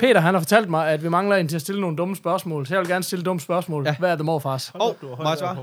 Peter, 0.00 0.20
han 0.20 0.34
har 0.34 0.40
fortalt 0.40 0.70
mig, 0.70 0.88
at 0.88 1.02
vi 1.02 1.08
mangler 1.08 1.36
en 1.36 1.48
til 1.48 1.56
at 1.56 1.62
stille 1.62 1.80
nogle 1.80 1.96
dumme 1.96 2.16
spørgsmål, 2.16 2.66
så 2.66 2.74
jeg 2.74 2.80
vil 2.80 2.88
gerne 2.88 3.04
stille 3.04 3.24
dumme 3.24 3.40
spørgsmål. 3.40 3.86
Ja. 3.86 3.96
Hvad 3.98 4.10
er 4.10 4.16
det 4.16 4.24
morfars? 4.24 4.72
Åh, 4.74 4.80
oh, 4.80 4.94
må 5.18 5.28
jeg 5.28 5.38
svare? 5.38 5.56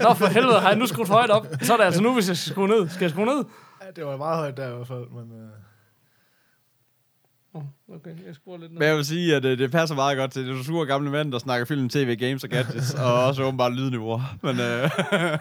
Nå, 0.00 0.14
for 0.14 0.26
helvede, 0.26 0.60
har 0.60 0.68
jeg 0.68 0.78
nu 0.78 0.86
skruet 0.86 1.08
højt 1.08 1.30
op? 1.30 1.46
Så 1.62 1.72
er 1.72 1.76
det 1.76 1.84
altså 1.84 2.02
nu, 2.02 2.14
hvis 2.14 2.28
jeg 2.28 2.36
skal 2.36 2.52
skrue 2.52 2.68
ned. 2.68 2.88
Skal 2.88 3.04
jeg 3.04 3.10
skrue 3.10 3.26
ned? 3.26 3.44
Ja, 3.82 3.86
det 3.96 4.06
var 4.06 4.16
meget 4.16 4.38
højt 4.38 4.56
der 4.56 4.68
i 4.72 4.74
hvert 4.74 4.86
fald, 4.86 5.10
men... 5.10 5.22
Uh... 5.22 5.67
Okay, 7.94 8.10
jeg 8.26 8.34
skruer 8.34 8.58
lidt 8.58 8.72
ned. 8.72 8.78
Men 8.78 8.88
jeg 8.88 8.96
vil 8.96 9.04
sige, 9.04 9.36
at 9.36 9.44
øh, 9.44 9.58
det 9.58 9.70
passer 9.70 9.94
meget 9.96 10.18
godt 10.18 10.32
til 10.32 10.46
det 10.46 10.58
er 10.58 10.62
sure 10.64 10.86
gamle 10.86 11.10
mænd, 11.10 11.32
der 11.32 11.38
snakker 11.38 11.66
film, 11.66 11.88
tv, 11.88 12.16
games 12.16 12.44
og 12.44 12.50
gadgets, 12.50 12.94
og 12.94 13.14
også 13.26 13.42
åbenbart 13.42 13.72
lydniveau. 13.74 14.20
Men 14.42 14.60
øh, 14.60 14.90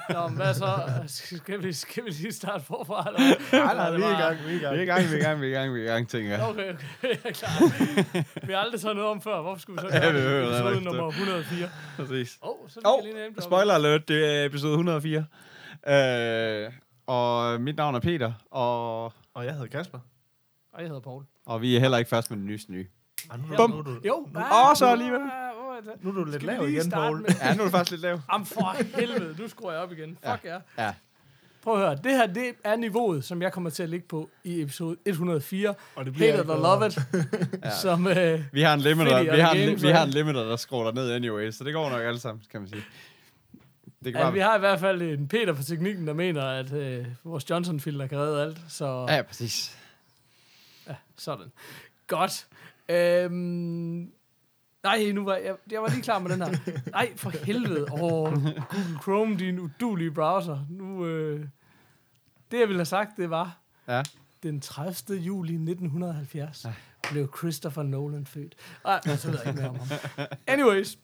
Nå, 0.09 0.27
men 0.27 0.35
hvad 0.38 0.53
så? 0.53 0.67
Skal 1.07 1.63
vi, 1.63 1.73
skal 1.73 2.05
vi 2.05 2.09
lige 2.09 2.31
starte 2.34 2.63
forfra? 2.66 3.07
Eller? 3.07 3.20
Nej, 3.66 3.76
nej, 3.76 3.98
vi 3.98 4.02
er 4.02 4.17
i 4.20 4.21
gang, 4.21 4.38
vi 4.48 4.53
er 4.53 4.55
i 4.55 4.59
gang. 4.59 4.73
vi 4.76 4.80
er 4.80 4.84
i 4.84 4.85
gang, 4.85 5.02
vi 5.12 5.16
er 5.16 5.20
i 5.20 5.21
gang, 5.23 5.41
vi 5.41 5.45
er 5.48 5.49
i 5.49 5.53
gang, 5.53 5.73
vi 5.73 5.80
er 5.80 5.84
i 5.84 5.88
gang, 5.88 6.09
tænker 6.09 6.30
jeg. 6.31 6.41
Okay, 6.48 6.73
okay, 6.73 6.77
jeg 7.09 7.17
er 7.23 7.31
klar. 7.31 8.45
Vi 8.48 8.54
har 8.54 8.59
aldrig 8.59 8.81
taget 8.81 8.95
noget 8.95 9.12
om 9.12 9.21
før. 9.21 9.41
Hvorfor 9.41 9.62
skulle 9.62 9.81
vi 9.81 9.88
så 9.90 9.95
Ja, 9.95 10.02
gøre 10.04 10.13
vi 10.13 10.20
det? 10.20 10.27
hører 10.27 10.45
det 10.49 10.59
Episode 10.59 10.84
nummer 10.84 11.07
104. 11.07 11.70
Præcis. 11.98 12.38
Åh, 12.43 12.49
oh, 12.49 12.55
så 12.70 12.79
ligger 13.04 13.18
lige 13.18 13.27
en 13.35 13.41
spoiler 13.41 13.73
alert, 13.73 14.07
det 14.07 14.35
er 14.41 14.45
episode 14.45 14.71
104. 14.73 15.26
Øh, 15.88 16.71
og 17.07 17.62
mit 17.62 17.76
navn 17.77 17.95
er 17.95 17.99
Peter, 17.99 18.34
og, 18.51 19.04
Og 19.34 19.45
jeg 19.45 19.54
hedder 19.54 19.68
Kasper. 19.68 19.99
Og 20.73 20.79
jeg 20.82 20.88
hedder 20.88 21.01
Paul. 21.01 21.23
Og 21.48 21.62
vi 21.62 21.76
er 21.76 21.79
heller 21.79 21.98
ikke 21.98 22.09
først 22.09 22.29
med 22.31 22.37
den 22.37 22.45
nyeste 22.45 22.71
nye. 22.71 22.87
Ah, 23.29 23.40
nu, 23.49 23.55
Bum. 23.57 23.70
Nu, 23.71 23.77
er 23.77 23.81
du, 23.84 23.98
Jo. 24.05 24.27
Åh, 24.35 24.76
så 24.76 24.85
alligevel. 24.85 25.21
nu 26.01 26.09
er 26.09 26.13
du 26.13 26.23
lidt 26.23 26.43
lav 26.43 26.70
igen, 26.70 26.89
Paul. 26.89 27.21
med- 27.21 27.29
Ja, 27.41 27.54
nu 27.54 27.59
er 27.59 27.65
det 27.65 27.71
faktisk 27.71 27.91
lidt 27.91 28.01
lav. 28.01 28.20
Jamen 28.34 28.45
for 28.45 28.95
helvede, 28.99 29.35
nu 29.41 29.48
skruer 29.48 29.71
jeg 29.71 29.81
op 29.81 29.91
igen. 29.91 30.17
Fuck 30.31 30.45
ja. 30.45 30.57
Ja. 30.77 30.93
Prøv 31.63 31.73
at 31.73 31.79
høre, 31.79 31.95
det 31.95 32.12
her 32.12 32.26
det 32.27 32.51
er 32.63 32.76
niveauet, 32.76 33.23
som 33.23 33.41
jeg 33.41 33.54
kommer 33.54 33.70
til 33.70 33.84
at 33.84 33.89
ligge 33.89 34.07
på 34.07 34.29
i 34.43 34.62
episode 34.62 34.98
104. 35.05 35.73
Og 35.95 36.05
det 36.05 36.13
bliver 36.13 36.31
Hate 36.31 36.43
it 36.43 36.49
or 36.49 36.55
love 36.55 36.87
it. 36.87 36.98
ja. 37.63 37.70
Som, 37.82 38.07
øh, 38.07 38.41
Vi 38.51 38.61
har 38.61 38.73
en 38.73 38.79
limiter, 38.79 39.21
vi 39.35 39.39
har 39.39 39.51
en, 39.51 39.82
vi 39.82 39.87
har 39.87 40.04
en 40.04 40.09
limiter, 40.09 40.43
der 40.43 40.55
scroller 40.55 40.91
ned 40.91 41.11
anyway, 41.11 41.51
så 41.51 41.63
det 41.63 41.73
går 41.73 41.89
nok 41.89 42.01
alle 42.01 42.20
sammen, 42.20 42.43
kan 42.51 42.61
man 42.61 42.70
sige. 42.70 42.84
Det 44.04 44.13
kan 44.13 44.13
ja, 44.13 44.23
bare... 44.23 44.34
vi 44.34 44.39
har 44.39 44.55
i 44.55 44.59
hvert 44.59 44.79
fald 44.79 45.01
en 45.01 45.27
Peter 45.27 45.54
på 45.54 45.63
teknikken, 45.63 46.07
der 46.07 46.13
mener, 46.13 46.41
at 46.43 46.73
øh, 46.73 47.05
vores 47.23 47.49
Johnson-filter 47.49 48.07
kan 48.07 48.17
redde 48.17 48.41
alt. 48.41 48.57
Så 48.70 49.05
Ja, 49.09 49.21
præcis. 49.21 49.77
Ja, 50.88 50.96
sådan. 51.16 51.48
Godt. 52.07 52.48
Øhm, 52.90 54.12
nej, 54.84 55.12
nu 55.12 55.24
var 55.26 55.35
jeg, 55.35 55.55
jeg 55.71 55.82
var 55.82 55.90
lige 55.90 56.02
klar 56.02 56.20
med 56.20 56.29
den 56.32 56.41
her. 56.41 56.57
Nej, 56.91 57.16
for 57.16 57.29
helvede. 57.46 57.84
Åh, 57.91 58.34
Google 58.70 58.99
Chrome, 59.02 59.38
din 59.38 59.60
udulige 59.60 60.12
browser. 60.12 60.66
Nu, 60.70 61.05
øh, 61.05 61.46
det 62.52 62.60
jeg 62.60 62.68
ville 62.68 62.79
have 62.79 62.85
sagt, 62.85 63.18
det 63.18 63.29
var, 63.29 63.60
Ja. 63.88 64.03
den 64.44 64.62
30. 64.62 65.19
juli 65.19 65.53
1970 65.53 66.66
blev 67.12 67.34
Christopher 67.38 67.84
Nolan 67.84 68.25
født. 68.25 68.56
Ej, 68.85 69.01
så 69.18 69.31
ved 69.31 69.40
jeg 69.40 69.47
ikke 69.47 69.62
mere 69.62 69.69
om 69.69 69.75
ham. 69.79 70.28
Anyways, 70.47 70.97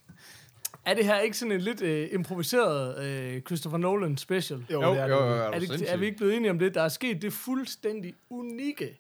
er 0.85 0.93
det 0.93 1.05
her 1.05 1.19
ikke 1.19 1.37
sådan 1.37 1.51
en 1.51 1.61
lidt 1.61 1.81
øh, 1.81 2.09
improviseret 2.11 3.05
øh, 3.05 3.41
Christopher 3.41 3.77
Nolan 3.77 4.17
special? 4.17 4.65
Jo, 4.71 4.81
Jo, 4.81 4.91
det 4.93 4.99
er 4.99 5.07
jo, 5.07 5.15
det. 5.15 5.21
jo, 5.21 5.27
jo. 5.29 5.35
jo, 5.35 5.43
Er, 5.43 5.59
det, 5.59 5.71
ikke- 5.71 5.87
er 5.87 5.97
vi 5.97 6.05
ikke 6.05 6.17
blevet 6.17 6.35
enige 6.35 6.51
om 6.51 6.59
det? 6.59 6.75
Der 6.75 6.81
er 6.81 6.89
sket 6.89 7.21
det 7.21 7.33
fuldstændig 7.33 8.13
unikke, 8.29 8.99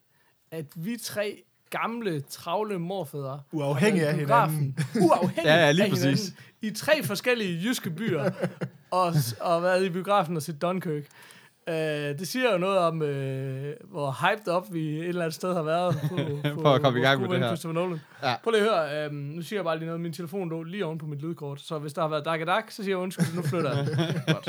at 0.53 0.65
vi 0.75 0.97
tre 0.97 1.43
gamle, 1.69 2.21
travle 2.21 2.79
morfædre 2.79 3.41
Uafhængig 3.51 4.01
af 4.07 4.13
hinanden. 4.15 4.27
biografen. 4.27 4.77
Uafhængig 5.01 5.45
Ja, 5.51 5.55
ja, 5.65 5.71
lige 5.71 5.83
af 5.83 5.89
præcis. 5.89 6.03
hinanden. 6.05 6.37
I 6.61 6.71
tre 6.71 7.03
forskellige 7.03 7.61
jyske 7.63 7.89
byer. 7.89 8.31
og, 8.91 9.13
og 9.41 9.63
været 9.63 9.85
i 9.85 9.89
biografen 9.89 10.35
og 10.35 10.41
set 10.41 10.61
Dunkirk. 10.61 11.03
Uh, 11.67 11.73
det 11.73 12.27
siger 12.27 12.51
jo 12.51 12.57
noget 12.57 12.77
om, 12.79 13.01
uh, 13.01 13.07
hvor 13.91 14.11
hyped 14.31 14.47
op 14.47 14.73
vi 14.73 14.99
et 14.99 15.07
eller 15.07 15.21
andet 15.21 15.33
sted 15.35 15.53
har 15.53 15.63
været 15.63 15.95
på, 16.09 16.15
på, 16.55 16.61
For 16.61 16.73
at 16.73 16.81
komme 16.81 16.99
i 16.99 17.01
gang 17.01 17.21
med 17.21 17.29
det 17.29 17.39
her. 17.39 17.47
Christopher 17.47 17.73
Nolan. 17.81 17.99
Ja. 18.23 18.35
Prøv 18.43 18.51
lige 18.51 18.71
at 18.71 18.89
høre, 18.89 19.09
um, 19.09 19.15
nu 19.15 19.41
siger 19.41 19.57
jeg 19.59 19.63
bare 19.65 19.77
lige 19.77 19.85
noget. 19.85 20.01
Min 20.01 20.13
telefon 20.13 20.49
lå 20.49 20.63
lige 20.63 20.85
oven 20.85 20.97
på 20.97 21.05
mit 21.05 21.21
lydkort, 21.21 21.61
så 21.61 21.79
hvis 21.79 21.93
der 21.93 22.01
har 22.01 22.09
været 22.09 22.25
dak 22.25 22.39
dak, 22.47 22.71
så 22.71 22.75
siger 22.83 22.89
jeg 22.89 22.97
undskyld, 22.97 23.35
nu 23.35 23.41
flytter 23.41 23.77
jeg. 23.77 23.87
Godt. 24.27 24.47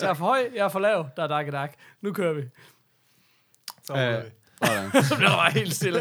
Jeg 0.00 0.10
er 0.10 0.14
for 0.14 0.24
høj, 0.24 0.38
jeg 0.54 0.64
er 0.64 0.68
for 0.68 0.78
lav, 0.80 1.08
der 1.16 1.22
er 1.22 1.26
dak 1.26 1.52
dak. 1.52 1.74
Nu 2.00 2.12
kører 2.12 2.32
vi. 2.32 2.42
Så 3.84 3.92
Øh. 3.96 4.24
Så 5.08 5.16
bliver 5.16 5.30
der 5.30 5.36
bare 5.36 5.52
helt 5.52 5.74
stille. 5.74 6.00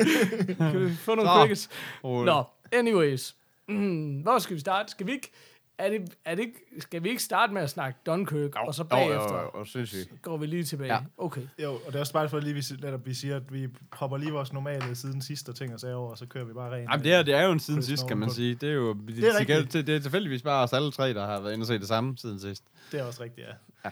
Kan 0.58 0.86
vi 0.90 0.96
få 0.96 1.16
nogle 1.16 1.30
crickets? 1.30 1.70
Nå, 2.04 2.44
anyways. 2.72 3.36
Mm, 3.68 4.20
hvor 4.24 4.40
skal 4.40 4.56
vi 4.56 4.60
starte? 4.60 4.92
Skal 4.92 5.08
vi 5.08 5.12
ikke... 5.12 5.32
Er 5.78 5.90
det, 5.90 6.02
er 6.26 6.36
det 6.36 6.42
ikke, 6.42 6.60
skal 6.80 7.04
vi 7.04 7.10
ikke 7.10 7.24
starte 7.24 7.54
med 7.54 7.62
at 7.62 7.70
snakke 7.70 8.00
Dunkirk, 8.06 8.56
og 8.56 8.76
så 8.76 8.84
bagefter 8.84 9.36
Jo, 9.36 9.42
jo, 9.42 9.60
jo, 9.60 9.66
sindssygt. 9.66 10.22
går 10.22 10.38
vi 10.38 10.46
lige 10.46 10.64
tilbage? 10.64 10.94
Ja. 10.94 11.00
Okay. 11.18 11.42
Jo, 11.64 11.74
og 11.74 11.82
det 11.88 11.96
er 11.96 12.00
også 12.00 12.14
bare 12.14 12.30
for 12.30 12.40
lige, 12.40 12.54
vi, 12.54 12.64
netop, 12.82 13.06
vi 13.06 13.14
siger, 13.14 13.36
at 13.36 13.54
vi 13.54 13.68
hopper 13.92 14.18
lige 14.18 14.32
vores 14.32 14.54
normale 14.54 14.96
siden 14.96 15.22
sidste 15.22 15.54
ting 15.54 15.74
og 15.74 15.80
sager 15.80 15.96
over, 15.96 16.12
og 16.12 16.18
så 16.18 16.26
kører 16.26 16.46
vi 16.46 16.54
bare 16.54 16.72
rent. 16.76 16.90
Jamen, 16.92 17.04
det, 17.04 17.14
er, 17.14 17.24
det 17.24 17.34
er 17.34 17.42
jo 17.46 17.52
en 17.52 17.60
siden 17.60 17.84
sidst, 17.84 18.08
kan 18.08 18.18
man 18.18 18.32
sige. 18.32 18.56
Det 18.56 18.70
er 18.70 18.74
jo 18.74 18.94
det 18.94 19.24
er 19.24 19.40
rigtigt. 19.40 19.74
det, 19.74 19.88
det 19.88 19.96
er 19.96 20.00
tilfældigvis 20.00 20.42
bare 20.42 20.64
os 20.64 20.74
alle 20.74 20.92
tre, 20.92 21.14
der 21.14 21.26
har 21.26 21.40
været 21.40 21.54
inde 21.54 21.64
og 21.64 21.68
se 21.68 21.80
det 21.80 21.88
samme 21.88 22.18
siden 22.18 22.40
sidst. 22.40 22.64
Det 22.92 23.00
er 23.00 23.04
også 23.04 23.24
rigtigt, 23.24 23.48
ja. 23.48 23.54
Ja. 23.86 23.90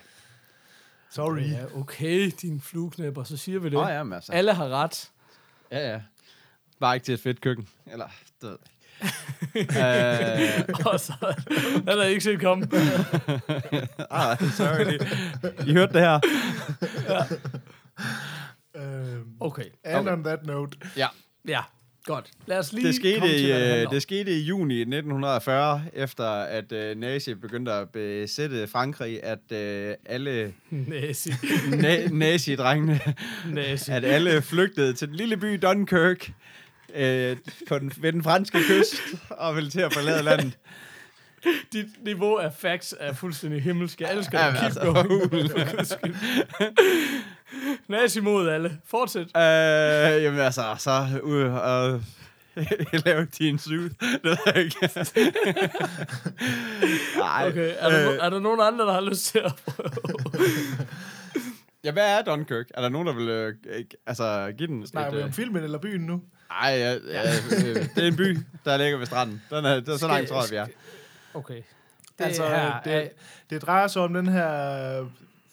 Sorry. 1.09 1.41
Ja, 1.51 1.63
okay, 1.75 2.31
din 2.41 2.62
flueknæpper, 2.62 3.23
så 3.23 3.38
siger 3.38 3.59
vi 3.59 3.69
det. 3.69 3.78
Åh, 3.78 3.88
ja, 3.90 4.03
men 4.03 4.13
altså. 4.13 4.31
Alle 4.31 4.53
har 4.53 4.69
ret. 4.69 5.12
Ja, 5.72 5.91
ja. 5.91 6.01
Bare 6.79 6.95
ikke 6.95 7.06
til 7.06 7.13
et 7.13 7.19
fedt 7.19 7.41
køkken. 7.41 7.68
Eller, 7.85 8.07
det 8.41 8.57
øh, 9.56 10.85
Og 10.85 11.00
så 11.00 11.13
jeg 12.03 12.09
ikke 12.09 12.22
set 12.23 12.41
komme. 12.41 12.63
ah, 14.12 14.38
sorry. 14.51 15.00
I 15.69 15.73
hørte 15.73 15.94
det 15.94 16.01
her. 16.01 16.19
Øhm, 18.75 19.28
Okay, 19.39 19.63
and 19.84 19.95
Okay. 20.07 20.13
on 20.13 20.24
that 20.24 20.45
note, 20.45 20.78
Ja. 20.97 21.07
ja, 21.47 21.62
godt. 22.07 22.25
Lad 22.45 22.57
os 22.59 22.73
lige 22.73 22.88
Det 22.88 22.95
skete, 22.95 23.19
komme 23.19 23.34
til, 23.34 23.45
i, 23.45 23.51
hvad 23.51 23.78
det 23.79 23.85
øh, 23.85 23.91
det 23.91 24.01
skete 24.01 24.31
i 24.31 24.41
juni 24.41 24.73
1940, 24.81 25.81
efter 25.94 26.23
at 26.29 26.72
øh, 26.72 26.97
Nazi 26.97 27.34
begyndte 27.34 27.72
at 27.72 27.90
besætte 27.90 28.68
Frankrig, 28.68 29.23
at 29.23 29.51
øh, 29.57 29.95
alle 30.06 30.53
Nazi. 30.72 31.29
na- 31.29 32.13
nazi-drengene, 32.13 33.00
Nazi. 33.53 33.91
at 33.91 34.06
alle 34.06 34.41
flygtede 34.41 34.94
til 34.94 35.07
den 35.07 35.16
lille 35.16 35.38
by 35.38 35.53
Dunkirk 35.62 36.31
øh, 36.95 37.38
på 37.68 37.79
den, 37.79 37.91
ved 37.97 38.13
den 38.13 38.24
franske 38.24 38.57
kyst 38.68 38.95
og 39.29 39.56
ville 39.56 39.69
til 39.69 39.79
at 39.81 39.94
forlade 39.94 40.24
landet. 40.24 40.57
Dit 41.74 41.85
niveau 42.03 42.35
af 42.35 42.53
facts 42.53 42.96
er 43.00 43.13
fuldstændig 43.13 43.62
himmelsk. 43.62 44.02
Jeg 44.02 44.13
elsker 44.13 44.40
Jamen, 44.40 44.53
det. 44.53 44.62
Keep 44.62 44.66
altså, 44.66 44.81
going. 44.81 45.52
For 45.52 45.75
guds 45.75 45.88
skyld. 46.00 46.16
Nazi 47.88 48.19
mod 48.19 48.50
alle. 48.50 48.78
Fortsæt. 48.85 49.22
Øh, 49.22 50.24
jamen 50.24 50.40
altså, 50.40 50.75
så 50.78 51.06
ud 51.24 51.41
og 51.41 52.02
lave 53.06 53.28
din 53.38 53.59
suit. 53.59 53.91
Det 54.02 54.24
ved 54.24 54.38
jeg 54.46 54.63
ikke. 54.63 54.90
Ej, 57.24 57.47
Okay, 57.47 57.74
er 57.80 57.90
der, 57.90 58.12
øh, 58.12 58.18
er 58.18 58.30
der 58.30 58.40
nogen 58.40 58.59
andre, 58.62 58.86
der 58.86 58.94
har 58.94 59.02
lyst 59.02 59.25
til 59.25 59.40
at 59.40 59.53
prøve? 59.66 59.90
Ja, 61.84 61.91
hvad 61.91 62.18
er 62.18 62.22
Dunkirk? 62.22 62.66
Er 62.74 62.81
der 62.81 62.90
nogen, 62.90 63.07
der 63.07 63.13
vil 63.13 63.30
øh, 63.30 63.53
altså, 64.07 64.53
give 64.57 64.68
den 64.68 64.88
snakker 64.88 65.18
vi 65.18 65.24
om 65.24 65.34
filmen 65.34 65.63
eller 65.63 65.78
byen 65.78 66.02
nu? 66.02 66.22
ej, 66.62 66.69
ja, 66.69 66.91
ja, 66.94 67.22
øh, 67.52 67.75
det 67.96 68.03
er 68.03 68.07
en 68.07 68.16
by, 68.16 68.38
der 68.66 68.78
ligger 68.78 68.97
ved 68.97 69.06
stranden. 69.06 69.41
Den 69.50 69.66
er, 69.66 69.80
det 69.80 69.90
er 69.90 69.97
så 69.97 70.07
langt, 70.07 70.30
tror 70.30 70.41
jeg, 70.41 70.52
vi 70.52 70.56
er. 70.56 70.66
Okay. 71.34 71.62
Det 72.18 72.26
altså, 72.26 72.44
det, 72.86 72.94
er- 73.06 73.10
det 73.50 73.62
drejer 73.62 73.88
sig 73.88 74.01
om 74.01 74.13
den 74.13 74.28
her, 74.28 74.48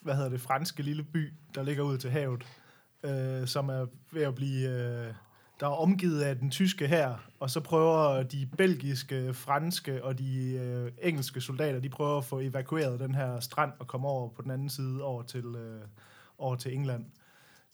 hvad 0.02 0.14
hedder 0.14 0.28
det, 0.31 0.40
franske 0.40 0.82
lille 0.82 1.02
by, 1.02 1.32
der 1.54 1.62
ligger 1.62 1.82
ud 1.82 1.98
til 1.98 2.10
havet, 2.10 2.46
øh, 3.02 3.46
som 3.46 3.69
er 3.69 3.87
ved 4.12 4.22
at 4.22 4.34
blive, 4.34 4.69
øh, 4.69 5.14
der 5.60 5.66
er 5.66 5.70
omgivet 5.70 6.22
af 6.22 6.37
den 6.38 6.50
tyske 6.50 6.87
her, 6.88 7.14
og 7.40 7.50
så 7.50 7.60
prøver 7.60 8.22
de 8.22 8.48
belgiske, 8.58 9.34
franske 9.34 10.04
og 10.04 10.19
de 10.19 10.52
øh, 10.54 10.93
engelske 11.02 11.40
soldater, 11.40 11.81
de 11.81 11.88
prøver 11.88 12.19
at 12.19 12.25
få 12.25 12.40
evakueret 12.40 13.00
den 13.00 13.14
her 13.14 13.40
strand 13.40 13.72
og 13.78 13.87
komme 13.87 14.08
over 14.08 14.28
på 14.28 14.43
den 14.43 14.50
anden 14.50 14.69
side 14.70 15.02
over 15.02 15.22
til, 15.22 15.44
øh, 15.44 15.81
over 16.38 16.56
til 16.56 16.75
England. 16.75 17.04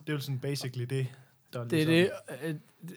Det 0.00 0.08
er 0.08 0.12
jo 0.12 0.18
sådan 0.20 0.38
basically 0.38 0.84
det, 0.84 1.06
der 1.52 1.64
Det 1.64 1.82
er 1.82 1.86
ligesom, 1.86 2.16
det. 2.28 2.48
øh, 2.48 2.54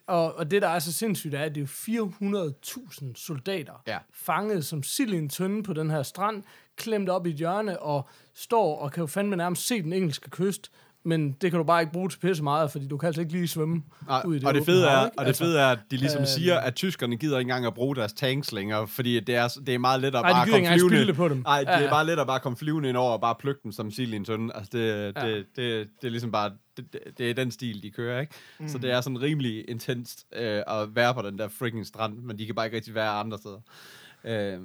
Og, 0.07 0.35
og 0.35 0.51
det, 0.51 0.61
der 0.61 0.67
er 0.67 0.79
så 0.79 0.93
sindssygt, 0.93 1.33
er, 1.33 1.39
at 1.41 1.55
det 1.55 1.61
er 1.61 1.65
jo 1.91 2.05
400.000 2.11 3.05
soldater, 3.15 3.83
Ja. 3.87 3.97
fanget 4.13 4.65
som 4.65 4.83
sild 4.83 5.13
i 5.13 5.17
en 5.17 5.29
tønde 5.29 5.63
på 5.63 5.73
den 5.73 5.89
her 5.91 6.03
strand, 6.03 6.43
klemt 6.75 7.09
op 7.09 7.27
i 7.27 7.29
et 7.29 7.35
hjørne, 7.35 7.79
og 7.79 8.07
står 8.33 8.77
og 8.79 8.91
kan 8.91 9.01
jo 9.01 9.07
fandme 9.07 9.35
nærmest 9.35 9.67
se 9.67 9.81
den 9.81 9.93
engelske 9.93 10.29
kyst, 10.29 10.71
men 11.05 11.31
det 11.31 11.51
kan 11.51 11.57
du 11.57 11.63
bare 11.63 11.81
ikke 11.81 11.93
bruge 11.93 12.09
til 12.09 12.19
pisse 12.19 12.43
meget, 12.43 12.71
fordi 12.71 12.87
du 12.87 12.97
kan 12.97 13.07
altså 13.07 13.21
ikke 13.21 13.33
lige 13.33 13.47
svømme 13.47 13.83
Og, 14.07 14.21
ud 14.25 14.35
i 14.35 14.39
det 14.39 14.47
og 14.47 14.53
det 14.53 14.65
fede 14.65 14.89
hav, 14.89 14.97
er, 15.01 15.05
ikke? 15.05 15.19
og 15.19 15.25
det 15.25 15.27
Altså, 15.27 15.43
fede 15.43 15.59
er, 15.59 15.65
at 15.67 15.79
de 15.91 15.97
ligesom 15.97 16.19
øhm, 16.19 16.25
siger, 16.25 16.59
at 16.59 16.75
tyskerne 16.75 17.17
gider 17.17 17.39
ikke 17.39 17.49
engang 17.49 17.65
at 17.65 17.73
bruge 17.73 17.95
deres 17.95 18.13
tanks 18.13 18.51
længere, 18.51 18.87
fordi 18.87 19.19
det 19.19 19.35
er, 19.35 19.47
det 19.47 19.75
er 19.75 19.79
meget 19.79 20.01
let 20.01 20.07
at 20.07 20.13
Nej, 20.13 20.31
bare 20.31 20.47
komme 20.49 20.67
flyvende. 20.67 21.07
det 21.07 21.15
på 21.15 21.27
dem. 21.29 21.37
Nej, 21.37 21.59
det 21.59 21.67
Ja, 21.67 21.81
er 21.81 21.89
bare 21.89 22.05
let 22.05 22.19
at 22.19 22.27
bare 22.27 22.39
komme 22.39 22.57
flyvende 22.57 22.89
ind 22.89 22.97
over 22.97 23.11
og 23.11 23.21
bare 23.21 23.35
plukke 23.39 23.61
dem 23.63 23.71
som 23.71 23.91
sild 23.91 24.13
i 24.13 24.15
en 24.15 24.25
tønde. 24.25 24.55
Altså, 24.55 24.69
det, 24.73 24.83
Ja. 24.83 25.07
det, 25.27 25.45
det, 25.55 25.87
det 26.01 26.07
er 26.07 26.11
ligesom 26.11 26.31
bare, 26.31 26.51
det, 26.77 26.93
det, 26.93 26.99
det 27.17 27.29
er 27.29 27.33
den 27.33 27.51
stil, 27.51 27.83
de 27.83 27.91
kører, 27.91 28.19
ikke? 28.21 28.33
Mm. 28.59 28.67
Så 28.67 28.77
det 28.77 28.91
er 28.91 29.01
sådan 29.01 29.21
rimelig 29.21 29.69
intenst 29.69 30.25
øh, 30.35 30.61
at 30.67 30.95
være 30.95 31.13
på 31.13 31.21
den 31.21 31.37
der 31.37 31.47
freaking 31.47 31.85
strand, 31.87 32.17
men 32.17 32.37
de 32.39 32.45
kan 32.45 32.55
bare 32.55 32.65
ikke 32.65 32.77
rigtig 32.77 32.95
være 32.95 33.09
andre 33.11 33.37
steder. 33.37 33.59
Øh, 34.23 34.59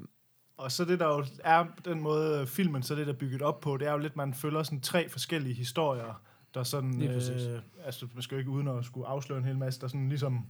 Og 0.58 0.73
så 0.73 0.85
det, 0.85 1.00
der 1.00 1.06
jo 1.06 1.25
er 1.44 1.64
den 1.85 2.00
måde, 2.00 2.46
filmen 2.46 2.82
så 2.82 2.94
lidt 2.94 3.08
er 3.08 3.12
bygget 3.12 3.43
op 3.43 3.61
på, 3.61 3.76
det 3.76 3.88
er 3.88 3.93
jo 3.93 3.99
lidt, 3.99 4.17
man 4.17 4.35
følger 4.35 4.62
sådan 4.62 4.81
tre 4.81 5.08
forskellige 5.08 5.55
historier, 5.55 6.20
der 6.59 6.65
sådan, 6.65 7.03
øh, 7.03 7.61
altså 7.85 8.07
man 8.15 8.23
skal 8.23 8.35
jo 8.35 8.39
ikke 8.39 8.51
uden 8.51 8.69
at 8.69 8.85
skulle 8.85 9.07
afsløre 9.07 9.39
en 9.39 9.45
hel 9.45 9.59
masse, 9.59 9.81
der 9.81 9.89
sådan 9.89 10.09
ligesom 10.09 10.47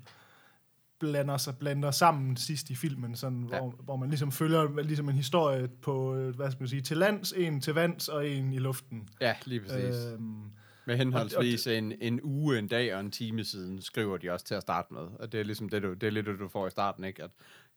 blander 1.00 1.36
sig 1.36 1.56
blander 1.58 1.90
sammen 1.90 2.36
sidst 2.36 2.70
i 2.70 2.74
filmen, 2.74 3.16
sådan, 3.16 3.48
Ja. 3.52 3.58
hvor, 3.58 3.74
hvor 3.84 3.96
man 3.96 4.08
ligesom 4.08 4.32
følger 4.32 4.82
ligesom 4.82 5.08
en 5.08 5.14
historie 5.14 5.68
på, 5.68 6.14
øh, 6.16 6.36
hvad 6.36 6.50
skal 6.50 6.60
man 6.62 6.68
sige, 6.68 6.82
til 6.82 6.96
lands, 6.96 7.32
en 7.32 7.60
til 7.60 7.74
vands 7.74 8.08
og 8.08 8.28
en 8.28 8.52
i 8.52 8.58
luften. 8.58 9.08
ja, 9.20 9.34
lige 9.44 9.60
præcis. 9.60 10.04
Øh, 10.06 10.12
Øhm, 10.12 10.42
med 10.86 10.96
henholdsvis 10.96 11.66
en, 11.66 11.92
en 12.00 12.20
uge, 12.22 12.58
en 12.58 12.68
dag 12.68 12.94
og 12.94 13.00
en 13.00 13.10
time 13.10 13.44
siden, 13.44 13.82
skriver 13.82 14.16
de 14.16 14.30
også 14.30 14.44
til 14.46 14.54
at 14.54 14.62
starte 14.62 14.94
med. 14.94 15.00
Og 15.20 15.32
det 15.32 15.40
er 15.40 15.44
ligesom 15.44 15.68
det, 15.68 15.82
du, 15.82 15.94
det 15.94 16.02
er 16.06 16.10
lidt 16.10 16.26
det, 16.26 16.38
du 16.38 16.48
får 16.48 16.66
i 16.66 16.70
starten, 16.70 17.04
ikke? 17.04 17.22
At, 17.22 17.30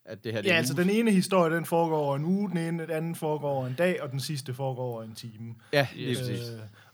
at 0.05 0.23
det 0.23 0.33
her 0.33 0.41
det 0.41 0.49
ja, 0.49 0.53
altså 0.55 0.73
den 0.73 0.89
ene 0.89 1.11
historie, 1.11 1.55
den 1.55 1.65
foregår 1.65 1.97
over 1.97 2.15
en 2.15 2.25
uge, 2.25 2.49
den 2.49 2.57
ene, 2.57 2.83
den 2.83 2.91
anden 2.91 3.15
foregår 3.15 3.49
over 3.49 3.67
en 3.67 3.75
dag, 3.77 4.01
og 4.01 4.11
den 4.11 4.19
sidste 4.19 4.53
foregår 4.53 4.83
over 4.83 5.03
en 5.03 5.15
time. 5.15 5.55
Ja, 5.73 5.87
lige 5.95 6.09
Yes. 6.11 6.19
præcis. 6.19 6.39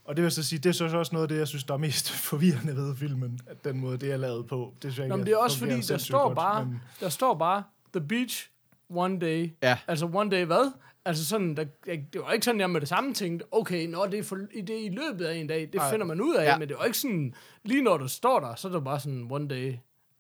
Og 0.07 0.15
det 0.15 0.23
vil 0.23 0.31
så 0.31 0.43
sige, 0.43 0.59
det 0.59 0.69
er 0.69 0.73
så 0.73 0.97
også 0.97 1.13
noget 1.15 1.23
af 1.23 1.29
det, 1.29 1.37
jeg 1.37 1.47
synes, 1.47 1.63
der 1.63 1.73
er 1.73 1.77
mest 1.77 2.11
forvirrende 2.29 2.75
ved 2.75 2.95
filmen, 2.95 3.39
at 3.47 3.63
den 3.63 3.79
måde, 3.79 3.97
det 3.97 4.11
er 4.11 4.17
lavet 4.17 4.47
på. 4.47 4.73
Det 4.81 4.81
synes 4.93 4.97
jeg 4.97 5.07
Nå, 5.07 5.15
ikke 5.15 5.17
men 5.17 5.25
det 5.25 5.33
er 5.33 5.37
også 5.37 5.59
fordi, 5.59 5.81
der 5.81 5.97
står, 5.97 6.23
godt, 6.23 6.35
bare, 6.35 6.65
men- 6.65 6.81
der 6.99 7.09
står 7.09 7.35
bare, 7.37 7.63
The 7.93 8.07
Beach, 8.07 8.49
One 8.89 9.19
Day. 9.19 9.51
Ja. 9.63 9.77
Altså, 9.87 10.09
One 10.13 10.29
Day 10.31 10.45
hvad? 10.45 10.71
Altså 11.05 11.25
sådan, 11.25 11.57
der, 11.57 11.65
jeg, 11.87 12.03
det 12.13 12.21
var 12.21 12.31
ikke 12.31 12.45
sådan, 12.45 12.59
jeg 12.61 12.69
med 12.69 12.81
det 12.81 12.89
samme 12.89 13.13
tænkte, 13.13 13.45
okay, 13.51 13.87
når 13.87 14.05
det 14.05 14.19
er, 14.19 14.23
for, 14.23 14.35
det 14.35 14.69
er 14.69 14.85
i 14.85 14.89
løbet 14.89 15.25
af 15.25 15.35
en 15.35 15.47
dag, 15.47 15.61
det 15.61 15.75
Nej. 15.75 15.91
finder 15.91 16.05
man 16.05 16.21
ud 16.21 16.35
af, 16.35 16.45
Ja. 16.45 16.57
men 16.57 16.67
det 16.69 16.77
var 16.79 16.85
ikke 16.85 16.97
sådan, 16.97 17.33
lige 17.63 17.81
når 17.83 17.97
det 17.97 18.11
står 18.11 18.39
der, 18.39 18.55
så 18.55 18.67
er 18.67 18.71
det 18.71 18.83
bare 18.83 18.99
sådan, 18.99 19.27
one 19.31 19.47
day. 19.47 19.75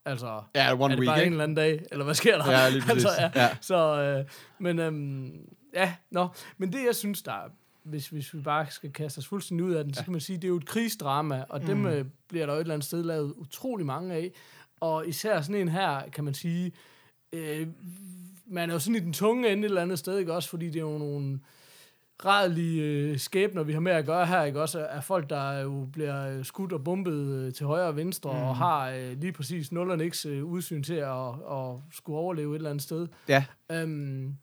Altså, 0.05 0.41
Ja, 0.55 0.73
one 0.73 0.83
er 0.83 0.87
det 0.87 0.99
week, 0.99 1.07
bare 1.07 1.17
en 1.17 1.23
ikke? 1.23 1.31
eller 1.33 1.43
anden 1.43 1.55
dag, 1.55 1.83
eller 1.91 2.05
hvad 2.05 2.15
sker 2.15 2.37
der? 2.37 2.51
Ja, 2.51 2.69
lige 2.69 2.81
præcis. 2.87 3.05
altså, 3.05 3.21
ja. 3.21 3.31
Ja. 3.35 3.49
Så, 3.61 4.01
øh, 4.01 4.25
men 4.59 4.79
øhm, 4.79 5.31
ja, 5.73 5.93
nå. 6.11 6.27
Men 6.57 6.73
det, 6.73 6.79
jeg 6.85 6.95
synes, 6.95 7.21
der 7.21 7.31
er, 7.31 7.49
hvis, 7.89 8.07
hvis 8.07 8.33
vi 8.33 8.41
bare 8.41 8.65
skal 8.69 8.93
kaste 8.93 9.19
os 9.19 9.27
fuldstændig 9.27 9.65
ud 9.65 9.73
af 9.73 9.83
den, 9.83 9.93
så 9.93 10.03
kan 10.03 10.11
man 10.11 10.21
sige, 10.21 10.35
det 10.35 10.43
er 10.43 10.47
jo 10.47 10.57
et 10.57 10.65
krigsdrama, 10.65 11.45
og 11.49 11.67
dem 11.67 11.85
øh, 11.85 12.05
bliver 12.27 12.45
der 12.45 12.53
jo 12.53 12.57
et 12.57 12.61
eller 12.61 12.73
andet 12.73 12.85
sted 12.85 13.03
lavet 13.03 13.33
utrolig 13.37 13.85
mange 13.85 14.15
af. 14.15 14.31
Og 14.79 15.07
især 15.07 15.41
sådan 15.41 15.61
en 15.61 15.69
her, 15.69 16.01
kan 16.13 16.23
man 16.23 16.33
sige, 16.33 16.71
øh, 17.33 17.67
man 18.47 18.69
er 18.69 18.73
jo 18.73 18.79
sådan 18.79 18.95
i 18.95 18.99
den 18.99 19.13
tunge 19.13 19.51
ende 19.51 19.61
et 19.63 19.65
eller 19.65 19.81
andet 19.81 19.99
sted, 19.99 20.17
ikke 20.17 20.33
også? 20.33 20.49
Fordi 20.49 20.65
det 20.65 20.75
er 20.75 20.91
jo 20.91 20.97
nogle 20.97 21.39
rædelige 22.25 22.83
øh, 22.83 23.19
skæbner, 23.19 23.63
vi 23.63 23.73
har 23.73 23.79
med 23.79 23.91
at 23.91 24.05
gøre 24.05 24.25
her, 24.25 24.43
ikke 24.43 24.61
også? 24.61 24.85
Af 24.85 25.03
folk, 25.03 25.29
der 25.29 25.59
jo 25.59 25.87
bliver 25.93 26.37
øh, 26.37 26.45
skudt 26.45 26.73
og 26.73 26.83
bumpet 26.83 27.13
øh, 27.13 27.53
til 27.53 27.65
højre 27.65 27.87
og 27.87 27.95
venstre, 27.95 28.33
mm. 28.33 28.39
og 28.39 28.55
har 28.55 28.89
øh, 28.89 29.21
lige 29.21 29.31
præcis 29.31 29.71
nul 29.71 29.91
og 29.91 29.97
niks 29.97 30.25
øh, 30.25 30.45
udsyn 30.45 30.83
til 30.83 30.93
at, 30.93 31.27
at 31.27 31.75
skulle 31.91 32.19
overleve 32.19 32.51
et 32.51 32.55
eller 32.55 32.69
andet 32.69 32.83
sted. 32.83 33.07
Ja, 33.27 33.45
Øhm, 33.71 34.37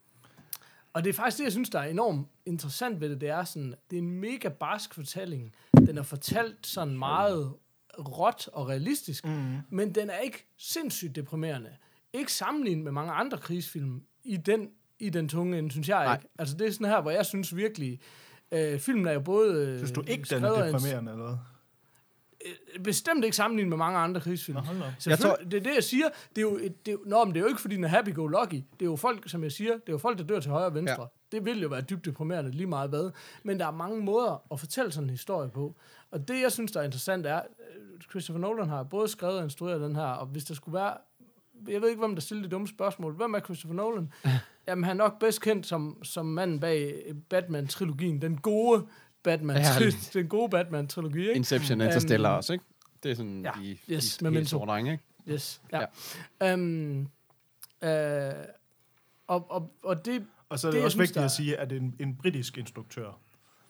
og 0.93 1.05
det 1.05 1.11
er 1.11 1.15
faktisk 1.15 1.39
det, 1.39 1.45
jeg 1.45 1.53
synes, 1.53 1.71
der 1.71 1.79
er 1.79 1.85
enormt 1.85 2.29
interessant 2.47 3.01
ved 3.01 3.09
det. 3.11 3.21
Det 3.21 3.29
er 3.29 3.45
sådan, 3.45 3.75
det 3.91 3.97
er 3.97 4.03
en 4.03 4.11
mega 4.21 4.49
barsk 4.49 4.95
fortælling. 4.95 5.55
Den 5.77 5.99
er 5.99 6.03
fortalt 6.03 6.67
sådan 6.67 6.99
meget 6.99 7.55
råt 7.99 8.49
og 8.53 8.69
realistisk, 8.69 9.25
mm. 9.27 9.57
men 9.71 9.95
den 9.95 10.11
er 10.11 10.19
ikke 10.19 10.47
sindssygt 10.59 11.17
deprimerende. 11.17 11.71
Ikke 12.13 12.33
sammenlignet 12.33 12.85
med 12.85 12.93
mange 12.93 13.13
andre 13.13 13.39
krigsfilm 13.39 14.03
i 14.25 14.37
den, 14.37 14.71
i 14.99 15.11
den 15.11 15.29
tunge 15.29 15.59
ende, 15.59 15.71
synes 15.71 15.89
jeg 15.89 16.05
Nej. 16.05 16.15
ikke. 16.15 16.29
Altså 16.39 16.57
det 16.57 16.67
er 16.67 16.71
sådan 16.73 16.87
her, 16.87 17.01
hvor 17.01 17.11
jeg 17.11 17.27
synes 17.27 17.57
virkelig, 17.57 18.01
øh, 18.53 18.79
filmen 18.79 19.07
er 19.07 19.13
jo 19.13 19.21
både... 19.21 19.67
Øh, 19.69 19.77
Synes 19.79 19.93
du 19.93 20.03
ikke, 20.07 20.35
den 20.35 20.45
er 20.45 20.63
en- 20.63 20.75
deprimerende, 20.75 21.13
eller 21.13 21.25
hvad? 21.27 21.37
bestemt 22.85 23.25
ikke 23.25 23.37
sammenlignet 23.37 23.69
med 23.69 23.77
mange 23.77 23.99
andre 23.99 24.21
krigsfilm. 24.21 24.57
Nå, 24.57 24.61
op. 24.85 24.93
Jeg 25.07 25.19
tror, 25.19 25.37
det 25.37 25.55
er 25.55 25.61
det, 25.61 25.75
jeg 25.75 25.85
siger. 25.85 26.09
Det 26.29 26.39
er 26.39 26.43
jo, 26.43 26.57
et, 26.63 26.87
det 26.87 26.95
er, 26.95 26.99
nå, 27.07 27.25
men 27.25 27.35
det 27.35 27.41
er 27.41 27.45
jo 27.45 27.49
ikke, 27.49 27.61
fordi 27.61 27.75
den 27.77 27.85
er 27.85 27.89
happy-go-lucky. 27.89 28.55
Det 28.55 28.83
er 28.83 28.85
jo 28.85 28.97
folk, 28.97 29.29
som 29.31 29.43
jeg 29.43 29.53
siger, 29.53 29.73
det 29.73 29.89
er 29.89 29.93
jo 29.93 29.99
folk, 29.99 30.19
der 30.19 30.25
dør 30.25 30.41
til 30.41 30.51
højre 30.51 30.67
og 30.67 30.75
venstre. 30.75 31.03
Ja. 31.03 31.07
Det 31.33 31.45
vil 31.45 31.63
jo 31.63 31.69
være 31.69 31.81
dybt 31.81 32.05
deprimerende 32.05 32.51
lige 32.51 32.67
meget 32.67 32.91
hvad. 32.91 33.11
Men 33.43 33.61
der 33.61 33.67
er 33.67 33.71
mange 33.71 34.01
måder 34.03 34.43
at 34.53 34.61
fortælle 34.61 34.93
sådan 34.93 35.05
en 35.05 35.11
historie 35.11 35.49
på. 35.51 35.75
Og 36.11 36.29
det, 36.29 36.41
jeg 36.43 36.53
synes, 36.53 36.73
der 36.73 36.81
er 36.81 36.85
interessant, 36.85 37.27
er, 37.27 37.37
øh, 37.37 38.01
Christopher 38.11 38.41
Nolan 38.41 38.69
har 38.69 38.83
både 38.83 39.09
skrevet 39.09 39.39
og 39.39 39.45
instrueret 39.45 39.81
den 39.81 39.97
her, 39.97 40.03
og 40.07 40.27
hvis 40.27 40.45
der 40.45 40.55
skulle 40.55 40.75
være 40.75 40.97
jeg 41.69 41.81
ved 41.83 41.89
ikke, 41.89 41.99
hvem 41.99 42.15
der 42.15 42.23
stiller 42.23 42.43
de 42.45 42.51
dumme 42.51 42.69
spørgsmål. 42.69 43.15
Hvem 43.17 43.35
er 43.35 43.41
Christopher 43.41 43.75
Nolan? 43.77 44.13
Jamen, 44.69 44.85
han 44.85 45.01
er 45.01 45.05
nok 45.05 45.19
bedst 45.19 45.41
kendt 45.41 45.67
som, 45.67 46.05
som 46.05 46.27
manden 46.27 46.61
bag 46.61 47.03
Batman-trilogien. 47.29 48.19
Den 48.23 48.37
gode 48.37 48.87
Batman, 49.23 49.57
Ja, 49.57 49.63
det- 49.79 50.11
den 50.15 50.29
gode 50.29 50.49
Batman-trilogi, 50.49 51.21
ikke? 51.21 51.33
Inception, 51.33 51.81
Interstellar 51.81 52.37
også, 52.37 52.53
ikke? 52.53 52.65
Det 53.03 53.11
er 53.11 53.15
sådan 53.15 53.45
ja, 53.45 53.51
de, 53.63 53.77
yes, 53.91 54.17
de 54.17 54.31
helt 54.31 54.49
store 54.49 54.67
drenge, 54.67 54.93
ikke? 54.93 55.05
Yes, 55.29 55.63
ja. 55.73 55.81
ja. 56.41 56.55
Um, 56.55 57.09
øh, 57.83 58.33
og, 59.27 59.51
og, 59.51 59.73
og 59.83 60.05
det, 60.05 60.27
Og 60.55 60.61
så 60.61 60.67
er 60.67 60.71
det, 60.71 60.79
Det, 60.79 60.85
også 60.85 60.95
synes, 60.95 61.01
vigtigt 61.01 61.15
der- 61.19 61.25
at 61.25 61.31
sige, 61.31 61.57
at 61.57 61.71
det 61.71 61.77
er 61.77 61.81
en, 61.81 61.95
en 62.01 62.17
britisk 62.17 62.59
instruktør. 62.59 63.19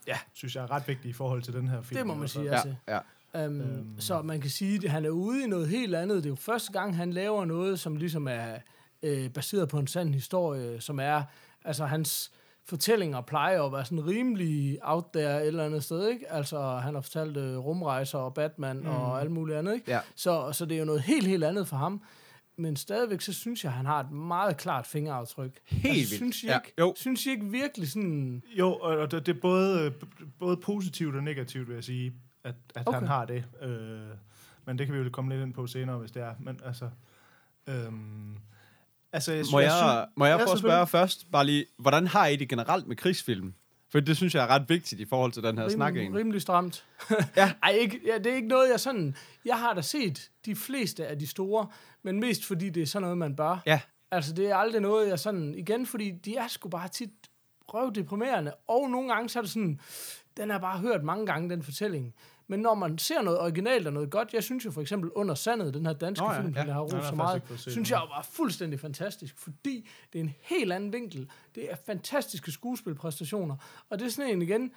Ja. 0.06 0.16
Synes 0.34 0.56
jeg 0.56 0.62
er 0.62 0.70
ret 0.70 0.88
vigtigt 0.88 1.10
i 1.10 1.12
forhold 1.12 1.42
til 1.42 1.52
den 1.52 1.69
her 1.69 1.82
film. 1.82 1.98
det 1.98 2.06
må 2.06 2.14
man 2.14 2.22
altså. 2.22 2.34
sige 2.40 2.52
Ja, 2.54 2.60
ja. 2.88 2.98
ja. 3.34 3.46
Um, 3.46 3.60
Øhm. 3.60 3.78
um, 3.81 4.00
så 4.00 4.22
man 4.22 4.40
kan 4.40 4.50
sige, 4.50 4.81
at 4.84 4.90
han 4.90 5.04
er 5.04 5.10
ude 5.10 5.44
i 5.44 5.46
noget 5.46 5.69
helt 5.69 5.94
andet. 5.94 6.16
Det 6.16 6.25
er 6.25 6.28
jo 6.31 6.34
første 6.34 6.72
gang, 6.72 6.96
han 6.96 7.12
laver 7.12 7.44
noget, 7.44 7.81
som 7.81 7.96
ligesom 7.96 8.28
er 8.28 8.54
øh, 9.02 9.31
baseret 9.31 9.69
på 9.69 9.78
en 9.78 9.86
sand 9.86 10.14
historie, 10.14 10.81
som 10.81 11.00
er, 11.00 11.22
altså 11.64 11.86
hans 11.86 12.31
fortællinger 12.64 13.20
plejer 13.20 13.62
at 13.62 13.72
være 13.72 13.84
sådan 13.84 14.06
rimelig 14.06 14.78
out 14.82 15.04
there 15.14 15.40
et 15.42 15.46
eller 15.46 15.64
andet 15.64 15.84
sted, 15.84 16.08
ikke? 16.08 16.32
Altså, 16.32 16.76
han 16.76 16.94
har 16.94 17.00
fortalt 17.00 17.36
øh, 17.36 17.58
rumrejser 17.58 18.19
og 18.19 18.34
Batman 18.34 18.76
mm. 18.76 18.86
og 18.86 19.20
alt 19.20 19.31
muligt 19.31 19.58
andet, 19.58 19.75
ikke? 19.75 19.90
Ja. 19.90 20.00
Så, 20.14 20.52
så 20.52 20.64
det 20.66 20.75
er 20.75 20.78
jo 20.78 20.84
noget 20.84 21.00
helt, 21.02 21.26
helt 21.26 21.44
andet 21.44 21.69
for 21.69 21.76
ham. 21.76 22.02
Men 22.56 22.77
stadigvæk, 22.77 23.21
så 23.21 23.33
synes 23.33 23.65
jeg, 23.65 23.73
han 23.73 23.87
har 23.87 24.01
et 24.01 24.11
meget 24.11 24.56
klart 24.56 24.87
fingeraftryk. 24.87 25.59
Helt 25.65 25.87
altså, 25.87 26.01
vildt. 26.01 26.17
Synes 26.17 26.43
I, 26.43 26.47
Ja, 26.47 26.59
ikke, 26.59 26.73
jo. 26.79 26.95
synes 26.97 27.27
I 27.27 27.31
ikke 27.31 27.47
virkelig 27.47 27.91
sådan... 27.91 28.43
Jo, 28.59 28.73
og 28.75 29.11
det, 29.11 29.27
det 29.27 29.37
er 29.37 29.41
både, 29.41 29.93
både 30.39 30.56
positivt 30.56 31.17
og 31.17 31.23
negativt, 31.23 31.69
vil 31.69 31.75
jeg 31.75 31.85
sige, 31.85 32.12
at, 32.45 32.55
at 32.75 32.83
okay. 32.89 32.99
Han 32.99 33.09
har 33.09 33.25
det. 33.25 33.45
Øh, 33.62 34.01
men 34.67 34.79
det 34.79 34.87
kan 34.87 34.95
vi 34.95 35.01
jo 35.01 35.11
komme 35.11 35.31
lidt 35.35 35.43
ind 35.43 35.55
på 35.55 35.67
senere, 35.67 35.99
hvis 35.99 36.11
det 36.11 36.23
er. 36.23 36.35
Men 36.41 36.61
altså... 36.65 36.91
Øhm, 37.67 38.37
altså 39.12 39.33
jeg, 39.33 39.45
Må 39.53 39.61
jeg, 39.61 39.71
synes- 39.71 40.09
må 40.17 40.25
jeg 40.25 40.39
Ja, 40.39 40.45
prøve 40.45 40.53
at 40.53 40.59
spørge 40.59 40.87
først, 40.87 41.31
bare 41.33 41.47
lige, 41.47 41.65
hvordan 41.79 42.06
har 42.06 42.27
I 42.27 42.37
det 42.37 42.49
generelt 42.49 42.87
med 42.87 42.97
krigsfilm? 42.97 43.55
For 43.94 44.01
det 44.01 44.17
synes 44.17 44.34
jeg 44.34 44.43
er 44.44 44.46
ret 44.46 44.69
vigtigt 44.69 45.01
i 45.01 45.05
forhold 45.05 45.32
til 45.32 45.43
den 45.43 45.58
her 45.58 45.69
snak 45.69 45.89
rimelig, 45.89 46.03
egentlig. 46.03 46.20
rimelig 46.20 46.43
stramt. 46.43 46.84
Ja. 47.36 47.53
Ej, 47.63 47.70
ikke, 47.70 48.01
ja, 48.06 48.19
det 48.19 48.27
er 48.27 48.36
ikke 48.36 48.48
noget, 48.48 48.70
jeg 48.70 48.81
sådan... 48.81 49.17
Jeg 49.44 49.58
har 49.58 49.74
da 49.74 49.81
set 49.81 50.31
de 50.44 50.56
fleste 50.56 51.06
af 51.06 51.19
de 51.19 51.27
store, 51.27 51.67
men 52.03 52.20
mest 52.20 52.44
fordi 52.44 52.70
det 52.70 52.82
er 52.82 52.86
sådan 52.86 53.03
noget, 53.03 53.19
man 53.19 53.36
bør. 53.36 53.63
Ja, 53.67 53.81
Altså, 54.10 54.32
det 54.32 54.51
er 54.51 54.56
aldrig 54.56 54.81
noget, 54.81 55.08
jeg 55.08 55.19
sådan... 55.19 55.55
Igen, 55.55 55.86
fordi 55.86 56.10
de 56.10 56.36
er 56.36 56.48
sgu 56.48 56.69
bare 56.69 56.89
tit 56.89 57.10
røvdeprimerende. 57.69 58.53
Og 58.69 58.91
nogle 58.91 59.13
gange, 59.13 59.29
så 59.29 59.39
er 59.39 59.43
det 59.43 59.51
sådan... 59.51 59.81
Den 60.36 60.51
har 60.51 60.58
bare 60.58 60.79
hørt 60.79 61.03
mange 61.03 61.27
gange, 61.27 61.51
den 61.51 61.63
fortælling. 61.63 62.15
Men 62.46 62.60
når 62.60 62.74
man 62.74 62.98
ser 62.98 63.22
noget 63.22 63.41
originalt 63.41 63.86
og 63.86 63.93
noget 63.93 64.10
godt, 64.10 64.34
jeg 64.34 64.43
synes 64.43 64.65
jo 64.65 64.70
for 64.70 64.81
eksempel 64.81 65.10
Under 65.10 65.34
Sandet, 65.34 65.74
den 65.74 65.86
her 65.86 65.93
danske 65.93 66.27
Nå 66.27 66.32
ja, 66.32 66.41
film, 66.41 66.55
ja. 66.56 66.65
der 66.65 66.72
har 66.72 66.81
rost 66.81 66.94
jeg 66.94 67.05
så 67.05 67.15
meget, 67.15 67.43
synes 67.56 67.91
jeg 67.91 67.98
var 67.98 68.27
fuldstændig 68.31 68.81
fantastisk, 68.81 69.39
fordi 69.39 69.89
det 70.13 70.19
er 70.19 70.22
en 70.22 70.34
helt 70.41 70.72
anden 70.72 70.93
vinkel. 70.93 71.31
Det 71.55 71.72
er 71.72 71.77
fantastiske 71.86 72.53
skuespilpræstationer. 72.53 73.56
Og 73.91 73.98
det 73.98 74.06
er 74.06 74.10
sådan 74.10 74.31
en 74.31 74.43
igen, 74.43 74.70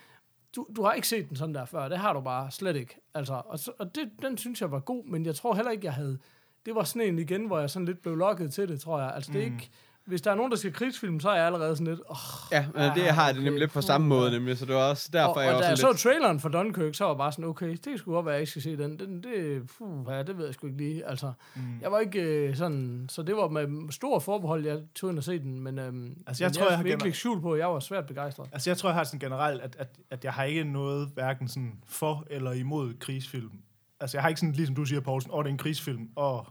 du, 0.55 0.67
du 0.75 0.83
har 0.83 0.93
ikke 0.93 1.07
set 1.07 1.29
den 1.29 1.37
sådan 1.37 1.55
der 1.55 1.65
før, 1.65 1.89
det 1.89 1.97
har 1.97 2.13
du 2.13 2.21
bare 2.21 2.51
slet 2.51 2.75
ikke. 2.75 2.99
Altså, 3.13 3.41
og 3.45 3.59
så, 3.59 3.71
og 3.79 3.95
det, 3.95 4.11
den 4.21 4.37
synes 4.37 4.61
jeg 4.61 4.71
var 4.71 4.79
god, 4.79 5.05
men 5.05 5.25
jeg 5.25 5.35
tror 5.35 5.55
heller 5.55 5.71
ikke, 5.71 5.85
jeg 5.85 5.93
havde... 5.93 6.19
Det 6.65 6.75
var 6.75 6.83
sådan 6.83 7.07
en 7.07 7.19
igen, 7.19 7.45
hvor 7.45 7.59
jeg 7.59 7.69
sådan 7.69 7.85
lidt 7.85 8.01
blev 8.01 8.15
lokket 8.15 8.53
til 8.53 8.67
det, 8.67 8.81
tror 8.81 8.99
jeg. 8.99 9.11
Altså, 9.15 9.31
det 9.31 9.41
er 9.41 9.45
ikke... 9.45 9.69
Hvis 10.07 10.21
der 10.21 10.31
er 10.31 10.35
nogen, 10.35 10.51
der 10.51 10.57
skal 10.57 10.73
krigsfilm, 10.73 11.19
så 11.19 11.29
er 11.29 11.35
jeg 11.35 11.45
allerede 11.45 11.75
sådan 11.75 11.87
lidt... 11.87 11.99
Oh, 12.09 12.17
ja 12.51 12.65
men 12.73 12.81
det 12.95 13.01
Ah, 13.07 13.15
har 13.15 13.25
jeg 13.25 13.33
det 13.33 13.39
okay, 13.39 13.43
nemlig 13.43 13.59
lidt 13.59 13.71
på 13.71 13.81
samme 13.81 14.07
måde, 14.07 14.31
nemlig, 14.31 14.57
så 14.57 14.65
det 14.65 14.75
var 14.75 14.89
også 14.89 15.09
derfor, 15.13 15.33
og, 15.33 15.41
jeg 15.43 15.47
og 15.47 15.53
da 15.53 15.57
også 15.57 15.69
jeg 15.69 15.77
så 15.77 15.87
lidt... 15.87 15.99
traileren 15.99 16.39
for 16.39 16.49
Dunkirk, 16.49 16.95
så 16.95 17.03
var 17.03 17.11
jeg 17.11 17.17
bare 17.17 17.31
sådan, 17.31 17.45
okay, 17.45 17.77
det 17.85 17.99
sgu 17.99 18.11
godt 18.11 18.25
være, 18.25 18.33
at 18.33 18.37
jeg 18.37 18.41
ikke 18.41 18.51
skal 18.51 18.61
se 18.61 18.77
den. 18.77 18.99
den 18.99 19.23
det, 19.23 19.61
puh, 19.77 20.05
ja, 20.09 20.23
det 20.23 20.37
ved 20.37 20.45
jeg 20.45 20.53
sgu 20.53 20.67
ikke 20.67 20.77
lige. 20.79 21.05
Altså, 21.05 21.31
mm. 21.55 21.61
jeg 21.81 21.91
var 21.91 21.99
ikke 21.99 22.21
øh, 22.21 22.55
sådan... 22.55 23.05
Så 23.09 23.21
det 23.21 23.35
var 23.35 23.47
med 23.47 23.91
stor 23.91 24.19
forbehold, 24.19 24.65
jeg 24.65 24.79
tog 24.95 25.09
ind 25.09 25.17
og 25.17 25.23
se 25.23 25.39
den. 25.39 25.59
Men, 25.59 25.79
øhm, 25.79 26.17
Altså, 26.27 26.43
jeg 26.43 26.49
men 26.49 26.53
tror, 26.53 26.65
jeg 26.67 26.77
har 26.77 26.83
virkelig 26.83 26.99
gener- 26.99 27.05
ikke 27.05 27.17
skjul 27.17 27.41
på, 27.41 27.53
at 27.53 27.59
jeg 27.59 27.67
var 27.67 27.79
svært 27.79 28.05
begejstret. 28.05 28.49
Altså, 28.51 28.69
jeg 28.69 28.77
tror, 28.77 28.89
jeg 28.89 28.95
har 28.95 29.03
sådan 29.03 29.19
generelt, 29.19 29.61
at, 29.61 29.75
at, 29.79 29.89
at 30.09 30.23
jeg 30.23 30.33
har 30.33 30.43
ikke 30.43 30.63
noget 30.63 31.09
hverken 31.13 31.47
sådan 31.47 31.73
for 31.87 32.25
eller 32.29 32.51
imod 32.51 32.93
krigsfilm. 32.99 33.51
Altså, 33.99 34.17
jeg 34.17 34.21
har 34.23 34.29
ikke 34.29 34.39
sådan, 34.39 34.53
ligesom 34.53 34.75
du 34.75 34.85
siger, 34.85 35.01
Poulsen, 35.01 35.31
åh, 35.33 35.43
det 35.43 35.49
er 35.49 35.51
en 35.51 35.57
krigsfilm, 35.57 36.09
og 36.15 36.47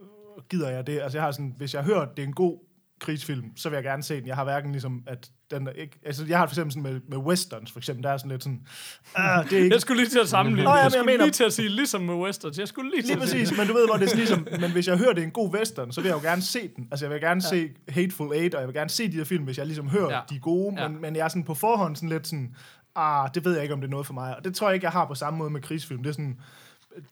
øh, 0.00 0.06
gider 0.50 0.68
jeg 0.70 0.86
det? 0.86 1.00
Altså, 1.00 1.18
jeg 1.18 1.24
har 1.24 1.30
sådan, 1.32 1.54
hvis 1.56 1.74
jeg 1.74 1.84
hører, 1.84 2.00
at 2.00 2.08
det 2.16 2.22
er 2.22 2.26
en 2.26 2.32
god 2.34 2.58
krigsfilm, 3.02 3.56
så 3.56 3.68
vil 3.68 3.76
jeg 3.76 3.84
gerne 3.84 4.02
se 4.02 4.16
den. 4.20 4.26
Jeg 4.26 4.36
har 4.36 4.44
hverken 4.44 4.72
ligesom, 4.72 5.02
at 5.06 5.30
den 5.50 5.66
er 5.66 5.70
ikke... 5.72 5.98
Altså, 6.06 6.24
jeg 6.28 6.38
har 6.38 6.46
for 6.46 6.52
eksempel 6.52 6.72
sådan 6.72 6.92
med, 6.92 7.00
med 7.08 7.18
westerns, 7.18 7.72
for 7.72 7.78
eksempel, 7.80 8.02
der 8.04 8.10
er 8.10 8.16
sådan 8.16 8.30
lidt 8.30 8.42
sådan... 8.42 8.66
Ah, 9.14 9.44
det 9.50 9.58
er 9.58 9.62
ikke... 9.62 9.74
Jeg 9.74 9.80
skulle 9.80 10.02
lige 10.02 10.10
til 10.10 10.18
at 10.18 10.28
sammenligne. 10.28 10.70
Nå, 10.70 10.74
jeg 10.76 10.82
jeg 10.84 10.92
skulle 10.92 11.06
mener- 11.06 11.24
lige 11.24 11.32
til 11.32 11.44
at 11.44 11.52
sige, 11.52 11.68
ligesom 11.68 12.00
med 12.00 12.14
Westerns. 12.14 12.58
Jeg 12.58 12.68
skulle 12.68 12.90
lige 12.90 13.02
til 13.02 13.08
Lige 13.08 13.22
at 13.22 13.28
sige 13.28 13.40
præcis, 13.42 13.58
men 13.58 13.66
du 13.66 13.72
ved, 13.72 13.86
hvor 13.86 13.96
det 13.96 14.12
er 14.12 14.16
ligesom, 14.16 14.46
men 14.60 14.72
hvis 14.72 14.88
jeg 14.88 14.98
hører, 14.98 15.12
det 15.12 15.20
er 15.20 15.24
en 15.26 15.30
god 15.30 15.54
western, 15.54 15.92
så 15.92 16.00
vil 16.00 16.08
jeg 16.08 16.16
jo 16.16 16.28
gerne 16.28 16.42
se 16.42 16.68
den. 16.76 16.88
Altså, 16.90 17.06
jeg 17.06 17.12
vil 17.12 17.20
gerne 17.20 17.40
ja. 17.44 17.48
se 17.48 17.68
Hateful 17.88 18.34
Eight, 18.34 18.54
og 18.54 18.60
jeg 18.60 18.68
vil 18.68 18.74
gerne 18.74 18.90
se 18.90 19.12
de 19.12 19.16
her 19.16 19.24
film, 19.24 19.44
hvis 19.44 19.58
jeg 19.58 19.66
ligesom 19.66 19.88
hører, 19.88 20.10
Ja. 20.14 20.20
de 20.30 20.34
er 20.34 20.40
gode, 20.40 20.74
Ja. 20.82 20.88
men, 20.88 21.00
men 21.00 21.16
jeg 21.16 21.24
er 21.24 21.28
sådan 21.28 21.44
på 21.44 21.54
forhånd 21.54 21.96
sådan 21.96 22.08
lidt 22.08 22.26
sådan, 22.26 22.54
ah, 22.96 23.28
det 23.34 23.44
ved 23.44 23.52
jeg 23.52 23.62
ikke, 23.62 23.74
om 23.74 23.80
det 23.80 23.86
er 23.88 23.90
noget 23.90 24.06
for 24.06 24.14
mig. 24.14 24.36
Og 24.36 24.44
det 24.44 24.54
tror 24.54 24.68
jeg 24.68 24.74
ikke, 24.74 24.84
jeg 24.84 24.92
har 24.92 25.04
på 25.06 25.14
samme 25.14 25.38
måde 25.38 25.50
med 25.50 25.60
krigsfilm. 25.60 26.02
Det 26.02 26.08
er 26.10 26.14
sådan, 26.14 26.38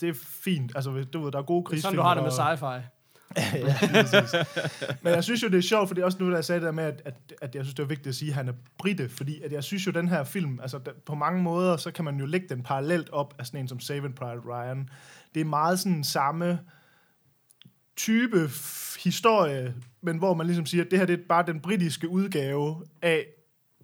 det 0.00 0.08
er 0.08 0.14
fint. 0.44 0.72
Altså, 0.74 1.04
du 1.12 1.24
ved, 1.24 1.32
der 1.32 1.38
er 1.38 1.42
gode 1.42 1.64
krigsfilm. 1.64 1.82
Sådan 1.82 1.96
du 1.96 2.02
har 2.02 2.14
det 2.14 2.22
med 2.22 2.30
sci-fi 2.30 2.80
ja. 3.36 3.76
Men 5.02 5.14
jeg 5.14 5.24
synes 5.24 5.42
jo, 5.42 5.48
det 5.48 5.58
er 5.58 5.62
sjovt, 5.62 5.88
for 5.88 5.94
det 5.94 6.02
er 6.02 6.06
også 6.06 6.18
nu, 6.20 6.30
da 6.30 6.34
jeg 6.34 6.44
sagde 6.44 6.60
det 6.60 6.66
der 6.66 6.72
med, 6.72 6.84
at, 6.84 7.02
at, 7.04 7.14
at 7.42 7.54
jeg 7.54 7.64
synes, 7.64 7.74
det 7.74 7.82
er 7.82 7.86
vigtigt 7.86 8.06
at 8.06 8.14
sige, 8.14 8.28
at 8.28 8.34
han 8.34 8.48
er 8.48 8.52
brite, 8.78 9.08
fordi 9.08 9.42
at 9.42 9.52
jeg 9.52 9.64
synes 9.64 9.86
jo, 9.86 9.92
den 9.92 10.08
her 10.08 10.24
film, 10.24 10.60
altså 10.62 10.78
der, 10.78 10.90
på 11.06 11.14
mange 11.14 11.42
måder, 11.42 11.76
så 11.76 11.90
kan 11.90 12.04
man 12.04 12.16
jo 12.16 12.26
lægge 12.26 12.48
den 12.48 12.62
parallelt 12.62 13.10
op 13.10 13.34
af 13.38 13.46
sådan 13.46 13.60
en 13.60 13.68
som 13.68 13.80
Saving 13.80 14.14
Private 14.14 14.40
Ryan. 14.40 14.88
Det 15.34 15.40
er 15.40 15.44
meget 15.44 15.78
sådan 15.78 16.04
samme 16.04 16.60
type 17.96 18.44
f- 18.44 19.04
historie, 19.04 19.74
men 20.00 20.18
hvor 20.18 20.34
man 20.34 20.46
ligesom 20.46 20.66
siger, 20.66 20.84
at 20.84 20.90
det 20.90 20.98
her 20.98 21.06
det 21.06 21.20
er 21.20 21.24
bare 21.28 21.46
den 21.46 21.60
britiske 21.60 22.08
udgave 22.08 22.84
af, 23.02 23.26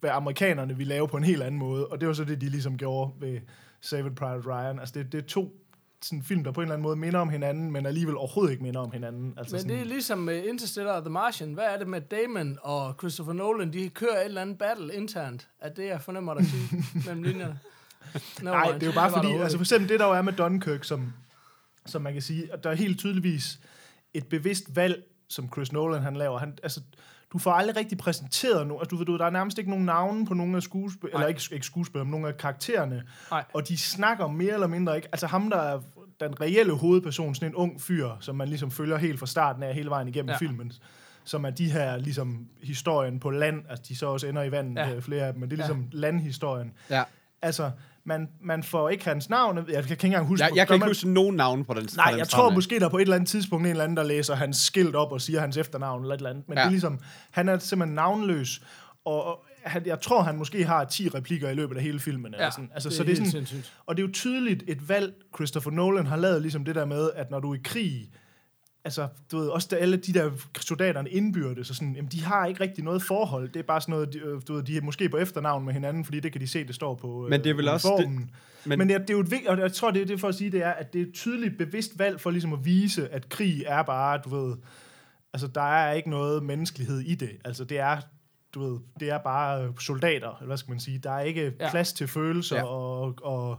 hvad 0.01 0.11
amerikanerne 0.11 0.77
vil 0.77 0.87
lave 0.87 1.09
på 1.09 1.17
en 1.17 1.25
helt 1.25 1.43
anden 1.43 1.59
måde, 1.59 1.87
og 1.87 2.01
det 2.01 2.09
var 2.09 2.15
så 2.15 2.25
det, 2.25 2.41
de 2.41 2.49
ligesom 2.49 2.79
gjorde 2.79 3.13
ved 3.21 3.41
Saving 3.81 4.17
Private 4.17 4.49
Ryan. 4.49 4.79
Altså 4.79 4.95
det, 4.99 5.13
det 5.13 5.19
er 5.19 5.27
to 5.27 5.66
sådan 6.07 6.23
film, 6.23 6.45
der 6.45 6.53
på 6.53 6.61
en 6.61 6.65
eller 6.65 6.75
anden 6.75 6.83
måde 6.83 6.97
minder 6.97 7.21
om 7.21 7.29
hinanden, 7.29 7.71
men 7.73 7.87
alligevel 7.87 8.17
overhovedet 8.17 8.53
ikke 8.53 8.63
minder 8.63 8.81
om 8.81 8.93
hinanden. 8.93 9.35
Altså 9.37 9.55
Men 9.55 9.61
sådan, 9.61 9.77
det 9.77 9.81
er 9.81 9.85
ligesom 9.85 10.19
med 10.19 10.45
Interstellar 10.45 10.93
og 10.93 11.03
The 11.03 11.11
Martian. 11.11 11.53
Hvad 11.53 11.65
er 11.65 11.79
det 11.79 11.89
med 11.89 12.01
Damon 12.01 12.59
og 12.63 12.95
Christopher 12.99 13.33
Nolan? 13.33 13.73
De 13.73 13.89
kører 13.89 14.21
et 14.21 14.25
eller 14.25 14.43
andet 14.43 14.59
battle 14.59 14.95
internt. 14.95 15.49
Er 15.61 15.69
det, 15.69 15.87
jeg 15.87 16.01
fornemmer 16.01 16.35
dig 16.35 16.47
sige 16.47 16.85
mellem 17.07 17.23
linjerne? 17.23 17.59
No, 18.43 18.51
Nej, 18.51 18.73
det 18.73 18.83
er 18.83 18.87
jo 18.87 18.93
bare 18.93 19.11
fordi, 19.11 19.33
altså 19.33 19.59
for 19.59 19.63
eksempel 19.63 19.89
det, 19.89 20.01
der 20.01 20.07
jo 20.07 20.13
er 20.13 20.23
med 20.23 20.33
Dunkirk, 20.33 20.85
som, 20.85 21.13
som 21.87 22.03
man 22.03 22.13
kan 22.13 22.23
sige, 22.23 22.53
at 22.53 22.65
der 22.65 22.71
er 22.71 22.75
helt 22.75 22.99
tydeligvis 22.99 23.61
et 24.15 24.27
bevidst 24.27 24.77
valg, 24.77 25.03
som 25.29 25.49
Chris 25.53 25.73
Nolan 25.73 26.03
han 26.03 26.17
laver. 26.17 26.39
Han, 26.39 26.59
altså, 26.63 26.81
du 27.33 27.39
får 27.39 27.53
aldrig 27.53 27.77
rigtig 27.77 27.99
præsenteret 27.99 28.67
nogen, 28.67 28.81
altså, 28.81 28.91
du 28.91 28.97
ved, 28.97 29.07
du, 29.07 29.19
der 29.19 29.27
er 29.27 29.31
nærmest 29.31 29.59
ikke 29.59 29.71
nogen 29.71 29.85
navne 29.85 30.27
på 30.27 30.35
nogle 30.35 30.57
af 30.57 30.63
skuespillere, 30.63 31.21
eller 31.21 31.29
ikke, 31.29 31.43
ikke 31.53 31.67
skuespillere, 31.67 32.05
men 32.05 32.11
nogle 32.11 32.29
af 32.29 32.37
karaktererne, 32.37 33.03
Nej. 33.31 33.45
og 33.55 33.69
de 33.69 33.79
snakker 33.79 34.27
mere 34.27 34.55
eller 34.55 34.67
mindre 34.67 34.97
ikke, 34.97 35.09
altså 35.13 35.27
ham, 35.27 35.51
der 35.51 35.59
er 35.59 35.81
den 36.21 36.41
reelle 36.41 36.73
hovedperson, 36.73 37.35
sådan 37.35 37.49
en 37.49 37.55
ung 37.55 37.81
fyr, 37.81 38.11
som 38.21 38.37
man 38.37 38.49
ligesom 38.49 38.71
følger 38.71 38.97
helt 38.97 39.19
fra 39.19 39.27
starten 39.27 39.63
af, 39.63 39.75
hele 39.75 39.91
vejen 39.91 40.09
igennem 40.09 40.29
Ja. 40.29 40.33
ja. 40.33 40.39
filmen, 40.39 40.73
som 41.25 41.45
er 41.45 41.51
de 41.51 41.71
her, 41.73 41.97
ligesom, 41.97 42.47
historien 42.63 43.21
på 43.21 43.31
land, 43.31 43.63
altså 43.69 43.85
de 43.89 43.97
så 43.97 44.07
også 44.07 44.27
ender 44.27 44.43
i 44.43 44.51
vandet, 44.51 44.77
Ja. 44.77 44.89
ja. 44.89 44.99
flere 44.99 45.27
af 45.27 45.33
dem, 45.33 45.41
men 45.41 45.51
det 45.51 45.61
er 45.61 45.65
Ja. 45.65 45.67
ligesom 45.69 45.89
landhistorien. 45.93 46.73
Ja. 46.91 47.03
Altså, 47.43 47.71
man, 48.05 48.29
man 48.41 48.63
får 48.63 48.89
ikke 48.89 49.05
hans 49.05 49.31
navn. 49.31 49.57
Jeg 49.57 49.83
kan, 49.85 49.93
ikke 49.93 50.05
engang 50.05 50.27
huske... 50.27 50.45
Jeg, 50.45 50.57
jeg 50.57 50.67
kan 50.67 50.75
ikke 50.75 50.81
man, 50.85 50.91
huske 50.91 51.09
nogen 51.11 51.37
navne 51.37 51.65
på 51.65 51.75
den 51.75 51.83
Nej, 51.97 52.05
fra 52.05 52.11
den 52.11 52.19
jeg 52.19 52.29
tror 52.29 52.49
af. 52.49 52.55
måske, 52.55 52.81
der 52.81 52.89
på 52.89 52.97
et 52.99 53.03
eller 53.03 53.15
andet 53.15 53.29
tidspunkt 53.31 53.67
en 53.67 53.71
eller 53.71 53.85
anden, 53.85 53.97
der 53.97 54.03
læser 54.03 54.35
hans 54.35 54.57
skilt 54.57 54.97
op 54.97 55.13
og 55.13 55.21
siger 55.21 55.41
hans 55.41 55.57
efternavn 55.57 56.03
eller 56.03 56.15
et 56.15 56.19
eller 56.19 56.31
andet. 56.31 56.49
Men 56.49 56.55
Ja. 56.59 56.61
ja. 56.61 56.65
det 56.65 56.69
er 56.69 56.71
ligesom, 56.73 56.99
han 57.31 57.49
er 57.49 57.59
simpelthen 57.59 57.95
navnløs, 57.95 58.63
og 59.05 59.25
og 59.25 59.45
han, 59.67 59.87
jeg 59.87 60.01
tror, 60.01 60.23
han 60.23 60.37
måske 60.37 60.65
har 60.65 60.85
10 60.85 61.09
replikker 61.09 61.51
i 61.51 61.55
løbet 61.55 61.77
af 61.77 61.83
hele 61.83 61.99
filmen. 61.99 62.35
Eller 62.35 62.45
Ja, 62.45 62.51
sådan. 62.51 62.71
Altså, 62.75 62.89
det 62.89 62.97
så 62.97 63.03
er 63.03 63.07
det 63.07 63.13
er 63.13 63.17
helt 63.19 63.31
sådan, 63.33 63.47
sindssygt. 63.47 63.73
og 63.87 63.97
det 63.97 64.03
er 64.03 64.07
jo 64.07 64.13
tydeligt 64.13 64.65
et 64.69 64.89
valg, 64.89 65.15
Christopher 65.37 65.71
Nolan 65.71 66.07
har 66.07 66.17
lavet, 66.17 66.43
ligesom 66.43 66.65
det 66.65 66.75
der 66.75 66.85
med, 66.85 67.11
at 67.17 67.31
når 67.31 67.41
du 67.41 67.51
er 67.51 67.55
i 67.55 67.61
krig, 67.65 68.11
altså, 68.85 69.09
du 69.33 69.39
ved, 69.39 69.49
også 69.49 69.69
der, 69.71 69.77
alle 69.77 69.97
de 69.97 70.13
der 70.13 70.31
soldaterne 70.61 71.11
indbyrdes, 71.11 71.71
og 71.71 71.77
sådan, 71.77 71.95
jamen, 71.97 72.11
de 72.13 72.23
har 72.25 72.47
ikke 72.47 72.61
rigtig 72.61 72.85
noget 72.85 73.03
forhold. 73.03 73.49
Det 73.49 73.57
er 73.61 73.63
bare 73.63 73.81
sådan 73.81 73.93
noget, 73.93 74.13
de, 74.13 74.19
øh, 74.19 74.41
du 74.49 74.55
ved, 74.55 74.63
de 74.63 74.77
er 74.77 74.81
måske 74.83 75.09
på 75.09 75.17
efternavn 75.17 75.65
med 75.65 75.73
hinanden, 75.73 76.05
fordi 76.05 76.21
det 76.21 76.33
kan 76.33 76.41
de 76.41 76.49
se, 76.49 76.67
det 76.67 76.75
står 76.75 76.95
på 76.95 77.25
øh, 77.25 77.31
Men 77.31 77.45
det 77.45 77.51
er 77.51 77.55
vel 77.55 77.69
også 77.69 77.95
det- 77.99 78.09
men- 78.11 78.31
Men, 78.79 78.89
det, 78.89 78.95
er, 78.95 78.99
det 78.99 79.11
er 79.11 79.15
jo 79.15 79.21
et 79.21 79.31
vigtigt, 79.31 79.51
og 79.51 79.59
jeg 79.59 79.73
tror, 79.73 79.91
det 79.91 80.03
er 80.03 80.07
det 80.07 80.21
for 80.21 80.29
at 80.29 80.35
sige, 80.35 80.51
det 80.53 80.63
er, 80.63 80.71
at 80.71 80.93
det 80.93 81.01
er 81.01 81.07
et 81.07 81.13
tydeligt 81.15 81.59
bevidst 81.59 81.99
valg 81.99 82.21
for 82.21 82.31
ligesom 82.31 82.53
at 82.53 82.65
vise, 82.65 83.09
at 83.09 83.29
krig 83.29 83.63
er 83.67 83.83
bare, 83.83 84.21
du 84.25 84.37
ved, 84.37 84.57
altså 85.33 85.47
der 85.47 85.61
er 85.77 85.93
ikke 85.93 86.11
noget 86.11 86.43
menneskelighed 86.43 87.01
i 87.01 87.15
det. 87.15 87.31
Altså 87.45 87.65
det 87.65 87.79
er, 87.79 87.97
du 88.57 88.71
ved, 88.71 88.79
det 89.01 89.11
er 89.11 89.19
bare 89.19 89.73
soldater, 89.81 90.37
eller 90.37 90.47
hvad 90.47 90.57
skal 90.57 90.71
man 90.71 90.81
sige. 90.81 90.99
Der 90.99 91.11
er 91.11 91.21
ikke 91.21 91.53
Ja. 91.61 91.71
plads 91.71 91.93
til 91.93 92.09
følelser 92.09 92.57
Ja. 92.57 92.65
og, 92.65 93.15
og, 93.23 93.59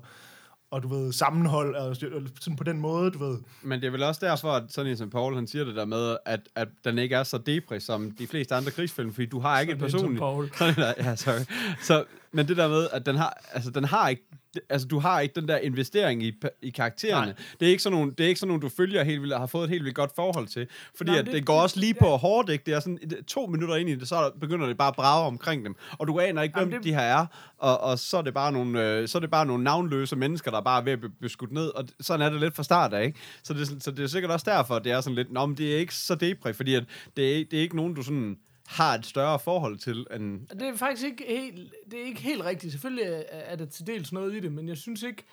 og, 0.71 0.83
du 0.83 0.87
ved, 0.87 1.11
sammenhold, 1.13 1.75
og 1.75 1.95
sådan 1.95 2.55
på 2.57 2.63
den 2.63 2.79
måde, 2.79 3.11
du 3.11 3.17
ved. 3.19 3.37
Men 3.61 3.81
det 3.81 3.87
er 3.87 3.91
vel 3.91 4.03
også 4.03 4.25
derfor, 4.25 4.51
at 4.51 4.63
sådan 4.69 4.91
en 4.91 4.97
som 4.97 5.09
Paul, 5.09 5.35
han 5.35 5.47
siger 5.47 5.65
det 5.65 5.75
der 5.75 5.85
med, 5.85 6.17
at, 6.25 6.39
at 6.55 6.67
den 6.85 6.97
ikke 6.97 7.15
er 7.15 7.23
så 7.23 7.37
depre 7.37 7.79
som 7.79 8.11
de 8.11 8.27
fleste 8.27 8.55
andre 8.55 8.71
krigsfilm, 8.71 9.13
fordi 9.13 9.25
du 9.25 9.39
har 9.39 9.59
ikke 9.59 9.73
et 9.73 9.79
Sådan 9.79 9.85
en 9.85 9.91
som 9.91 9.99
personligt... 9.99 10.53
Paul. 10.55 10.73
Sådan 10.75 10.93
ja, 10.99 11.15
sorry. 11.15 11.45
Så, 11.81 12.03
men 12.31 12.47
det 12.47 12.57
der 12.57 12.67
med, 12.67 12.87
at 12.93 13.05
den 13.05 13.15
har, 13.15 13.41
altså, 13.53 13.69
den 13.71 13.83
har 13.83 14.09
ikke, 14.09 14.23
altså, 14.69 14.87
du 14.87 14.99
har 14.99 15.19
ikke 15.19 15.39
den 15.41 15.47
der 15.47 15.57
investering 15.57 16.23
i, 16.23 16.33
i 16.61 16.69
karaktererne. 16.69 17.25
Nej. 17.25 17.35
Det 17.59 17.65
er, 17.65 17.69
ikke 17.69 17.83
sådan 17.83 17.97
nogle, 17.97 18.11
det 18.17 18.23
er 18.23 18.27
ikke 18.27 18.39
sådan 18.39 18.47
nogle, 18.47 18.61
du 18.61 18.69
følger 18.69 19.03
helt 19.03 19.21
vildt, 19.21 19.33
og 19.33 19.39
har 19.39 19.47
fået 19.47 19.63
et 19.63 19.69
helt 19.69 19.83
vildt 19.83 19.95
godt 19.95 20.11
forhold 20.15 20.47
til. 20.47 20.67
Fordi 20.97 21.09
Nej, 21.11 21.19
at 21.19 21.25
det, 21.25 21.33
det- 21.33 21.45
går 21.45 21.61
også 21.61 21.79
lige 21.79 21.93
det- 21.93 21.99
på 21.99 22.05
hårdt, 22.17 22.49
ikke? 22.49 22.63
Det 22.65 22.73
er 22.73 22.79
sådan 22.79 22.99
to 23.27 23.45
minutter 23.45 23.75
ind 23.75 23.89
i 23.89 23.95
det, 23.95 24.07
så 24.07 24.15
er 24.15 24.21
der- 24.23 24.39
begynder 24.39 24.67
det 24.67 24.77
bare 24.77 24.87
at 24.87 24.95
brage 24.95 25.25
omkring 25.27 25.65
dem. 25.65 25.75
Og 25.97 26.07
du 26.07 26.19
aner 26.19 26.41
ikke, 26.41 26.57
hvem 26.59 26.71
det- 26.71 26.83
de 26.83 26.93
her 26.93 26.99
er. 27.01 27.25
Og, 27.57 27.81
og 27.81 27.99
så, 27.99 28.17
er 28.17 28.21
det 28.21 28.33
bare 28.33 28.51
nogle, 28.51 28.83
øh, 28.91 29.07
så 29.07 29.17
er 29.17 29.19
det 29.19 29.31
bare 29.31 29.45
nogle 29.45 29.63
navnløse 29.63 30.15
mennesker, 30.15 30.51
der 30.51 30.61
bare 30.61 30.79
er 30.79 30.83
ved 30.83 30.93
at 30.93 30.99
blive- 30.99 31.29
skudt 31.29 31.51
ned. 31.51 31.67
Og 31.67 31.85
sådan 31.99 32.25
er 32.25 32.29
det 32.29 32.39
lidt 32.39 32.55
fra 32.55 32.63
start 32.63 32.93
af, 32.93 33.05
ikke? 33.05 33.19
Så 33.43 33.53
det, 33.53 33.83
så 33.83 33.91
det 33.91 34.03
er 34.03 34.07
sikkert 34.07 34.31
også 34.31 34.45
derfor, 34.49 34.75
at 34.75 34.83
det 34.83 34.91
er 34.91 35.01
sådan 35.01 35.15
lidt, 35.15 35.31
Nå, 35.31 35.45
men 35.45 35.57
det 35.57 35.73
er 35.75 35.77
ikke 35.79 35.95
så 35.95 36.15
depre, 36.15 36.53
fordi 36.53 36.75
at 36.75 36.83
det, 37.17 37.39
er, 37.39 37.45
det 37.51 37.57
er 37.57 37.61
ikke 37.61 37.75
nogen, 37.75 37.93
du 37.93 38.01
sådan 38.03 38.37
har 38.67 38.95
et 38.95 39.05
større 39.05 39.39
forhold 39.39 39.77
til, 39.77 40.07
end... 40.15 40.47
Det 40.47 40.61
er 40.61 40.75
faktisk 40.75 41.05
ikke 41.05 41.25
helt, 41.27 41.73
det 41.91 42.01
er 42.01 42.05
ikke 42.05 42.21
helt 42.21 42.43
rigtigt. 42.45 42.71
Selvfølgelig 42.71 43.05
er, 43.05 43.21
er 43.29 43.55
der 43.55 43.65
til 43.65 43.87
dels 43.87 44.11
noget 44.13 44.35
i 44.35 44.39
det, 44.39 44.51
men 44.51 44.67
jeg 44.69 44.77
synes 44.77 45.03
ikke, 45.03 45.23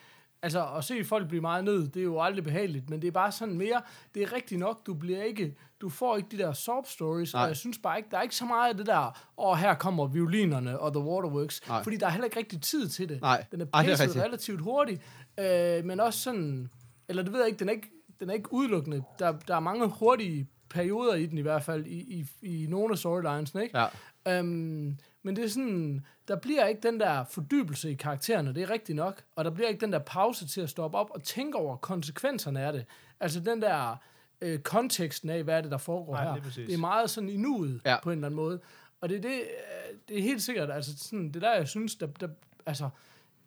altså 0.43 0.67
at 0.76 0.85
se 0.85 1.05
folk 1.05 1.29
blive 1.29 1.41
meget 1.41 1.64
ned, 1.64 1.88
det 1.88 2.00
er 2.00 2.05
jo 2.05 2.21
aldrig 2.21 2.45
behageligt, 2.45 2.91
men 2.91 3.03
det 3.03 3.09
er 3.09 3.12
bare 3.12 3.33
sådan 3.33 3.59
mere, 3.59 3.83
det 4.14 4.23
er 4.23 4.33
rigtigt 4.33 4.59
nok, 4.59 4.87
du 4.87 4.95
bliver 4.95 5.23
ikke, 5.23 5.57
du 5.81 5.88
får 5.88 6.17
ikke 6.17 6.29
de 6.31 6.38
der 6.38 6.53
soap 6.53 6.87
stories, 6.88 7.33
Nej. 7.33 7.43
og 7.43 7.49
jeg 7.49 7.57
synes 7.57 7.79
bare 7.79 7.97
ikke, 7.97 8.09
der 8.11 8.19
er 8.19 8.23
ikke 8.23 8.37
så 8.37 8.45
meget 8.45 8.69
af 8.71 8.76
det 8.76 8.87
der, 8.87 9.31
og 9.37 9.59
her 9.59 9.75
kommer 9.75 10.07
violinerne 10.07 10.79
og 10.79 10.93
The 10.93 11.03
Waterworks, 11.03 11.69
Nej. 11.69 11.83
fordi 11.83 11.97
der 11.97 12.07
er 12.07 12.11
heller 12.11 12.25
ikke 12.25 12.38
rigtig 12.38 12.62
tid 12.62 12.88
til 12.88 13.09
det. 13.09 13.21
Nej. 13.21 13.45
Den 13.53 13.61
er 13.61 13.64
er 13.64 13.83
paced 13.83 14.07
rigtigt. 14.07 14.25
relativt 14.25 14.61
hurtigt, 14.61 15.03
øh, 15.41 15.85
men 15.85 16.00
også 16.00 16.21
sådan, 16.21 16.71
eller 17.09 17.23
det 17.23 17.33
ved 17.33 17.41
jeg 17.41 17.49
ikke, 17.49 17.59
den 17.59 17.69
er 17.69 17.73
ikke, 17.73 17.91
den 18.21 18.31
er 18.31 18.35
ikke 18.35 18.53
udelukkende. 18.53 19.03
Der, 19.19 19.33
der 19.33 19.57
er 19.57 19.61
mange 19.61 19.87
hurtige 19.87 20.49
perioder 20.75 21.14
i 21.14 21.26
den 21.26 21.38
i 21.38 21.40
hvert 21.40 21.62
fald, 21.62 21.87
i, 21.87 21.99
i, 22.43 22.62
i 22.62 22.66
nogle 22.66 22.93
af 22.93 22.99
storylinesene, 22.99 23.62
ikke? 23.62 23.78
Ja. 23.78 24.38
Øhm, 24.38 24.99
men 25.23 25.37
det 25.37 25.45
er 25.45 25.49
sådan, 25.49 26.07
der 26.28 26.37
bliver 26.37 26.66
ikke 26.66 26.81
den 26.81 27.00
der 27.00 27.25
fordybelse 27.25 27.90
i 27.90 27.95
karaktererne, 27.95 28.54
det 28.54 28.62
er 28.62 28.71
rigtigt 28.71 28.97
nok, 28.97 29.23
og 29.37 29.45
der 29.45 29.50
bliver 29.50 29.69
ikke 29.69 29.81
den 29.81 29.93
der 29.93 29.99
pause 29.99 30.47
til 30.49 30.61
at 30.61 30.71
stoppe 30.71 30.99
op 30.99 31.11
og 31.11 31.23
tænke 31.23 31.59
over 31.59 31.76
konsekvenserne 31.76 32.61
af 32.61 32.73
det. 32.73 32.85
Altså 33.21 33.40
den 33.40 33.62
der 33.62 33.97
øh, 34.40 34.59
konteksten 34.59 35.31
af, 35.31 35.43
hvad 35.45 35.57
er 35.57 35.61
det, 35.61 35.71
der 35.71 35.78
foregår 35.78 36.14
Nej, 36.14 36.25
her. 36.25 36.35
lige 36.35 36.43
præcis. 36.45 36.66
Det 36.66 36.75
er 36.75 36.78
meget 36.78 37.11
sådan 37.11 37.28
i 37.28 37.37
nuet 37.37 37.81
Ja. 37.85 37.90
ja. 37.90 38.00
på 38.02 38.11
en 38.11 38.19
eller 38.19 38.26
anden 38.26 38.37
måde. 38.37 38.61
Og 39.00 39.09
det 39.09 39.16
er, 39.16 39.21
det, 39.21 39.31
øh, 39.31 39.99
det 40.09 40.19
er 40.19 40.23
helt 40.23 40.43
sikkert, 40.43 40.71
altså 40.71 40.99
sådan, 40.99 41.31
det 41.33 41.43
der, 41.43 41.54
jeg 41.54 41.69
synes, 41.69 41.95
der, 41.97 42.07
der, 42.07 42.28
altså, 42.66 42.88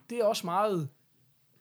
det 0.10 0.18
er 0.20 0.24
også 0.24 0.46
meget 0.46 0.90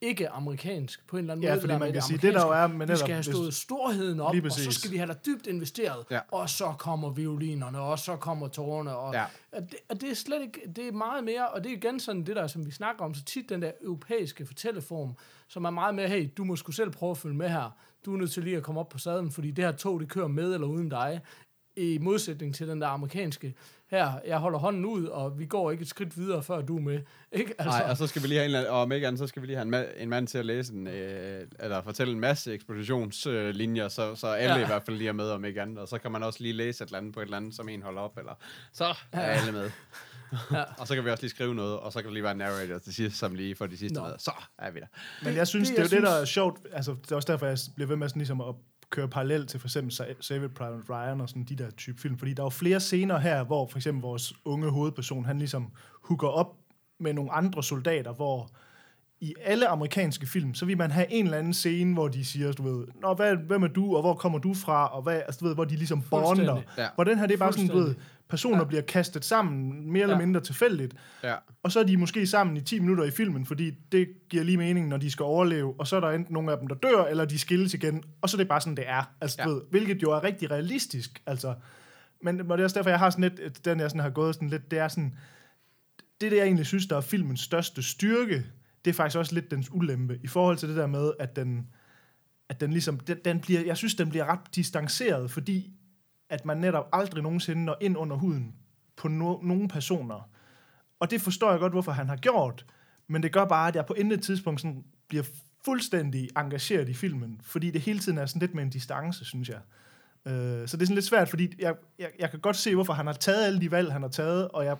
ikke 0.00 0.28
amerikansk 0.28 1.06
på 1.08 1.16
en 1.16 1.20
eller 1.20 1.32
anden 1.34 1.44
Ja, 1.44 1.50
måde. 1.50 1.60
fordi 1.60 1.72
der 1.72 1.78
man 1.78 1.92
kan 1.92 2.02
sige, 2.02 2.18
det 2.18 2.34
der 2.34 2.46
jo 2.46 2.52
er 2.52 2.66
med 2.66 2.86
vi 2.86 2.96
skal 2.96 3.10
have 3.12 3.22
stået 3.22 3.54
storheden 3.54 4.20
op, 4.20 4.34
og 4.44 4.52
så 4.52 4.72
skal 4.72 4.90
vi 4.90 4.96
have 4.96 5.06
dig 5.06 5.26
dybt 5.26 5.46
investeret, 5.46 6.04
Ja. 6.10 6.20
og 6.32 6.50
så 6.50 6.74
kommer 6.78 7.10
violinerne, 7.10 7.80
og 7.80 7.98
så 7.98 8.16
kommer 8.16 8.48
tårerne, 8.48 8.96
og, 8.96 9.14
Ja. 9.14 9.24
og, 9.52 9.62
det, 9.62 9.74
og 9.88 10.00
det 10.00 10.10
er 10.10 10.14
slet 10.14 10.42
ikke, 10.42 10.60
det 10.76 10.88
er 10.88 10.92
meget 10.92 11.24
mere, 11.24 11.48
og 11.48 11.64
det 11.64 11.72
er 11.72 11.76
igen 11.76 12.00
sådan 12.00 12.26
det 12.26 12.36
der, 12.36 12.46
som 12.46 12.66
vi 12.66 12.70
snakker 12.70 13.04
om 13.04 13.14
så 13.14 13.24
tit, 13.24 13.48
den 13.48 13.62
der 13.62 13.70
europæiske 13.82 14.46
fortælleform, 14.46 15.14
som 15.48 15.64
er 15.64 15.70
meget 15.70 15.94
mere, 15.94 16.08
hey, 16.08 16.28
du 16.36 16.44
må 16.44 16.56
sgu 16.56 16.72
selv 16.72 16.90
prøve 16.90 17.10
at 17.10 17.18
følge 17.18 17.36
med 17.36 17.48
her, 17.48 17.70
du 18.06 18.12
er 18.14 18.18
nødt 18.18 18.32
til 18.32 18.42
lige 18.44 18.56
at 18.56 18.62
komme 18.62 18.80
op 18.80 18.88
på 18.88 18.98
sadlen, 18.98 19.30
fordi 19.30 19.50
det 19.50 19.64
her 19.64 19.72
tog, 19.72 20.00
det 20.00 20.08
kører 20.08 20.28
med 20.28 20.54
eller 20.54 20.66
uden 20.66 20.88
dig, 20.88 21.20
i 21.76 21.98
modsætning 22.00 22.54
til 22.54 22.68
den 22.68 22.80
der 22.80 22.86
amerikanske, 22.88 23.54
her, 23.90 24.12
jeg 24.26 24.38
holder 24.38 24.58
hånden 24.58 24.84
ud, 24.84 25.04
og 25.06 25.38
vi 25.38 25.46
går 25.46 25.70
ikke 25.70 25.82
et 25.82 25.88
skridt 25.88 26.16
videre, 26.18 26.42
før 26.42 26.60
du 26.62 26.76
er 26.76 26.80
med. 26.80 27.00
Ikke? 27.32 27.54
Altså, 27.58 27.78
Nej, 27.78 27.90
og 27.90 27.96
så 27.96 28.06
skal 28.06 28.22
vi 28.22 28.28
lige 28.28 28.38
have 28.40 28.60
en, 28.60 28.66
og 28.66 28.80
om 28.82 28.92
ikke 28.92 29.06
andet, 29.06 29.18
så 29.18 29.26
skal 29.26 29.42
vi 29.42 29.46
lige 29.46 29.56
have 29.56 29.66
en, 29.66 29.74
ma- 29.74 30.02
en 30.02 30.08
mand 30.08 30.26
til 30.28 30.38
at 30.38 30.46
læse 30.46 30.72
en, 30.74 30.86
øh, 30.86 31.46
eller 31.60 31.82
fortælle 31.82 32.12
en 32.12 32.20
masse 32.20 32.52
ekspositionslinjer, 32.52 33.84
øh, 33.84 33.90
så, 33.90 34.14
så 34.14 34.26
alle 34.26 34.54
Ja. 34.56 34.62
i 34.62 34.66
hvert 34.66 34.82
fald 34.82 34.96
lige 34.96 35.08
er 35.08 35.12
med 35.12 35.30
om 35.30 35.44
ikke 35.44 35.62
andet. 35.62 35.78
Og 35.78 35.88
så 35.88 35.98
kan 35.98 36.12
man 36.12 36.22
også 36.22 36.42
lige 36.42 36.52
læse 36.52 36.84
et 36.84 36.88
eller 36.88 36.98
andet 36.98 37.14
på 37.14 37.20
et 37.20 37.24
eller 37.24 37.36
andet, 37.36 37.54
som 37.54 37.68
en 37.68 37.82
holder 37.82 38.00
op, 38.00 38.18
eller 38.18 38.32
så 38.72 38.84
er 38.84 38.94
Ja. 39.14 39.20
alle 39.20 39.52
med. 39.52 39.70
Ja. 40.52 40.62
og 40.78 40.86
så 40.86 40.94
kan 40.94 41.04
vi 41.04 41.10
også 41.10 41.22
lige 41.22 41.30
skrive 41.30 41.54
noget, 41.54 41.78
og 41.78 41.92
så 41.92 41.98
kan 41.98 42.06
der 42.06 42.12
lige 42.12 42.22
være 42.22 42.32
en 42.32 42.38
narrator 42.38 42.78
til 42.78 42.94
sidst, 42.94 43.16
som 43.18 43.34
lige 43.34 43.54
får 43.56 43.66
de 43.66 43.76
sidste 43.76 43.98
Nå. 44.00 44.06
med. 44.06 44.12
Så 44.18 44.32
er 44.58 44.70
vi 44.70 44.80
der. 44.80 44.86
Men 45.24 45.36
jeg 45.36 45.46
synes, 45.48 45.68
det, 45.68 45.78
det, 45.78 45.84
det 45.84 45.92
er 45.92 45.96
jo 45.96 46.02
det, 46.06 46.12
der 46.12 46.20
er 46.20 46.24
sjovt. 46.24 46.60
Altså, 46.72 46.94
det 47.02 47.12
er 47.12 47.16
også 47.16 47.32
derfor, 47.32 47.46
jeg 47.46 47.58
bliver 47.74 47.88
ved 47.88 47.96
med 47.96 48.08
sådan, 48.08 48.20
ligesom 48.20 48.40
at 48.40 48.54
kører 48.90 49.06
parallelt 49.06 49.48
til 49.50 49.60
for 49.60 49.66
eksempel 49.66 49.92
Save 50.20 50.48
Private 50.48 50.82
Ryan 50.90 51.20
og 51.20 51.28
sådan 51.28 51.44
de 51.44 51.56
der 51.56 51.70
type 51.70 52.00
film. 52.00 52.18
Fordi 52.18 52.34
der 52.34 52.42
er 52.42 52.46
jo 52.46 52.50
flere 52.50 52.80
scener 52.80 53.18
her, 53.18 53.44
hvor 53.44 53.66
for 53.66 53.78
eksempel 53.78 54.02
vores 54.02 54.34
unge 54.44 54.70
hovedperson, 54.70 55.24
han 55.24 55.38
ligesom 55.38 55.72
hooker 56.04 56.28
op 56.28 56.56
med 57.00 57.12
nogle 57.12 57.32
andre 57.32 57.62
soldater, 57.62 58.12
hvor 58.12 58.50
i 59.20 59.34
alle 59.44 59.68
amerikanske 59.68 60.26
film, 60.26 60.54
så 60.54 60.66
vil 60.66 60.78
man 60.78 60.90
have 60.90 61.12
en 61.12 61.24
eller 61.24 61.38
anden 61.38 61.54
scene, 61.54 61.94
hvor 61.94 62.08
de 62.08 62.24
siger, 62.24 62.52
du 62.52 62.62
ved, 62.62 62.86
Nå, 63.02 63.14
hvad, 63.14 63.36
hvem 63.36 63.62
er 63.62 63.68
du, 63.68 63.96
og 63.96 64.00
hvor 64.02 64.14
kommer 64.14 64.38
du 64.38 64.54
fra, 64.54 64.86
og 64.96 65.02
hvad, 65.02 65.14
altså, 65.16 65.38
du 65.40 65.46
ved, 65.46 65.54
hvor 65.54 65.64
de 65.64 65.76
ligesom 65.76 66.02
bonder. 66.02 66.62
Ja. 66.78 66.86
Hvor 66.94 67.04
den 67.04 67.18
her, 67.18 67.26
det 67.26 67.34
er 67.34 67.38
bare 67.38 67.52
sådan, 67.52 67.68
du 67.68 67.78
ved, 67.78 67.94
personer 68.28 68.58
ja. 68.58 68.64
bliver 68.64 68.82
kastet 68.82 69.24
sammen, 69.24 69.92
mere 69.92 70.02
eller 70.02 70.16
Ja. 70.16 70.26
mindre 70.26 70.40
tilfældigt, 70.40 70.94
Ja. 71.24 71.34
og 71.62 71.72
så 71.72 71.80
er 71.80 71.84
de 71.84 71.96
måske 71.96 72.26
sammen 72.26 72.56
i 72.56 72.60
10 72.60 72.78
minutter 72.78 73.04
i 73.04 73.10
filmen, 73.10 73.46
fordi 73.46 73.70
det 73.92 74.08
giver 74.30 74.44
lige 74.44 74.56
mening, 74.56 74.88
når 74.88 74.96
de 74.96 75.10
skal 75.10 75.22
overleve, 75.24 75.74
og 75.78 75.86
så 75.86 75.96
er 75.96 76.00
der 76.00 76.10
enten 76.10 76.32
nogle 76.34 76.52
af 76.52 76.58
dem, 76.58 76.68
der 76.68 76.74
dør, 76.74 77.04
eller 77.04 77.24
de 77.24 77.38
skilles 77.38 77.74
igen, 77.74 78.02
og 78.20 78.30
så 78.30 78.36
er 78.36 78.38
det 78.38 78.48
bare 78.48 78.60
sådan, 78.60 78.76
det 78.76 78.88
er. 78.88 79.10
Altså, 79.20 79.36
ja. 79.40 79.48
Ja. 79.48 79.54
ved, 79.54 79.60
hvilket 79.70 80.02
jo 80.02 80.12
er 80.12 80.24
rigtig 80.24 80.50
realistisk, 80.50 81.22
altså. 81.26 81.54
Men 82.22 82.40
og 82.50 82.58
det 82.58 82.62
er 82.62 82.64
også 82.64 82.78
derfor, 82.78 82.90
jeg 82.90 82.98
har 82.98 83.10
sådan 83.10 83.22
lidt, 83.38 83.64
den 83.64 83.80
jeg 83.80 83.90
sådan 83.90 84.00
har 84.02 84.10
gået 84.10 84.34
sådan 84.34 84.48
lidt, 84.48 84.70
det 84.70 84.78
er 84.78 84.88
sådan, 84.88 85.14
det 86.20 86.30
det, 86.30 86.36
jeg 86.36 86.44
egentlig 86.44 86.66
synes, 86.66 86.86
der 86.86 86.96
er 86.96 87.00
filmens 87.00 87.40
største 87.40 87.82
styrke, 87.82 88.44
det 88.86 88.92
er 88.92 88.96
faktisk 88.96 89.18
også 89.18 89.34
lidt 89.34 89.50
dens 89.50 89.72
ulempe, 89.72 90.18
i 90.22 90.26
forhold 90.26 90.56
til 90.56 90.68
det 90.68 90.76
der 90.76 90.86
med, 90.86 91.12
at 91.18 91.36
den, 91.36 91.66
at 92.48 92.60
den 92.60 92.70
ligesom, 92.70 93.00
den, 93.00 93.18
den 93.24 93.40
bliver, 93.40 93.60
jeg 93.60 93.76
synes, 93.76 93.94
den 93.94 94.08
bliver 94.08 94.24
ret 94.24 94.54
distanceret, 94.54 95.30
fordi 95.30 95.72
at 96.30 96.44
man 96.44 96.56
netop 96.56 96.88
aldrig 96.92 97.22
nogensinde 97.22 97.64
når 97.64 97.76
ind 97.80 97.96
under 97.96 98.16
huden 98.16 98.54
på 98.96 99.08
no, 99.08 99.38
nogle 99.42 99.68
personer. 99.68 100.30
Og 101.00 101.10
det 101.10 101.20
forstår 101.20 101.50
jeg 101.50 101.60
godt, 101.60 101.72
hvorfor 101.72 101.92
han 101.92 102.08
har 102.08 102.16
gjort, 102.16 102.66
men 103.08 103.22
det 103.22 103.32
gør 103.32 103.44
bare, 103.44 103.68
at 103.68 103.76
jeg 103.76 103.86
på 103.86 103.94
intet 103.94 104.22
tidspunkt 104.22 104.60
sådan 104.60 104.84
bliver 105.08 105.24
fuldstændig 105.64 106.28
engageret 106.36 106.88
i 106.88 106.94
filmen, 106.94 107.40
fordi 107.42 107.70
det 107.70 107.80
hele 107.80 107.98
tiden 107.98 108.18
er 108.18 108.26
sådan 108.26 108.40
lidt 108.40 108.54
med 108.54 108.62
en 108.62 108.70
distance, 108.70 109.24
synes 109.24 109.48
jeg. 109.48 109.60
Øh, 110.26 110.68
så 110.68 110.76
det 110.76 110.82
er 110.82 110.86
sådan 110.86 110.94
lidt 110.94 111.04
svært, 111.04 111.28
fordi 111.28 111.54
jeg, 111.58 111.74
jeg, 111.98 112.10
jeg 112.18 112.30
kan 112.30 112.40
godt 112.40 112.56
se, 112.56 112.74
hvorfor 112.74 112.92
han 112.92 113.06
har 113.06 113.12
taget 113.12 113.46
alle 113.46 113.60
de 113.60 113.70
valg, 113.70 113.92
han 113.92 114.02
har 114.02 114.08
taget, 114.08 114.48
og 114.48 114.64
jeg 114.64 114.76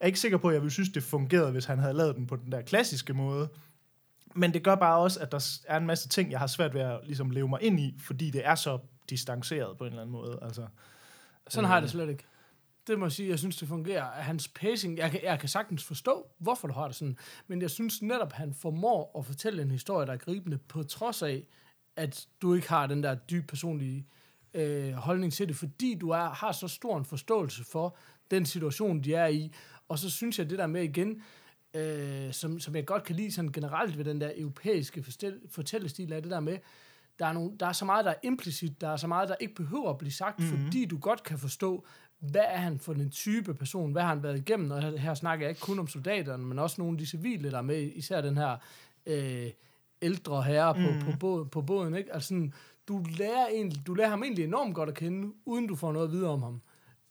er 0.00 0.06
ikke 0.06 0.20
sikker 0.20 0.38
på, 0.38 0.48
at 0.48 0.54
jeg 0.54 0.62
ville 0.62 0.72
synes, 0.72 0.88
det 0.88 1.02
fungerede, 1.02 1.52
hvis 1.52 1.64
han 1.64 1.78
havde 1.78 1.94
lavet 1.94 2.16
den 2.16 2.26
på 2.26 2.36
den 2.36 2.52
der 2.52 2.62
klassiske 2.62 3.14
måde. 3.14 3.48
Men 4.34 4.54
det 4.54 4.64
gør 4.64 4.74
bare 4.74 4.98
også, 4.98 5.20
at 5.20 5.32
der 5.32 5.58
er 5.68 5.76
en 5.76 5.86
masse 5.86 6.08
ting, 6.08 6.30
jeg 6.30 6.38
har 6.38 6.46
svært 6.46 6.74
ved 6.74 6.80
at 6.80 7.00
ligesom, 7.04 7.30
leve 7.30 7.48
mig 7.48 7.62
ind 7.62 7.80
i, 7.80 7.94
fordi 7.98 8.30
det 8.30 8.46
er 8.46 8.54
så 8.54 8.78
distanceret 9.10 9.78
på 9.78 9.84
en 9.84 9.90
eller 9.90 10.02
anden 10.02 10.12
måde. 10.12 10.38
Altså, 10.42 10.66
Sådan 11.48 11.68
har 11.68 11.74
jeg 11.74 11.82
det 11.82 11.90
slet 11.90 12.08
ikke. 12.08 12.24
Det 12.86 12.98
må 12.98 13.04
jeg 13.04 13.12
sige, 13.12 13.28
jeg 13.28 13.38
synes, 13.38 13.56
det 13.56 13.68
fungerer. 13.68 14.04
Hans 14.04 14.48
pacing, 14.48 14.98
jeg 14.98 15.10
kan, 15.10 15.20
jeg 15.22 15.38
kan 15.38 15.48
sagtens 15.48 15.84
forstå, 15.84 16.26
hvorfor 16.38 16.68
du 16.68 16.74
har 16.74 16.86
det 16.86 16.96
sådan, 16.96 17.18
men 17.46 17.62
jeg 17.62 17.70
synes 17.70 18.02
netop, 18.02 18.32
han 18.32 18.54
formår 18.54 19.18
at 19.18 19.26
fortælle 19.26 19.62
en 19.62 19.70
historie, 19.70 20.06
der 20.06 20.12
er 20.12 20.16
gribende, 20.16 20.58
på 20.58 20.82
trods 20.82 21.22
af, 21.22 21.46
at 21.96 22.26
du 22.42 22.54
ikke 22.54 22.68
har 22.68 22.86
den 22.86 23.02
der 23.02 23.14
dyb 23.14 23.48
personlige 23.48 24.06
øh, 24.54 24.92
holdning 24.92 25.32
til 25.32 25.48
det, 25.48 25.56
fordi 25.56 25.94
du 25.94 26.10
er, 26.10 26.28
har 26.28 26.52
så 26.52 26.68
stor 26.68 26.98
en 26.98 27.04
forståelse 27.04 27.64
for 27.64 27.96
den 28.30 28.46
situation, 28.46 29.00
de 29.00 29.14
er 29.14 29.26
i. 29.26 29.52
Og 29.90 29.98
så 29.98 30.10
synes 30.10 30.38
jeg, 30.38 30.50
det 30.50 30.58
der 30.58 30.66
med 30.66 30.82
igen, 30.82 31.22
øh, 31.74 32.32
som, 32.32 32.60
som 32.60 32.76
jeg 32.76 32.86
godt 32.86 33.02
kan 33.04 33.16
lide 33.16 33.32
sådan 33.32 33.52
generelt 33.52 33.98
ved 33.98 34.04
den 34.04 34.20
der 34.20 34.30
europæiske 34.36 35.04
fortællestil, 35.50 36.12
er 36.12 36.20
det 36.20 36.30
der 36.30 36.40
med, 36.40 36.58
der 37.18 37.26
er, 37.26 37.32
nogle, 37.32 37.52
der 37.60 37.66
er 37.66 37.72
så 37.72 37.84
meget, 37.84 38.04
der 38.04 38.10
er 38.10 38.14
implicit, 38.22 38.80
der 38.80 38.88
er 38.88 38.96
så 38.96 39.06
meget, 39.06 39.28
der 39.28 39.34
ikke 39.40 39.54
behøver 39.54 39.90
at 39.90 39.98
blive 39.98 40.12
sagt, 40.12 40.38
Mhm. 40.38 40.48
mm-hmm. 40.48 40.64
fordi 40.64 40.84
du 40.84 40.98
godt 40.98 41.22
kan 41.22 41.38
forstå, 41.38 41.84
hvad 42.18 42.44
er 42.48 42.56
han 42.56 42.78
for 42.78 42.92
en 42.92 43.10
type 43.10 43.54
person, 43.54 43.92
hvad 43.92 44.02
har 44.02 44.08
han 44.08 44.22
været 44.22 44.38
igennem, 44.38 44.70
og 44.70 44.82
her, 45.00 45.14
snakker 45.14 45.46
jeg 45.46 45.50
ikke 45.50 45.60
kun 45.60 45.78
om 45.78 45.88
soldaterne, 45.88 46.44
men 46.44 46.58
også 46.58 46.76
nogle 46.80 46.94
af 46.94 46.98
de 46.98 47.06
civile, 47.06 47.50
der 47.50 47.58
er 47.58 47.62
med, 47.62 47.90
især 47.94 48.20
den 48.20 48.36
her 48.36 48.56
øh, 49.06 49.46
ældre 50.02 50.42
herre 50.42 50.74
på, 50.74 50.80
mm. 50.80 51.00
på, 51.00 51.18
båd, 51.20 51.44
på 51.44 51.62
båden, 51.62 51.94
ikke? 51.94 52.14
Altså 52.14 52.28
sådan, 52.28 52.52
du 52.88 53.04
lærer, 53.18 53.46
egentlig, 53.48 53.86
du 53.86 53.94
lærer 53.94 54.08
ham 54.08 54.22
egentlig 54.22 54.44
enormt 54.44 54.74
godt 54.74 54.88
at 54.88 54.94
kende, 54.94 55.32
uden 55.44 55.66
du 55.66 55.76
får 55.76 55.92
noget 55.92 56.06
at 56.06 56.12
vide 56.12 56.28
om 56.28 56.42
ham, 56.42 56.60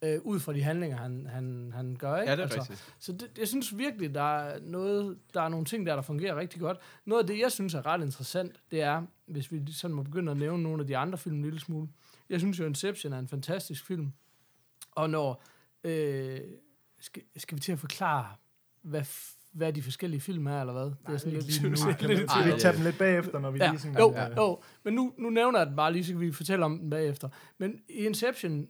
øh, 0.02 0.20
ud 0.24 0.40
fra 0.40 0.54
de 0.54 0.64
handlinger, 0.64 0.98
han, 0.98 1.28
han, 1.32 1.72
han 1.76 1.96
gør, 1.96 2.16
ikke? 2.18 2.32
Ja, 2.32 2.36
det 2.36 2.40
er 2.40 2.44
altså, 2.44 2.60
rigtigt. 2.60 2.94
så 3.00 3.12
det, 3.12 3.30
jeg 3.38 3.48
synes 3.48 3.78
virkelig, 3.78 4.14
der 4.14 4.40
er, 4.40 4.60
noget, 4.60 5.18
der 5.34 5.42
er 5.42 5.50
nogle 5.50 5.66
ting 5.66 5.86
der, 5.86 5.96
der 5.96 6.02
fungerer 6.02 6.36
rigtig 6.36 6.62
godt. 6.62 6.78
Noget 7.06 7.24
af 7.24 7.28
det, 7.28 7.40
jeg 7.40 7.52
synes 7.52 7.74
er 7.74 7.86
ret 7.86 8.02
interessant, 8.02 8.56
det 8.72 8.82
er, 8.82 9.04
hvis 9.26 9.52
vi 9.52 9.72
sådan 9.72 9.96
må 9.96 10.04
begynde 10.04 10.32
at 10.32 10.38
nævne 10.38 10.64
nogle 10.64 10.82
af 10.82 10.88
de 10.88 10.98
andre 10.98 11.18
film 11.18 11.36
en 11.36 11.42
lille 11.42 11.60
smule. 11.60 11.90
Jeg 12.30 12.40
synes 12.40 12.60
jo, 12.60 12.66
Inception 12.66 13.14
er 13.14 13.20
en 13.20 13.28
fantastisk 13.28 13.86
film. 13.86 14.12
Og 14.92 15.10
når... 15.10 15.44
Øh, 15.84 16.40
skal, 17.00 17.24
skal 17.38 17.56
vi 17.56 17.62
til 17.62 17.72
at 17.72 17.80
forklare, 17.80 18.28
hvad, 18.82 19.04
hvad 19.52 19.74
de 19.74 19.82
forskellige 19.82 20.22
film 20.22 20.48
er, 20.48 20.60
eller 20.60 20.74
hvad? 20.74 20.86
Det 20.86 21.14
er 21.14 21.18
sådan 21.18 21.34
lidt... 21.34 21.64
nu. 21.64 21.76
skal 21.98 22.10
vi 22.10 22.60
tage 22.60 22.76
dem 22.76 22.84
lidt 22.84 22.98
bagefter, 22.98 23.40
når 23.40 23.52
vi 23.52 23.60
Ja, 23.60 23.70
lige 23.70 23.80
sådan... 23.80 23.98
jo, 23.98 24.16
jo, 24.38 24.62
men 24.84 24.94
nu, 24.94 25.14
nu 25.18 25.30
nævner 25.30 25.60
jeg 25.60 25.68
den 25.68 25.76
bare 25.76 25.94
lige, 25.94 26.06
så 26.06 26.12
kan 26.12 26.22
vi 26.22 26.32
fortælle 26.32 26.66
om 26.66 26.80
den 26.80 26.90
bagefter. 26.90 27.30
Men 27.58 27.82
i 27.90 28.06
Inception, 28.06 28.70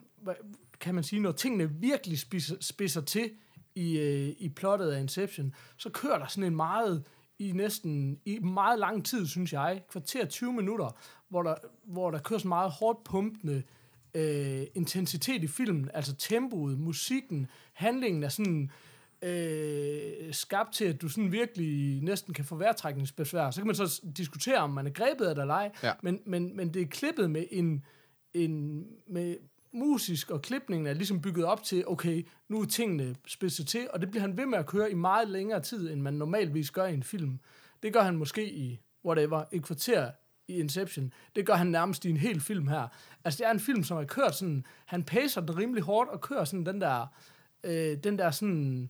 kan 0.79 0.95
man 0.95 1.03
sige, 1.03 1.19
når 1.21 1.31
tingene 1.31 1.69
virkelig 1.71 2.19
spidser, 2.19 2.55
spidser 2.61 3.01
til 3.01 3.31
i, 3.75 3.97
øh, 3.99 4.35
i 4.39 4.49
plottet 4.49 4.91
af 4.91 5.01
Inception, 5.01 5.53
så 5.77 5.89
kører 5.89 6.19
der 6.19 6.27
sådan 6.27 6.43
en 6.43 6.55
meget, 6.55 7.03
i 7.39 7.51
næsten, 7.51 8.19
i 8.25 8.39
meget 8.39 8.79
lang 8.79 9.05
tid, 9.05 9.27
synes 9.27 9.53
jeg, 9.53 9.83
kvarter 9.91 10.25
20 10.25 10.53
minutter, 10.53 10.97
hvor 11.29 11.43
der, 11.43 11.55
hvor 11.85 12.11
der 12.11 12.19
kører 12.19 12.39
sådan 12.39 12.49
meget 12.49 12.71
hårdt 12.71 13.03
pumpende 13.03 13.63
øh, 14.13 14.63
intensitet 14.75 15.43
i 15.43 15.47
filmen, 15.47 15.89
altså 15.93 16.15
tempoet, 16.15 16.79
musikken, 16.79 17.47
handlingen 17.73 18.23
er 18.23 18.29
sådan 18.29 18.71
øh, 19.21 20.33
skabt 20.33 20.73
til, 20.73 20.85
at 20.85 21.01
du 21.01 21.09
sådan 21.09 21.31
virkelig 21.31 22.01
næsten 22.03 22.33
kan 22.33 22.45
få 22.45 22.55
vejrtrækningsbesvær. 22.55 23.51
Så 23.51 23.59
kan 23.61 23.67
man 23.67 23.75
så 23.75 24.01
diskutere, 24.17 24.57
om 24.57 24.69
man 24.69 24.87
er 24.87 24.91
grebet 24.91 25.25
af 25.25 25.35
det 25.35 25.41
eller 25.41 25.53
ej, 25.53 25.71
Ja. 25.83 25.91
men, 26.03 26.19
men, 26.25 26.55
men 26.55 26.73
det 26.73 26.81
er 26.81 26.85
klippet 26.85 27.31
med 27.31 27.45
en, 27.51 27.85
en 28.33 28.83
med 29.07 29.35
musisk, 29.73 30.31
og 30.31 30.41
klipningen 30.41 30.87
er 30.87 30.93
ligesom 30.93 31.21
bygget 31.21 31.45
op 31.45 31.63
til, 31.63 31.87
okay, 31.87 32.27
nu 32.47 32.61
er 32.61 32.65
tingene 32.65 33.15
spidset 33.27 33.67
til, 33.67 33.87
og 33.93 34.01
det 34.01 34.09
bliver 34.09 34.21
han 34.21 34.37
ved 34.37 34.45
med 34.45 34.57
at 34.57 34.65
køre 34.65 34.91
i 34.91 34.93
meget 34.93 35.29
længere 35.29 35.61
tid, 35.61 35.91
end 35.91 36.01
man 36.01 36.13
normalvis 36.13 36.71
gør 36.71 36.85
i 36.85 36.93
en 36.93 37.03
film. 37.03 37.39
Det 37.83 37.93
gør 37.93 38.01
han 38.01 38.17
måske 38.17 38.53
i, 38.53 38.79
whatever, 39.05 39.43
et 39.51 39.63
kvarter 39.63 40.11
i 40.47 40.59
Inception. 40.59 41.13
Det 41.35 41.45
gør 41.45 41.53
han 41.53 41.67
nærmest 41.67 42.05
i 42.05 42.09
en 42.09 42.17
hel 42.17 42.41
film 42.41 42.67
her. 42.67 42.87
Altså, 43.23 43.37
det 43.37 43.47
er 43.47 43.51
en 43.51 43.59
film, 43.59 43.83
som 43.83 43.97
har 43.97 44.03
kørt 44.03 44.35
sådan, 44.35 44.65
han 44.85 45.03
pacer 45.03 45.41
den 45.41 45.57
rimelig 45.57 45.83
hårdt, 45.83 46.09
og 46.09 46.21
kører 46.21 46.43
sådan 46.43 46.65
den 46.65 46.81
der, 46.81 47.07
øh, 47.63 47.97
den 48.03 48.17
der 48.17 48.31
sådan, 48.31 48.89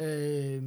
øh, 0.00 0.62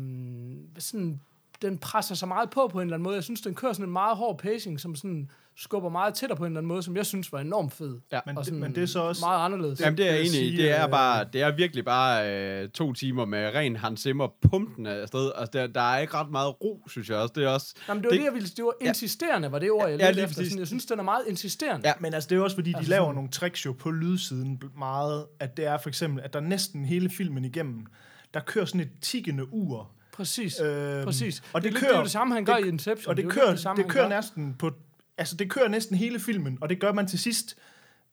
sådan, 0.78 1.22
den 1.62 1.78
presser 1.78 2.16
sig 2.16 2.28
meget 2.28 2.50
på 2.50 2.68
på 2.72 2.80
en 2.80 2.88
eller 2.88 2.96
anden 2.96 3.04
måde. 3.04 3.16
Jeg 3.16 3.24
synes, 3.24 3.42
den 3.42 3.56
kører 3.56 3.74
sådan 3.74 3.86
en 3.86 3.94
meget 3.94 4.18
hård 4.18 4.38
pacing, 4.38 4.80
som 4.80 4.96
sådan 4.96 5.30
skubber 5.60 5.90
meget 5.90 6.14
tættere 6.14 6.38
på 6.38 6.46
en 6.46 6.52
eller 6.52 6.60
anden 6.60 6.68
måde, 6.68 6.84
som 6.84 6.96
jeg 6.98 7.06
synes 7.06 7.32
var 7.32 7.40
enormt 7.40 7.74
fed. 7.74 8.00
Ja. 8.12 8.20
Men, 8.26 8.38
og 8.38 8.42
det, 8.42 8.46
sådan 8.48 8.60
men 8.60 8.76
det 8.76 8.84
er 8.84 8.88
så 8.88 9.00
også... 9.00 9.26
Meget 9.26 9.46
anderledes. 9.46 9.80
Jamen, 9.82 9.98
det 9.98 10.08
er 10.10 10.12
jeg 10.12 10.20
enig 10.22 10.54
i. 10.54 10.56
Det 10.58 10.72
er, 10.72 10.86
øh, 10.86 10.92
bare, 10.92 11.26
det 11.34 11.42
er 11.42 11.56
virkelig 11.56 11.86
bare 11.86 12.32
øh, 12.64 12.70
to 12.70 12.94
timer 12.94 13.26
med 13.26 13.52
ren 13.56 13.76
Hans 13.76 14.02
Zimmer 14.02 14.28
pumpende 14.50 14.90
afsted. 14.92 15.32
Altså, 15.36 15.50
der, 15.54 15.68
der 15.68 15.82
er 15.82 16.00
ikke 16.00 16.14
ret 16.14 16.30
meget 16.32 16.62
ro, 16.64 16.84
synes 16.90 17.10
jeg 17.10 17.18
også. 17.18 17.34
Det 17.36 17.44
er 17.44 17.50
også... 17.50 17.76
Jamen, 17.88 18.04
det 18.04 18.10
var 18.12 18.18
det, 18.18 18.24
jeg 18.24 18.34
ville... 18.34 18.48
Det 18.58 18.66
var 18.66 18.74
insisterende, 18.82 19.52
var 19.52 19.60
det 19.60 19.72
ord, 19.72 19.90
jeg 19.90 20.00
Ja, 20.00 20.12
lige 20.12 20.24
efter. 20.24 20.44
Sådan, 20.44 20.60
jeg 20.60 20.68
synes, 20.68 20.86
den 20.86 21.00
er 21.00 21.04
meget 21.04 21.22
insisterende. 21.28 21.88
Ja. 21.88 21.94
Men 22.00 22.14
altså, 22.14 22.28
det 22.30 22.38
er 22.38 22.42
også, 22.42 22.56
fordi 22.56 22.70
de 22.72 22.78
Altså 22.78 22.90
laver 22.90 23.04
sådan- 23.06 23.16
nogle 23.16 23.30
tricks 23.30 23.66
jo 23.66 23.72
på 23.74 23.92
lydsiden 23.92 24.62
meget, 24.78 25.26
at 25.40 25.58
det 25.58 25.66
er 25.66 25.78
for 25.78 25.90
eksempel, 25.90 26.24
at 26.24 26.34
der 26.34 26.40
næsten 26.40 26.86
hele 26.86 27.10
filmen 27.10 27.46
igennem, 27.46 27.86
der 28.34 28.40
kører 28.40 28.66
sådan 28.66 28.82
et 28.82 28.92
tikkende 29.02 29.54
ur. 29.54 29.92
Præcis. 30.18 30.60
Øhm, 30.60 31.06
Præcis. 31.06 31.44
Og 31.54 31.64
det, 31.64 31.72
det, 31.72 31.80
kører, 31.80 31.92
det 31.92 31.98
er 31.98 32.04
det 32.04 32.12
samme, 32.12 32.34
han 32.34 32.46
gør 32.46 32.58
i 32.58 32.68
Inception. 32.68 33.10
Og 33.10 33.18
det, 33.18 33.24
jo 33.24 33.30
kører, 33.30 33.50
det, 33.50 33.60
samme, 33.60 33.84
det 33.84 33.92
kører 33.92 34.10
næsten 34.10 34.56
på... 34.60 34.72
Altså, 35.18 35.36
det 35.36 35.50
kører 35.50 35.68
næsten 35.68 35.98
hele 35.98 36.20
filmen, 36.20 36.58
og 36.62 36.70
det 36.70 36.80
gør 36.80 36.94
man 36.94 37.08
til 37.08 37.20
sidst. 37.20 37.56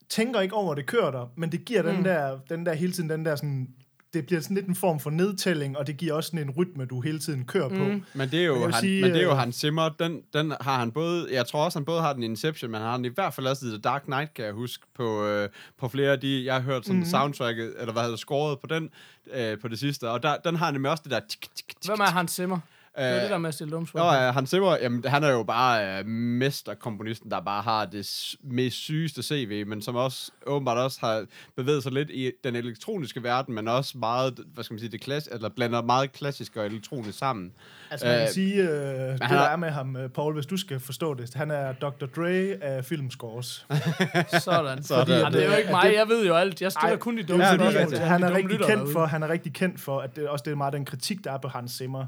Tænker 0.08 0.40
ikke 0.40 0.54
over, 0.54 0.72
at 0.72 0.76
det 0.76 0.86
kører 0.86 1.10
der, 1.10 1.32
men 1.36 1.52
det 1.52 1.64
giver 1.64 1.82
mm. 1.82 1.88
den, 1.88 2.04
der, 2.04 2.38
den 2.48 2.66
der 2.66 2.74
hele 2.74 2.92
tiden, 2.92 3.10
den 3.10 3.24
der 3.24 3.36
sådan... 3.36 3.68
Det 4.14 4.27
bliver 4.27 4.40
sådan 4.40 4.55
lidt 4.55 4.66
en 4.66 4.74
form 4.74 5.00
for 5.00 5.11
nedtælling, 5.11 5.79
og 5.79 5.87
det 5.87 5.96
giver 5.96 6.14
også 6.14 6.27
sådan 6.27 6.48
en 6.48 6.50
rytme, 6.50 6.85
du 6.85 7.00
hele 7.00 7.18
tiden 7.18 7.44
kører 7.44 7.68
mm. 7.68 7.77
på. 7.77 8.07
Men 8.14 8.31
det 8.31 8.40
er 8.40 8.44
jo, 8.44 8.64
han, 8.64 8.81
sige, 8.81 9.03
men 9.03 9.11
det 9.11 9.20
er 9.20 9.24
jo 9.24 9.31
øh, 9.31 9.37
Hans 9.37 9.57
Zimmer. 9.57 9.88
Den, 9.88 10.20
den 10.33 10.55
har 10.61 10.79
han 10.79 10.92
både... 10.92 11.29
Jeg 11.33 11.46
tror 11.46 11.64
også, 11.64 11.79
han 11.79 11.85
både 11.85 12.00
har 12.00 12.12
den 12.12 12.22
Inception, 12.22 12.70
men 12.70 12.81
han 12.81 12.88
har 12.88 12.96
den 12.96 13.05
i 13.05 13.09
hvert 13.14 13.35
fald 13.35 13.46
også 13.46 13.66
i 13.66 13.68
The 13.68 13.79
Dark 13.79 14.03
Knight, 14.03 14.35
kan 14.35 14.44
jeg 14.44 14.53
huske, 14.53 14.85
på, 14.94 15.27
øh, 15.27 15.48
på 15.81 15.88
flere 15.88 16.12
af 16.12 16.20
de... 16.20 16.44
Jeg 16.44 16.55
har 16.55 16.61
hørt 16.61 16.87
sådan 16.87 16.98
mm. 16.98 17.07
soundtracket, 17.07 17.74
eller 17.81 17.92
hvad 17.92 18.03
hedder 18.03 18.16
det, 18.16 18.20
scoret 18.20 18.59
på 18.59 18.66
den, 18.66 18.90
øh, 19.35 19.59
på 19.59 19.68
det 19.68 19.79
sidste. 19.79 20.11
Og 20.11 20.22
der, 20.22 20.37
den 20.37 20.57
har 20.57 20.64
han 20.64 20.74
nemlig 20.74 20.90
også 20.90 21.03
det 21.03 21.12
der... 21.12 21.20
Tik, 21.29 21.40
tik, 21.40 21.66
tik, 21.66 21.77
Hvem 21.87 22.00
er 22.00 22.11
Hans 22.11 22.33
Zimmer? 22.33 22.59
Det 22.96 23.04
er 23.04 23.16
Øh, 23.16 23.22
det 23.22 23.30
der 23.30 23.38
med 23.38 23.48
at 23.48 23.54
stille 23.54 23.70
dumme 23.72 23.87
spørgsmål. 23.88 24.14
ja, 24.14 24.30
Hans 24.33 24.50
Zimmer, 24.50 24.76
jamen, 24.83 25.04
han 25.07 25.24
er 25.24 25.30
jo 25.30 25.42
bare 25.42 25.98
øh, 25.98 26.07
mesterkomponisten, 26.07 27.30
der 27.30 27.40
bare 27.40 27.62
har 27.62 27.85
det 27.85 28.35
mest 28.42 28.76
sygeste 28.76 29.22
CV, 29.22 29.66
men 29.66 29.83
som 29.83 29.96
også 29.96 30.30
åbenbart 30.46 30.78
også 30.78 30.98
har 31.00 31.24
bevæget 31.57 31.83
sig 31.83 31.92
lidt 31.92 32.11
i 32.11 32.30
den 32.44 32.57
elektroniske 32.57 33.22
verden, 33.22 33.54
men 33.54 33.68
også 33.68 33.98
meget, 33.98 34.40
hvad 34.54 34.64
skal 34.64 34.74
man 34.74 34.78
sige, 34.80 34.90
det 34.92 35.00
klass, 35.00 35.28
eller 35.33 35.48
blander 35.48 35.83
meget 35.83 36.12
klassisk 36.12 36.57
og 36.57 36.66
elektronisk 36.66 37.18
sammen. 37.18 37.52
Altså, 37.90 38.07
man 38.07 38.14
kan 38.16 38.22
Øh, 38.26 38.33
sige, 38.33 38.62
øh, 38.62 38.68
det 38.68 39.09
han 39.11 39.18
der 39.20 39.26
har- 39.26 39.48
er 39.52 39.57
med 39.57 39.70
ham, 39.70 39.96
øh, 39.96 40.09
Paul, 40.11 40.35
hvis 40.35 40.46
du 40.46 40.57
skal 40.57 40.80
forstå 40.80 41.14
det, 41.14 41.35
han 41.35 41.50
er 41.50 41.72
Dr. 41.72 42.07
Dre 42.16 42.57
af 42.62 42.85
filmscores. 42.85 43.66
Sådan. 44.44 44.83
Sådan. 44.83 45.24
Fordi, 45.24 45.37
det 45.37 45.44
er 45.46 45.50
jo 45.50 45.57
ikke 45.57 45.68
At 45.68 45.70
mig, 45.70 45.85
det- 45.90 45.94
jeg 45.96 46.09
ved 46.09 46.26
jo 46.26 46.35
alt. 46.35 46.62
Jeg 46.62 46.72
stiller 46.72 46.88
Ej, 46.90 46.96
kun 46.96 47.16
de 47.16 47.22
dumme 47.22 47.44
Ja, 47.44 47.52
rigtigt. 47.52 47.88
til 47.88 47.98
han 47.98 48.22
er 48.22 48.35
rigtig 48.37 48.59
kendt 48.61 48.92
for, 48.92 49.07
han 49.07 49.22
er 49.22 49.28
rigtig 49.28 49.52
kendt 49.54 49.80
for, 49.80 50.00
at 50.00 50.16
det 50.16 50.28
også 50.28 50.42
det 50.46 50.50
er 50.52 50.57
meget 50.57 50.72
den 50.72 50.85
kritik, 50.85 51.24
der 51.24 51.33
er 51.33 51.38
på 51.38 51.48
Hans 51.48 51.72
Zimmer. 51.72 52.07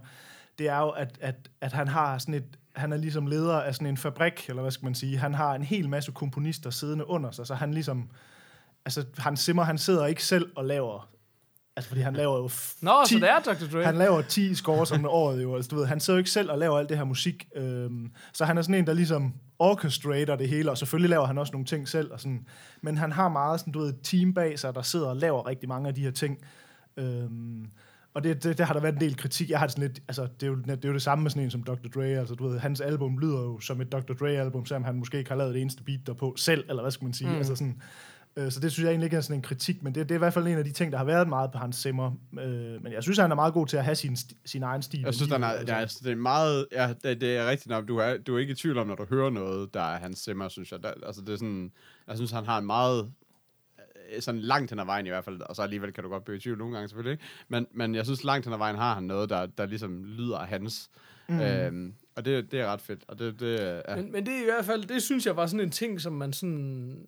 Det 0.58 0.68
er 0.68 0.78
jo, 0.78 0.88
at, 0.88 1.18
at, 1.20 1.50
at 1.60 1.72
han 1.72 1.88
har 1.88 2.18
sådan 2.18 2.34
et, 2.34 2.58
han 2.76 2.92
er 2.92 2.96
ligesom 2.96 3.26
leder 3.26 3.60
af 3.60 3.74
sådan 3.74 3.86
en 3.86 3.96
fabrik, 3.96 4.46
eller 4.48 4.62
hvad 4.62 4.72
skal 4.72 4.84
man 4.86 4.94
sige. 4.94 5.18
Han 5.18 5.34
har 5.34 5.54
en 5.54 5.62
hel 5.62 5.88
masse 5.88 6.12
komponister 6.12 6.70
siddende 6.70 7.08
under 7.08 7.30
sig, 7.30 7.46
så 7.46 7.54
han 7.54 7.74
ligesom, 7.74 8.10
altså 8.84 9.04
Hans 9.18 9.40
Zimmer, 9.40 9.62
han 9.62 9.78
sidder 9.78 10.06
ikke 10.06 10.24
selv 10.24 10.50
og 10.56 10.64
laver 10.64 11.16
Altså, 11.76 11.88
fordi 11.88 12.00
han 12.00 12.14
laver 12.14 12.36
jo... 12.36 12.50
Nå, 12.80 12.92
10 13.06 13.14
så 13.14 13.20
det 13.20 13.30
er 13.30 13.38
Dr. 13.38 13.66
Dre. 13.72 13.84
Han 13.84 13.94
laver 13.94 14.22
10 14.22 14.54
scores 14.54 14.92
om 14.92 15.06
året 15.06 15.42
jo. 15.42 15.56
Altså, 15.56 15.68
du 15.68 15.76
ved, 15.76 15.86
han 15.86 16.00
sidder 16.00 16.16
jo 16.16 16.18
ikke 16.18 16.30
selv 16.30 16.50
og 16.50 16.58
laver 16.58 16.78
alt 16.78 16.88
det 16.88 16.96
her 16.96 17.04
musik. 17.04 17.48
Øhm, 17.56 18.10
så 18.32 18.44
han 18.44 18.58
er 18.58 18.62
sådan 18.62 18.74
en, 18.74 18.86
der 18.86 18.92
ligesom 18.92 19.34
orchestrater 19.58 20.36
det 20.36 20.48
hele, 20.48 20.70
og 20.70 20.78
selvfølgelig 20.78 21.10
laver 21.10 21.26
han 21.26 21.38
også 21.38 21.52
nogle 21.52 21.66
ting 21.66 21.88
selv. 21.88 22.12
Og 22.12 22.20
sådan. 22.20 22.46
Men 22.82 22.98
han 22.98 23.12
har 23.12 23.28
meget 23.28 23.60
sådan, 23.60 23.72
du 23.72 23.78
ved, 23.78 23.88
et 23.88 24.00
team 24.02 24.34
bag 24.34 24.58
sig, 24.58 24.74
der 24.74 24.82
sidder 24.82 25.06
og 25.06 25.16
laver 25.16 25.46
rigtig 25.46 25.68
mange 25.68 25.88
af 25.88 25.94
de 25.94 26.02
her 26.02 26.10
ting. 26.10 26.38
Øhm, 26.96 27.66
og 28.16 28.24
det, 28.24 28.44
det, 28.44 28.58
det, 28.58 28.66
har 28.66 28.74
der 28.74 28.80
været 28.80 28.94
en 28.94 29.00
del 29.00 29.16
kritik. 29.16 29.50
Jeg 29.50 29.58
har 29.58 29.66
det 29.66 29.72
sådan 29.72 29.88
lidt, 29.88 30.02
altså, 30.08 30.22
det 30.22 30.42
er, 30.42 30.46
jo, 30.46 30.56
det 30.56 30.84
er 30.84 30.88
jo 30.88 30.94
det 30.94 31.02
samme 31.02 31.22
med 31.22 31.30
sådan 31.30 31.42
en 31.42 31.50
som 31.50 31.62
Dr. 31.62 31.88
Dre. 31.94 32.06
Altså, 32.06 32.34
du 32.34 32.48
ved, 32.48 32.58
hans 32.58 32.80
album 32.80 33.18
lyder 33.18 33.40
jo 33.40 33.60
som 33.60 33.80
et 33.80 33.92
Dr. 33.92 34.14
Dre-album, 34.20 34.66
selvom 34.66 34.84
han 34.84 34.96
måske 34.96 35.18
ikke 35.18 35.30
har 35.30 35.36
lavet 35.36 35.54
det 35.54 35.62
eneste 35.62 35.82
beat 35.82 36.00
derpå 36.06 36.34
selv, 36.36 36.64
eller 36.68 36.82
hvad 36.82 36.90
skal 36.90 37.04
man 37.04 37.14
sige. 37.14 37.30
Mm. 37.30 37.36
Altså 37.36 37.56
sådan, 37.56 37.80
øh, 38.36 38.50
så 38.52 38.60
det 38.60 38.72
synes 38.72 38.84
jeg 38.84 38.90
egentlig 38.90 39.06
ikke 39.06 39.16
er 39.16 39.20
sådan 39.20 39.36
en 39.36 39.42
kritik, 39.42 39.82
men 39.82 39.94
det, 39.94 40.08
det 40.08 40.10
er 40.10 40.14
i 40.14 40.18
hvert 40.18 40.34
fald 40.34 40.46
en 40.46 40.58
af 40.58 40.64
de 40.64 40.72
ting, 40.72 40.92
der 40.92 40.98
har 40.98 41.04
været 41.04 41.28
meget 41.28 41.52
på 41.52 41.58
hans 41.58 41.76
simmer. 41.76 42.12
Øh, 42.40 42.82
men 42.82 42.92
jeg 42.92 43.02
synes, 43.02 43.18
han 43.18 43.30
er 43.30 43.34
meget 43.34 43.54
god 43.54 43.66
til 43.66 43.76
at 43.76 43.84
have 43.84 43.94
sin, 43.94 44.16
sin 44.44 44.62
egen 44.62 44.82
stil. 44.82 45.00
Jeg 45.00 45.14
synes, 45.14 45.32
den 45.32 45.42
er, 45.42 45.46
Altså, 45.46 45.74
ja, 45.74 45.80
altså, 45.80 45.98
det 46.04 46.12
er 46.12 46.16
meget... 46.16 46.66
Ja, 46.72 46.94
det, 47.02 47.20
det 47.20 47.36
er 47.36 47.50
rigtigt 47.50 47.70
nok. 47.70 47.88
Du 47.88 47.96
er, 47.96 48.16
du 48.16 48.34
er 48.34 48.38
ikke 48.38 48.52
i 48.52 48.56
tvivl 48.56 48.78
om, 48.78 48.86
når 48.86 48.94
du 48.94 49.06
hører 49.10 49.30
noget, 49.30 49.74
der 49.74 49.82
er 49.82 49.98
hans 49.98 50.18
simmer, 50.18 50.48
synes 50.48 50.72
jeg. 50.72 50.82
Der, 50.82 50.92
altså, 51.06 51.20
det 51.20 51.32
er 51.32 51.36
sådan... 51.36 51.72
Jeg 52.08 52.16
synes, 52.16 52.30
han 52.30 52.44
har 52.44 52.58
en 52.58 52.66
meget 52.66 53.10
sådan 54.20 54.40
langt 54.40 54.70
hen 54.70 54.78
ad 54.78 54.84
vejen 54.84 55.06
i 55.06 55.08
hvert 55.08 55.24
fald, 55.24 55.40
og 55.40 55.56
så 55.56 55.62
alligevel 55.62 55.92
kan 55.92 56.04
du 56.04 56.10
godt 56.10 56.24
blive 56.24 56.36
i 56.36 56.40
tvivl 56.40 56.58
nogle 56.58 56.74
gange 56.74 56.88
selvfølgelig, 56.88 57.12
ikke? 57.12 57.24
Men, 57.48 57.66
men 57.70 57.94
jeg 57.94 58.04
synes, 58.04 58.24
langt 58.24 58.46
hen 58.46 58.52
ad 58.52 58.58
vejen 58.58 58.76
har 58.76 58.94
han 58.94 59.02
noget, 59.02 59.30
der, 59.30 59.46
der 59.46 59.66
ligesom 59.66 60.04
lyder 60.04 60.38
af 60.38 60.46
hans. 60.46 60.90
Mm. 61.28 61.40
Øhm, 61.40 61.94
og 62.16 62.24
det, 62.24 62.52
det 62.52 62.60
er 62.60 62.66
ret 62.66 62.80
fedt. 62.80 63.04
Og 63.08 63.18
det, 63.18 63.40
det 63.40 63.82
ja. 63.88 63.96
Men, 63.96 64.12
men 64.12 64.26
det 64.26 64.34
er 64.34 64.40
i 64.40 64.44
hvert 64.44 64.64
fald, 64.64 64.84
det 64.84 65.02
synes 65.02 65.26
jeg 65.26 65.36
var 65.36 65.46
sådan 65.46 65.60
en 65.60 65.70
ting, 65.70 66.00
som 66.00 66.12
man 66.12 66.32
sådan... 66.32 67.06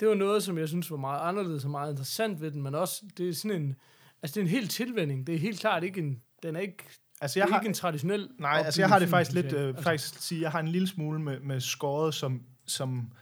Det 0.00 0.08
var 0.08 0.14
noget, 0.14 0.42
som 0.42 0.58
jeg 0.58 0.68
synes 0.68 0.90
var 0.90 0.96
meget 0.96 1.20
anderledes 1.28 1.64
og 1.64 1.70
meget 1.70 1.90
interessant 1.90 2.40
ved 2.40 2.50
den, 2.50 2.62
men 2.62 2.74
også, 2.74 3.02
det 3.18 3.28
er 3.28 3.34
sådan 3.34 3.62
en... 3.62 3.76
Altså, 4.22 4.34
det 4.34 4.40
er 4.40 4.44
en 4.44 4.50
helt 4.50 4.70
tilvænding. 4.70 5.26
Det 5.26 5.34
er 5.34 5.38
helt 5.38 5.60
klart 5.60 5.84
ikke 5.84 6.00
en... 6.00 6.22
Den 6.42 6.56
er 6.56 6.60
ikke, 6.60 6.84
altså, 7.20 7.34
det 7.34 7.40
jeg 7.40 7.48
er 7.48 7.52
har, 7.52 7.60
ikke 7.60 7.68
en 7.68 7.74
traditionel... 7.74 8.28
Nej, 8.38 8.62
altså 8.64 8.82
jeg 8.82 8.88
har 8.88 8.98
det 8.98 9.08
faktisk 9.08 9.34
lidt, 9.34 9.52
øh, 9.52 9.74
faktisk 9.78 10.22
sige, 10.22 10.40
jeg 10.40 10.50
har 10.50 10.60
en 10.60 10.68
lille 10.68 10.88
smule 10.88 11.20
med, 11.20 11.40
med 11.40 11.60
skåret, 11.60 12.14
som, 12.14 12.42
som, 12.66 13.12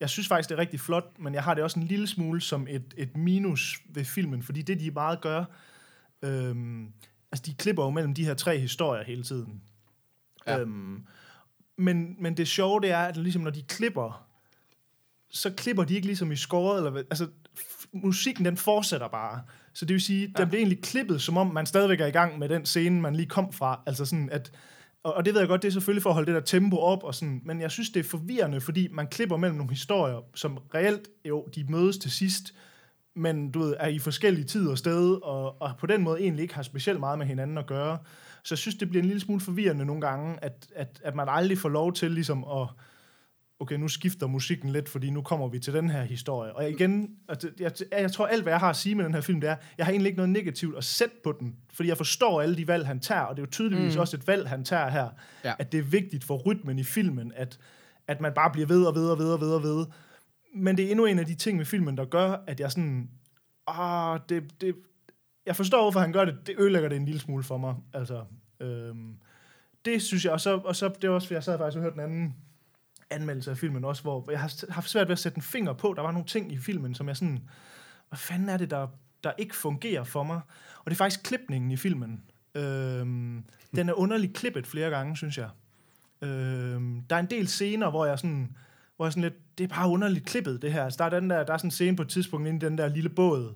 jeg 0.00 0.10
synes 0.10 0.28
faktisk, 0.28 0.48
det 0.48 0.54
er 0.54 0.60
rigtig 0.60 0.80
flot, 0.80 1.18
men 1.18 1.34
jeg 1.34 1.42
har 1.42 1.54
det 1.54 1.64
også 1.64 1.80
en 1.80 1.86
lille 1.86 2.06
smule 2.06 2.40
som 2.40 2.66
et, 2.70 2.94
et 2.96 3.16
minus 3.16 3.80
ved 3.88 4.04
filmen, 4.04 4.42
fordi 4.42 4.62
det, 4.62 4.80
de 4.80 4.90
meget 4.90 5.20
gør, 5.20 5.44
øhm, 6.22 6.92
altså 7.32 7.42
de 7.46 7.54
klipper 7.54 7.84
jo 7.84 7.90
mellem 7.90 8.14
de 8.14 8.24
her 8.24 8.34
tre 8.34 8.58
historier 8.58 9.04
hele 9.04 9.22
tiden. 9.22 9.62
Ja. 10.46 10.58
Øhm, 10.58 11.06
men, 11.76 12.16
men 12.18 12.36
det 12.36 12.48
sjove, 12.48 12.80
det 12.80 12.90
er, 12.90 12.98
at 12.98 13.16
ligesom 13.16 13.42
når 13.42 13.50
de 13.50 13.62
klipper, 13.62 14.26
så 15.30 15.52
klipper 15.56 15.84
de 15.84 15.94
ikke 15.94 16.06
ligesom 16.06 16.32
i 16.32 16.36
skåret, 16.36 16.86
eller 16.86 17.02
altså 17.10 17.28
musikken 17.92 18.44
den 18.44 18.56
fortsætter 18.56 19.08
bare. 19.08 19.42
Så 19.72 19.84
det 19.84 19.94
vil 19.94 20.00
sige, 20.00 20.32
ja. 20.36 20.42
den 20.42 20.48
bliver 20.48 20.60
egentlig 20.60 20.82
klippet, 20.82 21.22
som 21.22 21.36
om 21.36 21.46
man 21.46 21.66
stadigvæk 21.66 22.00
er 22.00 22.06
i 22.06 22.10
gang 22.10 22.38
med 22.38 22.48
den 22.48 22.66
scene, 22.66 23.00
man 23.00 23.16
lige 23.16 23.28
kom 23.28 23.52
fra. 23.52 23.80
Altså 23.86 24.04
sådan, 24.04 24.30
at, 24.30 24.52
og, 25.02 25.14
og 25.14 25.24
det 25.24 25.34
ved 25.34 25.40
jeg 25.40 25.48
godt, 25.48 25.62
det 25.62 25.68
er 25.68 25.72
selvfølgelig 25.72 26.02
for 26.02 26.10
at 26.10 26.14
holde 26.14 26.26
det 26.26 26.34
der 26.34 26.46
tempo 26.46 26.76
op, 26.76 27.04
og 27.04 27.14
sådan, 27.14 27.40
men 27.44 27.60
jeg 27.60 27.70
synes, 27.70 27.90
det 27.90 28.00
er 28.00 28.04
forvirrende, 28.04 28.60
fordi 28.60 28.88
man 28.92 29.06
klipper 29.06 29.36
mellem 29.36 29.56
nogle 29.56 29.72
historier, 29.72 30.24
som 30.34 30.58
reelt 30.74 31.08
jo, 31.24 31.46
de 31.54 31.64
mødes 31.68 31.98
til 31.98 32.10
sidst, 32.10 32.54
men 33.16 33.50
du 33.50 33.58
ved, 33.58 33.74
er 33.78 33.88
i 33.88 33.98
forskellige 33.98 34.44
tid 34.44 34.68
og 34.68 34.78
sted, 34.78 35.22
og, 35.22 35.62
og 35.62 35.70
på 35.78 35.86
den 35.86 36.02
måde 36.02 36.20
egentlig 36.20 36.42
ikke 36.42 36.54
har 36.54 36.62
specielt 36.62 37.00
meget 37.00 37.18
med 37.18 37.26
hinanden 37.26 37.58
at 37.58 37.66
gøre. 37.66 37.98
Så 38.44 38.54
jeg 38.54 38.58
synes, 38.58 38.74
det 38.74 38.88
bliver 38.88 39.02
en 39.02 39.08
lille 39.08 39.20
smule 39.20 39.40
forvirrende 39.40 39.84
nogle 39.84 40.00
gange, 40.00 40.44
at, 40.44 40.66
at, 40.74 41.00
at 41.04 41.14
man 41.14 41.26
aldrig 41.30 41.58
får 41.58 41.68
lov 41.68 41.92
til 41.92 42.10
ligesom 42.10 42.44
at, 42.44 42.68
okay, 43.60 43.76
nu 43.76 43.88
skifter 43.88 44.26
musikken 44.26 44.70
lidt, 44.70 44.88
fordi 44.88 45.10
nu 45.10 45.22
kommer 45.22 45.48
vi 45.48 45.58
til 45.58 45.74
den 45.74 45.90
her 45.90 46.02
historie. 46.02 46.56
Og 46.56 46.70
igen, 46.70 47.10
altså, 47.28 47.50
jeg, 47.60 47.72
jeg 47.92 48.12
tror 48.12 48.26
alt, 48.26 48.42
hvad 48.42 48.52
jeg 48.52 48.60
har 48.60 48.70
at 48.70 48.76
sige 48.76 48.94
med 48.94 49.04
den 49.04 49.14
her 49.14 49.20
film, 49.20 49.40
det 49.40 49.50
er, 49.50 49.56
jeg 49.78 49.86
har 49.86 49.92
egentlig 49.92 50.08
ikke 50.08 50.16
noget 50.16 50.30
negativt 50.30 50.76
at 50.76 50.84
sætte 50.84 51.14
på 51.24 51.32
den, 51.40 51.56
fordi 51.72 51.88
jeg 51.88 51.96
forstår 51.96 52.40
alle 52.40 52.56
de 52.56 52.68
valg, 52.68 52.86
han 52.86 53.00
tager, 53.00 53.20
og 53.20 53.36
det 53.36 53.42
er 53.42 53.46
jo 53.46 53.50
tydeligvis 53.50 53.94
mm. 53.94 54.00
også 54.00 54.16
et 54.16 54.26
valg, 54.26 54.48
han 54.48 54.64
tager 54.64 54.88
her, 54.88 55.08
Ja. 55.44 55.54
at 55.58 55.72
det 55.72 55.78
er 55.78 55.82
vigtigt 55.82 56.24
for 56.24 56.36
rytmen 56.36 56.78
i 56.78 56.84
filmen, 56.84 57.32
at, 57.36 57.58
at 58.08 58.20
man 58.20 58.32
bare 58.34 58.50
bliver 58.50 58.66
ved 58.66 58.84
og 58.84 58.94
ved 58.94 59.10
og 59.10 59.18
ved 59.18 59.32
og 59.32 59.40
ved 59.40 59.50
og 59.54 59.62
ved. 59.62 59.86
Men 60.54 60.76
det 60.76 60.84
er 60.84 60.90
endnu 60.90 61.06
en 61.06 61.18
af 61.18 61.26
de 61.26 61.34
ting 61.34 61.58
ved 61.58 61.66
filmen, 61.66 61.96
der 61.96 62.04
gør, 62.04 62.36
at 62.46 62.60
jeg 62.60 62.72
sådan, 62.72 63.10
ah, 63.66 64.20
det, 64.28 64.60
det, 64.60 64.74
jeg 65.46 65.56
forstår, 65.56 65.82
hvorfor 65.82 66.00
han 66.00 66.12
gør 66.12 66.24
det, 66.24 66.36
det 66.46 66.54
ødelægger 66.58 66.88
det 66.88 66.96
en 66.96 67.04
lille 67.04 67.20
smule 67.20 67.42
for 67.42 67.58
mig, 67.58 67.74
altså, 67.94 68.24
øhm, 68.60 69.14
det 69.84 70.02
synes 70.02 70.24
jeg, 70.24 70.32
og 70.32 70.40
så, 70.40 70.56
og 70.56 70.76
så 70.76 70.88
det 70.88 71.04
er 71.04 71.10
også, 71.10 71.28
fordi 71.28 71.34
jeg 71.34 71.44
sad 71.44 71.58
faktisk 71.58 71.76
og 71.76 71.82
hørte 71.82 71.94
den 71.94 72.04
anden 72.04 72.34
anmeldelse 73.10 73.50
af 73.50 73.58
filmen 73.58 73.84
også, 73.84 74.02
hvor 74.02 74.30
jeg 74.30 74.40
har 74.40 74.72
haft 74.72 74.90
svært 74.90 75.08
ved 75.08 75.12
at 75.12 75.18
sætte 75.18 75.36
en 75.36 75.42
finger 75.42 75.72
på. 75.72 75.94
Der 75.96 76.02
var 76.02 76.12
nogle 76.12 76.26
ting 76.26 76.52
i 76.52 76.58
filmen, 76.58 76.94
som 76.94 77.08
jeg 77.08 77.16
sådan, 77.16 77.48
hvad 78.08 78.18
fanden 78.18 78.48
er 78.48 78.56
det, 78.56 78.70
der, 78.70 78.86
der 79.24 79.32
ikke 79.38 79.56
fungerer 79.56 80.04
for 80.04 80.22
mig? 80.22 80.40
Og 80.78 80.84
det 80.84 80.92
er 80.92 80.96
faktisk 80.96 81.22
klipningen 81.22 81.70
i 81.70 81.76
filmen. 81.76 82.22
Øhm, 82.54 83.44
den 83.76 83.88
er 83.88 83.92
underligt 83.92 84.36
klippet 84.36 84.66
flere 84.66 84.90
gange, 84.90 85.16
synes 85.16 85.38
jeg. 85.38 85.48
Øhm, 86.22 87.02
der 87.10 87.16
er 87.16 87.20
en 87.20 87.30
del 87.30 87.48
scener, 87.48 87.90
hvor 87.90 88.06
jeg 88.06 88.18
sådan, 88.18 88.56
hvor 88.96 89.06
jeg 89.06 89.12
sådan 89.12 89.22
lidt, 89.22 89.58
det 89.58 89.64
er 89.64 89.74
bare 89.74 89.88
underligt 89.88 90.26
klippet, 90.26 90.62
det 90.62 90.72
her. 90.72 90.84
Altså, 90.84 90.96
der, 90.98 91.04
er 91.04 91.20
den 91.20 91.30
der, 91.30 91.44
der 91.44 91.52
er 91.52 91.56
sådan 91.56 91.66
en 91.66 91.70
scene 91.70 91.96
på 91.96 92.02
et 92.02 92.08
tidspunkt 92.08 92.48
inde 92.48 92.66
i 92.66 92.68
den 92.68 92.78
der 92.78 92.88
lille 92.88 93.08
båd, 93.08 93.54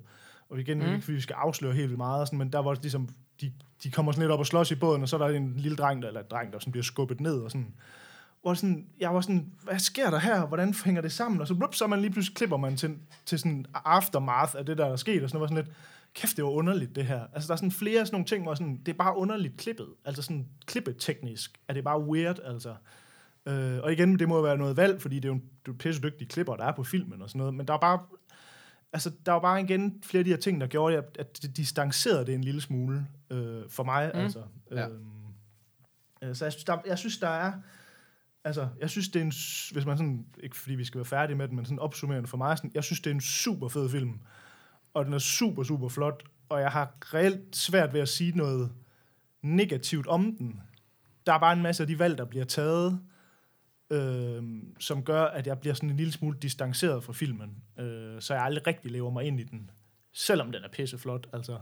og 0.51 0.61
igen, 0.61 0.79
mm. 0.79 0.95
ikke 0.95 1.07
vi 1.07 1.21
skal 1.21 1.35
afsløre 1.35 1.73
helt 1.73 1.89
vildt 1.89 1.99
meget, 1.99 2.29
sådan, 2.29 2.39
men 2.39 2.53
der 2.53 2.63
hvor 2.63 2.75
ligesom, 2.75 3.09
de, 3.41 3.53
de 3.85 3.91
kommer 3.91 4.13
sådan 4.13 4.23
lidt 4.23 4.33
op 4.33 4.39
og 4.39 4.47
slås 4.47 4.71
i 4.71 4.75
båden, 4.75 5.03
og 5.03 5.09
så 5.09 5.17
er 5.17 5.29
der 5.29 5.37
en 5.37 5.57
lille 5.57 5.77
dreng, 5.77 6.03
der, 6.03 6.09
eller 6.09 6.21
en 6.21 6.27
dreng, 6.31 6.53
der 6.53 6.59
sådan 6.59 6.73
bliver 6.73 6.85
skubbet 6.85 7.21
ned, 7.21 7.39
og 7.39 7.51
sådan, 7.51 7.75
hvor 8.43 8.55
sådan, 8.55 8.87
jeg 9.01 9.15
var 9.15 9.21
sådan, 9.21 9.53
hvad 9.63 9.79
sker 9.79 10.11
der 10.11 10.19
her? 10.19 10.47
Hvordan 10.47 10.75
hænger 10.85 11.03
det 11.03 11.13
sammen? 11.13 11.41
Og 11.41 11.49
så, 11.49 11.55
blup, 11.55 11.75
så 11.75 11.87
man 11.87 12.01
lige 12.01 12.11
pludselig 12.11 12.37
klipper 12.37 12.57
man 12.57 12.77
til, 12.77 12.97
til 13.27 13.39
sådan 13.39 13.67
aftermath 13.75 14.55
af 14.59 14.67
det, 14.67 14.79
der 14.79 14.87
er 14.87 14.97
sket, 14.97 15.23
og 15.23 15.29
sådan, 15.29 15.41
var 15.41 15.47
sådan 15.47 15.65
lidt, 15.65 15.77
kæft, 16.15 16.37
det 16.37 16.45
var 16.45 16.51
underligt, 16.51 16.97
det 16.97 17.05
her. 17.05 17.27
Altså, 17.35 17.49
der 17.49 17.53
er 17.53 17.57
sådan 17.57 17.71
flere 17.71 18.07
sådan 18.07 18.15
nogle 18.15 18.27
ting, 18.27 18.43
hvor 18.43 18.55
sådan, 18.55 18.77
det 18.87 18.93
er 18.93 18.97
bare 18.97 19.17
underligt 19.17 19.57
klippet. 19.57 19.89
Altså 20.05 20.23
sådan, 20.23 20.49
klippeteknisk 20.67 21.61
er 21.69 21.75
det 21.75 21.85
bare 21.85 22.01
weird, 22.01 22.39
altså. 22.45 22.75
Øh, 23.47 23.79
og 23.83 23.93
igen, 23.93 24.19
det 24.19 24.29
må 24.29 24.43
være 24.43 24.57
noget 24.57 24.77
valg, 24.77 25.03
fordi 25.03 25.17
det 25.17 25.25
er 25.25 25.29
jo 25.29 25.35
en, 25.35 25.41
det 25.41 25.69
er 25.69 25.73
jo 25.73 25.77
pisse 25.79 26.03
dygtige 26.03 26.29
klipper, 26.29 26.57
der 26.57 26.65
er 26.65 26.73
på 26.73 26.85
filmen 26.85 27.23
og 27.23 27.29
sådan 27.29 27.39
noget, 27.39 27.55
men 27.55 27.67
der 27.67 27.75
er 27.75 27.79
bare, 27.79 27.99
altså, 28.93 29.11
der 29.27 29.33
var 29.33 29.41
bare 29.41 29.61
igen 29.61 30.03
flere 30.05 30.21
af 30.21 30.25
de 30.25 30.31
her 30.31 30.37
ting, 30.37 30.61
der 30.61 30.67
gjorde, 30.67 30.97
at, 30.97 31.17
at 31.19 31.43
det 31.43 31.57
distancerede 31.57 32.27
det 32.27 32.35
en 32.35 32.45
lille 32.45 32.61
smule 32.61 33.07
øh, 33.31 33.63
for 33.69 33.83
mig, 33.83 34.11
mm. 34.15 34.21
altså. 34.21 34.43
Ja. 34.71 34.89
Øh, 34.89 34.95
øh, 36.23 36.35
så 36.35 36.45
jeg 36.45 36.53
synes, 36.53 36.65
der, 36.65 36.79
jeg 36.87 36.99
synes, 36.99 37.19
der 37.19 37.29
er, 37.29 37.53
altså, 38.45 38.69
jeg 38.81 38.91
synes, 38.91 39.09
det 39.09 39.21
er 39.21 39.25
en, 39.25 39.33
hvis 39.73 39.87
man 39.87 39.97
sådan, 39.97 40.27
ikke 40.43 40.57
fordi 40.57 40.75
vi 40.75 40.85
skal 40.85 40.99
være 40.99 41.05
færdige 41.05 41.37
med 41.37 41.49
den, 41.49 41.57
men 41.57 41.65
sådan 41.65 41.79
opsummerende 41.79 42.29
for 42.29 42.37
mig, 42.37 42.59
sådan, 42.59 42.71
jeg 42.75 42.85
synes, 42.85 43.01
det 43.01 43.11
er 43.11 43.15
en 43.15 43.21
super 43.21 43.69
fed 43.69 43.91
film, 43.91 44.21
og 44.95 45.05
den 45.05 45.13
er 45.13 45.19
super, 45.19 45.63
super 45.63 45.89
flot, 45.89 46.25
og 46.49 46.61
jeg 46.61 46.71
har 46.71 46.95
reelt 47.15 47.57
svært 47.57 47.93
ved 47.93 48.01
at 48.01 48.09
sige 48.09 48.37
noget 48.37 48.73
negativt 49.43 50.07
om 50.07 50.37
den. 50.37 50.61
Der 51.27 51.33
er 51.33 51.39
bare 51.39 51.53
en 51.53 51.63
masse 51.63 51.83
af 51.83 51.87
de 51.87 51.99
valg, 51.99 52.19
der 52.19 52.25
bliver 52.25 52.45
taget, 52.45 53.01
øh, 53.91 54.43
som 54.79 55.05
gør, 55.05 55.25
at 55.25 55.47
jeg 55.47 55.59
bliver 55.59 55.75
sådan 55.75 55.91
en 55.91 55.97
lille 55.97 56.13
smule 56.13 56.39
distanceret 56.43 57.05
fra 57.05 57.13
filmen, 57.13 57.63
øh, 57.79 58.21
så 58.21 58.35
jeg 58.35 58.43
aldrig 58.43 58.67
rigtig 58.67 58.91
lever 58.91 59.11
mig 59.11 59.25
ind 59.25 59.41
i 59.41 59.45
den, 59.45 59.71
selvom 60.13 60.53
den 60.53 60.65
er 60.65 60.69
pisseflot, 60.69 61.29
altså. 61.33 61.59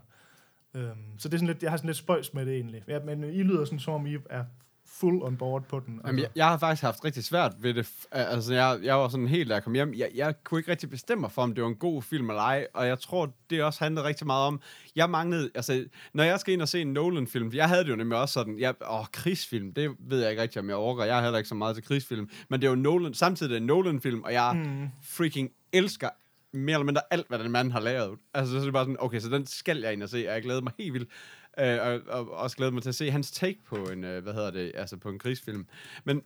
Øh, 0.75 0.91
så 1.19 1.29
det 1.29 1.35
er 1.35 1.39
sådan 1.39 1.47
lidt, 1.47 1.63
jeg 1.63 1.71
har 1.71 1.77
sådan 1.77 1.89
lidt 1.89 1.97
spøjs 1.97 2.35
med 2.35 2.47
det 2.47 2.55
egentlig. 2.55 2.85
Ja, 2.89 3.01
men 3.01 3.25
I 3.25 3.43
lyder 3.43 3.65
sådan, 3.65 3.79
som 3.79 3.95
om 3.95 4.07
I 4.07 4.17
er 4.31 4.45
full 4.93 5.23
on 5.23 5.37
board 5.37 5.63
på 5.69 5.81
den. 5.87 6.01
Jamen, 6.07 6.19
jeg, 6.19 6.29
jeg 6.37 6.47
har 6.47 6.59
faktisk 6.59 6.83
haft 6.83 7.05
rigtig 7.05 7.25
svært 7.25 7.53
ved 7.59 7.75
det. 7.75 7.89
Altså, 8.11 8.55
jeg, 8.55 8.79
jeg 8.83 8.97
var 8.97 9.09
sådan 9.09 9.29
helt, 9.29 9.49
da 9.49 9.55
jeg 9.55 9.65
kom 9.65 9.75
hjem, 9.75 9.95
jeg, 9.95 10.11
jeg 10.15 10.35
kunne 10.45 10.61
ikke 10.61 10.71
rigtig 10.71 10.91
bestemme 10.91 11.21
mig 11.21 11.33
for, 11.33 11.43
om 11.43 11.55
det 11.55 11.63
var 11.63 11.69
en 11.69 11.77
god 11.77 12.03
film 12.03 12.31
eller 12.31 12.43
ej, 12.43 12.67
og 12.75 12.87
jeg 12.87 12.99
tror, 12.99 13.33
det 13.51 13.63
også 13.63 13.85
handlede 13.85 14.07
rigtig 14.07 14.27
meget 14.27 14.47
om, 14.47 14.61
jeg 14.97 15.11
manglede, 15.11 15.51
altså, 15.55 15.85
når 16.13 16.25
jeg 16.25 16.41
skal 16.41 16.55
ind 16.55 16.63
og 16.63 16.69
se 16.69 16.81
en 16.81 16.93
Nolan-film, 16.93 17.51
jeg 17.55 17.69
havde 17.69 17.85
det 17.85 17.91
jo 17.91 17.97
nemlig 17.97 18.19
også 18.19 18.33
sådan, 18.33 18.59
jeg, 18.59 18.75
åh, 18.91 19.05
krigsfilm, 19.13 19.75
det 19.75 19.91
ved 19.99 20.21
jeg 20.21 20.31
ikke 20.31 20.43
rigtig, 20.43 20.63
om 20.63 20.69
jeg 20.69 20.77
overgår, 20.77 21.05
jeg 21.05 21.15
har 21.15 21.23
heller 21.23 21.39
ikke 21.39 21.49
så 21.49 21.55
meget 21.55 21.77
til 21.77 21.85
krigsfilm, 21.85 22.31
men 22.49 22.61
det 22.61 22.67
er 22.67 22.71
jo 22.71 22.77
Nolan, 22.77 23.15
samtidig 23.15 23.51
er 23.51 23.55
det 23.55 23.61
en 23.61 23.67
Nolan-film, 23.67 24.23
og 24.23 24.33
jeg 24.33 24.53
mm. 24.55 24.89
freaking 25.03 25.51
elsker 25.73 26.09
mere 26.53 26.75
eller 26.75 26.85
mindre 26.85 27.03
alt, 27.11 27.29
hvad 27.29 27.39
den 27.39 27.51
mand 27.51 27.73
har 27.73 27.81
lavet. 27.81 28.19
Altså, 28.35 28.53
så 28.53 28.61
er 28.61 28.65
det 28.65 28.73
bare 28.73 28.85
sådan, 28.85 28.97
okay, 28.99 29.21
så 29.21 29.29
den 29.29 29.47
skal 29.47 29.79
jeg 29.79 29.93
ind 29.93 30.03
og 30.03 30.09
se, 30.09 30.29
og 30.29 30.35
jeg 30.35 30.43
glæder 30.43 30.61
mig 30.61 30.73
helt 30.79 30.93
vildt. 30.93 31.09
Øh, 31.59 31.79
og, 31.81 32.01
og, 32.09 32.31
også 32.31 32.57
glæder 32.57 32.73
mig 32.73 32.83
til 32.83 32.89
at 32.89 32.95
se 32.95 33.11
hans 33.11 33.31
take 33.31 33.59
på 33.67 33.77
en, 33.77 34.05
øh, 34.05 34.23
hvad 34.23 34.33
hedder 34.33 34.51
det, 34.51 34.73
altså 34.75 34.97
på 34.97 35.09
en 35.09 35.19
krigsfilm. 35.19 35.67
Men, 36.05 36.23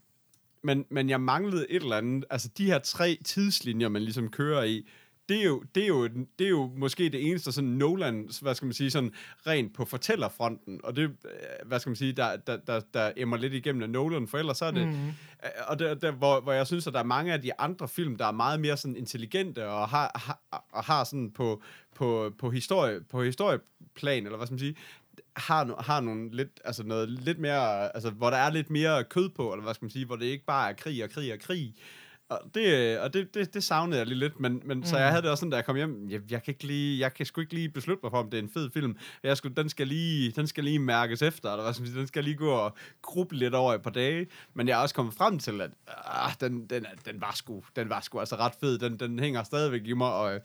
men, 0.62 0.86
men 0.90 1.10
jeg 1.10 1.20
manglede 1.20 1.70
et 1.70 1.82
eller 1.82 1.96
andet, 1.96 2.24
altså 2.30 2.48
de 2.58 2.66
her 2.66 2.78
tre 2.78 3.18
tidslinjer, 3.24 3.88
man 3.88 4.02
ligesom 4.02 4.28
kører 4.28 4.62
i, 4.62 4.88
det 5.28 5.40
er, 5.40 5.44
jo, 5.44 5.62
det, 5.74 5.82
er 5.82 5.86
jo, 5.86 6.06
det 6.08 6.44
er 6.44 6.48
jo 6.48 6.70
måske 6.76 7.08
det 7.08 7.28
eneste 7.28 7.52
sådan 7.52 7.70
Nolan, 7.70 8.28
hvad 8.42 8.54
skal 8.54 8.66
man 8.66 8.72
sige, 8.72 8.90
sådan 8.90 9.12
rent 9.46 9.74
på 9.74 9.84
fortællerfronten, 9.84 10.80
og 10.84 10.96
det, 10.96 11.02
øh, 11.02 11.10
hvad 11.64 11.80
skal 11.80 11.90
man 11.90 11.96
sige, 11.96 12.12
der, 12.12 12.36
der, 12.36 12.56
der, 12.56 12.80
der 12.94 13.12
emmer 13.16 13.36
lidt 13.36 13.52
igennem 13.52 13.82
af 13.82 13.90
Nolan, 13.90 14.28
for 14.28 14.38
ellers 14.38 14.58
så 14.58 14.64
er 14.64 14.70
det, 14.70 14.88
mm. 14.88 15.12
og 15.68 15.78
der, 15.78 15.94
der, 15.94 16.10
hvor, 16.10 16.40
hvor 16.40 16.52
jeg 16.52 16.66
synes, 16.66 16.86
at 16.86 16.92
der 16.92 16.98
er 16.98 17.04
mange 17.04 17.32
af 17.32 17.42
de 17.42 17.60
andre 17.60 17.88
film, 17.88 18.16
der 18.16 18.26
er 18.26 18.32
meget 18.32 18.60
mere 18.60 18.76
sådan 18.76 18.96
intelligente, 18.96 19.68
og 19.68 19.88
har, 19.88 20.10
har, 20.14 20.64
og 20.72 20.84
har 20.84 21.04
sådan 21.04 21.30
på, 21.30 21.62
på, 21.94 22.32
på, 22.38 22.50
historie, 22.50 23.00
på 23.00 23.22
historieplan, 23.22 24.24
eller 24.24 24.36
hvad 24.36 24.46
skal 24.46 24.54
man 24.54 24.58
sige, 24.58 24.76
har, 25.36 25.64
no, 25.64 25.74
har 25.80 26.00
nogle 26.00 26.36
lidt, 26.36 26.60
altså 26.64 26.82
noget 26.82 27.08
lidt 27.08 27.38
mere, 27.38 27.96
altså 27.96 28.10
hvor 28.10 28.30
der 28.30 28.36
er 28.36 28.50
lidt 28.50 28.70
mere 28.70 29.04
kød 29.04 29.28
på, 29.28 29.52
eller 29.52 29.62
hvad 29.62 29.74
skal 29.74 29.84
man 29.84 29.90
sige, 29.90 30.06
hvor 30.06 30.16
det 30.16 30.26
ikke 30.26 30.44
bare 30.44 30.70
er 30.70 30.74
krig 30.74 31.04
og 31.04 31.10
krig 31.10 31.32
og 31.32 31.38
krig. 31.38 31.74
Og 32.28 32.40
det, 32.54 32.98
og 32.98 33.14
det, 33.14 33.34
det, 33.34 33.54
det 33.54 33.64
savnede 33.64 33.98
jeg 33.98 34.06
lige 34.06 34.18
lidt, 34.18 34.40
men, 34.40 34.62
men 34.64 34.78
mm. 34.78 34.84
så 34.84 34.98
jeg 34.98 35.08
havde 35.08 35.22
det 35.22 35.30
også 35.30 35.40
sådan, 35.40 35.50
da 35.50 35.56
jeg 35.56 35.64
kom 35.64 35.76
hjem, 35.76 36.10
jeg, 36.10 36.20
jeg, 36.30 36.42
kan 36.42 36.52
ikke 36.52 36.66
lige, 36.66 37.00
jeg 37.00 37.14
kan 37.14 37.26
sgu 37.26 37.40
ikke 37.40 37.54
lige 37.54 37.68
beslutte 37.68 38.00
mig 38.02 38.10
for, 38.10 38.18
om 38.18 38.30
det 38.30 38.38
er 38.38 38.42
en 38.42 38.50
fed 38.50 38.70
film. 38.70 38.96
Jeg 39.22 39.36
skulle, 39.36 39.54
den, 39.54 39.68
skal 39.68 39.86
lige, 39.86 40.30
den 40.30 40.46
skal 40.46 40.64
lige 40.64 40.78
mærkes 40.78 41.22
efter, 41.22 41.50
eller 41.50 41.62
hvad 41.62 41.72
skal 41.72 41.82
man 41.82 41.90
sige, 41.90 42.00
den 42.00 42.06
skal 42.06 42.24
lige 42.24 42.36
gå 42.36 42.50
og 42.50 42.76
gruble 43.02 43.38
lidt 43.38 43.54
over 43.54 43.74
et 43.74 43.82
par 43.82 43.90
dage. 43.90 44.26
Men 44.54 44.68
jeg 44.68 44.78
er 44.78 44.82
også 44.82 44.94
kommet 44.94 45.14
frem 45.14 45.38
til, 45.38 45.60
at 45.60 45.70
ah, 46.06 46.32
den, 46.40 46.66
den, 46.66 46.86
den, 47.04 47.20
var 47.20 47.32
sgu, 47.34 47.62
den 47.76 47.88
var 47.88 48.00
sgu 48.00 48.18
altså 48.18 48.36
ret 48.36 48.54
fed. 48.60 48.78
Den, 48.78 49.00
den 49.00 49.18
hænger 49.18 49.42
stadigvæk 49.42 49.82
i 49.84 49.92
mig, 49.92 50.12
og 50.12 50.40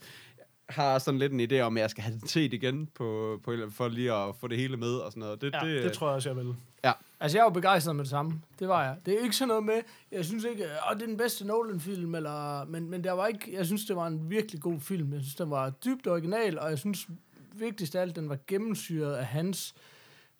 har 0.70 0.98
sådan 0.98 1.18
lidt 1.18 1.32
en 1.32 1.40
idé 1.40 1.60
om, 1.60 1.76
at 1.76 1.80
jeg 1.80 1.90
skal 1.90 2.04
have 2.04 2.18
den 2.20 2.28
set 2.28 2.52
igen, 2.52 2.88
på, 2.94 3.40
på, 3.44 3.52
for 3.70 3.88
lige 3.88 4.12
at 4.12 4.34
få 4.40 4.48
det 4.48 4.58
hele 4.58 4.76
med 4.76 4.94
og 4.94 5.12
sådan 5.12 5.20
noget. 5.20 5.40
Det, 5.40 5.54
Ja, 5.62 5.68
det, 5.68 5.84
det 5.84 5.92
tror 5.92 6.06
jeg 6.08 6.14
også, 6.14 6.28
jeg 6.28 6.36
vil. 6.36 6.54
Ja, 6.84 6.92
Altså, 7.20 7.38
jeg 7.38 7.44
var 7.44 7.50
begejstret 7.50 7.96
med 7.96 8.04
det 8.04 8.10
samme. 8.10 8.40
Det 8.58 8.68
var 8.68 8.84
jeg. 8.84 8.96
Det 9.06 9.14
er 9.14 9.22
ikke 9.22 9.36
sådan 9.36 9.48
noget 9.48 9.64
med, 9.64 9.80
jeg 10.12 10.24
synes 10.24 10.44
ikke, 10.44 10.64
at 10.64 10.70
det 10.94 11.02
er 11.02 11.06
den 11.06 11.16
bedste 11.16 11.46
Nolan-film, 11.46 12.14
eller, 12.14 12.64
men, 12.64 12.90
men 12.90 13.04
der 13.04 13.12
var 13.12 13.26
ikke, 13.26 13.54
jeg 13.54 13.66
synes, 13.66 13.84
det 13.84 13.96
var 13.96 14.06
en 14.06 14.30
virkelig 14.30 14.60
god 14.60 14.80
film. 14.80 15.12
Jeg 15.12 15.20
synes, 15.20 15.34
den 15.34 15.50
var 15.50 15.70
dybt 15.70 16.06
original, 16.06 16.58
og 16.58 16.70
jeg 16.70 16.78
synes 16.78 17.08
vigtigst 17.54 17.96
af 17.96 18.00
alt, 18.00 18.16
den 18.16 18.28
var 18.28 18.38
gennemsyret 18.46 19.14
af 19.14 19.26
hans 19.26 19.74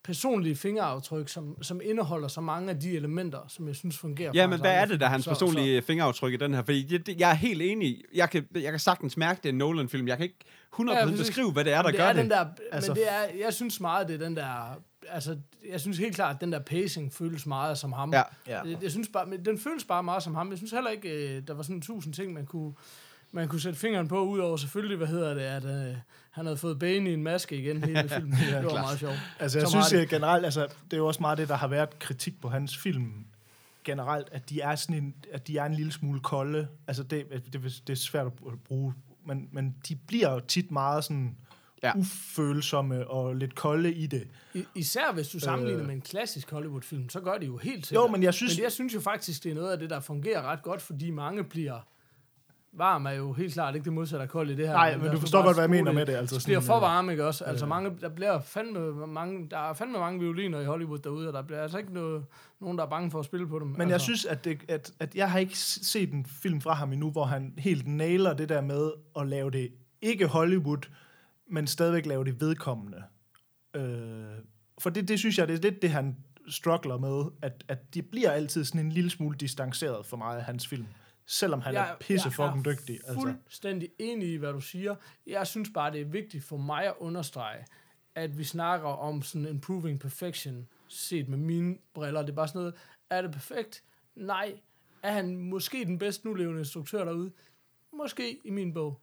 personlige 0.04 0.56
fingeraftryk, 0.56 1.28
som, 1.28 1.62
som 1.62 1.80
indeholder 1.84 2.28
så 2.28 2.40
mange 2.40 2.70
af 2.70 2.80
de 2.80 2.90
elementer, 2.96 3.38
som 3.48 3.68
jeg 3.68 3.76
synes 3.76 3.98
fungerer. 3.98 4.30
Ja, 4.34 4.46
men 4.46 4.60
hvad 4.60 4.74
er 4.74 4.84
det, 4.84 5.00
der 5.00 5.06
er 5.06 5.10
hans 5.10 5.24
Så- 5.24 5.30
personlige 5.30 5.82
fingeraftryk 5.82 6.32
i 6.32 6.36
den 6.36 6.54
her? 6.54 6.62
Fordi 6.62 6.82
det, 6.98 7.20
jeg 7.20 7.30
er 7.30 7.34
helt 7.34 7.62
enig. 7.62 8.02
Jeg 8.14 8.30
kan, 8.30 8.46
jeg 8.54 8.70
kan 8.72 8.78
sagtens 8.80 9.16
mærke, 9.16 9.36
det 9.42 9.48
er 9.48 9.52
en 9.52 9.58
Nolan-film. 9.58 10.08
Jeg 10.08 10.16
kan 10.16 10.24
ikke 10.24 10.38
100% 10.80 10.92
Ja, 10.92 11.06
beskrive, 11.16 11.52
hvad 11.52 11.64
det 11.64 11.72
er, 11.72 11.82
der 11.82 11.88
det 11.90 11.98
gør 11.98 12.04
er 12.06 12.12
det. 12.12 12.22
Den 12.22 12.30
der, 12.30 12.38
Altså- 12.40 12.62
altså, 12.72 12.90
men 12.90 12.96
det 12.96 13.12
er, 13.12 13.44
jeg 13.44 13.54
synes 13.54 13.80
meget, 13.80 14.08
det 14.08 14.14
er 14.14 14.24
den 14.26 14.36
der, 14.36 14.80
altså, 15.08 15.36
jeg 15.70 15.80
synes 15.80 15.98
helt 15.98 16.14
klart, 16.14 16.34
at 16.34 16.40
den 16.40 16.52
der 16.52 16.58
pacing 16.58 17.12
føles 17.12 17.46
meget 17.46 17.78
som 17.78 17.92
ham. 17.92 18.12
Ja. 18.12 18.22
Ja. 18.48 18.62
Jeg, 18.62 18.82
jeg 18.82 18.90
synes 18.90 19.08
bare, 19.12 19.26
men 19.26 19.44
den 19.44 19.58
føles 19.58 19.84
bare 19.84 20.02
meget 20.02 20.22
som 20.22 20.34
ham. 20.34 20.50
Jeg 20.50 20.58
synes 20.58 20.72
heller 20.72 20.90
ikke, 20.90 21.08
øh, 21.36 21.42
der 21.48 21.54
var 21.54 21.62
sådan 21.62 21.80
tusind 21.80 22.14
ting, 22.14 22.32
man 22.32 22.46
kunne, 22.46 22.72
man 23.32 23.48
kunne 23.48 23.60
sætte 23.60 23.78
fingeren 23.78 24.08
på, 24.08 24.24
udover 24.24 24.56
selvfølgelig, 24.56 24.96
hvad 24.96 25.06
hedder 25.06 25.34
det, 25.34 25.40
at 25.40 25.64
øh, 25.64 25.96
han 26.30 26.44
havde 26.44 26.56
fået 26.56 26.78
Bane 26.78 27.10
i 27.10 27.12
en 27.14 27.22
maske 27.22 27.56
igen 27.56 27.84
hele 27.84 28.08
filmen. 28.16 28.32
det 28.32 28.54
var 28.54 28.60
klart. 28.62 28.72
meget 28.74 28.98
sjovt. 28.98 29.18
Altså, 29.38 29.58
jeg 29.58 29.66
Så 29.66 29.70
synes 29.70 29.92
meget- 29.92 30.00
jeg 30.00 30.08
generelt, 30.08 30.44
altså, 30.44 30.62
det 30.84 30.92
er 30.92 30.96
jo 30.96 31.06
også 31.06 31.20
meget 31.20 31.38
det, 31.38 31.48
der 31.48 31.54
har 31.56 31.68
været 31.68 31.98
kritik 31.98 32.40
på 32.40 32.48
hans 32.48 32.76
film 32.78 33.12
generelt, 33.84 34.28
at 34.32 34.50
de 34.50 34.60
er 34.60 34.74
sådan 34.76 34.96
en, 35.02 35.14
at 35.32 35.46
de 35.48 35.58
er 35.58 35.64
en 35.64 35.74
lille 35.74 35.92
smule 35.92 36.20
kolde. 36.20 36.68
Altså, 36.86 37.02
det, 37.02 37.24
det, 37.52 37.82
det 37.86 37.92
er 37.92 37.96
svært 37.96 38.26
at 38.26 38.32
bruge, 38.64 38.94
men, 39.26 39.48
men 39.52 39.76
de 39.88 39.96
bliver 39.96 40.32
jo 40.32 40.40
tit 40.40 40.70
meget 40.70 41.04
sådan 41.04 41.36
Ja. 41.82 41.88
ja. 41.88 41.92
ufølsomme 41.96 43.08
og 43.08 43.36
lidt 43.36 43.54
kolde 43.54 43.92
i 43.94 44.06
det. 44.06 44.28
I, 44.54 44.64
især 44.74 45.12
hvis 45.12 45.28
du 45.28 45.40
sammenligner 45.40 45.80
Øh. 45.82 45.86
med 45.86 45.94
en 45.94 46.00
klassisk 46.00 46.50
Hollywood-film, 46.50 47.08
så 47.08 47.20
gør 47.20 47.38
det 47.38 47.46
jo 47.46 47.56
helt 47.56 47.86
sikkert. 47.86 48.04
Jo, 48.04 48.08
men 48.12 48.22
jeg 48.22 48.34
synes- 48.34 48.56
Men 48.58 48.64
jeg 48.64 48.72
synes 48.72 48.94
jo 48.94 49.00
faktisk, 49.00 49.44
det 49.44 49.50
er 49.50 49.54
noget 49.54 49.72
af 49.72 49.78
det, 49.78 49.90
der 49.90 50.00
fungerer 50.00 50.42
ret 50.42 50.62
godt, 50.62 50.82
fordi 50.82 51.10
mange 51.10 51.44
bliver... 51.44 51.78
Varm 52.72 53.06
er 53.06 53.10
jo 53.10 53.32
helt 53.32 53.52
klart 53.52 53.74
ikke 53.74 53.84
det 53.84 53.92
modsatte 53.92 54.22
af 54.22 54.28
kold 54.28 54.50
i 54.50 54.54
det 54.54 54.66
her. 54.66 54.74
Nej, 54.74 54.96
men 54.96 55.04
lad 55.04 55.12
du 55.12 55.20
forstår 55.20 55.42
godt, 55.42 55.56
hvad 55.56 55.62
jeg 55.62 55.70
mener 55.70 55.84
det. 55.84 55.94
med 55.94 56.06
det, 56.06 56.14
altså 56.14 56.34
det 56.34 56.44
bliver 56.44 56.60
for 56.60 56.76
øh, 56.76 56.82
varme, 56.82 57.12
ikke 57.12 57.26
også? 57.26 57.44
Altså 57.44 57.66
mange, 57.66 57.96
der 58.00 58.08
bliver 58.08 58.40
fandme 58.40 59.06
mange, 59.06 59.48
der 59.50 59.58
er 59.58 59.72
fandme 59.72 59.98
mange 59.98 60.20
violiner 60.20 60.60
i 60.60 60.64
Hollywood 60.64 60.98
derude, 60.98 61.28
og 61.28 61.32
der 61.32 61.42
bliver 61.42 61.62
altså 61.62 61.78
ikke 61.78 61.94
noget, 61.94 62.24
nogen, 62.60 62.78
der 62.78 62.84
er 62.84 62.88
bange 62.88 63.10
for 63.10 63.18
at 63.18 63.24
spille 63.24 63.48
på 63.48 63.58
dem. 63.58 63.68
Men 63.68 63.80
altså. 63.80 63.92
jeg 63.92 64.00
synes, 64.00 64.24
at, 64.24 64.44
det, 64.44 64.60
at, 64.68 64.92
at 65.00 65.14
jeg 65.14 65.30
har 65.30 65.38
ikke 65.38 65.58
set 65.58 66.12
en 66.12 66.26
film 66.26 66.60
fra 66.60 66.74
ham 66.74 66.92
endnu, 66.92 67.10
hvor 67.10 67.24
han 67.24 67.54
helt 67.58 67.86
nailer 67.86 68.34
det 68.34 68.48
der 68.48 68.60
med 68.60 68.90
at 69.16 69.26
lave 69.26 69.50
det 69.50 69.72
ikke 70.02 70.26
Hollywood, 70.26 70.88
men 71.50 71.66
stadigvæk 71.66 72.06
lave 72.06 72.24
det 72.24 72.40
vedkommende. 72.40 73.02
Øh, 73.74 73.82
for 74.78 74.90
det, 74.90 75.08
det 75.08 75.18
synes 75.18 75.38
jeg, 75.38 75.48
det 75.48 75.54
er 75.54 75.70
lidt 75.70 75.82
det, 75.82 75.90
han 75.90 76.16
struggler 76.48 76.98
med, 76.98 77.24
at, 77.42 77.64
at 77.68 77.94
de 77.94 78.02
bliver 78.02 78.30
altid 78.30 78.64
sådan 78.64 78.80
en 78.86 78.92
lille 78.92 79.10
smule 79.10 79.36
distanceret 79.36 80.06
for 80.06 80.16
mig 80.16 80.36
af 80.36 80.44
hans 80.44 80.66
film. 80.66 80.86
Selvom 81.32 81.60
han 81.60 81.74
Jeg- 81.74 81.90
er 81.90 81.96
pisse 82.00 82.26
jeg 82.26 82.32
fucking 82.32 82.66
er 82.66 82.72
dygtig. 82.72 82.94
Altså. 83.06 83.20
fuldstændig 83.20 83.88
enig 83.98 84.28
i, 84.32 84.36
hvad 84.36 84.52
du 84.52 84.60
siger. 84.60 84.94
Jeg 85.26 85.46
synes 85.46 85.70
bare, 85.74 85.92
det 85.92 86.00
er 86.00 86.04
vigtigt 86.04 86.44
for 86.44 86.56
mig 86.56 86.84
at 86.86 86.94
understrege, 86.98 87.66
at 88.14 88.38
vi 88.38 88.44
snakker 88.44 88.88
om 88.88 89.22
sådan 89.22 89.46
improving 89.48 90.00
perfection, 90.00 90.68
set 90.88 91.28
med 91.28 91.38
mine 91.38 91.76
briller. 91.94 92.20
Det 92.22 92.30
er 92.30 92.34
bare 92.34 92.48
sådan 92.48 92.58
noget, 92.58 92.74
er 93.10 93.22
det 93.22 93.32
perfekt? 93.32 93.84
Nej. 94.14 94.60
Er 95.02 95.12
han 95.12 95.36
måske 95.36 95.84
den 95.84 95.98
bedst 95.98 96.24
nulevende 96.24 96.58
instruktør 96.60 97.04
derude? 97.04 97.32
Måske 97.92 98.38
i 98.44 98.50
min 98.50 98.74
bog. 98.74 99.00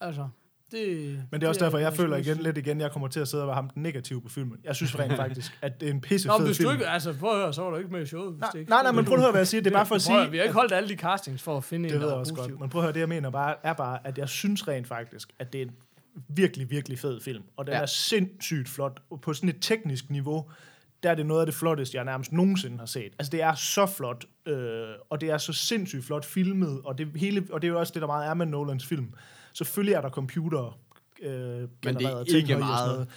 Altså, 0.00 0.28
det... 0.72 1.18
Men 1.30 1.40
det 1.40 1.46
er 1.46 1.48
også 1.48 1.64
derfor, 1.64 1.78
jeg 1.78 1.92
føler 1.94 2.16
igen, 2.16 2.36
lidt 2.36 2.58
igen, 2.58 2.80
jeg 2.80 2.90
kommer 2.92 3.08
til 3.08 3.20
at 3.20 3.28
sidde 3.28 3.42
og 3.42 3.46
være 3.46 3.54
ham 3.54 3.68
den 3.70 3.82
negative 3.82 4.20
på 4.22 4.28
filmen. 4.28 4.58
Jeg 4.64 4.76
synes 4.76 4.98
rent 4.98 5.16
faktisk, 5.22 5.58
at 5.62 5.80
det 5.80 5.88
er 5.88 5.92
en 5.92 6.00
pisse 6.00 6.28
Nå, 6.28 6.32
men 6.34 6.40
fed 6.40 6.46
hvis 6.46 6.56
du 6.58 6.62
film. 6.62 6.72
ikke... 6.72 6.86
Altså, 6.88 7.12
prøv 7.20 7.30
at 7.30 7.36
høre, 7.36 7.52
så 7.52 7.62
var 7.62 7.70
du 7.70 7.76
ikke 7.76 7.90
med 7.90 8.02
i 8.02 8.06
showet. 8.06 8.32
Hvis 8.32 8.40
Nej, 8.40 8.50
det 8.50 8.58
ikke, 8.58 8.70
nej, 8.70 8.82
nej, 8.82 8.92
men 8.92 9.04
prøv 9.04 9.14
at 9.14 9.20
høre, 9.22 9.30
hvad 9.30 9.40
jeg 9.40 9.48
siger. 9.48 9.62
Det 9.62 9.70
er 9.70 9.74
bare 9.76 9.86
for 9.86 9.94
at 9.94 10.02
Prøv 10.08 10.22
sige... 10.22 10.30
vi 10.30 10.36
har 10.36 10.44
ikke 10.44 10.54
holdt 10.54 10.72
alle 10.72 10.88
de 10.88 10.94
castings 10.96 11.42
for 11.42 11.56
at 11.56 11.64
finde 11.64 11.88
Det 11.88 11.94
en, 11.94 12.00
ved 12.00 12.06
der 12.06 12.12
jeg 12.12 12.16
er 12.16 12.20
også 12.20 12.34
positiv. 12.34 12.50
godt. 12.52 12.60
Men 12.60 12.70
prøv 12.70 12.80
at 12.80 12.84
høre, 12.84 12.92
det 12.92 13.00
jeg 13.00 13.08
mener 13.08 13.30
bare, 13.30 13.54
er 13.62 13.72
bare, 13.72 13.98
at 14.06 14.18
jeg 14.18 14.28
synes 14.28 14.68
rent 14.68 14.86
faktisk, 14.88 15.28
at 15.38 15.52
det 15.52 15.62
er 15.62 15.64
en 15.66 15.72
virkelig, 16.28 16.70
virkelig 16.70 16.98
fed 16.98 17.20
film. 17.20 17.42
Og 17.56 17.66
den 17.66 17.72
Ja. 17.72 17.76
ja. 17.78 17.82
er 17.82 17.86
sindssygt 17.86 18.68
flot. 18.68 19.00
Og 19.10 19.20
på 19.20 19.32
sådan 19.34 19.48
et 19.48 19.56
teknisk 19.60 20.10
niveau, 20.10 20.50
der 21.02 21.10
er 21.10 21.14
det 21.14 21.26
noget 21.26 21.40
af 21.40 21.46
det 21.46 21.54
flotteste, 21.54 21.96
jeg 21.96 22.04
nærmest 22.04 22.32
nogensinde 22.32 22.78
har 22.78 22.86
set. 22.86 23.12
Altså, 23.18 23.30
det 23.30 23.42
er 23.42 23.54
så 23.54 23.86
flot, 23.86 24.24
øh, 24.46 24.84
og 25.10 25.20
det 25.20 25.30
er 25.30 25.38
så 25.38 25.52
sindssygt 25.52 26.04
flot 26.04 26.24
filmet, 26.24 26.80
og 26.84 26.98
det, 26.98 27.08
hele, 27.16 27.46
og 27.52 27.62
det 27.62 27.68
er 27.68 27.72
jo 27.72 27.78
også 27.78 27.92
det, 27.92 28.00
der 28.02 28.06
meget 28.06 28.28
er 28.28 28.34
med 28.34 28.46
Nolans 28.46 28.86
film. 28.86 29.14
Selvfølgelig 29.54 29.94
er 29.94 30.00
der 30.00 30.10
computer 30.10 30.78
øh, 31.22 31.30
det 31.30 31.62
er 31.62 31.68
genererede 31.82 32.24
ting 32.24 32.36
ikke 32.36 32.48
heri 32.48 32.60
og 32.62 32.66
sådan 32.68 32.86
meget. 32.88 32.92
noget. 32.92 33.08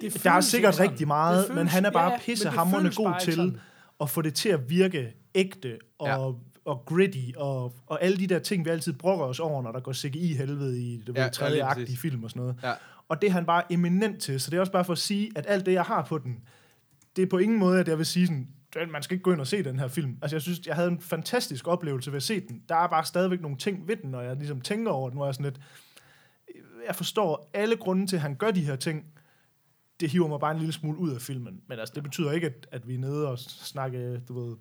Det 0.00 0.24
Der 0.24 0.30
er 0.30 0.34
føles 0.34 0.44
sikkert 0.44 0.74
ikke 0.80 0.90
rigtig 0.92 1.06
meget, 1.06 1.38
Det 1.48 1.54
men 1.54 1.58
føles- 1.58 1.72
han 1.72 1.84
er 1.84 1.90
bare 1.90 2.02
ja, 2.02 2.08
ja, 2.08 2.12
men 2.14 2.18
det 2.18 2.26
pissehammerende 2.26 2.80
føles 2.80 2.96
god 2.96 3.08
ikke 3.08 3.20
til 3.24 3.34
sådan. 3.34 3.60
at 4.00 4.10
få 4.10 4.22
det 4.22 4.34
til 4.34 4.48
at 4.48 4.70
virke 4.70 5.12
ægte 5.34 5.78
og, 5.98 6.06
Ja. 6.06 6.12
ja. 6.20 6.32
og 6.64 6.82
gritty 6.86 7.18
og, 7.36 7.74
og 7.86 8.02
alle 8.04 8.16
de 8.16 8.26
der 8.26 8.38
ting, 8.38 8.64
vi 8.64 8.70
altid 8.70 8.92
brokker 8.92 9.24
os 9.26 9.40
over, 9.40 9.62
når 9.62 9.72
der 9.72 9.80
går 9.80 9.92
CGI-helvede 9.92 10.78
i 10.82 10.96
det 10.96 11.08
Ja, 11.08 11.12
ja, 11.20 11.22
ja, 11.24 11.28
tredje 11.30 11.58
i 11.58 11.62
præcis. 11.74 11.98
film 12.00 12.24
og 12.24 12.30
sådan 12.30 12.40
noget. 12.40 12.56
Ja. 12.62 12.72
Og 13.08 13.22
det 13.22 13.28
er 13.28 13.32
han 13.32 13.46
bare 13.46 13.72
eminent 13.72 14.20
til, 14.22 14.40
så 14.40 14.50
det 14.50 14.56
er 14.56 14.60
også 14.60 14.72
bare 14.72 14.84
for 14.84 14.92
at 14.92 14.98
sige, 14.98 15.30
at 15.36 15.44
alt 15.48 15.66
det, 15.66 15.72
jeg 15.72 15.82
har 15.82 16.02
på 16.04 16.18
den, 16.18 16.38
det 17.16 17.22
er 17.22 17.26
på 17.26 17.38
ingen 17.38 17.58
måde, 17.58 17.80
at 17.80 17.88
jeg 17.88 17.98
vil 17.98 18.06
sige 18.06 18.26
sådan, 18.26 18.38
"Den- 18.38 18.48
man 18.92 19.02
skal 19.02 19.14
ikke 19.14 19.22
gå 19.22 19.32
ind 19.32 19.40
og 19.40 19.46
se 19.46 19.64
den 19.64 19.78
her 19.78 19.88
film. 19.88 20.18
Altså, 20.22 20.36
jeg 20.36 20.42
synes, 20.42 20.66
jeg 20.66 20.74
havde 20.74 20.88
en 20.90 21.00
fantastisk 21.00 21.68
oplevelse 21.68 22.12
ved 22.12 22.16
at 22.16 22.22
se 22.22 22.40
den. 22.40 22.62
Der 22.68 22.74
er 22.76 22.88
bare 22.88 23.04
stadigvæk 23.04 23.40
nogle 23.40 23.56
ting 23.56 23.88
ved 23.88 23.96
den, 23.96 24.10
når 24.10 24.20
jeg 24.20 24.36
ligesom 24.36 24.60
tænker 24.60 24.90
over 24.92 25.08
den, 25.10 25.16
hvor 25.16 25.24
jeg 25.26 25.28
er 25.28 25.32
sådan 25.32 25.44
lidt, 25.44 25.60
jeg 26.86 26.96
forstår 26.96 27.50
alle 27.54 27.76
grunde 27.76 28.06
til, 28.06 28.16
at 28.16 28.22
han 28.22 28.34
gør 28.34 28.50
de 28.50 28.60
her 28.60 28.76
ting. 28.76 29.04
Det 30.00 30.10
hiver 30.10 30.28
mig 30.28 30.40
bare 30.40 30.52
en 30.52 30.58
lille 30.58 30.72
smule 30.72 30.98
ud 30.98 31.10
af 31.10 31.20
filmen. 31.20 31.60
Men 31.68 31.78
altså, 31.78 31.92
det 31.94 32.02
betyder 32.02 32.32
ikke, 32.32 32.46
at, 32.46 32.66
at 32.72 32.88
vi 32.88 32.94
er 32.94 32.98
nede 32.98 33.28
og 33.28 33.38
snakke, 33.38 34.20
du 34.28 34.40
ved, 34.46 34.56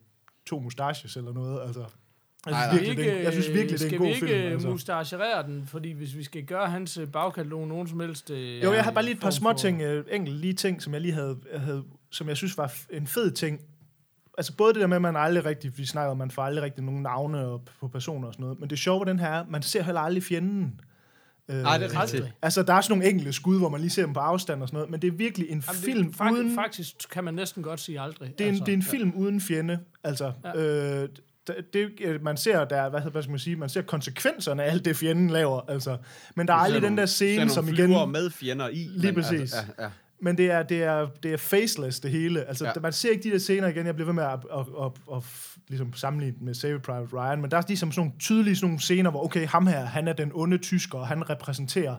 to 0.45 0.59
mustaches 0.59 1.17
eller 1.17 1.33
noget. 1.33 1.61
Altså, 1.61 1.79
jeg 2.45 2.55
synes, 2.55 2.67
nej. 2.71 2.79
virkelig, 2.79 2.97
det, 3.05 3.13
er- 3.13 3.21
jeg 3.23 3.31
synes 3.33 3.47
virkelig, 3.49 3.79
det 3.79 3.81
er 3.81 3.85
en 3.85 3.89
skal 3.89 3.97
god 3.99 4.07
vi 4.07 4.13
ikke 4.13 4.27
film. 4.27 4.39
øh, 4.41 4.51
Altså. 4.51 4.69
mustacherere 4.69 5.43
den? 5.47 5.67
Fordi 5.67 5.91
hvis 5.91 6.15
vi 6.17 6.23
skal 6.23 6.43
gøre 6.45 6.69
hans 6.69 6.97
øh, 6.97 7.07
bagkatalog 7.07 7.67
nogen 7.67 7.87
som 7.87 7.99
helst... 7.99 8.29
Øh, 8.31 8.63
Jo, 8.63 8.73
jeg 8.73 8.83
har 8.83 8.91
bare 8.91 9.03
lige 9.03 9.15
et 9.15 9.21
par 9.21 9.29
små 9.29 9.53
ting, 9.53 9.81
øh, 9.81 10.05
enkelte 10.11 10.39
lige 10.39 10.53
ting, 10.53 10.81
som 10.81 10.93
jeg 10.93 11.01
lige 11.01 11.13
havde, 11.13 11.39
havde, 11.55 11.83
som 12.09 12.27
jeg 12.29 12.37
synes 12.37 12.57
var 12.57 12.73
en 12.89 13.07
fed 13.07 13.31
ting. 13.31 13.61
Altså 14.37 14.53
både 14.55 14.73
det 14.73 14.81
der 14.81 14.87
med, 14.87 14.95
at 14.95 15.01
man 15.01 15.15
aldrig 15.15 15.45
rigtig, 15.45 15.77
vi 15.77 15.85
snakker 15.85 16.11
om, 16.11 16.17
man 16.17 16.31
får 16.31 16.43
aldrig 16.43 16.63
rigtig 16.63 16.83
nogen 16.83 17.01
navne 17.01 17.45
og, 17.45 17.61
på 17.79 17.87
personer 17.87 18.27
og 18.27 18.33
sådan 18.33 18.43
noget, 18.43 18.59
men 18.59 18.69
det 18.69 18.79
sjove 18.79 18.99
ved 18.99 19.05
den 19.07 19.19
her 19.19 19.27
er, 19.27 19.45
man 19.49 19.61
ser 19.61 19.83
heller 19.83 20.01
aldrig 20.01 20.23
fjenden. 20.23 20.81
Øh, 21.49 21.55
Nej, 21.61 21.77
det 21.77 21.93
er 21.95 22.01
rigtigt. 22.01 22.33
Altså, 22.41 22.63
der 22.63 22.73
er 22.73 22.81
sådan 22.81 22.97
nogle 22.97 23.09
enkelte 23.09 23.33
skud, 23.33 23.57
hvor 23.57 23.69
man 23.69 23.81
lige 23.81 23.89
ser 23.89 24.05
dem 24.05 24.13
på 24.13 24.19
afstand 24.19 24.61
og 24.61 24.67
sådan 24.67 24.77
noget, 24.77 24.91
men 24.91 25.01
det 25.01 25.07
er 25.07 25.11
virkelig 25.11 25.49
en 25.49 25.63
Jamen, 25.67 25.81
film 25.81 26.07
det, 26.07 26.15
faktisk, 26.15 26.39
uden... 26.41 26.55
Faktisk 26.55 27.09
kan 27.11 27.23
man 27.23 27.33
næsten 27.33 27.63
godt 27.63 27.79
sige 27.79 28.01
aldrig. 28.01 28.33
Det 28.37 28.43
er, 28.43 28.47
en, 28.47 28.53
altså. 28.53 28.65
det 28.65 28.71
er 28.71 28.77
en 28.77 28.83
film 28.83 29.13
uden 29.15 29.41
fjende. 29.41 29.79
Altså, 30.03 30.31
Ja. 30.43 30.61
øh, 30.61 31.09
det, 31.47 31.55
det, 31.73 31.89
øh, 32.01 32.23
man 32.23 32.37
ser 32.37 32.65
der, 32.65 32.89
hvad, 32.89 33.01
hvad 33.01 33.21
skal 33.21 33.31
man 33.31 33.39
sige, 33.39 33.55
man 33.55 33.69
ser 33.69 33.81
konsekvenserne 33.81 34.63
af 34.63 34.71
alt 34.71 34.85
det 34.85 34.95
fjenden 34.95 35.29
laver, 35.29 35.61
altså. 35.69 35.97
Men 36.35 36.47
der 36.47 36.53
er 36.53 36.57
aldrig 36.57 36.81
den 36.81 36.97
der 36.97 37.05
scene, 37.05 37.49
som 37.49 37.65
igen... 37.67 37.75
flyver 37.75 38.05
med 38.05 38.29
fjender 38.29 38.69
i. 38.69 38.87
Lige 38.89 39.11
men 39.11 39.23
præcis. 39.23 39.39
Altså, 39.39 39.57
ja, 39.77 39.83
ja. 39.83 39.89
Men 40.21 40.37
det 40.37 40.51
er, 40.51 40.63
det 40.63 40.83
er, 40.83 41.07
det 41.23 41.33
er 41.33 41.37
faceless, 41.37 41.99
det 41.99 42.11
hele. 42.11 42.43
Altså, 42.47 42.65
Ja. 42.65 42.71
man 42.81 42.93
ser 42.93 43.09
ikke 43.09 43.23
de 43.23 43.31
der 43.31 43.37
scener 43.37 43.67
igen. 43.67 43.85
Jeg 43.85 43.95
bliver 43.95 44.05
ved 44.05 44.13
med 44.13 44.23
at, 44.23 44.29
at, 44.31 44.59
at, 44.59 44.65
at, 44.85 45.15
at 45.15 45.23
ligesom 45.67 45.93
sammenligne 45.93 46.37
med 46.41 46.53
Saving 46.53 46.81
Private 46.81 47.13
Ryan, 47.13 47.41
men 47.41 47.51
der 47.51 47.57
er 47.57 47.61
ligesom 47.67 47.91
sådan 47.91 48.01
nogle 48.07 48.19
tydelige 48.19 48.55
sådan 48.55 48.67
nogle 48.67 48.79
scener, 48.79 49.09
hvor 49.11 49.23
okay, 49.25 49.47
ham 49.47 49.67
her, 49.67 49.85
han 49.85 50.07
er 50.07 50.13
den 50.13 50.31
onde 50.33 50.57
tysker, 50.57 50.97
og 50.99 51.07
han 51.07 51.29
repræsenterer 51.29 51.95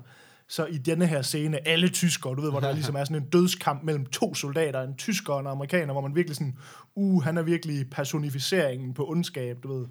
så 0.49 0.67
i 0.67 0.79
denne 0.79 1.07
her 1.07 1.23
scene 1.23 1.69
alle 1.69 1.89
tyskere, 1.89 2.35
du 2.35 2.41
ved, 2.41 2.51
hvor 2.51 2.61
der 2.61 2.73
ligesom 2.81 2.97
er 2.97 3.05
sådan 3.05 3.23
en 3.23 3.29
dødskamp 3.29 3.83
mellem 3.83 4.07
to 4.07 4.35
soldater, 4.35 4.83
en 4.83 4.95
tysker 4.97 5.33
og 5.33 5.41
en 5.41 5.47
amerikaner, 5.47 5.93
hvor 5.93 6.03
man 6.03 6.15
virkelig 6.15 6.37
sådan, 6.37 6.57
uh, 6.95 7.25
han 7.25 7.39
er 7.39 7.43
virkelig 7.43 7.91
personificeringen 7.91 8.95
på 8.95 9.09
ondskab, 9.11 9.57
du 9.63 9.79
ved. 9.79 9.87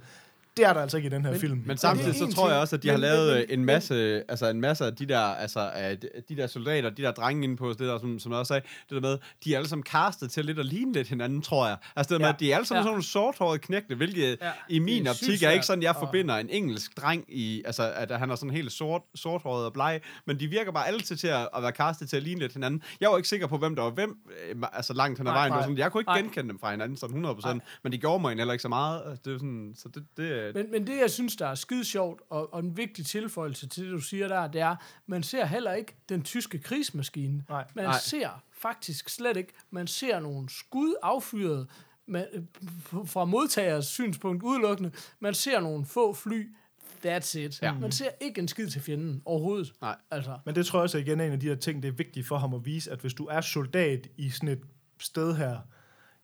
Det 0.57 0.65
er 0.65 0.73
der 0.73 0.81
altså 0.81 0.97
ikke 0.97 1.07
i 1.07 1.09
den 1.09 1.23
her 1.25 1.31
men, 1.31 1.39
film. 1.39 1.63
Men 1.65 1.77
samtidig 1.77 2.15
så 2.15 2.31
tror 2.35 2.49
jeg 2.49 2.59
også, 2.59 2.75
at 2.75 2.83
de 2.83 2.87
har 2.87 2.93
Men- 2.97 3.01
lavet 3.01 3.33
men- 3.33 3.41
øh, 3.43 3.45
en 3.49 3.65
masse, 3.65 4.23
altså 4.31 4.49
en 4.49 4.61
masse 4.61 4.85
af 4.85 4.95
de 4.95 5.05
der, 5.05 5.19
altså 5.19 5.59
af 5.59 5.97
de 5.99 6.09
de 6.29 6.35
der 6.37 6.47
soldater, 6.47 6.89
de 6.89 7.01
der 7.01 7.11
drenge 7.11 7.43
inde 7.43 7.57
på, 7.57 7.69
det 7.69 7.79
der, 7.79 7.99
som, 7.99 8.19
som 8.19 8.31
jeg 8.31 8.39
også 8.39 8.47
sagde, 8.47 8.61
det 8.89 8.95
der 8.95 9.09
med, 9.09 9.17
de 9.43 9.53
er 9.53 9.57
alle 9.57 9.69
sammen 9.69 9.83
castet 9.83 10.31
til 10.31 10.45
lidt 10.45 10.59
at 10.59 10.65
ligne 10.65 10.93
lidt 10.93 11.07
hinanden, 11.07 11.41
tror 11.41 11.67
jeg. 11.67 11.77
Altså 11.95 12.09
det 12.13 12.19
der 12.19 12.25
med, 12.25 12.25
Ja. 12.27 12.33
at 12.33 12.39
de 12.39 12.51
er 12.51 12.55
alle 12.55 12.65
sammen 12.67 12.79
Ja. 12.79 12.83
sådan 12.83 12.91
nogle 12.91 13.03
sorthårede 13.03 13.59
knægte, 13.59 13.95
hvilket 13.95 14.37
Ja. 14.41 14.51
i 14.69 14.79
min 14.79 15.05
er 15.07 15.09
optik 15.09 15.43
er 15.43 15.49
ikke 15.49 15.65
sådan, 15.65 15.83
jeg 15.83 15.89
at- 15.89 15.95
forbinder 15.99 16.35
en 16.35 16.49
engelsk 16.49 16.97
dreng 16.97 17.25
i, 17.27 17.63
altså 17.65 17.91
at 17.95 18.19
han 18.19 18.29
er 18.31 18.35
sådan 18.35 18.49
helt 18.49 18.71
sort, 18.71 19.01
sorthåret 19.15 19.65
og 19.65 19.73
bleg, 19.73 20.01
men 20.27 20.39
de 20.39 20.47
virker 20.47 20.71
bare 20.71 20.87
altid 20.87 21.15
til 21.15 21.27
at, 21.27 21.49
at 21.55 21.63
være 21.63 21.71
castet 21.71 22.09
til 22.09 22.17
at 22.17 22.23
ligne 22.23 22.39
lidt 22.41 22.53
hinanden. 22.53 22.81
Jeg 23.01 23.09
var 23.09 23.17
ikke 23.17 23.29
sikker 23.29 23.47
på, 23.47 23.57
hvem 23.57 23.75
der 23.75 23.83
var 23.83 23.89
hvem, 23.89 24.17
øh, 24.49 24.55
altså 24.73 24.93
langt 24.93 25.19
hen 25.19 25.27
ad 25.27 25.31
Nej, 25.31 25.39
vejen. 25.39 25.51
Var 25.51 25.57
nej. 25.57 25.63
sådan, 25.65 25.77
jeg 25.77 25.91
kunne 25.91 26.01
ikke 26.01 26.09
Nej. 26.11 26.21
genkende 26.21 26.49
dem 26.49 26.59
fra 26.59 26.71
hinanden 26.71 26.97
sådan 26.97 27.15
100%, 27.25 27.61
men 27.83 27.91
de 27.91 27.97
gjorde 27.97 28.21
mig 28.21 28.35
heller 28.37 28.53
ikke 28.53 28.61
så 28.61 28.69
meget. 28.69 29.01
Altså, 29.05 29.21
det 29.25 29.33
er 29.33 29.37
sådan, 29.37 29.73
så 29.77 29.89
det, 29.93 30.03
det, 30.17 30.44
øh, 30.47 30.55
Men, 30.55 30.71
men 30.71 30.87
det, 30.87 30.97
jeg 30.97 31.11
synes, 31.11 31.35
der 31.35 31.47
er 31.47 31.55
skide 31.55 31.85
sjovt, 31.85 32.21
og, 32.29 32.53
og 32.53 32.59
en 32.59 32.77
vigtig 32.77 33.05
tilføjelse 33.05 33.67
til 33.67 33.83
det, 33.83 33.91
du 33.91 33.99
siger 33.99 34.27
der, 34.27 34.47
det 34.47 34.61
er, 34.61 34.75
man 35.05 35.23
ser 35.23 35.45
heller 35.45 35.73
ikke 35.73 35.95
den 36.09 36.23
tyske 36.23 36.59
krigsmaskine. 36.59 37.43
Nej. 37.49 37.65
Man 37.75 37.85
Nej. 37.85 37.99
ser 37.99 38.43
faktisk 38.51 39.09
slet 39.09 39.37
ikke, 39.37 39.53
man 39.71 39.87
ser 39.87 40.19
nogle 40.19 40.49
skud 40.49 40.95
affyret 41.03 41.67
med, 42.07 42.27
fra 43.05 43.25
modtagers 43.25 43.85
synspunkt 43.85 44.43
udelukkende. 44.43 44.91
Man 45.19 45.33
ser 45.33 45.59
nogle 45.59 45.85
få 45.85 46.13
fly, 46.13 46.49
that's 47.05 47.37
it. 47.37 47.61
Ja. 47.61 47.73
Man 47.73 47.91
ser 47.91 48.09
ikke 48.21 48.41
en 48.41 48.47
skid 48.47 48.67
til 48.67 48.81
fjenden 48.81 49.21
overhovedet. 49.25 49.73
Nej. 49.81 49.95
Altså, 50.11 50.37
Men 50.45 50.55
det 50.55 50.65
tror 50.65 50.79
jeg 50.79 50.83
også 50.83 50.97
er 50.97 51.01
igen 51.01 51.21
en 51.21 51.31
af 51.31 51.39
de 51.39 51.47
her 51.47 51.55
ting, 51.55 51.83
det 51.83 51.87
er 51.87 51.93
vigtigt 51.93 52.27
for 52.27 52.37
ham 52.37 52.53
at 52.53 52.65
vise, 52.65 52.91
at 52.91 52.99
hvis 52.99 53.13
du 53.13 53.25
er 53.25 53.41
soldat 53.41 54.07
i 54.17 54.29
sådan 54.29 54.49
et 54.49 54.61
sted 54.99 55.35
her, 55.35 55.57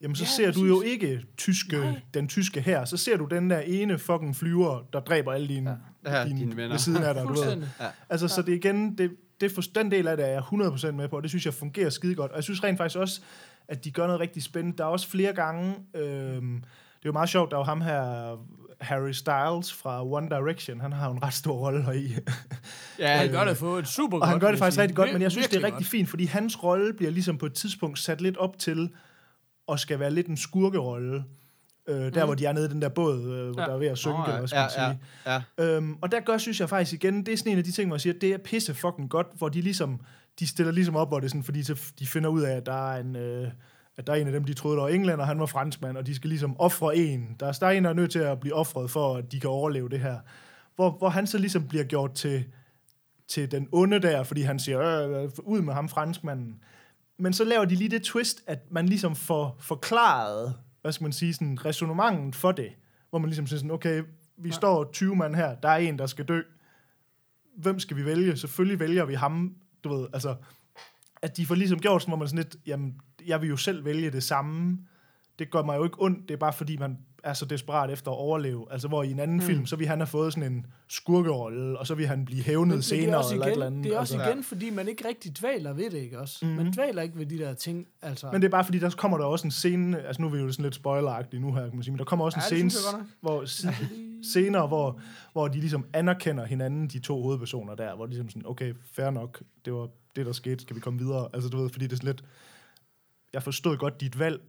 jamen 0.02 0.16
så 0.16 0.24
Ja, 0.24 0.28
ser 0.30 0.46
du 0.46 0.52
præcis. 0.52 0.70
jo 0.70 0.82
ikke 0.82 1.22
tyske, 1.38 1.78
Nej. 1.80 2.02
den 2.14 2.28
tyske 2.28 2.62
her. 2.62 2.86
Så 2.86 2.98
ser 2.98 3.18
du 3.18 3.26
den 3.26 3.50
der 3.50 3.60
ene 3.60 4.00
fucking 4.00 4.36
flyver, 4.36 4.80
der 4.94 5.00
dræber 5.00 5.34
alle 5.34 5.48
dine, 5.48 5.78
Ja, 6.06 6.24
dine, 6.26 6.40
dine 6.40 6.56
venner. 6.56 6.70
ved 6.70 6.80
siden 6.80 7.04
af 7.04 7.14
dig. 7.14 7.24
Du 7.24 7.28
ved. 7.28 7.36
fuldstændig. 7.36 7.70
Altså, 8.10 8.28
så 8.28 8.42
det 8.42 8.54
igen, 8.54 8.98
det, 8.98 9.12
det 9.42 9.52
for, 9.52 9.62
den 9.76 9.92
del 9.92 10.08
af 10.08 10.18
det 10.18 10.26
er 10.26 10.32
jeg 10.32 10.42
100% 10.42 10.92
med 10.92 11.08
på, 11.08 11.16
og 11.16 11.22
det 11.24 11.32
synes 11.32 11.46
jeg 11.46 11.54
fungerer 11.54 11.90
skide 11.90 12.16
godt. 12.16 12.32
Og 12.32 12.36
jeg 12.38 12.44
synes 12.44 12.64
rent 12.64 12.78
faktisk 12.78 13.00
også, 13.00 13.22
at 13.68 13.84
de 13.84 13.92
gør 13.92 14.06
noget 14.06 14.20
rigtig 14.22 14.44
spændende. 14.44 14.78
Der 14.78 14.84
er 14.84 14.88
også 14.88 15.08
flere 15.08 15.34
gange, 15.34 15.76
øhm, 15.96 16.56
det 17.00 17.06
er 17.06 17.10
jo 17.10 17.12
meget 17.12 17.30
sjovt, 17.30 17.52
der 17.52 17.58
er 17.58 17.62
jo 17.62 17.64
ham 17.66 17.82
her, 17.82 18.38
Harry 18.82 19.12
Styles 19.12 19.74
fra 19.74 20.06
One 20.06 20.30
Direction, 20.30 20.82
han 20.82 20.94
har 20.94 21.08
jo 21.08 21.14
en 21.14 21.24
ret 21.24 21.34
stor 21.34 21.54
rolle 21.54 21.84
heri. 21.84 22.16
Ja, 23.00 23.18
Han 23.18 23.32
gør 23.38 23.46
det 23.46 23.58
for 23.58 23.78
et 23.80 23.88
super 23.88 24.12
godt. 24.12 24.22
Og 24.24 24.28
han 24.30 24.40
gør 24.40 24.50
det 24.50 24.60
faktisk 24.60 24.80
rigtig 24.80 24.96
godt, 24.96 25.14
men 25.14 25.22
jeg 25.22 25.32
synes, 25.32 25.48
det 25.48 25.58
er 25.58 25.64
rigtig 25.64 25.86
fint, 25.86 26.10
fordi 26.10 26.26
hans 26.26 26.64
rolle 26.64 26.94
bliver 26.94 27.12
ligesom 27.12 27.38
på 27.38 27.46
et 27.46 27.54
tidspunkt 27.54 28.00
sat 28.00 28.22
lidt 28.22 28.38
op 28.38 28.60
til 28.60 28.90
at 29.72 29.80
skal 29.80 30.00
være 30.00 30.12
lidt 30.12 30.28
en 30.28 30.38
skurkerolle. 30.38 31.24
Øh, 31.88 31.96
der, 31.96 32.10
mm. 32.10 32.28
hvor 32.28 32.36
de 32.36 32.46
er 32.46 32.54
nede 32.54 32.66
i 32.66 32.70
den 32.70 32.82
der 32.82 32.90
båd, 32.90 33.18
øh, 33.18 33.52
hvor 33.52 33.62
Ja. 33.62 33.68
der 33.68 33.74
er 33.74 33.78
ved 33.78 33.88
at 33.88 33.98
synke, 33.98 34.18
oh, 34.18 34.26
ja, 34.28 34.34
man 34.34 34.50
ja, 34.52 34.68
sige. 34.70 35.00
ja, 35.26 35.42
ja. 35.58 35.66
Øhm, 35.76 35.98
og 36.02 36.12
der 36.12 36.20
gør, 36.20 36.38
synes 36.38 36.60
jeg 36.60 36.70
faktisk 36.70 37.04
igen, 37.04 37.26
det 37.26 37.34
er 37.34 37.38
sådan 37.38 37.52
en 37.52 37.58
af 37.58 37.64
de 37.64 37.72
ting, 37.72 37.88
hvor 37.90 37.96
jeg 37.96 38.02
siger, 38.02 38.14
det 38.14 38.34
er 38.34 38.38
pisse 38.38 38.74
fucking 38.74 39.10
godt, 39.10 39.28
hvor 39.38 39.50
de 39.50 39.62
ligesom, 39.62 40.00
de 40.40 40.48
stiller 40.48 40.72
ligesom 40.72 40.96
op, 40.96 41.08
hvor 41.08 41.20
det 41.20 41.26
er 41.26 41.30
sådan, 41.30 41.44
fordi 41.44 41.64
så 41.64 41.92
de 42.00 42.08
finder 42.08 42.30
ud 42.30 42.42
af, 42.42 42.56
at 42.56 42.66
der 42.66 42.92
er 42.92 43.00
en, 43.00 43.16
øh, 43.16 43.48
at 43.98 44.08
der 44.08 44.14
er 44.14 44.18
en 44.18 44.28
af 44.28 44.34
dem, 44.34 44.44
de 44.44 44.54
troede, 44.54 44.78
der 44.78 44.84
var 44.84 44.90
englænder, 44.90 45.20
og 45.20 45.28
han 45.28 45.40
var 45.40 45.46
franskmand, 45.46 45.98
og 45.98 46.06
de 46.06 46.16
skal 46.16 46.30
ligesom 46.30 46.60
ofre 46.60 46.98
en. 46.98 47.36
Der 47.40 47.48
er, 47.48 47.52
der 47.52 47.68
er 47.68 47.72
en, 47.72 47.84
der 47.84 47.90
er 47.90 47.94
nødt 47.94 48.12
til 48.12 48.20
at 48.20 48.40
blive 48.40 48.56
offret, 48.56 48.92
for 48.92 49.16
at 49.16 49.32
de 49.32 49.40
kan 49.40 49.50
overleve 49.50 49.90
det 49.90 50.00
her. 50.00 50.18
Hvor, 50.76 50.90
hvor 50.92 51.10
han 51.10 51.28
så 51.28 51.38
ligesom 51.38 51.68
bliver 51.68 51.84
gjort 51.84 52.14
til, 52.14 52.46
til 53.28 53.52
den 53.52 53.68
onde 53.72 54.00
der, 54.00 54.24
fordi 54.24 54.42
han 54.42 54.60
siger, 54.60 55.10
øh, 55.10 55.24
øh, 55.24 55.30
ud 55.44 55.62
med 55.62 55.74
ham 55.74 55.90
franskmanden. 55.90 56.56
Men 57.22 57.34
så 57.34 57.44
laver 57.44 57.66
de 57.66 57.76
lige 57.76 57.90
det 57.90 58.04
twist, 58.04 58.44
at 58.48 58.72
man 58.72 58.86
ligesom 58.86 59.16
får 59.16 59.58
forklaret, 59.60 60.56
hvad 60.82 60.92
skal 60.92 61.04
man 61.04 61.12
sige, 61.12 61.34
sådan 61.34 61.66
resonemanget 61.66 62.36
for 62.36 62.52
det. 62.52 62.72
Hvor 63.10 63.20
man 63.20 63.30
ligesom 63.30 63.48
siger 63.48 63.60
sådan, 63.60 63.72
okay, 63.72 64.04
vi 64.38 64.50
ja. 64.50 64.56
står 64.56 64.92
20 64.94 65.16
mand 65.16 65.36
her, 65.36 65.56
der 65.56 65.70
er 65.70 65.78
en, 65.78 66.00
der 66.00 66.06
skal 66.06 66.26
dø. 66.26 66.42
Hvem 67.58 67.80
skal 67.80 67.98
vi 67.98 68.06
vælge? 68.06 68.38
Selvfølgelig 68.38 68.80
vælger 68.80 69.06
vi 69.06 69.14
ham, 69.14 69.56
du 69.84 69.90
ved, 69.90 70.08
altså, 70.14 70.36
at 71.22 71.38
de 71.38 71.46
får 71.46 71.56
ligesom 71.56 71.80
gjort 71.80 72.02
sådan, 72.02 72.12
hvor 72.12 72.18
man 72.18 72.28
sådan 72.28 72.44
lidt, 72.44 72.56
jamen, 72.66 73.02
jeg 73.26 73.42
vil 73.42 73.50
jo 73.50 73.58
selv 73.58 73.86
vælge 73.86 74.12
det 74.12 74.24
samme. 74.24 74.78
Det 75.40 75.52
gør 75.52 75.64
mig 75.64 75.78
jo 75.78 75.84
ikke 75.84 76.02
ondt, 76.02 76.28
det 76.28 76.34
er 76.34 76.40
bare 76.40 76.54
fordi, 76.54 76.78
man 76.78 76.98
er 77.24 77.34
så 77.34 77.46
desperat 77.46 77.90
efter 77.92 78.12
at 78.12 78.18
overleve. 78.18 78.68
Altså, 78.72 78.88
hvor 78.88 79.04
i 79.04 79.12
en 79.12 79.20
anden 79.20 79.38
mm. 79.38 79.44
film, 79.44 79.66
så 79.66 79.76
vil 79.76 79.88
han 79.88 80.00
have 80.00 80.08
fået 80.08 80.34
sådan 80.34 80.52
en 80.54 80.66
skurkerolle, 80.88 81.80
og 81.80 81.88
så 81.88 81.96
vil 81.96 82.08
han 82.08 82.26
blive 82.26 82.44
hævnet 82.44 82.68
Men- 82.68 82.76
men 82.76 82.82
senere, 82.82 83.06
det 83.06 83.14
er 83.14 83.18
også 83.18 83.34
eller 83.34 83.46
igen, 83.46 83.52
et 83.52 83.54
eller 83.54 83.66
andet. 83.66 83.84
Det 83.84 83.94
er 83.94 84.00
også 84.00 84.18
altså. 84.18 84.32
igen, 84.32 84.44
fordi 84.44 84.70
man 84.70 84.88
ikke 84.88 85.08
rigtig 85.08 85.38
dvaler 85.40 85.74
ved 85.74 85.90
det, 85.90 85.98
ikke 85.98 86.20
også? 86.20 86.46
Mm-hmm. 86.46 86.64
Man 86.64 86.74
dvaler 86.74 87.02
ikke 87.02 87.18
ved 87.18 87.26
de 87.26 87.38
der 87.38 87.54
ting, 87.54 87.88
altså. 88.02 88.30
Men 88.32 88.42
det 88.42 88.48
er 88.48 88.52
bare 88.52 88.66
fordi, 88.66 88.80
der 88.80 88.90
kommer 88.90 89.18
der 89.18 89.26
også 89.26 89.48
en 89.48 89.52
scene, 89.52 90.02
altså 90.02 90.22
nu 90.22 90.28
er 90.28 90.32
vi 90.32 90.40
jo 90.40 90.52
sådan 90.52 90.64
lidt 90.64 90.76
spoileragtige 90.76 91.40
nu 91.40 91.54
her, 91.54 91.62
kan 91.62 91.76
man 91.76 91.84
sige, 91.84 91.92
men 91.92 92.00
der 92.00 92.06
kommer 92.06 92.26
også 92.26 92.40
Ja, 92.52 92.58
en 92.58 92.70
scene, 92.70 93.06
hvor, 93.22 93.44
senere, 94.34 94.68
hvor, 94.68 95.00
hvor 95.34 95.48
de 95.48 95.60
ligesom 95.60 95.86
anerkender 95.94 96.46
hinanden, 96.46 96.88
de 96.88 97.00
to 97.00 97.22
hovedpersoner 97.22 97.76
der, 97.76 97.96
hvor 97.96 98.06
de 98.06 98.10
ligesom 98.12 98.30
sådan, 98.30 98.46
okay, 98.46 98.74
fair 98.94 99.10
nok, 99.10 99.42
det 99.66 99.74
var 99.74 99.88
det, 100.16 100.26
der 100.26 100.32
skete, 100.32 100.62
skal 100.62 100.76
vi 100.76 100.82
komme 100.82 101.00
videre? 101.00 101.30
Altså 101.34 101.50
du 101.50 101.58
ved, 101.58 101.70
fordi 101.70 101.86
det 101.86 101.92
er 101.92 101.96
sådan 101.98 102.08
lidt, 102.08 102.24
jeg 103.34 103.44
forstod 103.44 103.78
godt 103.78 104.02
dit 104.02 104.20
valg 104.20 104.42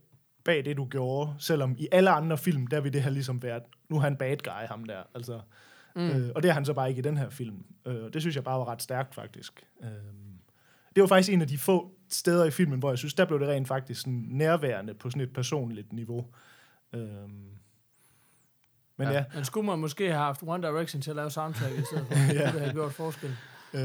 bag 0.44 0.64
det, 0.64 0.76
du 0.76 0.84
gjorde, 0.90 1.34
selvom 1.38 1.74
i 1.78 1.88
alle 1.92 2.10
andre 2.10 2.38
film, 2.38 2.66
der 2.66 2.80
vil 2.80 2.92
det 2.92 3.02
her 3.02 3.10
ligesom 3.10 3.42
været, 3.42 3.62
nu 3.88 3.96
er 3.96 4.00
han 4.00 4.16
bad 4.16 4.36
guy, 4.36 4.66
ham 4.68 4.84
der, 4.84 5.02
altså. 5.14 5.40
Mm. 5.96 6.08
Øh, 6.10 6.30
og 6.34 6.42
det 6.42 6.48
er 6.48 6.52
han 6.52 6.64
så 6.64 6.72
bare 6.72 6.88
ikke 6.88 6.98
i 6.98 7.02
den 7.02 7.16
her 7.16 7.30
film. 7.30 7.64
Øh, 7.86 8.12
det 8.12 8.22
synes 8.22 8.36
jeg 8.36 8.44
bare 8.44 8.58
var 8.58 8.68
ret 8.68 8.82
stærkt, 8.82 9.14
faktisk. 9.14 9.64
Øh, 9.82 9.88
det 10.94 11.00
var 11.00 11.06
faktisk 11.06 11.32
en 11.32 11.42
af 11.42 11.48
de 11.48 11.58
få 11.58 11.94
steder 12.08 12.44
i 12.44 12.50
filmen, 12.50 12.78
hvor 12.78 12.90
jeg 12.90 12.98
synes, 12.98 13.14
der 13.14 13.24
blev 13.24 13.40
det 13.40 13.48
rent 13.48 13.68
faktisk 13.68 14.00
sådan 14.00 14.26
nærværende 14.28 14.94
på 14.94 15.10
sådan 15.10 15.22
et 15.22 15.32
personligt 15.32 15.92
niveau. 15.92 16.26
Øhm. 16.92 17.02
Men 18.96 19.08
ja, 19.08 19.10
Ja. 19.10 19.18
ja 19.18 19.24
Men 19.34 19.44
skulle 19.44 19.66
man 19.66 19.78
måske 19.78 20.06
have 20.06 20.18
haft 20.24 20.42
One 20.46 20.66
Direction 20.68 21.02
til 21.02 21.10
at 21.10 21.16
lave 21.16 21.30
soundtrack 21.30 21.72
i 21.78 21.82
stedet 21.82 22.06
for? 22.06 22.14
ja. 22.34 22.52
Det 22.52 22.60
havde 22.60 22.72
gjort 22.72 22.92
forskel. 22.92 23.36
Øh, 23.74 23.80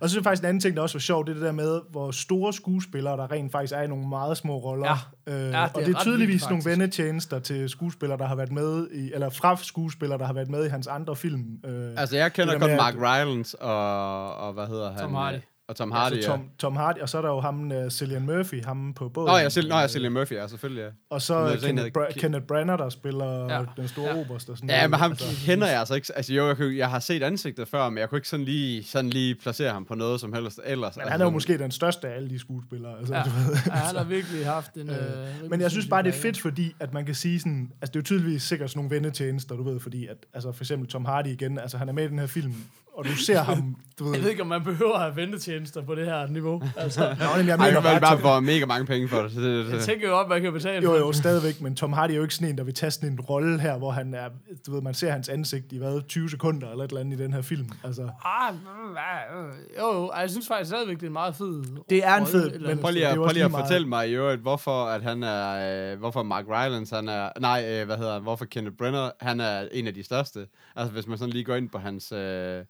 og 0.00 0.08
så 0.08 0.08
synes 0.08 0.14
jeg 0.14 0.24
faktisk 0.24 0.42
en 0.42 0.48
anden 0.48 0.60
ting, 0.60 0.76
der 0.76 0.82
også 0.82 0.94
var 0.96 1.00
sjovt, 1.00 1.26
det 1.26 1.32
er 1.32 1.34
det 1.34 1.42
der 1.46 1.52
med, 1.52 1.80
hvor 1.90 2.10
store 2.10 2.52
skuespillere, 2.52 3.16
der 3.16 3.32
rent 3.32 3.52
faktisk 3.52 3.72
er 3.76 3.82
i 3.82 3.86
nogle 3.86 4.08
meget 4.08 4.36
små 4.36 4.56
roller. 4.58 4.98
Ja. 5.26 5.32
Øh, 5.32 5.40
Ja, 5.40 5.46
det 5.48 5.54
og 5.74 5.80
er 5.80 5.86
det 5.86 5.94
er 5.94 6.00
tydeligvis 6.00 6.32
vildt, 6.34 6.50
nogle 6.50 6.64
vendetjenester 6.64 7.38
til 7.38 7.68
skuespillere, 7.68 8.18
der 8.18 8.26
har 8.26 8.34
været 8.34 8.52
med 8.52 8.88
i, 8.92 9.12
eller 9.14 9.30
fra 9.30 9.56
skuespillere, 9.56 10.18
der 10.18 10.26
har 10.26 10.32
været 10.32 10.48
med 10.50 10.66
i 10.66 10.68
hans 10.68 10.86
andre 10.86 11.16
film. 11.16 11.44
Øh, 11.66 11.90
Altså, 11.96 12.16
jeg 12.16 12.32
kender 12.32 12.52
Det 12.52 12.60
der 12.60 12.66
kun 12.66 12.70
med, 12.70 12.76
Mark 12.76 12.94
Rylance 12.96 13.62
og, 13.62 14.34
og 14.36 14.52
hvad 14.52 14.66
hedder 14.66 14.90
han? 14.90 15.00
Tom 15.00 15.14
Hardy. 15.14 15.36
Øh, 15.64 15.68
Og 15.68 15.76
Tom 15.76 15.90
Hardy, 15.92 16.12
altså 16.14 16.30
ja. 16.30 16.36
Tom, 16.36 16.48
Tom 16.58 16.76
Hardy, 16.76 16.98
og 16.98 17.08
så 17.08 17.18
er 17.18 17.22
der 17.22 17.28
jo 17.28 17.40
ham, 17.40 17.70
uh, 17.70 17.88
Cillian 17.90 18.26
Murphy, 18.26 18.64
ham 18.64 18.94
på 18.94 19.08
båden. 19.08 19.26
Nå, 19.30 19.36
jeg 19.36 19.46
Sil- 19.56 19.68
Nå, 19.68 19.76
jeg 19.78 19.90
Cillian 19.90 20.12
Murphy, 20.12 20.32
ja, 20.32 20.46
selvfølgelig, 20.48 20.80
ja. 20.82 20.88
Og 21.10 21.22
så 21.22 21.56
Kenneth, 21.62 21.86
at- 21.86 21.92
Bra- 21.98 22.12
Kenneth 22.12 22.44
Branagh, 22.46 22.78
der 22.78 22.88
spiller 22.88 23.44
Ja. 23.44 23.54
ja. 23.58 23.64
den 23.76 23.88
store 23.88 24.06
Ja. 24.06 24.14
ja. 24.14 24.20
oberst. 24.20 24.50
Og 24.50 24.56
sådan 24.56 24.70
Ja, 24.70 24.76
noget. 24.76 24.90
men 24.90 24.98
ham 25.00 25.10
Altså, 25.10 25.46
kender 25.46 25.66
jeg 25.66 25.78
altså 25.78 25.94
ikke. 25.94 26.12
Altså, 26.16 26.32
jo, 26.34 26.46
jeg, 26.46 26.56
kunne- 26.56 26.76
jeg 26.76 26.90
har 26.90 26.98
set 26.98 27.22
ansigtet 27.22 27.68
før, 27.68 27.90
men 27.90 27.98
jeg 27.98 28.08
kunne 28.08 28.16
ikke 28.18 28.28
sådan 28.28 28.44
lige, 28.44 28.84
sådan 28.84 29.10
lige 29.10 29.34
placere 29.34 29.72
ham 29.72 29.84
på 29.84 29.94
noget 29.94 30.20
som 30.20 30.32
helst 30.32 30.60
ellers. 30.64 30.96
men 30.96 31.00
altså, 31.00 31.00
han 31.00 31.08
er 31.08 31.12
jo 31.14 31.18
sådan- 31.18 31.32
måske 31.32 31.58
den 31.58 31.70
største 31.70 32.08
af 32.08 32.16
alle 32.16 32.30
de 32.30 32.38
skuespillere. 32.38 32.98
Altså, 32.98 33.14
Ja. 33.16 33.22
du 33.22 33.30
ved. 33.30 33.56
Ja, 33.66 33.72
han 33.72 33.96
har 33.96 34.04
virkelig 34.04 34.46
haft 34.46 34.74
en... 34.74 34.90
Øh, 34.90 35.50
Men 35.50 35.60
jeg 35.60 35.70
synes 35.70 35.86
bare, 35.86 36.02
det 36.02 36.08
er 36.08 36.12
fedt, 36.18 36.40
fordi 36.40 36.74
at 36.80 36.92
man 36.92 37.06
kan 37.06 37.14
sige 37.14 37.40
sådan, 37.40 37.70
altså 37.80 37.90
det 37.92 37.96
er 37.96 38.00
jo 38.00 38.04
tydeligvis 38.04 38.42
sikkert 38.42 38.70
sådan 38.70 38.78
nogle 38.78 38.94
vendetjenester, 38.94 39.56
du 39.56 39.62
ved, 39.62 39.80
fordi 39.80 40.06
at, 40.06 40.16
altså 40.34 40.52
for 40.52 40.64
eksempel 40.64 40.88
Tom 40.88 41.04
Hardy 41.04 41.26
igen, 41.28 41.58
altså 41.58 41.78
han 41.78 41.88
er 41.88 41.92
med 41.92 42.04
i 42.04 42.08
den 42.08 42.18
her 42.18 42.26
film, 42.26 42.54
og 42.94 43.04
du 43.04 43.16
ser 43.16 43.38
ham, 43.42 43.76
du 43.98 44.04
ved, 44.04 44.12
Jeg 44.14 44.22
ved 44.22 44.30
ikke, 44.30 44.42
om 44.42 44.48
man 44.48 44.64
behøver 44.64 44.94
at 44.94 45.00
have 45.00 45.16
ventetjenester 45.16 45.82
på 45.82 45.94
det 45.94 46.06
her 46.06 46.26
niveau. 46.26 46.62
Altså, 46.76 47.00
Nå, 47.00 47.24
men 47.36 47.46
jeg 47.46 47.54
Ej, 47.58 47.70
mener 47.70 47.90
jeg 47.90 48.00
bare, 48.00 48.18
for 48.18 48.40
mega 48.40 48.66
mange 48.66 48.86
penge 48.86 49.08
for 49.08 49.22
det. 49.22 49.32
Så 49.32 49.40
det, 49.40 49.64
jeg 49.64 49.72
det. 49.72 49.82
tænker 49.82 50.08
jo 50.08 50.14
op, 50.14 50.28
man 50.28 50.42
kan 50.42 50.52
betale 50.52 50.82
jo 50.82 50.96
jo, 50.96 51.12
stadigvæk, 51.12 51.60
men 51.60 51.76
Tom 51.76 51.92
Hardy 51.92 52.10
er 52.10 52.16
jo 52.16 52.22
ikke 52.22 52.34
sådan 52.34 52.48
en, 52.48 52.58
der 52.58 52.64
vil 52.64 52.74
tage 52.74 52.90
sådan 52.90 53.08
en 53.12 53.20
rolle 53.20 53.60
her, 53.60 53.78
hvor 53.78 53.90
han 53.90 54.14
er, 54.14 54.28
du 54.66 54.72
ved, 54.74 54.82
man 54.82 54.94
ser 54.94 55.10
hans 55.10 55.28
ansigt 55.28 55.72
i 55.72 55.78
hvad, 55.78 56.00
20 56.08 56.30
sekunder 56.30 56.70
eller 56.70 56.84
et 56.84 56.88
eller 56.88 57.00
andet 57.00 57.20
i 57.20 57.22
den 57.22 57.32
her 57.32 57.42
film, 57.42 57.68
altså. 57.84 58.02
Ah, 58.24 58.54
øh, 58.54 59.78
jo, 59.78 59.94
jo, 60.00 60.06
ej, 60.08 60.20
jeg 60.20 60.30
synes 60.30 60.48
faktisk 60.48 60.68
stadigvæk, 60.70 60.96
det 60.96 61.02
er 61.02 61.06
en 61.06 61.12
meget 61.12 61.36
fed 61.36 61.62
Det 61.90 62.04
er 62.06 62.14
en 62.16 62.26
fed, 62.26 62.58
men- 62.60 62.78
Prøv 62.78 62.90
lige, 62.92 63.06
at, 63.08 63.16
jo 63.16 63.22
prøv 63.24 63.32
lige 63.32 63.44
at 63.44 63.50
fortælle 63.50 63.88
mig 63.88 64.08
i 64.08 64.12
øvrigt, 64.14 64.40
hvorfor 64.42 64.84
at 64.84 65.02
han 65.02 65.22
er, 65.22 65.92
øh, 65.92 65.98
hvorfor 65.98 66.22
Mark 66.22 66.44
Rylance, 66.48 66.94
han 66.94 67.08
er, 67.08 67.28
nej, 67.40 67.64
øh, 67.68 67.86
hvad 67.86 67.96
hedder 67.96 68.12
han, 68.12 68.22
hvorfor 68.22 68.44
Kenneth 68.44 68.76
Brenner, 68.76 69.10
han 69.20 69.40
er 69.40 69.68
en 69.72 69.86
af 69.86 69.94
de 69.94 70.02
største. 70.04 70.46
Altså, 70.76 70.92
hvis 70.92 71.06
man 71.06 71.18
sådan 71.18 71.32
lige 71.32 71.44
går 71.44 71.54
ind 71.54 71.68
på 71.68 71.78
hans, 71.78 72.12
øh, 72.12 72.64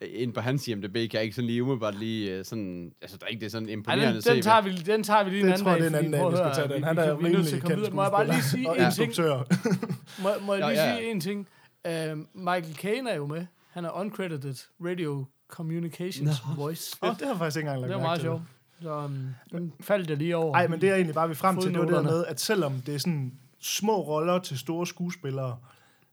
ind 0.00 0.32
på 0.32 0.40
hans 0.40 0.68
IMDb, 0.68 0.94
kan 0.94 1.10
jeg 1.12 1.22
ikke 1.22 1.34
sådan 1.34 1.46
lige 1.46 1.62
umiddelbart 1.62 1.98
lige 1.98 2.32
øh, 2.32 2.44
sådan, 2.44 2.92
altså, 3.02 3.16
der 3.16 3.26
er 3.26 3.28
ikke 3.28 3.40
det 3.40 3.46
er 3.46 3.50
sådan 3.50 3.68
Ej, 3.68 3.72
imponerende 3.72 4.14
den, 4.14 4.22
CV. 4.22 4.34
den, 4.34 4.42
tager 4.42 4.60
vi, 4.60 4.76
den 4.76 5.02
tager 5.02 5.24
vi 5.24 5.30
lige 5.30 5.40
en 5.40 5.46
Det 5.46 5.52
anden 5.52 5.64
tror 5.64 5.72
jeg, 5.72 5.80
dag. 5.80 5.90
det 5.90 5.94
er 5.94 5.98
en 5.98 6.14
anden 6.14 6.20
dag, 6.22 6.32
vi 6.32 6.36
skal 6.36 6.54
tage 6.54 6.74
den. 6.74 6.84
Han 6.84 6.98
er 6.98 7.02
er 7.02 7.18
rimelig 7.18 7.62
kendt 7.62 7.76
videre. 7.76 7.90
Må 7.90 8.02
jeg 8.02 8.10
bare 8.10 8.26
lige 8.26 8.42
sige 8.42 8.86
en 8.86 8.92
ting? 8.92 9.12
Må, 10.22 10.28
må 10.42 10.54
jeg 10.54 10.68
lige 10.68 10.84
ja. 10.84 10.96
sige 10.96 11.10
en 11.10 11.20
ting? 11.20 11.48
Uh, 11.88 12.18
Michael 12.34 12.74
Caine 12.74 13.10
er 13.10 13.16
jo 13.16 13.26
med. 13.26 13.46
Han 13.70 13.84
er 13.84 13.90
uncredited 14.00 14.54
radio 14.80 15.24
communications 15.48 16.36
voice. 16.56 16.96
Åh, 17.02 17.10
det 17.18 17.20
har 17.20 17.28
jeg 17.28 17.38
faktisk 17.38 17.56
ikke 17.56 17.66
engang 17.66 17.80
lagt 17.80 17.88
Det 17.88 17.96
var 17.96 18.06
meget 18.06 18.20
sjovt. 18.20 18.42
Så 18.82 19.04
um, 19.04 19.34
den 19.52 19.72
faldt 19.80 20.10
jeg 20.10 20.16
lige 20.18 20.36
over. 20.36 20.52
Nej, 20.52 20.66
men 20.66 20.80
det 20.80 20.88
er 20.88 20.94
egentlig 20.94 21.14
bare 21.14 21.28
vi 21.28 21.32
er 21.32 21.36
frem 21.36 21.60
til, 21.60 21.70
det 21.70 21.78
var 21.78 21.84
det 21.84 21.94
der 21.94 22.02
med, 22.02 22.24
at 22.26 22.40
selvom 22.40 22.72
det 22.86 22.94
er 22.94 22.98
sådan 22.98 23.32
små 23.60 24.00
roller 24.00 24.38
til 24.38 24.58
store 24.58 24.86
skuespillere, 24.86 25.56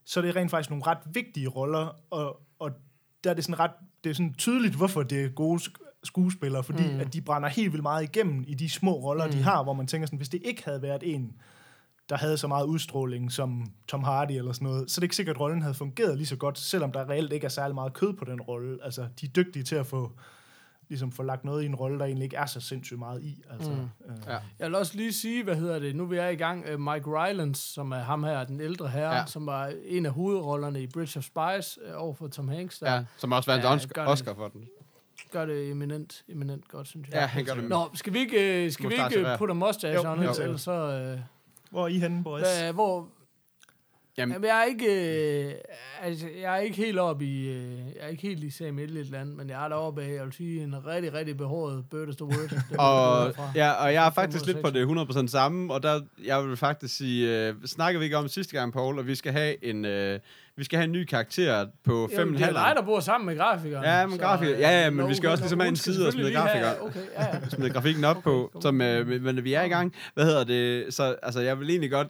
så 0.06 0.19
er 0.19 0.21
det 0.21 0.36
rent 0.36 0.52
faktisk 0.52 0.69
nogle 0.69 0.88
ret 0.88 0.98
vigtige 1.13 1.48
roller, 1.48 1.95
og, 2.10 2.41
og 2.60 2.71
der 3.26 3.32
er 3.32 3.36
det 3.36 3.44
sådan 3.44 3.60
ret, 3.60 3.72
det 4.04 4.10
er 4.10 4.14
sådan 4.14 4.34
tydeligt, 4.34 4.76
hvorfor 4.76 5.04
det 5.04 5.26
er 5.26 5.30
gode 5.30 5.62
sk- 5.62 6.00
skuespillere, 6.04 6.64
fordi 6.64 6.94
mm. 6.94 7.00
at 7.00 7.14
de 7.14 7.22
brænder 7.22 7.50
helt 7.50 7.72
vildt 7.72 7.84
meget 7.84 8.04
igennem 8.04 8.44
i 8.48 8.54
de 8.54 8.70
små 8.70 8.92
roller, 8.92 9.26
mm. 9.26 9.32
de 9.32 9.42
har, 9.42 9.64
hvor 9.64 9.74
man 9.74 9.88
tænker 9.88 10.06
sådan, 10.06 10.18
hvis 10.18 10.30
det 10.30 10.42
ikke 10.46 10.66
havde 10.66 10.82
været 10.82 11.02
en, 11.06 11.34
der 12.10 12.18
havde 12.18 12.38
så 12.38 12.48
meget 12.48 12.66
udstråling 12.66 13.32
som 13.32 13.66
Tom 13.88 14.04
Hardy 14.04 14.32
eller 14.32 14.52
sådan 14.52 14.68
noget, 14.68 14.92
så 14.92 15.00
er 15.00 15.02
det 15.02 15.04
ikke 15.04 15.16
sikkert, 15.16 15.36
at 15.36 15.40
rollen 15.40 15.62
havde 15.62 15.74
fungeret 15.74 16.18
lige 16.18 16.28
så 16.28 16.36
godt, 16.36 16.60
selvom 16.60 16.92
der 16.92 17.10
reelt 17.10 17.34
ikke 17.34 17.46
er 17.46 17.50
særlig 17.50 17.76
meget 17.76 17.94
kød 17.94 18.14
på 18.14 18.26
den 18.26 18.42
rolle. 18.42 18.78
Altså, 18.84 19.08
de 19.22 19.26
er 19.26 19.30
dygtige 19.30 19.64
til 19.64 19.76
at 19.76 19.86
få 19.86 20.12
ligesom 20.89 21.12
få 21.12 21.24
lagt 21.24 21.45
noget 21.45 21.63
i 21.63 21.65
en 21.65 21.76
rolle, 21.76 22.00
der 22.00 22.06
egentlig 22.06 22.24
ikke 22.24 22.38
er 22.38 22.45
så 22.45 22.60
sindssygt 22.62 23.00
meget 23.00 23.24
i. 23.24 23.43
Altså, 23.52 23.69
mm. 23.71 23.78
øh. 24.12 24.17
Ja. 24.28 24.38
Jeg 24.60 24.67
vil 24.67 24.76
også 24.76 24.95
lige 24.98 25.13
sige, 25.13 25.43
hvad 25.43 25.56
hedder 25.56 25.80
det, 25.80 25.95
nu 25.95 26.06
vil 26.06 26.17
jeg 26.17 26.34
i 26.34 26.36
gang, 26.36 26.65
uh, 26.74 26.80
Mike 26.80 27.06
Rylance, 27.10 27.74
som 27.74 27.91
er 27.91 28.00
ham 28.00 28.24
her, 28.24 28.43
den 28.43 28.62
ældre 28.62 28.88
herre, 28.88 29.15
Ja. 29.15 29.26
som 29.26 29.45
var 29.45 29.71
en 29.86 30.06
af 30.06 30.12
hovedrollerne 30.12 30.82
i 30.84 30.88
Bridge 30.88 31.17
of 31.19 31.24
Spies 31.24 31.80
uh, 31.89 32.02
overfor 32.04 32.28
Tom 32.28 32.48
Hanks, 32.48 32.80
der 32.80 32.93
Ja, 32.93 33.04
som 33.18 33.32
også 33.32 33.51
vandt 33.51 33.66
Ja, 33.66 33.74
Oscar, 33.74 34.01
det. 34.03 34.12
Oscar 34.12 34.34
for 34.34 34.47
den. 34.47 34.62
gør 35.32 35.45
det 35.45 35.70
eminent, 35.72 36.24
eminent 36.30 36.68
godt, 36.68 36.88
synes 36.88 37.10
jeg. 37.10 37.16
Ja, 37.16 37.26
han 37.26 37.45
gør 37.45 37.53
det. 37.55 37.64
Nå, 37.70 37.89
skal 37.93 38.14
vi 38.14 38.20
ikke, 38.20 38.66
uh, 38.66 38.72
skal 38.72 38.84
vi 38.89 38.95
Mustache, 38.95 39.18
ikke 39.20 39.30
ja. 39.30 39.38
putte 39.38 39.53
mustache 39.53 39.93
Jo, 40.03 40.12
on, 40.12 40.20
helt 40.20 40.39
ellers 40.39 40.62
så... 40.62 41.12
Uh, 41.14 41.20
Hvor 41.72 41.84
er 41.84 41.88
I 41.88 41.99
henne, 41.99 42.24
boys? 42.24 42.41
hvad, 42.41 42.74
hvor... 42.74 43.07
Jamen, 44.18 44.34
Jamen, 44.34 44.47
jeg 44.47 44.59
er 44.59 44.63
ikke, 44.63 45.45
øh, 45.47 45.53
altså, 46.01 46.26
jeg 46.41 46.53
er 46.53 46.57
ikke 46.61 46.78
helt 46.78 46.99
oppe 46.99 47.26
i, 47.26 47.47
øh, 47.49 47.72
jeg 47.78 48.01
er 48.01 48.07
ikke 48.07 48.22
helt 48.24 48.43
i 48.43 48.49
Sam 48.49 48.80
et 48.80 48.89
land, 48.89 49.30
men 49.34 49.49
jeg 49.49 49.66
er 49.66 49.70
deroppe 49.70 50.03
af, 50.03 50.13
jeg 50.13 50.26
vil 50.26 50.34
sige, 50.34 50.63
en 50.63 50.76
rigtig, 50.88 51.13
rigtig 51.13 51.38
behåret 51.38 51.84
Bird 51.91 52.09
is 52.09 52.16
the 52.16 52.26
Word. 52.26 52.53
Og, 52.80 53.34
ja, 53.55 53.72
og 53.72 53.93
jeg 53.93 54.05
er 54.07 54.11
faktisk 54.11 54.43
ud 54.43 54.47
af 54.49 54.53
lidt 54.53 54.63
på 54.66 54.70
det 54.70 55.24
100% 55.26 55.28
samme, 55.28 55.74
og 55.74 55.84
der, 55.84 56.01
jeg 56.26 56.43
vil 56.47 56.57
faktisk 56.57 56.97
sige, 56.97 57.47
øh, 57.47 57.53
snakker 57.66 57.99
vi 57.99 58.05
ikke 58.05 58.18
om 58.18 58.28
sidste 58.28 58.57
gang, 58.59 58.74
Paul, 58.74 58.99
og 58.99 59.07
vi 59.07 59.16
skal 59.16 59.32
have 59.32 59.66
en, 59.66 59.86
øh, 59.86 60.20
vi 60.57 60.63
skal 60.63 60.78
have 60.78 60.86
en 60.86 60.91
ny 60.91 61.03
karakter 61.05 61.66
på 61.84 62.09
Jamen, 62.13 62.34
det 62.34 62.41
er 62.41 62.47
5,5. 62.47 62.53
dig, 62.53 62.74
der 62.76 62.82
bor 62.82 62.99
sammen 62.99 63.26
med 63.26 63.38
grafikeren. 63.38 63.84
Ja, 63.86 64.05
men 64.07 64.20
grafiker- 64.20 64.53
øh, 64.55 64.59
ja, 64.59 64.84
ja, 64.84 64.89
men 64.89 64.97
nå, 64.97 65.07
vi 65.07 65.13
skal 65.16 65.28
okay, 65.28 65.32
også 65.32 65.43
ligesom 65.43 65.59
have 65.59 65.70
en 65.70 65.76
side 65.76 66.07
og 66.07 66.13
smide 66.13 66.26
selvfølgelig 66.28 66.53
lige 66.53 66.66
have- 66.66 66.76
grafiker. 66.76 67.01
Okay, 67.01 67.11
ja, 67.34 67.36
ja. 67.36 67.49
smide 67.55 67.70
grafikken 67.70 68.03
op 68.03 68.16
Okay, 68.18 68.24
på, 68.24 68.51
som, 68.61 68.82
øh, 68.82 69.22
men 69.24 69.43
vi 69.43 69.53
er 69.53 69.63
i 69.63 69.68
gang. 69.70 69.93
Hvad 70.13 70.26
hedder 70.26 70.43
det? 70.43 70.93
Så 70.93 71.16
altså, 71.24 71.41
jeg 71.41 71.59
vil 71.59 71.70
egentlig 71.70 71.91
godt, 71.91 72.07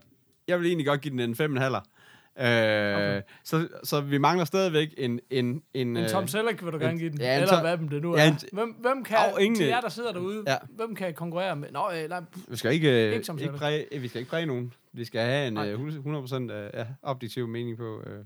jeg 0.47 0.59
vil 0.59 0.67
egentlig 0.67 0.85
godt 0.87 1.01
give 1.01 1.11
den 1.11 1.19
en 1.19 1.35
5,5. 1.57 1.94
Øh, 2.39 2.45
okay. 2.45 3.21
så, 3.43 3.67
så 3.83 4.01
vi 4.01 4.17
mangler 4.17 4.45
stadigvæk 4.45 4.93
en... 4.97 5.19
En, 5.29 5.45
en, 5.45 5.61
En 5.73 5.97
øh, 5.97 6.09
Tom 6.09 6.27
Selleck 6.27 6.63
vil 6.65 6.73
du 6.73 6.77
gerne 6.77 6.97
give 6.99 7.09
den. 7.11 7.21
ja, 7.21 7.35
en 7.35 7.41
Eller 7.41 7.53
Tom- 7.55 7.61
hvad 7.61 7.77
dem 7.77 7.89
det 7.89 8.01
nu 8.01 8.13
er. 8.13 8.21
Ja, 8.21 8.27
en- 8.27 8.37
hvem, 8.53 8.69
hvem 8.81 9.03
kan, 9.03 9.17
Au, 9.17 9.37
ingen- 9.37 9.55
til 9.55 9.65
jer, 9.65 9.81
der 9.81 9.89
sidder 9.89 10.11
derude, 10.11 10.43
Ja. 10.47 10.55
hvem 10.69 10.95
kan 10.95 11.13
konkurrere 11.13 11.55
med? 11.55 11.67
Nå, 11.71 11.83
øh, 12.03 12.09
nej, 12.09 12.21
Vi 12.47 12.57
skal 12.57 12.71
ikke, 12.73 13.07
øh, 13.07 13.13
Ikke 13.13 13.25
Tom 13.25 13.37
ikke 13.39 13.53
præge, 13.53 13.85
vi 13.99 14.07
skal 14.07 14.19
ikke 14.19 14.29
præge 14.31 14.45
nogen. 14.45 14.73
Vi 14.93 15.05
skal 15.05 15.21
have 15.21 15.47
en 15.47 15.53
Nej. 15.53 15.69
øh, 15.71 15.79
100% 15.79 16.51
øh, 16.51 16.69
ja, 16.73 16.85
objektiv 17.03 17.47
mening 17.47 17.77
på... 17.77 18.01
Øh. 18.07 18.25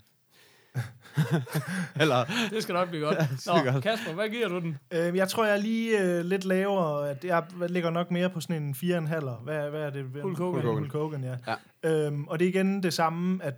Eller, 2.02 2.26
det 2.52 2.64
skal 2.64 2.74
nok 2.74 2.90
blive 2.90 3.06
godt. 3.06 3.18
Nå, 3.48 3.72
godt. 3.72 3.84
Kasper, 3.84 4.14
hvad 4.14 4.30
giver 4.30 4.48
du 4.48 4.60
den? 4.60 4.78
Øh, 4.94 5.16
jeg 5.16 5.30
tror, 5.30 5.46
jeg 5.46 5.54
er 5.58 5.62
lige 5.62 6.02
øh, 6.04 6.26
lidt 6.26 6.46
lavere. 6.46 7.10
At 7.10 7.24
jeg 7.26 7.44
ligger 7.70 7.90
nok 7.90 8.12
mere 8.12 8.30
på 8.30 8.40
sådan 8.40 8.64
en 8.64 8.74
4,5. 8.74 9.44
Hvad, 9.44 9.70
hvad 9.70 9.82
er 9.82 9.90
det? 9.90 10.06
Hulk 10.22 10.38
Hogan. 10.38 10.62
Hulk 10.66 10.94
Hogan, 10.94 11.24
ja. 11.24 11.36
Ja. 11.84 12.06
Øhm, 12.06 12.28
og 12.28 12.40
det 12.40 12.46
er 12.46 12.50
igen 12.50 12.84
det 12.84 12.94
samme, 12.94 13.44
at 13.44 13.54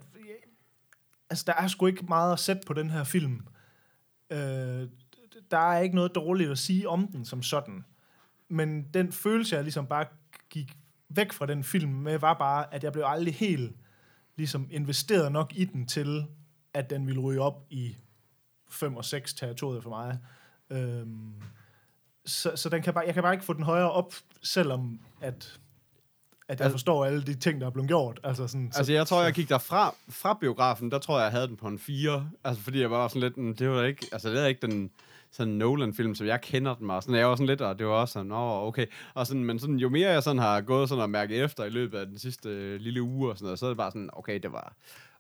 altså, 1.32 1.44
der 1.48 1.54
er 1.54 1.68
sgu 1.68 1.86
ikke 1.86 2.06
meget 2.08 2.34
at 2.34 2.40
sætte 2.40 2.62
på 2.68 2.74
den 2.74 2.90
her 2.90 3.04
film. 3.04 3.48
Øh, 4.30 4.88
der 5.52 5.58
er 5.58 5.80
ikke 5.80 5.96
noget 5.96 6.16
dårligt 6.16 6.52
at 6.52 6.58
sige 6.58 6.90
om 6.90 7.08
den 7.08 7.26
som 7.26 7.44
sådan. 7.44 7.86
Men 8.50 8.84
den 8.94 9.12
følelse, 9.12 9.56
jeg 9.56 9.64
ligesom 9.64 9.88
bare 9.88 10.06
gik 10.50 10.78
væk 11.10 11.34
fra 11.34 11.46
den 11.46 11.64
film 11.64 11.92
med, 11.92 12.20
var 12.20 12.34
bare, 12.34 12.74
at 12.74 12.84
jeg 12.84 12.92
blev 12.92 13.04
aldrig 13.08 13.36
helt 13.36 13.76
ligesom 14.36 14.68
investeret 14.72 15.32
nok 15.32 15.52
i 15.56 15.66
den 15.66 15.88
til, 15.88 16.26
at 16.74 16.90
den 16.90 17.08
ville 17.08 17.22
ryge 17.22 17.42
op 17.42 17.66
i 17.70 17.96
5 18.70 18.98
og 18.98 19.06
6 19.06 19.34
territoriet 19.34 19.84
for 19.84 19.90
mig. 19.90 20.20
Øhm, 20.70 21.34
så, 22.26 22.56
så 22.56 22.70
den 22.70 22.82
kan 22.82 22.94
bare, 22.94 23.04
jeg 23.06 23.14
kan 23.14 23.24
bare 23.24 23.34
ikke 23.34 23.46
få 23.46 23.54
den 23.54 23.64
højere 23.64 23.92
op, 23.92 24.14
selvom 24.42 25.00
at, 25.22 25.60
at 26.52 26.60
jeg 26.60 26.66
Al- 26.66 26.72
forstår 26.72 27.06
alle 27.06 27.22
de 27.24 27.34
ting, 27.36 27.62
der 27.62 27.68
er 27.68 27.72
blevet 27.72 27.88
gjort. 27.88 28.20
Altså, 28.24 28.48
sådan, 28.48 28.72
altså, 28.76 28.94
jeg 28.94 29.08
tror, 29.08 29.24
jeg 29.24 29.34
gik 29.34 29.50
derfra 29.50 29.96
fra 30.10 30.38
biografen, 30.42 30.92
der 30.92 31.00
tror 31.00 31.18
jeg, 31.18 31.24
jeg 31.24 31.32
havde 31.32 31.48
den 31.48 31.58
på 31.58 31.68
en 31.68 31.80
4. 31.80 32.30
Altså, 32.44 32.64
fordi 32.64 32.82
jeg 32.82 32.92
var 32.92 33.08
sådan 33.08 33.22
lidt, 33.22 33.38
"Mm, 33.38 33.56
det 33.56 33.70
var 33.70 33.84
ikke, 33.84 34.06
altså, 34.12 34.30
det 34.30 34.42
er 34.42 34.46
ikke 34.46 34.68
den 34.68 34.92
sådan 35.32 35.54
Nolan-film, 35.54 36.16
som 36.16 36.28
jeg 36.28 36.42
kender 36.42 36.76
den 36.76 36.90
og 36.90 37.04
sådan, 37.04 37.16
jeg 37.20 37.28
var 37.28 37.36
sådan 37.36 37.46
lidt, 37.48 37.62
og 37.62 37.80
det 37.80 37.88
var 37.88 37.94
også 37.94 38.12
sådan, 38.14 38.32
åh, 38.32 38.64
okay. 38.68 38.86
Og 39.14 39.28
sådan, 39.28 39.46
men 39.46 39.60
sådan, 39.60 39.76
jo 39.76 39.90
mere 39.90 40.10
jeg 40.12 40.24
sådan 40.24 40.40
har 40.40 40.62
gået 40.62 40.90
sådan 40.90 41.02
og 41.02 41.10
mærket 41.10 41.44
efter 41.44 41.66
i 41.66 41.70
løbet 41.70 41.98
af 41.98 42.06
den 42.06 42.18
sidste 42.20 42.50
øh, 42.50 42.80
lille 42.80 43.02
uge 43.02 43.30
og 43.32 43.38
sådan 43.38 43.46
noget, 43.46 43.60
så 43.60 43.66
er 43.66 43.70
det 43.70 43.78
bare 43.78 43.92
sådan, 43.92 44.10
okay, 44.14 44.40
det 44.44 44.52
var, 44.52 44.74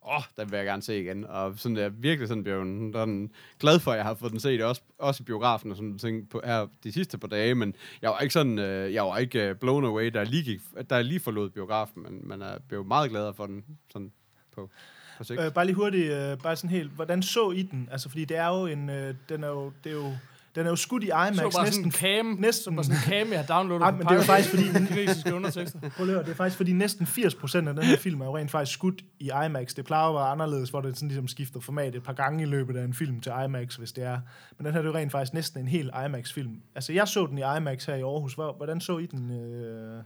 åh, 0.05 0.15
oh, 0.15 0.23
den 0.37 0.51
vil 0.51 0.57
jeg 0.57 0.65
gerne 0.65 0.81
se 0.81 1.01
igen. 1.01 1.25
Og 1.25 1.53
sådan, 1.57 1.75
der, 1.75 1.85
er 1.85 1.89
virkelig 1.89 2.27
sådan 2.27 2.43
blev 2.43 2.59
den, 2.59 2.93
den 2.93 3.31
glad 3.59 3.79
for, 3.79 3.91
at 3.91 3.97
jeg 3.97 4.05
har 4.05 4.13
fået 4.13 4.31
den 4.31 4.39
set, 4.39 4.63
også, 4.63 4.81
også 4.97 5.23
i 5.23 5.25
biografen 5.25 5.71
og 5.71 5.77
sådan 5.77 5.97
ting 5.97 6.29
på, 6.29 6.41
her 6.45 6.67
de 6.83 6.91
sidste 6.91 7.17
par 7.17 7.27
dage, 7.27 7.55
men 7.55 7.75
jeg 8.01 8.09
var 8.09 8.19
ikke 8.19 8.33
sådan, 8.33 8.59
øh, 8.59 8.93
jeg 8.93 9.03
var 9.03 9.17
ikke 9.17 9.49
øh, 9.49 9.55
blown 9.55 9.85
away, 9.85 10.11
da 10.13 10.19
jeg 10.19 10.27
lige, 10.27 10.43
gik, 10.43 10.59
da 10.89 10.95
jeg 10.95 11.05
lige 11.05 11.19
forlod 11.19 11.49
biografen, 11.49 12.03
men 12.03 12.27
man 12.27 12.41
er 12.41 12.53
øh, 12.53 12.59
blevet 12.67 12.87
meget 12.87 13.09
gladere 13.09 13.33
for 13.33 13.45
den, 13.45 13.65
sådan 13.93 14.11
på, 14.55 14.69
på 15.17 15.23
sigt. 15.23 15.41
Øh, 15.41 15.53
bare 15.53 15.65
lige 15.65 15.75
hurtigt, 15.75 16.11
øh, 16.11 16.37
bare 16.37 16.55
sådan 16.55 16.69
helt, 16.69 16.91
hvordan 16.91 17.21
så 17.23 17.51
I 17.51 17.61
den? 17.61 17.89
Altså, 17.91 18.09
fordi 18.09 18.25
det 18.25 18.37
er 18.37 18.47
jo 18.47 18.65
en, 18.65 18.89
øh, 18.89 19.15
den 19.29 19.43
er 19.43 19.47
jo, 19.47 19.71
det 19.83 19.91
er 19.91 19.95
jo, 19.95 20.13
den 20.55 20.65
er 20.65 20.69
jo 20.69 20.75
skudt 20.75 21.03
i 21.03 21.07
IMAX 21.07 21.35
Så 21.35 21.41
bare 21.55 21.65
næsten. 21.65 21.91
sådan 21.91 22.15
en 22.15 22.25
cam, 22.25 22.35
næsten- 22.39 22.75
bare 22.75 22.83
sådan 22.83 22.97
en 22.97 23.03
cam, 23.25 23.31
jeg 23.33 23.39
har 23.39 23.55
downloadet 23.55 23.83
Ej, 23.83 23.91
men 23.91 23.99
det 24.01 24.07
er 24.11 24.15
jo 24.15 24.21
faktisk 24.21 24.49
fordi- 24.49 24.85
kinesiske 24.95 25.33
undertekster. 25.35 25.79
Prøv 25.79 26.05
at 26.07 26.13
høre, 26.13 26.23
det 26.23 26.29
er 26.31 26.35
faktisk 26.35 26.57
fordi 26.57 26.73
næsten 26.73 27.05
80% 27.05 27.67
af 27.67 27.73
den 27.75 27.83
her 27.83 27.97
film 27.97 28.21
er 28.21 28.25
jo 28.25 28.37
rent 28.37 28.51
faktisk 28.51 28.73
skudt 28.77 29.01
i 29.19 29.31
IMAX. 29.45 29.73
Det 29.73 29.85
plejer 29.85 30.07
at 30.09 30.15
være 30.15 30.23
anderledes, 30.27 30.69
hvor 30.69 30.81
det 30.81 30.95
sådan 30.95 31.07
ligesom 31.07 31.27
skifter 31.27 31.59
format 31.59 31.95
et 31.95 32.03
par 32.03 32.13
gange 32.13 32.43
i 32.43 32.45
løbet 32.45 32.75
af 32.77 32.83
en 32.83 32.93
film 32.93 33.21
til 33.21 33.31
IMAX, 33.45 33.75
hvis 33.75 33.91
det 33.91 34.03
er. 34.03 34.19
Men 34.57 34.65
den 34.65 34.73
her 34.73 34.81
det 34.81 34.87
er 34.89 34.91
jo 34.93 34.97
rent 34.99 35.11
faktisk 35.11 35.33
næsten 35.33 35.59
en 35.61 35.67
hel 35.67 35.89
IMAX-film. 36.05 36.55
Altså, 36.75 36.93
jeg 36.93 37.07
så 37.07 37.25
den 37.25 37.37
i 37.37 37.41
IMAX 37.57 37.85
her 37.85 37.95
i 37.95 38.01
Aarhus. 38.01 38.33
Hvor- 38.33 38.53
Hvordan 38.57 38.81
så 38.81 38.97
I 38.97 39.05
den? 39.05 39.31
Øh? 39.31 40.03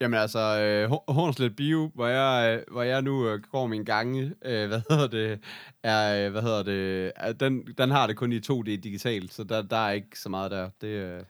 Jamen 0.00 0.20
altså, 0.20 0.38
øh, 0.60 0.88
Hor- 0.90 1.12
Hornslet 1.12 1.56
Bio, 1.56 1.90
hvor 1.94 2.06
jeg, 2.06 2.56
øh, 2.68 2.72
hvor 2.72 2.82
jeg 2.82 3.02
nu 3.02 3.28
øh, 3.28 3.40
går 3.52 3.66
min 3.66 3.84
gange, 3.84 4.32
øh, 4.44 4.68
hvad 4.68 4.80
hedder 4.90 5.06
det, 5.06 5.38
er, 5.82 6.26
øh, 6.26 6.32
hvad 6.32 6.42
hedder 6.42 6.62
det, 6.62 7.12
er, 7.16 7.32
den, 7.32 7.62
den 7.78 7.90
har 7.90 8.06
det 8.06 8.16
kun 8.16 8.32
i 8.32 8.38
2D 8.38 8.64
digitalt, 8.64 9.34
så 9.34 9.44
der, 9.44 9.62
der 9.62 9.76
er 9.76 9.90
ikke 9.90 10.18
så 10.18 10.28
meget 10.28 10.50
der. 10.50 10.68
Det, 10.80 10.86
øh, 10.88 11.22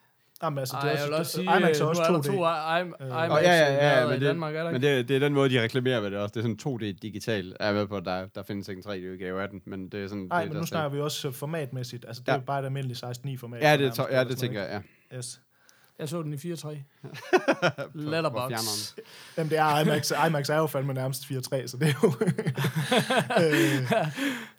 Jamen, 0.43 0.59
altså, 0.59 0.77
Ej, 0.77 0.83
det 0.83 0.93
er 0.93 0.99
jeg 1.01 1.07
vil 1.09 1.15
også 1.15 1.33
sige, 1.33 1.45
IMAX 1.45 1.81
er 1.81 1.85
øh, 1.85 1.89
også 1.89 2.03
nu 2.03 2.09
er 2.09 2.13
der 2.13 2.23
2D. 2.23 2.27
to 2.27 2.33
I- 2.33 2.81
I- 2.81 3.05
Øh, 3.05 3.27
IMAX 3.27 3.39
Åh, 3.39 3.43
ja, 3.43 3.53
ja, 3.53 3.75
ja, 3.75 4.03
øh, 4.03 4.09
men 4.11 4.21
det- 4.21 4.27
Danmark, 4.29 4.55
er 4.55 4.63
der 4.63 4.71
men 4.73 4.83
det, 4.83 5.09
det 5.09 5.17
er 5.17 5.21
den 5.21 5.35
måde, 5.35 5.51
de 5.51 5.63
reklamerer 5.63 6.01
ved 6.01 6.11
det 6.11 6.19
også. 6.19 6.33
Det 6.33 6.41
er 6.41 6.43
sådan 6.43 6.59
2D 6.83 6.99
digital. 7.03 7.57
Jeg 7.61 7.69
er 7.69 7.73
med 7.73 7.87
på, 7.87 7.97
at 7.97 8.05
der, 8.05 8.27
der 8.27 8.43
findes 8.43 8.69
ikke 8.69 8.83
en 8.87 8.91
3D-udgave 8.93 9.43
af 9.43 9.49
den, 9.49 9.61
men 9.67 9.89
det 9.89 10.05
er 10.05 10.09
sådan... 10.09 10.27
Nej, 10.31 10.45
men 10.45 10.53
nu 10.55 10.61
er 10.61 10.65
snakker 10.65 10.89
vi 10.91 11.01
også 11.01 11.31
formatmæssigt. 11.31 12.05
Altså, 12.09 12.23
det 12.23 12.29
er 12.29 12.33
Ja. 12.33 12.39
jo 12.39 12.45
bare 12.45 12.61
et 12.61 12.65
almindeligt 12.65 13.05
16.9-format. 13.05 13.63
Ja, 13.63 13.77
det, 13.77 13.99
ja, 14.11 14.25
det 14.25 14.39
tænker 14.39 14.63
jeg, 14.63 14.83
ja. 15.13 15.17
Yes. 15.19 15.41
Jeg 16.01 16.09
så 16.09 16.23
den 16.23 16.33
i 16.33 16.37
4.3. 16.37 16.43
Hvor 17.93 18.11
Letterbox. 18.11 18.51
Jamen, 19.37 19.51
det 19.51 19.59
er 19.59 19.81
IMAX. 19.81 20.13
IMAX 20.27 20.49
er 20.49 20.57
jo 20.57 20.67
fandme 20.67 20.95
nærmest 20.95 21.25
4.3, 21.25 21.67
så 21.67 21.77
det 21.77 21.89
er 21.89 21.95
jo... 22.03 22.13
øh, 23.45 23.93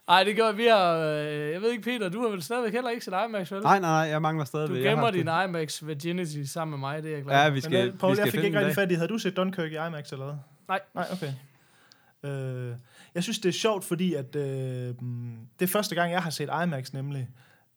Ej, 0.07 0.23
det 0.23 0.35
gør 0.35 0.51
vi 0.51 0.65
har... 0.65 0.95
Øh, 0.95 1.51
jeg 1.51 1.61
ved 1.61 1.71
ikke, 1.71 1.83
Peter, 1.83 2.09
du 2.09 2.21
har 2.21 2.29
vel 2.29 2.43
stadigvæk 2.43 2.73
heller 2.73 2.89
ikke 2.89 3.05
set 3.05 3.13
IMAX, 3.27 3.51
vel? 3.51 3.61
Nej, 3.61 3.79
nej, 3.79 3.89
nej, 3.89 4.09
jeg 4.11 4.21
mangler 4.21 4.45
stadig. 4.45 4.69
Du 4.69 4.73
gemmer 4.73 5.11
din 5.11 5.27
det. 5.27 5.43
IMAX 5.47 5.83
virginity 5.85 6.43
sammen 6.43 6.71
med 6.71 6.79
mig, 6.79 7.03
det 7.03 7.11
er 7.11 7.15
jeg 7.15 7.23
glad 7.23 7.35
Ja, 7.35 7.49
vi 7.49 7.53
men, 7.53 7.61
skal, 7.61 7.87
øh, 7.87 7.97
Paul, 7.97 8.11
vi 8.11 8.15
skal 8.15 8.25
jeg 8.25 8.31
fik 8.31 8.31
finde 8.31 8.45
ikke 8.45 8.59
rigtig 8.59 8.75
fat 8.75 8.91
i. 8.91 8.93
Havde 8.93 9.07
du 9.07 9.17
set 9.17 9.37
Dunkirk 9.37 9.71
i 9.71 9.75
IMAX 9.75 10.11
eller 10.11 10.25
hvad? 10.25 10.35
Nej. 10.67 10.79
Nej, 10.95 11.05
okay. 11.11 11.33
Øh, 12.23 12.75
jeg 13.15 13.23
synes, 13.23 13.39
det 13.39 13.49
er 13.49 13.53
sjovt, 13.53 13.85
fordi 13.85 14.13
at, 14.13 14.35
øh, 14.35 14.95
mm, 15.01 15.37
det 15.59 15.65
er 15.65 15.71
første 15.71 15.95
gang, 15.95 16.11
jeg 16.11 16.23
har 16.23 16.29
set 16.29 16.49
IMAX 16.63 16.93
nemlig. 16.93 17.29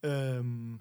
Øhm, 0.03 0.79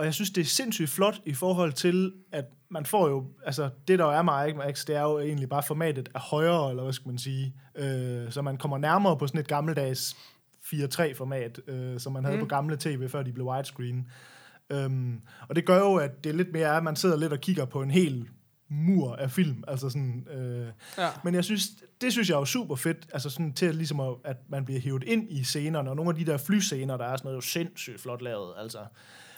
og 0.00 0.06
jeg 0.06 0.14
synes, 0.14 0.30
det 0.30 0.40
er 0.40 0.44
sindssygt 0.44 0.90
flot 0.90 1.20
i 1.24 1.34
forhold 1.34 1.72
til, 1.72 2.12
at 2.32 2.44
man 2.70 2.86
får 2.86 3.08
jo, 3.08 3.26
altså 3.46 3.70
det 3.88 3.98
der 3.98 4.06
er 4.06 4.22
med 4.22 4.48
IMAX, 4.52 4.84
det 4.84 4.96
er 4.96 5.02
jo 5.02 5.18
egentlig 5.18 5.48
bare 5.48 5.62
formatet 5.62 6.08
er 6.14 6.18
højere, 6.18 6.70
eller 6.70 6.82
hvad 6.82 6.92
skal 6.92 7.08
man 7.08 7.18
sige. 7.18 7.54
Øh, 7.76 8.32
så 8.32 8.42
man 8.42 8.56
kommer 8.56 8.78
nærmere 8.78 9.16
på 9.18 9.26
sådan 9.26 9.40
et 9.40 9.48
gammeldags 9.48 10.16
4.3-format, 10.64 11.60
øh, 11.66 12.00
som 12.00 12.12
man 12.12 12.24
havde 12.24 12.36
Mm. 12.36 12.42
på 12.42 12.48
gamle 12.48 12.76
tv, 12.76 13.08
før 13.08 13.22
de 13.22 13.32
blev 13.32 13.46
widescreen. 13.46 14.06
Øhm, 14.70 15.20
og 15.48 15.56
det 15.56 15.64
gør 15.66 15.78
jo, 15.78 15.94
at 15.94 16.24
det 16.24 16.30
er 16.30 16.34
lidt 16.34 16.52
mere, 16.52 16.76
at 16.76 16.84
man 16.84 16.96
sidder 16.96 17.16
lidt 17.16 17.32
og 17.32 17.40
kigger 17.40 17.64
på 17.64 17.82
en 17.82 17.90
hel 17.90 18.28
mur 18.70 19.14
af 19.16 19.30
film. 19.30 19.64
Altså 19.68 19.90
sådan, 19.90 20.26
øh, 20.34 20.66
Ja. 20.98 21.08
men 21.24 21.34
jeg 21.34 21.44
synes, 21.44 21.62
det 22.00 22.12
synes 22.12 22.28
jeg 22.28 22.34
er 22.34 22.38
jo 22.38 22.44
super 22.44 22.76
fedt, 22.76 23.06
altså 23.12 23.30
sådan 23.30 23.52
til 23.52 23.66
at, 23.66 23.74
ligesom 23.74 24.00
at, 24.00 24.08
at 24.24 24.36
man 24.48 24.64
bliver 24.64 24.80
hævet 24.80 25.04
ind 25.04 25.26
i 25.30 25.44
scenerne, 25.44 25.90
og 25.90 25.96
nogle 25.96 26.08
af 26.10 26.14
de 26.16 26.24
der 26.26 26.36
flyscener, 26.38 26.96
der 26.96 27.04
er 27.04 27.16
sådan 27.16 27.26
noget 27.28 27.36
jo 27.36 27.40
sindssygt 27.40 28.00
flot 28.00 28.22
lavet, 28.22 28.52
altså. 28.58 28.78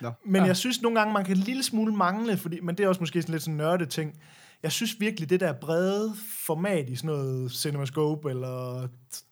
Nå. 0.00 0.10
Men 0.24 0.34
Ja. 0.34 0.40
ja. 0.40 0.46
jeg 0.46 0.56
synes 0.56 0.82
nogle 0.82 0.98
gange, 0.98 1.14
man 1.14 1.24
kan 1.24 1.36
en 1.36 1.42
lille 1.42 1.62
smule 1.62 1.94
mangle, 1.96 2.36
fordi, 2.36 2.60
men 2.60 2.76
det 2.76 2.84
er 2.84 2.88
også 2.88 3.00
måske 3.00 3.22
sådan 3.22 3.32
lidt 3.32 3.42
sådan 3.42 3.56
nørdet 3.56 3.88
ting. 3.90 4.18
Jeg 4.62 4.72
synes 4.72 4.96
virkelig, 5.00 5.30
det 5.30 5.40
der 5.40 5.52
brede 5.52 6.14
format 6.46 6.88
i 6.88 6.96
sådan 6.96 7.08
noget 7.08 7.52
CinemaScope, 7.52 8.30
eller 8.30 8.88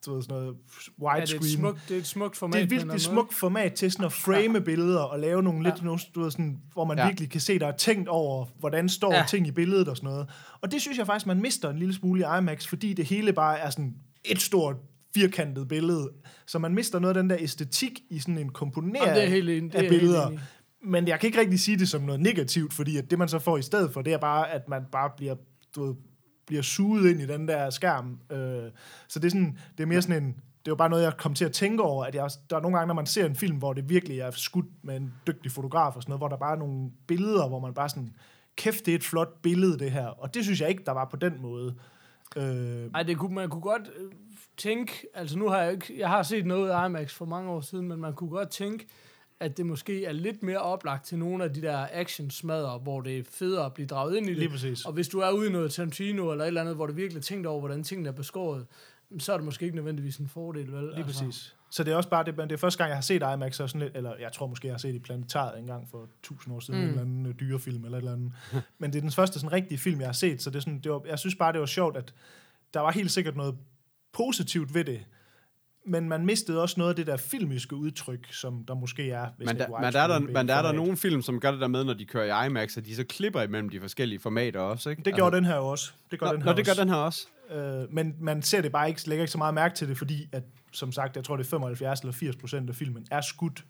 du 0.07 0.15
ved, 0.15 0.23
sådan 0.23 0.37
noget 0.37 0.47
Ja, 0.47 0.51
det, 0.51 1.05
er 1.05 1.17
widescreen, 1.17 1.43
smukt, 1.45 1.79
det 1.89 1.95
er 1.95 1.99
et 2.01 2.07
smukt 2.07 2.37
format. 2.37 2.53
det 2.55 2.61
er 2.61 2.65
en 2.65 2.71
virkelig 2.71 2.87
et 2.89 2.93
måde. 2.93 3.01
smukt 3.01 3.35
format 3.35 3.73
til 3.73 3.93
sådan 3.93 4.07
at 4.07 4.13
frame 4.13 4.61
billeder 4.61 5.01
og 5.01 5.19
lave 5.21 5.43
nogle 5.43 5.63
lidt, 5.63 5.75
Ja. 5.75 5.79
ja. 5.81 5.85
nogle, 5.85 6.01
du 6.15 6.21
ved, 6.23 6.31
sådan, 6.31 6.59
hvor 6.73 6.85
man 6.85 6.97
Ja. 6.97 7.03
ja. 7.03 7.09
virkelig 7.09 7.31
kan 7.31 7.41
se, 7.41 7.59
der 7.59 7.67
er 7.67 7.77
tænkt 7.77 8.09
over, 8.09 8.47
hvordan 8.59 8.89
står 8.89 9.13
Ja. 9.13 9.19
ja. 9.19 9.25
ting 9.29 9.47
i 9.47 9.51
billedet 9.51 9.89
og 9.89 9.97
sådan 9.97 10.11
noget. 10.11 10.27
Og 10.61 10.73
det 10.73 10.81
synes 10.81 10.99
jeg 10.99 11.07
faktisk, 11.07 11.27
man 11.27 11.41
mister 11.43 11.71
en 11.71 11.79
lille 11.79 11.95
smule 11.95 12.21
i 12.21 12.39
IMAX, 12.39 12.67
fordi 12.67 12.93
det 12.93 13.05
hele 13.05 13.33
bare 13.33 13.59
er 13.59 13.71
sådan 13.71 13.95
et 14.25 14.41
stort 14.41 14.77
firkantet 15.15 15.69
billede. 15.69 16.11
Så 16.47 16.59
man 16.59 16.75
mister 16.75 16.99
noget 16.99 17.17
af 17.17 17.23
den 17.23 17.31
der 17.31 17.37
æstetik 17.41 18.01
i 18.11 18.19
sådan 18.19 18.39
en 18.39 18.49
komponering 18.49 18.97
Jamen, 19.07 19.15
det 19.17 19.25
er 19.25 19.29
helt 19.29 19.51
enig. 19.51 19.73
Det 19.73 19.79
af 19.79 19.89
billeder. 19.89 20.31
Men 20.83 21.09
jeg 21.09 21.21
kan 21.21 21.27
ikke 21.27 21.41
rigtig 21.41 21.61
sige 21.61 21.79
det 21.79 21.89
som 21.89 22.03
noget 22.03 22.21
negativt, 22.21 22.73
fordi 22.73 22.97
at 22.97 23.11
det, 23.11 23.19
man 23.19 23.29
så 23.29 23.39
får 23.39 23.57
i 23.57 23.63
stedet 23.63 23.93
for, 23.93 24.03
det 24.03 24.13
er 24.13 24.19
bare, 24.19 24.51
at 24.51 24.69
man 24.69 24.83
bare 24.93 25.11
bliver, 25.17 25.35
du 25.77 25.85
ved, 25.85 25.95
bliver 26.47 26.63
suget 26.63 27.11
ind 27.11 27.21
i 27.21 27.27
den 27.27 27.49
der 27.49 27.71
skærm. 27.71 28.21
Øh, 28.31 28.71
så 29.09 29.19
det 29.19 29.25
er, 29.25 29.31
sådan, 29.31 29.59
det 29.79 29.83
er 29.83 29.87
mere 29.87 30.03
sådan 30.03 30.23
en... 30.23 30.29
Det 30.29 30.69
er 30.69 30.73
jo 30.73 30.77
bare 30.77 30.91
noget, 30.91 31.03
jeg 31.03 31.17
kom 31.17 31.35
til 31.35 31.45
at 31.45 31.53
tænke 31.53 31.83
over, 31.83 32.05
at 32.05 32.15
jeg, 32.15 32.31
der 32.51 32.57
er 32.57 32.61
nogle 32.61 32.77
gange, 32.77 32.87
når 32.87 32.95
man 32.95 33.07
ser 33.07 33.27
en 33.27 33.37
film, 33.37 33.57
hvor 33.57 33.73
det 33.73 33.89
virkelig 33.89 34.19
er 34.19 34.31
skudt 34.31 34.67
med 34.83 34.97
en 34.97 35.13
dygtig 35.27 35.53
fotograf 35.53 35.97
og 35.97 36.03
sådan 36.03 36.11
noget, 36.11 36.21
hvor 36.21 36.29
der 36.29 36.37
bare 36.37 36.55
er 36.55 36.59
nogle 36.59 36.91
billeder, 37.07 37.49
hvor 37.49 37.61
man 37.61 37.75
bare 37.75 37.89
sådan, 37.89 38.15
kæft, 38.57 38.87
det 38.87 38.93
er 38.93 38.97
et 38.97 39.05
flot 39.05 39.43
billede, 39.43 39.79
det 39.79 39.91
her. 39.91 40.07
Og 40.07 40.35
det 40.35 40.45
synes 40.45 40.61
jeg 40.61 40.69
ikke, 40.69 40.83
der 40.87 40.93
var 40.93 41.05
på 41.05 41.17
den 41.17 41.43
måde. 41.43 41.75
Øh, 42.37 42.91
Ej, 42.95 43.03
det 43.03 43.19
kunne, 43.19 43.35
man 43.35 43.49
kunne 43.49 43.63
godt 43.63 43.91
øh, 43.99 44.13
tænke, 44.57 45.07
altså 45.15 45.39
nu 45.39 45.49
har 45.49 45.63
jeg 45.63 45.73
ikke, 45.73 45.95
jeg 45.99 46.09
har 46.09 46.23
set 46.23 46.47
noget 46.47 46.71
af 46.71 46.89
IMAX 46.89 47.15
for 47.15 47.25
mange 47.25 47.51
år 47.51 47.61
siden, 47.61 47.89
men 47.89 48.01
man 48.01 48.15
kunne 48.15 48.31
godt 48.31 48.51
tænke, 48.51 48.87
at 49.41 49.57
det 49.57 49.67
måske 49.67 50.05
er 50.05 50.13
lidt 50.13 50.43
mere 50.43 50.59
oplagt 50.59 51.07
til 51.07 51.19
nogle 51.19 51.45
af 51.45 51.55
de 51.55 51.63
der 51.63 51.87
action-smadder, 51.93 52.79
hvor 52.79 53.01
det 53.01 53.19
er 53.19 53.23
federe 53.31 53.67
at 53.67 53.75
blive 53.75 53.87
draget 53.87 54.17
ind 54.17 54.27
i 54.27 54.31
det. 54.31 54.39
lige 54.39 54.49
præcis. 54.49 54.85
Og 54.85 54.93
hvis 54.93 55.09
du 55.09 55.19
er 55.19 55.31
ude 55.31 55.49
i 55.49 55.53
noget 55.53 55.73
Tarantino 55.73 56.31
eller 56.31 56.45
et 56.45 56.49
eller 56.49 56.61
andet, 56.61 56.75
hvor 56.77 56.87
du 56.87 56.93
virkelig 56.93 57.23
tænkt 57.23 57.47
over, 57.47 57.61
hvordan 57.61 57.83
tingene 57.85 58.09
er 58.09 58.13
beskåret, 58.13 58.67
så 59.19 59.33
er 59.33 59.37
det 59.37 59.45
måske 59.45 59.65
ikke 59.65 59.77
nødvendigvis 59.77 60.17
en 60.17 60.29
fordel, 60.29 60.73
vel? 60.73 60.93
Lige 60.95 61.05
præcis. 61.05 61.55
Så 61.71 61.85
det 61.85 61.93
er 61.93 61.97
også 61.97 62.09
bare, 62.09 62.25
det, 62.25 62.37
det 62.37 62.53
er 62.53 62.57
første 62.57 62.79
gang, 62.79 62.89
jeg 62.89 62.97
har 62.97 63.03
set 63.03 63.23
IMAX, 63.35 63.55
så 63.55 63.67
sådan 63.67 63.81
lidt, 63.81 63.97
eller 63.97 64.17
jeg 64.21 64.33
tror 64.33 64.47
måske, 64.47 64.67
jeg 64.67 64.75
har 64.75 64.79
set 64.79 64.95
i 64.95 64.99
Planetariet 64.99 65.59
en 65.59 65.67
gang 65.67 65.89
for 65.91 66.09
tusind 66.23 66.55
år 66.55 66.61
siden, 66.61 66.81
mm. 66.81 66.85
en 66.85 66.91
eller 66.91 67.03
anden 67.03 67.27
øh, 67.27 67.35
dyrefilm 67.41 67.85
eller 67.85 67.99
et 67.99 68.03
eller 68.03 68.13
andet. 68.13 68.33
Men 68.79 68.93
det 68.93 68.99
er 68.99 69.01
den 69.01 69.11
første 69.11 69.39
sådan 69.39 69.53
rigtige 69.53 69.79
film, 69.79 70.01
jeg 70.01 70.09
har 70.09 70.13
set, 70.13 70.43
så 70.43 70.51
det 70.51 70.57
er 70.57 70.61
sådan, 70.61 70.81
det 70.81 70.93
var, 70.93 71.03
jeg 71.09 71.19
synes 71.19 71.35
bare, 71.35 71.53
det 71.53 71.61
var 71.61 71.67
sjovt, 71.67 71.97
at 71.97 72.15
der 72.75 72.81
var 72.81 72.91
helt 72.91 73.11
sikkert 73.11 73.37
noget 73.37 73.57
positivt 74.13 74.75
ved 74.75 74.85
det, 74.85 75.01
men 75.87 76.09
man 76.09 76.27
mistede 76.27 76.63
også 76.63 76.75
noget 76.79 76.91
af 76.91 76.97
det 76.97 77.07
der 77.07 77.17
filmiske 77.17 77.77
udtryk, 77.77 78.33
som 78.33 78.65
der 78.69 78.75
måske 78.75 79.11
er. 79.11 79.27
Hvis 79.37 79.47
Men 79.47 79.59
der, 79.59 79.65
er 79.65 79.81
men 79.81 79.93
der, 79.93 80.01
er 80.01 80.07
der, 80.07 80.19
men 80.19 80.49
der 80.49 80.55
er 80.55 80.63
der 80.63 80.73
nogle 80.73 80.97
film, 80.97 81.23
som 81.23 81.41
gør 81.41 81.51
det 81.51 81.61
der 81.61 81.69
med, 81.69 81.85
når 81.85 81.95
de 81.95 82.05
kører 82.05 82.45
i 82.45 82.47
IMAX, 82.47 82.77
at 82.77 82.85
de 82.85 82.97
så 82.97 83.05
klipper 83.05 83.43
imellem 83.43 83.69
de 83.69 83.81
forskellige 83.81 84.21
formater 84.21 84.61
også, 84.61 84.91
ikke? 84.91 85.03
Det 85.03 85.15
gjorde 85.15 85.37
den 85.37 85.45
her 85.45 85.55
også. 85.55 85.93
Det 86.11 86.19
gør 86.19 86.27
Nå, 86.27 86.33
den 86.33 86.43
her 86.43 86.51
nå, 86.51 86.57
det 86.57 86.65
gør 86.65 86.73
også. 86.73 86.83
den 86.83 86.91
her 86.91 86.97
også. 86.97 87.27
Øh, 87.51 87.95
men 87.95 88.17
man 88.21 88.43
ser 88.43 88.63
det 88.63 88.73
bare 88.73 88.89
ikke, 88.89 89.09
lægger 89.09 89.23
ikke 89.23 89.33
så 89.33 89.39
meget 89.39 89.55
mærke 89.55 89.75
til 89.75 89.89
det, 89.89 89.99
fordi 89.99 90.29
at, 90.33 90.43
som 90.73 90.93
sagt, 90.93 91.17
jeg 91.17 91.25
tror 91.25 91.37
det 91.37 91.45
er 91.45 91.49
75 91.49 92.01
eller 92.01 92.13
80 92.13 92.37
procent 92.37 92.71
af 92.71 92.77
filmen 92.77 93.07
er 93.11 93.21
skudt 93.21 93.65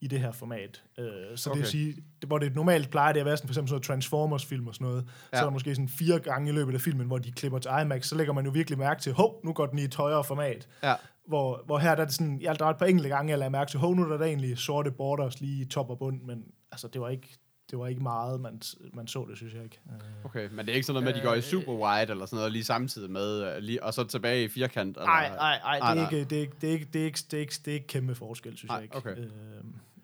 i 0.00 0.06
det 0.06 0.20
her 0.20 0.32
format. 0.32 0.82
Øh, 0.98 1.06
så 1.36 1.50
okay. 1.50 1.56
det 1.56 1.62
vil 1.62 1.70
sige, 1.70 1.92
det, 1.92 2.28
hvor 2.28 2.38
det 2.38 2.54
normalt 2.54 2.90
plejer 2.90 3.12
det 3.12 3.20
at 3.20 3.26
være 3.26 3.36
sådan, 3.36 3.48
for 3.48 3.52
eksempel 3.52 3.68
sådan 3.68 3.82
Transformers-film 3.82 4.66
og 4.66 4.74
sådan 4.74 4.86
noget, 4.86 5.04
ja. 5.32 5.38
så 5.38 5.42
er 5.42 5.46
der 5.46 5.52
måske 5.52 5.74
sådan 5.74 5.88
fire 5.88 6.18
gange 6.18 6.50
i 6.50 6.52
løbet 6.52 6.74
af 6.74 6.80
filmen, 6.80 7.06
hvor 7.06 7.18
de 7.18 7.32
klipper 7.32 7.58
til 7.58 7.70
IMAX, 7.82 8.06
så 8.06 8.14
lægger 8.14 8.32
man 8.32 8.44
jo 8.44 8.50
virkelig 8.50 8.78
mærke 8.78 9.02
til, 9.02 9.12
hov, 9.12 9.40
nu 9.44 9.52
går 9.52 9.66
den 9.66 9.78
i 9.78 9.82
et 9.82 9.94
højere 9.94 10.24
format. 10.24 10.68
Ja. 10.82 10.94
Hvor, 11.26 11.62
hvor 11.66 11.78
her 11.78 11.94
der 11.94 12.02
er 12.02 12.06
det 12.06 12.14
sådan, 12.14 12.40
jeg 12.42 12.58
der 12.58 12.64
er 12.64 12.70
et 12.70 12.76
par 12.78 12.86
enkelte 12.86 13.08
gange, 13.08 13.30
jeg 13.30 13.38
lader 13.38 13.50
mærke 13.50 13.70
til, 13.70 13.80
hov, 13.80 13.94
nu 13.94 14.02
er 14.02 14.08
der, 14.08 14.18
der 14.18 14.24
egentlig 14.24 14.58
sorte 14.58 14.90
borders 14.90 15.40
lige 15.40 15.62
i 15.62 15.64
top 15.64 15.90
og 15.90 15.98
bund, 15.98 16.22
men 16.22 16.44
altså, 16.72 16.88
det 16.88 17.00
var 17.00 17.08
ikke, 17.08 17.38
det 17.70 17.78
var 17.78 17.86
ikke 17.86 18.02
meget, 18.02 18.40
man, 18.40 18.60
man 18.94 19.06
så 19.06 19.26
det, 19.28 19.36
synes 19.36 19.54
jeg 19.54 19.64
ikke. 19.64 19.80
Okay, 20.24 20.48
men 20.52 20.58
det 20.58 20.68
er 20.68 20.74
ikke 20.74 20.86
sådan 20.86 21.02
noget 21.02 21.04
med, 21.04 21.12
at 21.12 21.18
de 21.22 21.28
går 21.28 21.34
i 21.34 21.36
Øh, 21.36 21.42
super 21.42 21.72
wide 21.72 22.10
eller 22.10 22.26
sådan 22.26 22.36
noget 22.36 22.52
lige 22.52 22.64
samtidig 22.64 23.10
med, 23.10 23.42
øh, 23.42 23.58
lige, 23.62 23.82
og 23.82 23.94
så 23.94 24.04
tilbage 24.04 24.44
i 24.44 24.48
firkant? 24.48 24.96
Nej, 24.96 25.28
nej, 25.28 25.58
nej, 25.58 25.78
det 25.78 25.88
er 25.88 25.94
nej. 25.94 26.10
ikke, 26.10 26.30
det 26.30 26.38
er 26.38 26.40
ikke, 26.40 26.56
det 26.60 26.68
er 26.68 26.72
ikke, 26.72 26.86
det 26.92 27.00
er 27.00 27.04
ikke, 27.04 27.18
det 27.64 27.68
er 27.68 27.74
ikke, 27.74 27.86
kæmpe 27.86 28.14
forskel, 28.14 28.56
synes 28.56 28.68
Nej, 28.68 28.76
jeg 28.76 28.84
ikke. 28.84 28.96
okay. 28.96 29.16
Øh, 29.18 29.26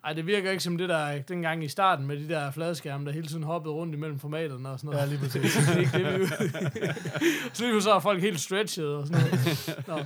Ej, 0.05 0.13
det 0.13 0.27
virker 0.27 0.51
ikke 0.51 0.63
som 0.63 0.79
det 0.79 0.89
der 0.89 1.19
dengang 1.23 1.65
i 1.65 1.69
starten 1.69 2.07
med 2.07 2.17
de 2.17 2.29
der 2.29 2.51
fladskærme, 2.51 3.07
der 3.07 3.13
hele 3.13 3.27
tiden 3.27 3.43
hoppede 3.43 3.75
rundt 3.75 3.95
imellem 3.95 4.19
formaterne 4.19 4.69
og 4.69 4.79
sådan 4.79 4.91
noget. 4.91 5.01
ja, 5.07 5.07
lige 5.11 5.19
præcis. 5.19 5.55
det 5.67 5.77
er 5.77 5.81
ikke 5.81 5.99
det, 6.13 6.21
vi 6.21 6.27
Så 7.55 7.65
lige 7.67 7.83
så 7.83 7.93
er 7.93 8.01
folk 8.01 8.21
helt 8.21 8.41
stretched 8.41 8.87
og 8.87 9.07
sådan 9.07 9.23
noget. 9.23 9.85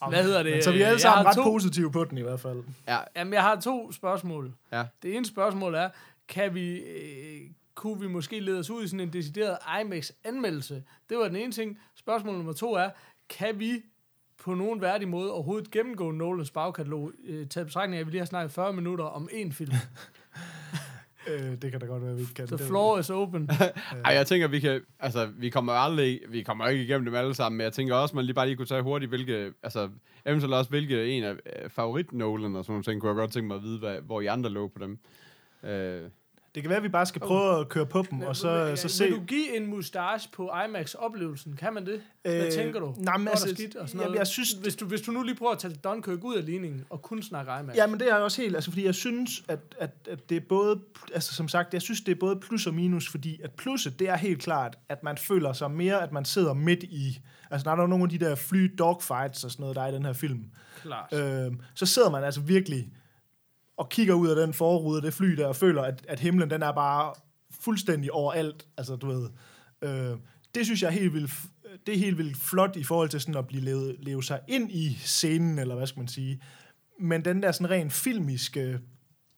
Nå. 0.00 0.08
Hvad 0.08 0.22
hedder 0.24 0.42
det? 0.42 0.52
Men 0.52 0.62
så 0.62 0.72
vi 0.72 0.82
er 0.82 0.86
alle 0.86 1.00
sammen 1.00 1.26
ret 1.26 1.36
to- 1.36 1.42
positive 1.42 1.92
på 1.92 2.04
den 2.04 2.18
i 2.18 2.22
hvert 2.22 2.40
fald. 2.40 2.62
Ja, 2.88 2.98
Jamen, 3.16 3.32
jeg 3.32 3.42
har 3.42 3.60
to 3.60 3.92
spørgsmål. 3.92 4.52
Ja. 4.72 4.84
Det 5.02 5.16
ene 5.16 5.26
spørgsmål 5.26 5.74
er, 5.74 5.88
kan 6.28 6.54
vi, 6.54 6.76
øh, 6.76 7.40
kunne 7.74 8.00
vi 8.00 8.08
måske 8.08 8.40
lede 8.40 8.58
os 8.58 8.70
ud 8.70 8.84
i 8.84 8.88
sådan 8.88 9.00
en 9.00 9.12
decideret 9.12 9.56
IMAX-anmeldelse? 9.80 10.82
Det 11.08 11.18
var 11.18 11.24
den 11.24 11.36
ene 11.36 11.52
ting. 11.52 11.78
Spørgsmål 11.96 12.34
nummer 12.36 12.52
to 12.52 12.72
er, 12.74 12.90
kan 13.28 13.58
vi 13.58 13.82
på 14.48 14.54
nogen 14.54 14.80
værdig 14.80 15.08
måde 15.08 15.32
overhovedet 15.32 15.70
gennemgå 15.70 16.10
Nolans 16.10 16.50
bagkatalog, 16.50 17.12
øh, 17.26 17.46
taget 17.46 17.66
betragtning 17.66 17.96
af, 17.96 18.00
at 18.00 18.06
vi 18.06 18.10
lige 18.10 18.20
har 18.20 18.26
snakket 18.26 18.52
40 18.52 18.72
minutter 18.72 19.04
om 19.04 19.28
én 19.32 19.52
film. 19.52 19.72
Øh, 21.28 21.62
det 21.62 21.70
kan 21.70 21.80
da 21.80 21.86
godt 21.86 22.02
være, 22.02 22.14
vi 22.14 22.20
ikke 22.20 22.34
kan. 22.34 22.46
The 22.46 22.56
Det- 22.56 22.66
floor 22.66 22.98
is 22.98 23.10
open. 23.10 23.50
Ej, 24.04 24.14
jeg 24.14 24.26
tænker, 24.26 24.48
vi 24.48 24.60
kan, 24.60 24.80
altså, 25.00 25.28
vi 25.38 25.50
kommer 25.50 25.72
aldrig, 25.72 26.20
vi 26.28 26.42
kommer 26.42 26.68
ikke 26.68 26.84
igennem 26.84 27.04
dem 27.04 27.14
alle 27.14 27.34
sammen, 27.34 27.56
men 27.56 27.64
jeg 27.64 27.72
tænker 27.72 27.94
også, 27.94 28.16
man 28.16 28.24
lige 28.24 28.34
bare 28.34 28.46
lige 28.46 28.56
kunne 28.56 28.66
tage 28.66 28.82
hurtigt, 28.82 29.08
hvilke, 29.08 29.52
altså, 29.62 29.88
eventuelt 30.26 30.54
også, 30.54 30.70
hvilke 30.70 31.06
en 31.10 31.24
af 31.24 31.32
øh, 31.32 31.70
favorit 31.70 32.12
Nolan 32.12 32.56
og 32.56 32.64
sådan 32.64 32.72
nogle 32.72 32.84
ting, 32.84 33.00
kunne 33.00 33.08
jeg 33.10 33.16
godt 33.16 33.32
tænke 33.32 33.46
mig 33.48 33.56
at 33.56 33.62
vide, 33.62 33.78
hvad, 33.78 34.00
hvor 34.00 34.20
I 34.20 34.26
andre 34.26 34.50
lå 34.50 34.68
på 34.68 34.78
dem. 34.78 34.98
Øh, 35.70 36.02
Det 36.58 36.62
kan 36.62 36.68
være, 36.70 36.76
at 36.76 36.82
vi 36.82 36.88
bare 36.88 37.06
skal 37.06 37.20
prøve 37.20 37.60
at 37.60 37.68
køre 37.68 37.86
på 37.86 38.04
dem, 38.10 38.20
og 38.20 38.36
så, 38.36 38.72
så 38.76 38.88
se... 38.88 39.04
Vil 39.04 39.12
du 39.12 39.20
give 39.20 39.56
en 39.56 39.66
mustache 39.66 40.28
på 40.32 40.50
IMAX-oplevelsen? 40.66 41.56
Kan 41.56 41.74
man 41.74 41.86
det? 41.86 42.00
Hvad 42.22 42.46
Øh, 42.46 42.52
tænker 42.52 42.80
du? 42.80 42.94
nej, 42.98 43.16
men 43.18 43.28
altså, 43.28 43.48
skidt 43.54 43.76
og 43.76 43.88
sådan 43.88 44.00
noget. 44.06 44.18
jeg 44.18 44.26
synes- 44.26 44.52
hvis, 44.52 44.76
du, 44.76 44.86
hvis 44.86 45.00
du 45.00 45.10
nu 45.12 45.22
lige 45.22 45.34
prøver 45.34 45.52
at 45.52 45.58
tage 45.58 45.74
Dunkirk 45.84 46.24
ud 46.24 46.36
af 46.36 46.44
ligningen 46.46 46.84
og 46.90 47.02
kun 47.02 47.22
snakke 47.22 47.52
IMAX. 47.60 47.76
Ja, 47.76 47.86
men 47.86 48.00
det 48.00 48.08
er 48.10 48.14
jeg 48.14 48.24
også 48.24 48.42
helt, 48.42 48.54
altså 48.54 48.70
fordi 48.70 48.84
jeg 48.84 48.94
synes, 48.94 49.42
at, 49.48 49.58
at, 49.78 49.90
at 50.10 50.28
det 50.30 50.36
er 50.36 50.40
både, 50.48 50.80
altså 51.14 51.34
som 51.34 51.48
sagt, 51.48 51.72
jeg 51.74 51.82
synes, 51.82 52.00
det 52.00 52.12
er 52.12 52.18
både 52.20 52.36
plus 52.36 52.66
og 52.66 52.74
minus, 52.74 53.08
fordi 53.08 53.40
at 53.44 53.50
plusset, 53.52 53.98
det 53.98 54.08
er 54.08 54.16
helt 54.16 54.42
klart, 54.42 54.78
at 54.88 55.02
man 55.02 55.16
føler 55.18 55.52
sig 55.52 55.70
mere, 55.70 56.02
at 56.02 56.12
man 56.12 56.24
sidder 56.24 56.52
midt 56.54 56.82
i, 56.82 57.20
altså 57.50 57.68
når 57.68 57.76
der 57.76 57.82
er 57.82 57.86
nogle 57.86 58.04
af 58.04 58.10
de 58.10 58.18
der 58.18 58.34
fly 58.34 58.74
dogfights 58.78 59.44
og 59.44 59.50
sådan 59.50 59.62
noget, 59.62 59.76
der 59.76 59.82
er 59.82 59.88
i 59.88 59.94
den 59.94 60.04
her 60.04 60.12
film, 60.12 60.44
Klart. 60.82 61.12
øh, 61.12 61.52
så 61.74 61.86
sidder 61.86 62.10
man 62.10 62.24
altså 62.24 62.40
virkelig 62.40 62.88
og 63.78 63.88
kigger 63.88 64.14
ud 64.14 64.28
af 64.28 64.36
den 64.36 64.54
forrude 64.54 64.96
af 64.96 65.02
det 65.02 65.14
fly 65.14 65.26
der, 65.26 65.46
og 65.46 65.56
føler, 65.56 65.82
at, 65.82 66.04
at 66.08 66.20
himlen, 66.20 66.50
den 66.50 66.62
er 66.62 66.72
bare 66.72 67.14
fuldstændig 67.60 68.12
overalt, 68.12 68.66
altså 68.76 68.96
du 68.96 69.06
ved, 69.06 69.28
øh, 69.82 70.16
det 70.54 70.64
synes 70.64 70.82
jeg 70.82 70.88
er 70.88 70.92
helt 70.92 71.14
vildt, 71.14 71.32
det 71.86 71.94
er 71.94 71.98
helt 71.98 72.18
vildt 72.18 72.36
flot 72.36 72.76
i 72.76 72.84
forhold 72.84 73.08
til 73.08 73.20
sådan 73.20 73.36
at 73.36 73.46
blive 73.46 73.62
levet, 73.62 73.96
leve 73.98 74.22
sig 74.22 74.40
ind 74.48 74.72
i 74.72 74.98
scenen, 75.04 75.58
eller 75.58 75.74
hvad 75.74 75.86
skal 75.86 76.00
man 76.00 76.08
sige, 76.08 76.42
men 77.00 77.24
den 77.24 77.42
der 77.42 77.52
sådan 77.52 77.70
rent 77.70 77.92
filmiske 77.92 78.80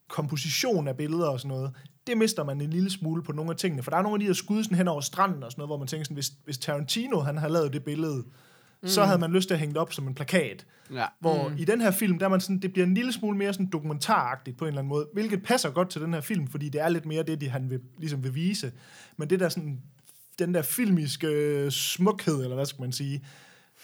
komposition 0.09 0.87
af 0.87 0.97
billeder 0.97 1.27
og 1.27 1.39
sådan 1.39 1.49
noget, 1.49 1.71
det 2.07 2.17
mister 2.17 2.43
man 2.43 2.61
en 2.61 2.69
lille 2.69 2.89
smule 2.89 3.23
på 3.23 3.31
nogle 3.31 3.51
af 3.51 3.57
tingene. 3.57 3.83
For 3.83 3.91
der 3.91 3.97
er 3.97 4.01
nogle 4.01 4.15
af 4.15 4.19
de 4.19 4.27
der 4.27 4.33
skud 4.33 4.63
sådan 4.63 4.77
hen 4.77 4.87
over 4.87 5.01
stranden 5.01 5.43
og 5.43 5.51
sådan 5.51 5.59
noget, 5.61 5.69
hvor 5.69 5.77
man 5.77 5.87
tænker 5.87 6.03
sådan, 6.03 6.15
hvis, 6.15 6.31
hvis 6.45 6.57
Tarantino 6.57 7.19
han 7.19 7.37
har 7.37 7.47
lavet 7.47 7.73
det 7.73 7.83
billede, 7.83 8.23
mm. 8.81 8.87
så 8.87 9.05
havde 9.05 9.19
man 9.19 9.31
lyst 9.31 9.47
til 9.47 9.53
at 9.53 9.59
hænge 9.59 9.73
det 9.73 9.81
op 9.81 9.93
som 9.93 10.07
en 10.07 10.15
plakat. 10.15 10.65
ja. 10.93 11.05
Hvor 11.19 11.47
mm. 11.47 11.55
i 11.57 11.65
den 11.65 11.81
her 11.81 11.91
film, 11.91 12.19
der 12.19 12.25
er 12.25 12.29
man 12.29 12.41
sådan, 12.41 12.59
det 12.59 12.73
bliver 12.73 12.85
en 12.85 12.93
lille 12.93 13.13
smule 13.13 13.37
mere 13.37 13.53
sådan 13.53 13.69
dokumentaragtigt 13.73 14.57
på 14.57 14.65
en 14.65 14.67
eller 14.67 14.79
anden 14.79 14.89
måde, 14.89 15.07
hvilket 15.13 15.43
passer 15.43 15.69
godt 15.69 15.89
til 15.89 16.01
den 16.01 16.13
her 16.13 16.21
film, 16.21 16.47
fordi 16.47 16.69
det 16.69 16.81
er 16.81 16.89
lidt 16.89 17.05
mere 17.05 17.23
det, 17.23 17.41
de, 17.41 17.49
han 17.49 17.69
vil, 17.69 17.79
ligesom 17.97 18.23
vil 18.23 18.35
vise. 18.35 18.71
Men 19.17 19.29
det 19.29 19.39
der 19.39 19.49
sådan, 19.49 19.81
den 20.39 20.53
der 20.53 20.61
filmiske 20.61 21.27
øh, 21.27 21.71
smukhed, 21.71 22.43
eller 22.43 22.55
hvad 22.55 22.65
skal 22.65 22.81
man 22.81 22.91
sige, 22.91 23.25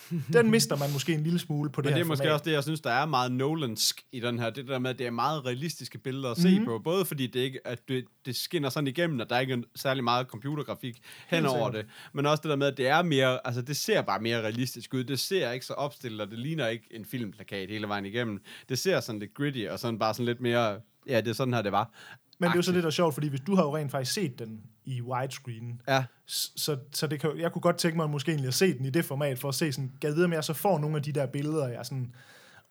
den 0.33 0.51
mister 0.51 0.77
man 0.77 0.93
måske 0.93 1.13
en 1.13 1.23
lille 1.23 1.39
smule 1.39 1.69
på 1.69 1.81
det 1.81 1.85
Men 1.85 1.93
det 1.93 1.97
her 1.97 2.03
er 2.03 2.07
måske 2.07 2.23
format. 2.23 2.33
også 2.33 2.45
det, 2.45 2.51
jeg 2.51 2.63
synes, 2.63 2.81
der 2.81 2.91
er 2.91 3.05
meget 3.05 3.31
Nolansk 3.31 4.01
i 4.11 4.19
den 4.19 4.39
her. 4.39 4.49
Det 4.49 4.67
der 4.67 4.79
med, 4.79 4.89
at 4.89 4.99
det 4.99 5.07
er 5.07 5.11
meget 5.11 5.45
realistiske 5.45 5.97
billeder 5.97 6.31
at 6.31 6.37
se 6.37 6.61
på. 6.65 6.79
Både 6.79 7.05
fordi 7.05 7.27
det, 7.27 7.39
ikke, 7.39 7.67
at 7.67 7.87
det, 7.87 8.05
det 8.25 8.35
skinner 8.35 8.69
sådan 8.69 8.87
igennem, 8.87 9.21
at 9.21 9.29
der 9.29 9.39
ikke 9.39 9.53
er 9.53 9.57
særlig 9.75 10.03
meget 10.03 10.27
computergrafik 10.27 11.01
hen 11.27 11.45
over 11.45 11.69
det. 11.71 11.85
Men 12.13 12.25
også 12.25 12.41
det 12.41 12.49
der 12.49 12.55
med, 12.55 12.67
at 12.67 12.77
det 12.77 12.87
er 12.87 13.01
mere, 13.01 13.47
altså 13.47 13.61
det 13.61 13.77
ser 13.77 14.01
bare 14.01 14.19
mere 14.19 14.41
realistisk 14.41 14.93
ud. 14.93 15.03
Det 15.03 15.19
ser 15.19 15.51
ikke 15.51 15.65
så 15.65 15.73
opstillet, 15.73 16.21
og 16.21 16.31
det 16.31 16.39
ligner 16.39 16.67
ikke 16.67 16.85
en 16.91 17.05
filmplakat 17.05 17.69
hele 17.69 17.87
vejen 17.87 18.05
igennem. 18.05 18.41
Det 18.69 18.79
ser 18.79 18.99
sådan 18.99 19.19
lidt 19.19 19.33
gritty, 19.33 19.65
og 19.69 19.79
sådan 19.79 19.99
bare 19.99 20.13
sådan 20.13 20.25
lidt 20.25 20.41
mere, 20.41 20.79
ja, 21.07 21.21
det 21.21 21.27
er 21.27 21.33
sådan 21.33 21.53
her, 21.53 21.61
det 21.61 21.71
var. 21.71 21.91
Men 22.39 22.47
det 22.47 22.53
er 22.53 22.57
jo 22.57 22.61
så 22.61 22.71
lidt 22.71 22.83
der 22.83 22.87
er 22.87 22.91
sjovt, 22.91 23.13
fordi 23.13 23.27
hvis 23.27 23.41
du 23.41 23.55
har 23.55 23.63
jo 23.63 23.77
rent 23.77 23.91
faktisk 23.91 24.13
set 24.13 24.39
den 24.39 24.61
i 24.85 25.01
widescreen, 25.01 25.81
Ja, 25.87 26.03
så, 26.25 26.77
så 26.93 27.07
det 27.07 27.19
kan, 27.19 27.31
jeg 27.39 27.51
kunne 27.51 27.61
godt 27.61 27.77
tænke 27.77 27.97
mig 27.97 28.09
måske 28.09 28.31
egentlig 28.31 28.47
at 28.47 28.53
se 28.53 28.77
den 28.77 28.85
i 28.85 28.89
det 28.89 29.05
format, 29.05 29.39
for 29.39 29.49
at 29.49 29.55
se 29.55 29.71
sådan, 29.71 29.91
gad 29.99 30.13
vide, 30.13 30.25
om 30.25 30.33
jeg 30.33 30.43
så 30.43 30.53
får 30.53 30.79
nogle 30.79 30.95
af 30.97 31.03
de 31.03 31.11
der 31.11 31.25
billeder, 31.25 31.67
jeg 31.67 31.85
sådan, 31.85 32.13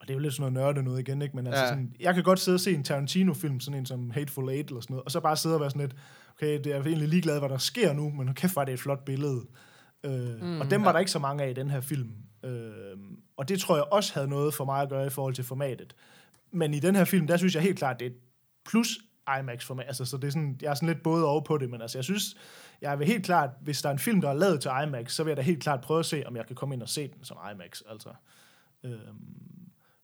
og 0.00 0.08
det 0.08 0.10
er 0.10 0.14
jo 0.14 0.20
lidt 0.20 0.34
sådan 0.34 0.52
noget 0.52 0.74
nørde 0.74 0.82
noget 0.86 1.00
igen, 1.00 1.22
ikke? 1.22 1.36
men 1.36 1.46
altså 1.46 1.62
Ja. 1.62 1.68
sådan, 1.68 1.94
jeg 2.00 2.14
kan 2.14 2.22
godt 2.24 2.40
sidde 2.40 2.56
og 2.56 2.60
se 2.60 2.74
en 2.74 2.84
Tarantino-film, 2.84 3.60
sådan 3.60 3.78
en 3.80 3.86
som 3.86 4.10
Hateful 4.10 4.48
Eight 4.48 4.68
eller 4.68 4.80
sådan 4.80 4.94
noget, 4.94 5.04
og 5.04 5.10
så 5.10 5.20
bare 5.20 5.36
sidde 5.36 5.54
og 5.54 5.60
være 5.60 5.70
sådan 5.70 5.80
lidt, 5.88 5.96
okay, 6.36 6.60
det 6.64 6.66
er 6.66 6.82
egentlig 6.82 7.08
ligeglad, 7.08 7.38
hvad 7.38 7.48
der 7.48 7.58
sker 7.58 7.92
nu, 7.92 8.10
men 8.10 8.34
kæft, 8.34 8.56
var 8.56 8.64
det 8.64 8.72
et 8.74 8.80
flot 8.80 9.04
billede. 9.04 9.42
Øh, 10.04 10.42
mm, 10.42 10.60
og 10.60 10.70
dem 10.70 10.84
var 10.84 10.92
der 10.92 10.98
ikke 10.98 11.10
så 11.10 11.18
mange 11.18 11.44
af 11.44 11.50
i 11.50 11.54
den 11.54 11.70
her 11.70 11.80
film. 11.80 12.10
Øh, 12.44 12.70
og 13.36 13.48
det 13.48 13.60
tror 13.60 13.76
jeg 13.76 13.84
også 13.84 14.14
havde 14.14 14.28
noget 14.28 14.54
for 14.54 14.64
mig 14.64 14.82
at 14.82 14.88
gøre 14.88 15.06
i 15.06 15.10
forhold 15.10 15.34
til 15.34 15.44
formatet. 15.44 15.94
Men 16.52 16.74
i 16.74 16.78
den 16.80 16.96
her 16.96 17.04
film, 17.04 17.26
der 17.26 17.36
synes 17.36 17.54
jeg 17.54 17.62
helt 17.62 17.78
klart, 17.78 18.00
det 18.00 18.06
er 18.06 18.10
et 18.10 18.16
plus 18.68 18.98
IMAX-format. 19.40 19.86
Altså, 19.86 20.04
så 20.04 20.16
det 20.16 20.26
er 20.26 20.30
sådan, 20.30 20.58
jeg 20.62 20.70
er 20.70 20.74
sådan 20.74 20.88
lidt 20.88 21.02
både 21.02 21.24
over 21.24 21.40
på 21.40 21.58
det, 21.58 21.70
men 21.70 21.82
altså, 21.82 21.98
jeg 21.98 22.04
synes, 22.04 22.36
jeg 22.80 22.98
vil 22.98 23.06
helt 23.06 23.24
klart, 23.24 23.50
hvis 23.60 23.82
der 23.82 23.88
er 23.88 23.92
en 23.92 23.98
film, 23.98 24.20
der 24.20 24.28
er 24.28 24.34
lavet 24.34 24.60
til 24.60 24.70
IMAX, 24.86 25.12
så 25.12 25.24
vil 25.24 25.30
jeg 25.30 25.36
da 25.36 25.42
helt 25.42 25.62
klart 25.62 25.80
prøve 25.80 26.00
at 26.00 26.06
se, 26.06 26.22
om 26.26 26.36
jeg 26.36 26.46
kan 26.46 26.56
komme 26.56 26.74
ind 26.74 26.82
og 26.82 26.88
se 26.88 27.08
den 27.08 27.24
som 27.24 27.36
IMAX. 27.52 27.82
Altså, 27.90 28.08
øhm, 28.84 29.46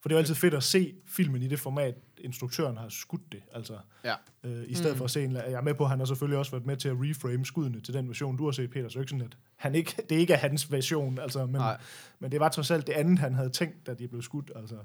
for 0.03 0.09
det 0.09 0.15
er 0.15 0.19
jo 0.19 0.19
altid 0.19 0.35
fedt 0.35 0.55
at 0.55 0.63
se 0.63 0.95
filmen 1.07 1.43
i 1.43 1.49
det 1.49 1.61
format, 1.61 1.95
instruktøren 2.19 2.77
har 2.77 2.89
skudt 2.89 3.33
det. 3.33 3.43
Altså, 3.53 3.79
ja. 4.05 4.15
øh, 4.45 4.65
I 4.69 4.75
stedet 4.75 4.93
mm. 4.93 4.99
for 4.99 5.05
at 5.05 5.11
se 5.11 5.25
en... 5.25 5.33
Jeg 5.33 5.53
er 5.53 5.61
med 5.61 5.75
på, 5.75 5.85
at 5.85 5.91
han 5.91 5.99
har 5.99 6.07
selvfølgelig 6.07 6.39
også 6.39 6.51
været 6.51 6.67
med 6.67 6.77
til 6.77 6.89
at 6.89 6.97
reframe 6.99 7.45
skuddene 7.45 7.81
til 7.81 7.95
den 7.95 8.09
version, 8.09 8.37
du 8.37 8.45
har 8.45 8.53
set, 8.53 8.71
Peter, 8.71 8.89
sådan, 8.89 9.21
at 9.21 9.37
han 9.57 9.75
ikke, 9.75 10.03
det 10.11 10.17
ikke 10.17 10.33
er 10.33 10.39
hans 10.39 10.73
version, 10.73 11.19
altså, 11.19 11.47
men, 11.47 11.55
Nej. 11.55 11.81
men 12.19 12.33
det 12.33 12.41
var 12.41 12.49
trods 12.49 12.71
alt 12.71 12.87
det 12.87 12.93
andet, 12.93 13.19
han 13.19 13.35
havde 13.35 13.51
tænkt, 13.51 13.87
da 13.87 13.95
de 13.95 14.09
blev 14.09 14.23
skudt. 14.23 14.51
Altså. 14.57 14.77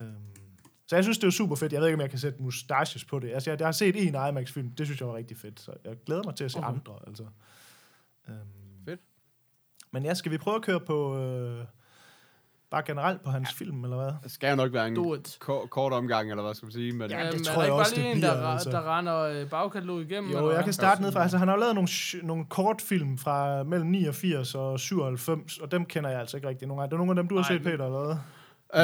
Øhm, 0.00 0.12
så 0.86 0.96
jeg 0.96 1.04
synes, 1.04 1.18
det 1.18 1.26
er 1.26 1.30
super 1.30 1.56
fedt. 1.56 1.72
Jeg 1.72 1.80
ved 1.80 1.88
ikke, 1.88 1.94
om 1.96 2.00
jeg 2.00 2.10
kan 2.10 2.18
sætte 2.18 2.42
mustaches 2.42 3.04
på 3.04 3.18
det. 3.18 3.30
Altså, 3.32 3.50
jeg, 3.50 3.58
jeg 3.60 3.66
har 3.66 3.72
set 3.72 3.96
en 4.08 4.14
IMAX-film, 4.28 4.70
det 4.70 4.86
synes 4.86 5.00
jeg 5.00 5.08
var 5.08 5.14
rigtig 5.16 5.36
fedt, 5.36 5.60
så 5.60 5.72
jeg 5.84 5.96
glæder 6.06 6.22
mig 6.24 6.34
til 6.34 6.44
at 6.44 6.52
se 6.52 6.58
Okay. 6.58 6.68
andre. 6.68 6.92
Altså. 7.06 7.22
Øhm, 8.28 8.36
Fedt. 8.84 9.00
Men 9.90 10.04
ja, 10.04 10.14
skal 10.14 10.32
vi 10.32 10.38
prøve 10.38 10.56
at 10.56 10.62
køre 10.62 10.80
på... 10.80 11.18
Øh, 11.18 11.64
bare 12.70 12.82
generelt 12.86 13.22
på 13.22 13.30
hans 13.30 13.48
ja. 13.60 13.64
film, 13.64 13.84
eller 13.84 13.96
hvad? 13.96 14.12
Det 14.22 14.30
skal 14.30 14.50
jo 14.50 14.56
nok 14.56 14.72
være 14.72 14.88
en 14.88 14.96
ko- 15.40 15.66
kort 15.70 15.92
omgang, 15.92 16.30
eller 16.30 16.42
hvad 16.42 16.54
skal 16.54 16.66
man 16.66 16.72
sige. 16.72 16.92
Men, 16.92 17.10
Ja, 17.10 17.26
det 17.26 17.34
Øhm, 17.34 17.44
tror 17.44 17.52
er 17.52 17.56
der 17.56 17.62
jeg 17.62 17.66
ikke 17.66 17.74
også, 17.74 17.94
bare 17.94 18.02
lige 18.02 18.10
det 18.10 18.16
en, 18.16 18.22
der, 18.22 18.34
bliver, 18.34 18.48
ra- 18.48 18.52
altså. 18.52 18.70
der 18.70 18.98
render 18.98 19.18
øh, 19.18 19.50
bagkatalog 19.50 20.00
igennem? 20.02 20.30
Jo, 20.30 20.36
eller 20.36 20.50
jeg 20.50 20.56
hvad? 20.56 20.64
kan 20.64 20.72
starte 20.72 21.02
ned 21.02 21.12
fra, 21.12 21.22
altså 21.22 21.38
han 21.38 21.48
har 21.48 21.54
jo 21.54 21.60
lavet 21.60 21.74
nogle, 21.74 21.88
sh- 21.88 22.26
nogle 22.26 22.44
kortfilm 22.46 23.18
fra 23.18 23.62
mellem 23.62 23.88
89 23.90 24.54
og 24.54 24.80
97, 24.80 25.58
og 25.58 25.70
dem 25.70 25.84
kender 25.84 26.10
jeg 26.10 26.20
altså 26.20 26.36
ikke 26.36 26.48
rigtig 26.48 26.68
nogen 26.68 26.82
af. 26.82 26.88
Det 26.88 26.94
er 26.94 26.98
nogle 26.98 27.10
af 27.10 27.16
dem, 27.16 27.28
du 27.28 27.34
har 27.34 27.42
Nej, 27.42 27.58
set, 27.58 27.62
Peter, 27.62 27.84
eller 27.86 28.04
hvad? 28.06 28.16
Øh, 28.74 28.80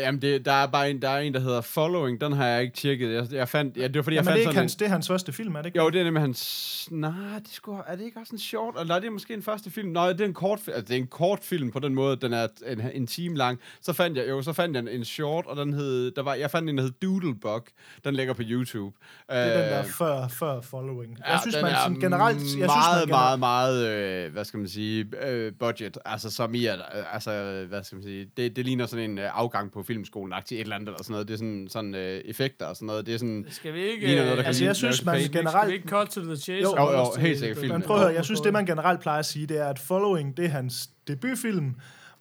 jamen, 0.00 0.22
det, 0.22 0.44
der 0.44 0.52
er 0.52 0.66
bare 0.66 0.90
en, 0.90 1.02
der 1.02 1.08
er 1.08 1.18
en, 1.18 1.34
der 1.34 1.40
hedder 1.40 1.60
Following. 1.60 2.20
Den 2.20 2.32
har 2.32 2.46
jeg 2.46 2.62
ikke 2.62 2.74
tjekket. 2.74 3.14
Jeg, 3.14 3.32
jeg 3.32 3.48
fandt, 3.48 3.76
ja, 3.76 3.88
det 3.88 3.96
var 3.96 4.02
fordi, 4.02 4.16
jeg 4.16 4.24
Jamen, 4.24 4.26
det, 4.26 4.30
er 4.30 4.34
fandt 4.34 4.38
ikke 4.38 4.44
sådan 4.44 4.56
hans, 4.56 4.76
det 4.76 4.86
er 4.86 4.90
hans 4.90 5.08
første 5.08 5.32
film, 5.32 5.54
er 5.54 5.58
det 5.58 5.66
ikke? 5.66 5.78
en, 5.78 5.84
Jo, 5.84 5.90
det 5.90 6.00
er 6.00 6.04
nemlig 6.04 6.20
hans... 6.20 6.88
Nej, 6.90 7.38
det 7.38 7.50
skulle, 7.52 7.82
er 7.86 7.96
det 7.96 8.04
ikke 8.04 8.20
også 8.20 8.32
en 8.32 8.38
short? 8.38 8.74
Eller 8.80 8.94
er 8.94 9.00
det 9.00 9.12
måske 9.12 9.34
en 9.34 9.42
første 9.42 9.70
film? 9.70 9.88
Nej, 9.88 10.12
det 10.12 10.20
er 10.20 10.24
en 10.24 10.34
kort, 10.34 10.58
altså, 10.66 10.82
det 10.82 10.90
er 10.90 10.96
en 10.96 11.06
kort 11.06 11.38
film 11.42 11.70
på 11.70 11.78
den 11.78 11.94
måde. 11.94 12.16
Den 12.16 12.32
er 12.32 12.48
en, 12.66 12.80
en 12.94 13.06
time 13.06 13.36
lang. 13.36 13.58
Så 13.80 13.92
fandt 13.92 14.18
jeg, 14.18 14.28
jo, 14.28 14.42
så 14.42 14.52
fandt 14.52 14.76
jeg 14.76 14.80
en, 14.82 14.88
en 14.88 15.04
short, 15.04 15.46
og 15.46 15.56
den 15.56 15.72
hed, 15.72 16.10
der 16.10 16.22
var, 16.22 16.34
jeg 16.34 16.50
fandt 16.50 16.70
en, 16.70 16.78
der 16.78 16.82
hed 16.82 16.92
Doodlebug. 17.02 17.66
Den 18.04 18.14
ligger 18.14 18.34
på 18.34 18.42
YouTube. 18.44 18.96
Det 19.28 19.36
er 19.36 19.62
den 19.62 19.72
der 19.72 19.78
Øh, 19.78 19.84
før, 19.84 20.28
før 20.28 20.60
Following. 20.60 21.18
Ja, 21.26 21.30
jeg 21.30 21.40
synes, 21.40 21.56
man 21.62 21.72
er 21.72 21.76
sådan 21.76 22.00
generelt... 22.00 22.38
Jeg 22.38 22.46
synes, 22.46 22.66
meget, 22.66 22.98
man 22.98 23.06
generelt, 23.06 23.40
meget, 23.40 23.84
meget, 23.84 24.26
øh, 24.26 24.32
hvad 24.32 24.44
skal 24.44 24.58
man 24.58 24.68
sige, 24.68 25.06
øh, 25.26 25.52
budget. 25.60 25.98
Altså, 26.04 26.30
som 26.30 26.54
i, 26.54 26.66
at, 26.66 26.78
øh, 26.78 27.14
altså, 27.14 27.64
hvad 27.68 27.84
skal 27.84 27.96
man 27.96 28.02
sige, 28.02 28.30
det, 28.36 28.56
det 28.56 28.64
ligner 28.64 28.86
sådan 28.86 29.07
en 29.07 29.07
øh, 29.18 29.38
afgang 29.38 29.72
på 29.72 29.82
filmskolen 29.82 30.32
et 30.32 30.52
eller 30.60 30.76
andet, 30.76 30.88
eller 30.88 31.02
sådan 31.02 31.12
noget. 31.12 31.28
Det 31.28 31.34
er 31.34 31.38
sådan, 31.38 31.66
sådan 31.70 31.94
øh, 31.94 32.20
effekter 32.24 32.66
og 32.66 32.76
sådan 32.76 32.86
noget. 32.86 33.06
Det 33.06 33.14
er 33.14 33.18
sådan, 33.18 33.46
Skal 33.50 33.74
vi 33.74 33.80
ikke... 33.80 34.06
noget, 34.06 34.28
der 34.28 34.36
kan 34.36 34.44
Altså, 34.44 34.64
jeg 34.64 34.76
synes, 34.76 35.04
man 35.04 35.14
Fate. 35.14 35.24
Skal 35.24 35.32
vi 35.34 35.38
generelt... 35.38 35.72
ikke 35.72 35.88
cut 35.88 36.08
to 36.08 36.20
the 36.20 36.36
chase? 36.36 36.62
Jo, 36.62 36.76
jo, 36.78 36.92
jo, 36.92 37.20
helt 37.20 37.38
sikkert 37.38 37.58
filmen. 37.58 37.78
Men 37.78 37.86
prøv 37.86 37.96
at 37.96 38.02
høre, 38.02 38.12
jeg 38.14 38.24
synes, 38.24 38.40
det 38.40 38.52
man 38.52 38.66
generelt 38.66 39.00
plejer 39.00 39.18
at 39.18 39.26
sige, 39.26 39.46
det 39.46 39.58
er, 39.58 39.66
at 39.66 39.78
Following, 39.78 40.36
det 40.36 40.44
er 40.44 40.48
hans 40.48 40.90
debutfilm, 41.08 41.74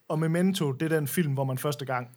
og 0.08 0.20
Memento, 0.20 0.72
det 0.72 0.92
er 0.92 0.96
den 0.98 1.08
film, 1.08 1.34
hvor 1.34 1.44
man 1.44 1.58
første 1.58 1.86
gang 1.86 2.08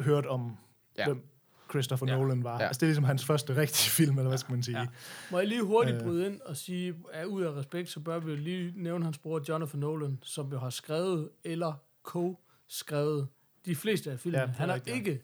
hørte 0.00 0.26
om, 0.26 0.56
Ja. 0.98 1.04
hvem 1.04 1.22
Christopher 1.70 2.06
Ja. 2.08 2.16
Nolan 2.16 2.44
var. 2.44 2.60
Ja. 2.60 2.66
Altså, 2.66 2.78
det 2.80 2.82
er 2.82 2.86
ligesom 2.88 3.04
hans 3.04 3.24
første 3.24 3.56
rigtige 3.56 3.90
film, 3.90 4.18
eller 4.18 4.28
hvad 4.28 4.38
skal 4.38 4.52
man 4.52 4.62
sige? 4.62 4.78
Ja. 4.78 4.86
Må 5.30 5.38
jeg 5.38 5.48
lige 5.48 5.62
hurtigt 5.62 5.96
Øh. 5.96 6.02
bryde 6.02 6.26
ind 6.26 6.40
og 6.40 6.56
sige, 6.56 6.94
at 7.12 7.24
ud 7.24 7.42
af 7.42 7.52
respekt, 7.52 7.90
så 7.90 8.00
bør 8.00 8.18
vi 8.18 8.36
lige 8.36 8.72
nævne 8.76 9.04
hans 9.04 9.18
bror 9.18 9.40
Jonathan 9.48 9.80
Nolan, 9.80 10.18
som 10.22 10.52
jo 10.52 10.58
har 10.58 10.70
skrevet 10.70 11.28
eller 11.44 11.72
co-skrevet 12.08 13.26
de 13.68 13.76
fleste 13.76 14.10
af 14.10 14.18
filmene. 14.20 14.42
Ja, 14.42 14.48
er 14.48 14.52
han 14.52 14.68
har 14.68 14.80
ja. 14.86 14.94
ikke, 14.94 15.22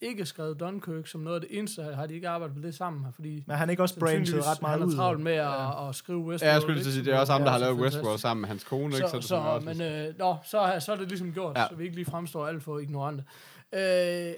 ikke 0.00 0.26
skrevet 0.26 0.60
Dunkirk 0.60 1.06
som 1.06 1.20
noget 1.20 1.34
af 1.34 1.40
det 1.48 1.58
eneste, 1.58 1.82
har 1.82 2.06
de 2.06 2.14
ikke 2.14 2.28
arbejdet 2.28 2.56
på 2.56 2.62
det 2.62 2.74
sammen 2.74 3.04
her, 3.04 3.12
fordi 3.12 3.44
Men 3.46 3.56
han 3.56 3.68
er 3.68 3.70
ikke 3.70 3.82
også 3.82 3.98
branchet 3.98 4.46
ret 4.46 4.62
meget 4.62 4.78
han 4.78 4.88
ud. 4.88 4.92
er 4.92 4.96
travlt 4.96 5.20
med 5.20 5.32
at, 5.32 5.88
at 5.88 5.94
skrive 5.94 6.18
Westworld. 6.18 6.48
Ja, 6.48 6.52
jeg 6.52 6.62
skulle 6.62 6.80
lige 6.82 6.92
sige, 6.92 7.04
det 7.04 7.14
er 7.14 7.18
også 7.18 7.32
ham, 7.32 7.42
der 7.42 7.50
har 7.50 7.58
Ja, 7.58 7.64
lavet 7.64 7.78
så 7.78 7.82
Westworld 7.82 8.18
sammen 8.18 8.40
med 8.40 8.48
hans 8.48 8.64
kone, 8.64 8.84
ikke? 8.96 9.08
Så, 9.08 9.16
det 9.16 9.24
så, 9.24 9.60
men, 9.64 9.80
øh, 9.82 10.18
nå, 10.18 10.36
så, 10.44 10.58
er- 10.60 10.78
så 10.78 10.92
er 10.92 10.96
det 10.96 11.08
ligesom 11.08 11.32
gjort, 11.32 11.56
Ja. 11.56 11.62
ja. 11.62 11.68
så 11.68 11.74
vi 11.74 11.84
ikke 11.84 11.96
lige 11.96 12.04
fremstår 12.10 12.46
alt 12.46 12.62
for 12.62 12.78
ignorante. 12.78 13.24
Øh, 13.72 13.80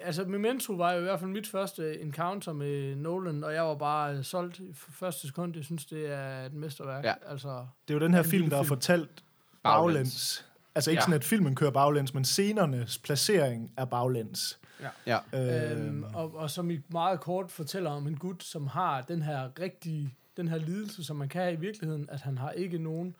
altså, 0.02 0.24
Memento 0.24 0.72
var 0.72 0.92
jo 0.92 0.98
i 0.98 1.02
hvert 1.02 1.20
fald 1.20 1.30
mit 1.30 1.46
første 1.48 2.00
encounter 2.00 2.52
med 2.52 2.96
Nolan, 2.96 3.44
og 3.44 3.54
jeg 3.54 3.62
var 3.62 3.74
bare 3.74 4.14
øh, 4.16 4.24
solgt 4.24 4.58
i 4.58 4.70
f- 4.70 4.90
første 4.98 5.26
sekund. 5.26 5.56
Jeg 5.56 5.64
synes, 5.64 5.86
det 5.86 6.12
er 6.12 6.46
et 6.46 6.54
mesterværk. 6.54 7.04
Ja. 7.04 7.12
Altså, 7.28 7.48
Det 7.88 7.94
er 7.94 7.98
jo 7.98 8.04
den 8.04 8.14
her 8.14 8.22
film, 8.22 8.50
der 8.50 8.56
er 8.56 8.62
film. 8.62 8.68
fortalt 8.68 9.24
Baglæns. 9.62 10.46
Altså 10.74 10.90
ikke 10.90 10.98
Ja. 10.98 11.02
sådan, 11.02 11.14
at 11.14 11.24
filmen 11.24 11.54
kører 11.54 11.70
baglæns, 11.70 12.14
men 12.14 12.24
scenernes 12.24 12.98
placering 12.98 13.72
er 13.76 13.84
baglæns. 13.84 14.58
Ja. 15.06 15.18
Øh, 15.34 15.86
øhm, 15.86 16.04
og, 16.14 16.34
og 16.36 16.50
som 16.50 16.70
i 16.70 16.80
meget 16.88 17.20
kort 17.20 17.50
fortæller 17.50 17.90
om 17.90 18.06
en 18.06 18.16
gut, 18.16 18.42
som 18.44 18.66
har 18.66 19.00
den 19.02 19.22
her 19.22 19.48
rigtige, 19.60 20.14
den 20.36 20.48
her 20.48 20.58
lidelse, 20.58 21.04
som 21.04 21.16
man 21.16 21.28
kan 21.28 21.42
have 21.42 21.52
i 21.54 21.56
virkeligheden, 21.56 22.08
at 22.10 22.20
han 22.20 22.38
har 22.38 22.50
ikke 22.50 22.78
nogen 22.78 23.12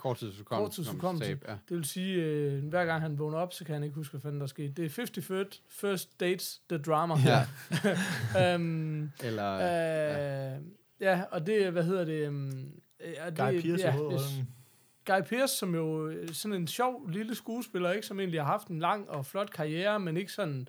tab, 1.21 1.45
Ja. 1.49 1.53
Det 1.69 1.77
vil 1.77 1.85
sige, 1.85 2.15
øh, 2.23 2.65
hver 2.69 2.85
gang 2.85 3.03
han 3.03 3.19
vågner 3.19 3.39
op, 3.39 3.53
så 3.53 3.65
kan 3.65 3.73
han 3.75 3.83
ikke 3.85 3.95
huske, 3.97 4.13
hvad 4.13 4.21
fanden 4.21 4.41
der 4.41 4.45
er 4.45 4.49
sket. 4.49 4.77
Det 4.77 4.85
er 4.85 4.89
50 4.97 5.27
first, 5.27 5.63
first 5.69 6.21
dates, 6.21 6.61
the 6.69 6.79
drama. 6.79 7.15
Ja. 8.35 8.55
øhm, 8.55 9.11
Eller, 9.23 9.53
øh, 9.55 10.61
ja, 11.01 11.23
og 11.31 11.47
det, 11.47 11.73
hvad 11.73 11.85
hedder 11.85 12.05
det? 12.05 12.29
Um, 12.29 12.51
ja, 13.01 13.31
det 13.31 13.39
Guy 13.39 13.61
Pearce 13.61 13.69
i 13.69 13.87
ja, 13.87 13.91
hovedrollen. 13.91 14.49
Guy 15.07 15.21
Pearce, 15.29 15.57
som 15.57 15.75
jo 15.75 16.09
øh, 16.09 16.29
sådan 16.33 16.55
en 16.61 16.67
sjov 16.67 17.09
lille 17.11 17.35
skuespiller, 17.35 17.93
ikke, 17.93 18.07
som 18.07 18.21
egentlig 18.21 18.41
har 18.41 18.47
haft 18.47 18.69
en 18.69 18.79
lang 18.79 19.11
og 19.11 19.27
flot 19.27 19.51
karriere, 19.51 20.01
men 20.01 20.17
ikke 20.17 20.33
sådan 20.33 20.69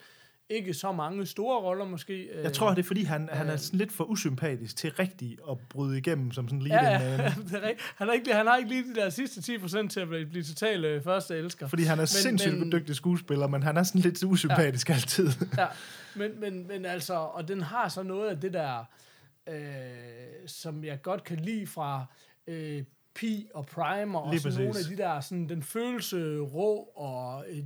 ikke 0.50 0.74
så 0.74 0.92
mange 0.92 1.26
store 1.26 1.60
roller 1.62 1.86
måske. 1.86 2.14
øh, 2.24 2.44
Jeg 2.44 2.54
tror, 2.54 2.70
det 2.70 2.80
er 2.80 2.84
fordi, 2.84 3.04
han, 3.04 3.30
han 3.32 3.48
er 3.48 3.54
øh, 3.54 3.60
sådan 3.60 3.78
lidt 3.80 3.92
for 3.92 4.04
usympatisk 4.04 4.76
til 4.76 4.92
rigtig 4.92 5.38
at 5.52 5.58
bryde 5.70 5.98
igennem 5.98 6.32
som 6.32 6.48
sådan 6.48 6.60
lige 6.62 6.84
Ja, 6.90 7.18
den 7.38 7.44
det 7.48 7.54
er 7.54 7.62
rigtigt. 7.62 7.82
Han, 7.96 8.08
har 8.08 8.14
ikke, 8.14 8.34
han 8.34 8.48
har 8.48 8.58
ikke 8.58 8.70
lige 8.70 8.84
de 8.84 8.96
der 8.96 9.10
sidste 9.10 9.54
10% 9.56 9.88
til 9.88 10.00
at 10.00 10.08
blive, 10.08 10.26
blive 10.26 10.44
total 10.44 10.86
øh, 10.86 11.04
første 11.04 11.36
elsker. 11.38 11.68
Fordi 11.68 11.84
han 11.84 11.98
er 11.98 12.02
Men- 12.02 12.08
sindssygt 12.08 12.60
men- 12.60 12.72
dygtig 12.72 12.96
skuespiller, 12.96 13.48
men 13.48 13.64
han 13.64 13.78
er 13.78 13.84
sådan 13.84 14.02
lidt 14.02 14.24
usympatisk 14.24 14.90
ja. 14.90 14.94
altid. 14.94 15.30
Ja, 15.58 15.68
men, 16.16 16.40
men, 16.40 16.68
men 16.68 16.86
altså, 16.86 17.14
og 17.14 17.48
den 17.48 17.62
har 17.62 17.90
så 17.90 18.04
noget 18.04 18.30
af 18.30 18.40
det 18.40 18.54
der, 18.54 18.86
øh, 19.50 19.56
som 20.48 20.84
jeg 20.84 21.02
godt 21.02 21.24
kan 21.24 21.38
lide 21.40 21.68
fra 21.68 22.06
øh, 22.48 22.84
Pi 23.16 23.47
og 23.53 23.66
Primer, 23.66 24.20
og 24.20 24.32
Lige 24.32 24.41
sådan 24.41 24.53
nogle 24.57 24.70
af 24.70 24.74
præcis. 24.74 24.88
de 24.88 24.97
der, 24.97 25.20
sådan 25.20 25.49
den 25.49 25.64
følelse 25.64 26.39
rå 26.39 26.76
og 26.95 27.45
øh, 27.49 27.64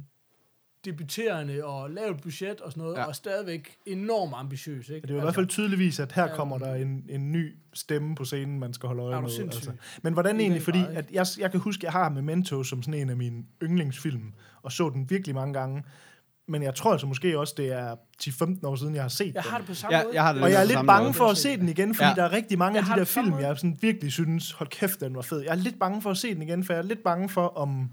debuterende 0.86 1.66
og 1.66 1.90
lavt 1.92 2.22
budget 2.22 2.62
og 2.62 2.72
sådan 2.72 2.82
noget, 2.84 2.96
Ja. 2.96 3.02
ja. 3.02 3.08
og 3.08 3.16
stadigvæk 3.16 3.78
enormt 3.86 4.34
ambitiøs. 4.36 4.90
Ikke? 4.90 5.08
Det 5.08 5.14
er 5.14 5.18
i 5.18 5.22
hvert 5.22 5.36
fald 5.36 5.48
tydeligvis, 5.48 6.00
at 6.00 6.12
her 6.12 6.26
Øhm. 6.26 6.36
kommer 6.36 6.58
der 6.58 6.76
en, 6.76 7.06
en 7.10 7.32
ny 7.32 7.56
stemme 7.74 8.16
på 8.16 8.26
scenen, 8.26 8.60
man 8.60 8.74
skal 8.74 8.88
holde 8.88 9.04
øje 9.04 9.22
med. 9.22 9.30
sindssyg? 9.30 9.72
Men 10.02 10.14
hvordan 10.14 10.40
I 10.40 10.42
egentlig? 10.44 10.62
Fordi 10.62 10.80
at 10.90 11.12
jeg, 11.12 11.26
jeg 11.40 11.52
kan 11.52 11.60
huske, 11.60 11.80
at 11.80 11.84
jeg 11.84 11.92
har 11.92 12.10
Memento 12.10 12.64
som 12.64 12.82
sådan 12.84 12.94
en 13.02 13.10
af 13.10 13.18
mine 13.18 13.44
yndlingsfilm, 13.64 14.34
og 14.62 14.72
så 14.72 14.90
den 14.90 15.10
virkelig 15.10 15.36
mange 15.36 15.54
gange. 15.54 15.84
Men 16.50 16.64
jeg 16.64 16.76
tror 16.76 16.92
altså 16.92 17.08
måske 17.08 17.40
også, 17.40 17.54
det 17.58 17.74
er 17.74 17.96
10-15 18.24 18.60
år 18.68 18.76
siden, 18.76 18.96
jeg 18.96 19.02
har 19.04 19.10
set 19.10 19.26
Jeg 19.36 19.44
den. 19.44 19.52
har 19.52 19.58
det 19.58 19.68
på 19.68 19.74
samme 19.74 19.98
Ja, 19.98 20.04
måde. 20.04 20.14
jeg 20.16 20.24
har 20.24 20.34
det 20.34 20.44
Og 20.44 20.52
jeg 20.52 20.58
er 20.58 20.62
på 20.64 20.68
lidt 20.68 20.74
samme 20.78 20.88
bange 20.88 21.04
måde. 21.04 21.14
for 21.14 21.28
at 21.28 21.38
se 21.38 21.58
den 21.58 21.70
igen, 21.70 21.96
fordi 21.96 22.04
Ja. 22.06 22.10
ja. 22.10 22.16
der 22.16 22.24
er 22.24 22.32
rigtig 22.32 22.58
mange 22.58 22.76
Jeg 22.76 22.80
af 22.80 22.86
de 22.86 22.90
der 22.92 22.96
det 22.98 23.08
på 23.08 23.14
samme 23.14 23.26
film, 23.28 23.36
måde. 23.36 23.48
jeg 23.48 23.58
sådan 23.58 23.78
virkelig 23.82 24.12
synes, 24.12 24.52
hold 24.52 24.70
kæft, 24.70 25.00
den 25.00 25.16
var 25.16 25.22
fed. 25.22 25.40
Jeg 25.42 25.50
er 25.52 25.56
lidt 25.56 25.80
bange 25.80 26.02
for 26.02 26.10
at 26.12 26.18
se 26.18 26.34
den 26.34 26.42
igen, 26.42 26.64
for 26.64 26.74
jeg 26.74 26.80
er 26.80 26.84
lidt 26.84 27.04
bange 27.04 27.30
for, 27.30 27.48
om 27.58 27.90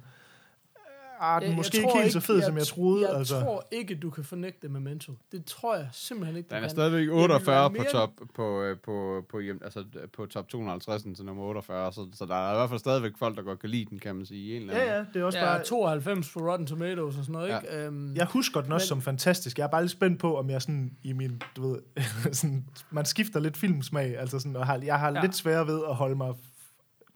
ah, 1.25 1.41
den 1.41 1.49
Jeg- 1.49 1.57
måske 1.57 1.77
jeg 1.77 1.83
ikke 1.83 1.93
tror 1.93 2.01
helt 2.01 2.13
så 2.13 2.21
fed, 2.21 2.43
som 2.43 2.57
jeg 2.57 2.67
troede. 2.67 3.09
Jeg 3.09 3.19
altså. 3.19 3.41
tror 3.41 3.67
ikke, 3.73 3.95
du 3.95 4.11
kan 4.11 4.25
fornægte 4.25 4.69
Memento. 4.69 5.13
Det 5.33 5.45
tror 5.45 5.77
jeg 5.77 5.89
simpelthen 5.93 6.37
ikke, 6.37 6.49
Den 6.49 6.57
er 6.57 6.61
kan. 6.61 6.71
stadigvæk 6.71 6.99
Det 7.01 7.07
ville 7.09 7.23
48 7.23 7.55
være 7.55 7.71
på 7.85 7.91
top 7.93 8.11
på, 8.35 8.63
øh, 8.63 8.77
på, 8.85 9.23
på, 9.31 9.41
hjem, 9.41 9.61
altså, 9.65 9.85
på 10.17 10.27
top 10.27 10.49
250 10.49 11.03
til 11.17 11.25
nummer 11.25 11.43
48, 11.45 11.93
så, 11.93 12.07
så 12.15 12.27
der 12.27 12.35
er 12.49 12.53
i 12.53 12.57
hvert 12.57 12.69
fald 12.69 12.79
stadigvæk 12.81 13.13
folk, 13.19 13.37
der 13.37 13.43
godt 13.43 13.59
kan 13.61 13.71
lide 13.71 13.85
den, 13.91 13.99
kan 13.99 14.17
man 14.17 14.27
sige. 14.27 14.41
I 14.53 14.57
en 14.57 14.63
eller 14.63 14.75
anden. 14.75 14.89
Ja, 14.89 14.97
ja, 14.99 15.05
det 15.15 15.21
er 15.21 15.25
også 15.25 15.39
Ja, 15.39 15.45
bare... 15.45 15.65
92 15.65 16.29
for 16.29 16.51
Rotten 16.53 16.67
Tomatoes 16.67 17.19
og 17.19 17.25
sådan 17.25 17.33
noget, 17.33 17.49
Ja. 17.49 17.59
ikke? 17.61 17.77
Øhm, 17.87 18.17
Jeg 18.17 18.27
husker 18.27 18.61
den 18.61 18.73
også 18.73 18.85
Men- 18.85 18.89
som 18.89 19.03
fantastisk. 19.03 19.59
Jeg 19.59 19.65
er 19.65 19.69
bare 19.69 19.83
lidt 19.83 19.93
spændt 19.93 20.21
på, 20.21 20.39
om 20.39 20.51
jeg 20.51 20.63
sådan 20.63 20.97
i 21.03 21.13
min, 21.13 21.43
du 21.57 21.69
ved, 21.73 21.79
sådan, 22.33 22.65
man 22.91 23.05
skifter 23.05 23.41
lidt 23.41 23.57
filmsmag, 23.57 24.19
altså 24.19 24.39
sådan, 24.39 24.57
og 24.57 24.67
har, 24.67 24.81
jeg 24.85 24.99
har 24.99 25.13
Ja. 25.13 25.21
lidt 25.21 25.35
sværere 25.37 25.67
ved 25.67 25.81
at 25.89 25.95
holde 25.95 26.17
mig, 26.17 26.35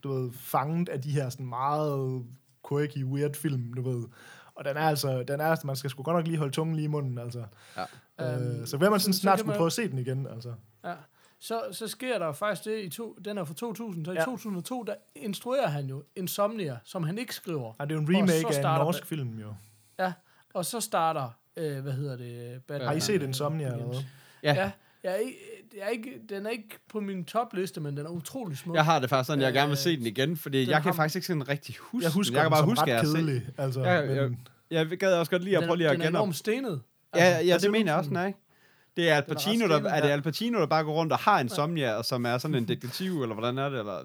du 0.02 0.12
ved, 0.12 0.30
fanget 0.32 0.88
af 0.88 1.00
de 1.02 1.10
her 1.10 1.28
sådan 1.30 1.46
meget 1.46 2.22
quirky, 2.68 3.04
weird 3.04 3.34
film, 3.34 3.72
du 3.72 3.82
ved. 3.90 4.04
Og 4.54 4.64
den 4.64 4.76
er 4.76 4.80
altså, 4.80 5.22
den 5.22 5.40
er, 5.40 5.46
altså- 5.46 5.66
man 5.66 5.76
skal 5.76 5.90
sgu 5.90 6.02
godt 6.02 6.16
nok 6.16 6.26
lige 6.26 6.38
holde 6.38 6.52
tungen 6.52 6.76
lige 6.76 6.84
i 6.84 6.88
munden, 6.88 7.18
altså. 7.18 7.44
Ja. 7.76 7.82
Øh, 8.36 8.56
Øhm, 8.58 8.66
så 8.66 8.76
vil 8.76 8.90
man 8.90 9.00
sådan 9.00 9.12
så- 9.12 9.18
så 9.18 9.22
snart 9.22 9.38
skulle 9.38 9.50
man- 9.50 9.56
prøve 9.56 9.66
at 9.66 9.72
se 9.72 9.88
den 9.88 9.98
igen, 9.98 10.26
altså. 10.26 10.54
Ja. 10.84 10.94
Så, 11.40 11.62
så 11.72 11.88
sker 11.88 12.18
der 12.18 12.32
faktisk 12.32 12.64
det 12.64 12.84
i 12.84 12.88
to, 12.88 13.16
den 13.24 13.38
er 13.38 13.44
fra 13.44 13.54
2000, 13.54 14.04
så 14.04 14.12
i 14.12 14.14
Ja. 14.14 14.24
2002, 14.24 14.82
der 14.82 14.94
instruerer 15.16 15.66
han 15.68 15.86
jo 15.86 16.02
Insomnia, 16.16 16.78
som 16.84 17.02
han 17.02 17.18
ikke 17.18 17.34
skriver. 17.34 17.72
Ja, 17.80 17.84
det 17.84 17.90
er 17.90 17.94
jo 17.94 18.00
en 18.00 18.06
så 18.06 18.12
remake 18.12 18.46
af 18.66 18.74
en 18.74 18.78
norsk 18.84 19.06
film, 19.06 19.38
jo. 19.38 19.54
Ja, 19.98 20.12
og 20.54 20.64
så 20.64 20.80
starter, 20.80 21.30
øh, 21.56 21.80
hvad 21.82 21.92
hedder 21.92 22.16
det? 22.16 22.62
Batman, 22.68 22.88
Har 22.88 22.94
I 22.94 23.00
set 23.00 23.22
øh, 23.22 23.28
Insomnia 23.28 23.66
eller 23.66 23.78
Begins. 23.78 23.96
hvad? 24.40 24.54
Ja. 24.54 24.60
Ja, 24.62 24.70
jeg 25.10 25.20
jeg 25.76 25.82
er 25.84 25.88
ikke, 25.88 26.12
den 26.28 26.46
er 26.46 26.50
ikke 26.50 26.78
på 26.88 27.00
min 27.00 27.24
topliste, 27.24 27.80
men 27.80 27.96
den 27.96 28.06
er 28.06 28.10
utrolig 28.10 28.58
smuk. 28.58 28.76
Jeg 28.76 28.84
har 28.84 28.98
det 28.98 29.10
faktisk 29.10 29.26
sådan, 29.26 29.42
jeg 29.42 29.52
gerne 29.52 29.68
vil 29.68 29.76
se 29.76 29.90
Øh, 29.90 29.98
den 29.98 30.06
igen, 30.06 30.36
fordi 30.36 30.60
den 30.60 30.68
jeg 30.68 30.76
kan 30.76 30.82
har- 30.84 30.92
faktisk 30.92 31.16
ikke 31.16 31.26
sådan 31.26 31.48
rigtig 31.48 31.74
huske 31.80 32.04
Jeg 32.04 32.12
husker 32.12 32.32
den. 32.32 32.36
Jeg 32.36 32.42
kan 32.42 32.44
den 32.44 32.50
bare 32.50 32.60
som 32.60 32.68
huske, 32.68 32.92
at 32.92 32.98
ret 33.02 33.08
jeg 33.08 33.14
kedelig, 33.14 33.46
altså. 33.58 33.80
Ja, 33.80 34.14
ja. 34.14 34.28
men, 34.28 34.46
Jeg 34.70 34.86
gad 34.86 35.12
også 35.14 35.30
godt 35.30 35.44
lige 35.44 35.58
at 35.58 35.64
prøve 35.64 35.76
lige 35.76 35.88
at 35.88 35.92
den 35.96 36.02
er 36.02 36.08
enormt 36.08 36.36
stenet. 36.36 36.80
Ja, 37.16 37.38
ja, 37.38 37.54
og 37.54 37.60
det, 37.60 37.66
er 37.66 37.70
mener 37.70 37.92
jeg 37.92 37.98
også, 37.98 38.10
nej. 38.12 38.32
Det 38.96 39.10
er 39.10 39.14
Al 39.14 39.22
Den 39.22 39.30
er 39.30 39.34
ret 39.34 39.36
Pacino, 39.36 39.68
der, 39.68 39.74
er 39.90 40.00
det 40.00 40.08
ja. 40.08 40.12
Al 40.12 40.22
Pacino, 40.22 40.58
der 40.60 40.66
bare 40.66 40.84
går 40.84 40.92
rundt 40.92 41.12
og 41.12 41.18
har 41.18 41.40
Insomnia, 41.40 41.94
og 41.94 42.04
som 42.04 42.26
er 42.26 42.38
sådan 42.38 42.54
en 42.54 42.68
detektiv, 42.68 43.22
eller 43.22 43.34
hvordan 43.34 43.58
er 43.58 43.68
det? 43.68 43.78
Eller, 43.78 44.02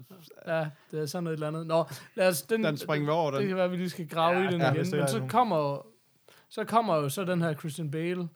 Ja, 0.48 0.66
det 0.92 1.02
er 1.02 1.06
sådan 1.06 1.24
noget 1.24 1.36
eller 1.36 1.48
andet. 1.48 1.68
Nå, 1.68 1.84
lad 2.16 2.28
os, 2.28 2.42
den, 2.42 2.64
den 2.64 2.78
springer 2.78 3.06
vi 3.06 3.12
over, 3.12 3.32
Det 3.32 3.40
den. 3.40 3.48
kan 3.48 3.56
være, 3.56 3.66
at 3.66 3.72
vi 3.72 3.78
lige 3.78 3.90
skal 3.90 4.08
grave 4.08 4.38
Ja, 4.40 4.50
i 4.50 4.52
den 4.52 4.62
ja, 4.62 4.72
igen. 4.74 4.86
det 4.86 5.00
Men 5.00 5.08
så 5.08 5.22
kommer, 5.30 5.86
så 6.50 6.64
kommer 6.64 6.96
jo 6.96 7.10
så 7.10 7.24
den 7.24 7.42
her 7.42 7.54
Christian 7.54 7.92
Bale 7.92 8.28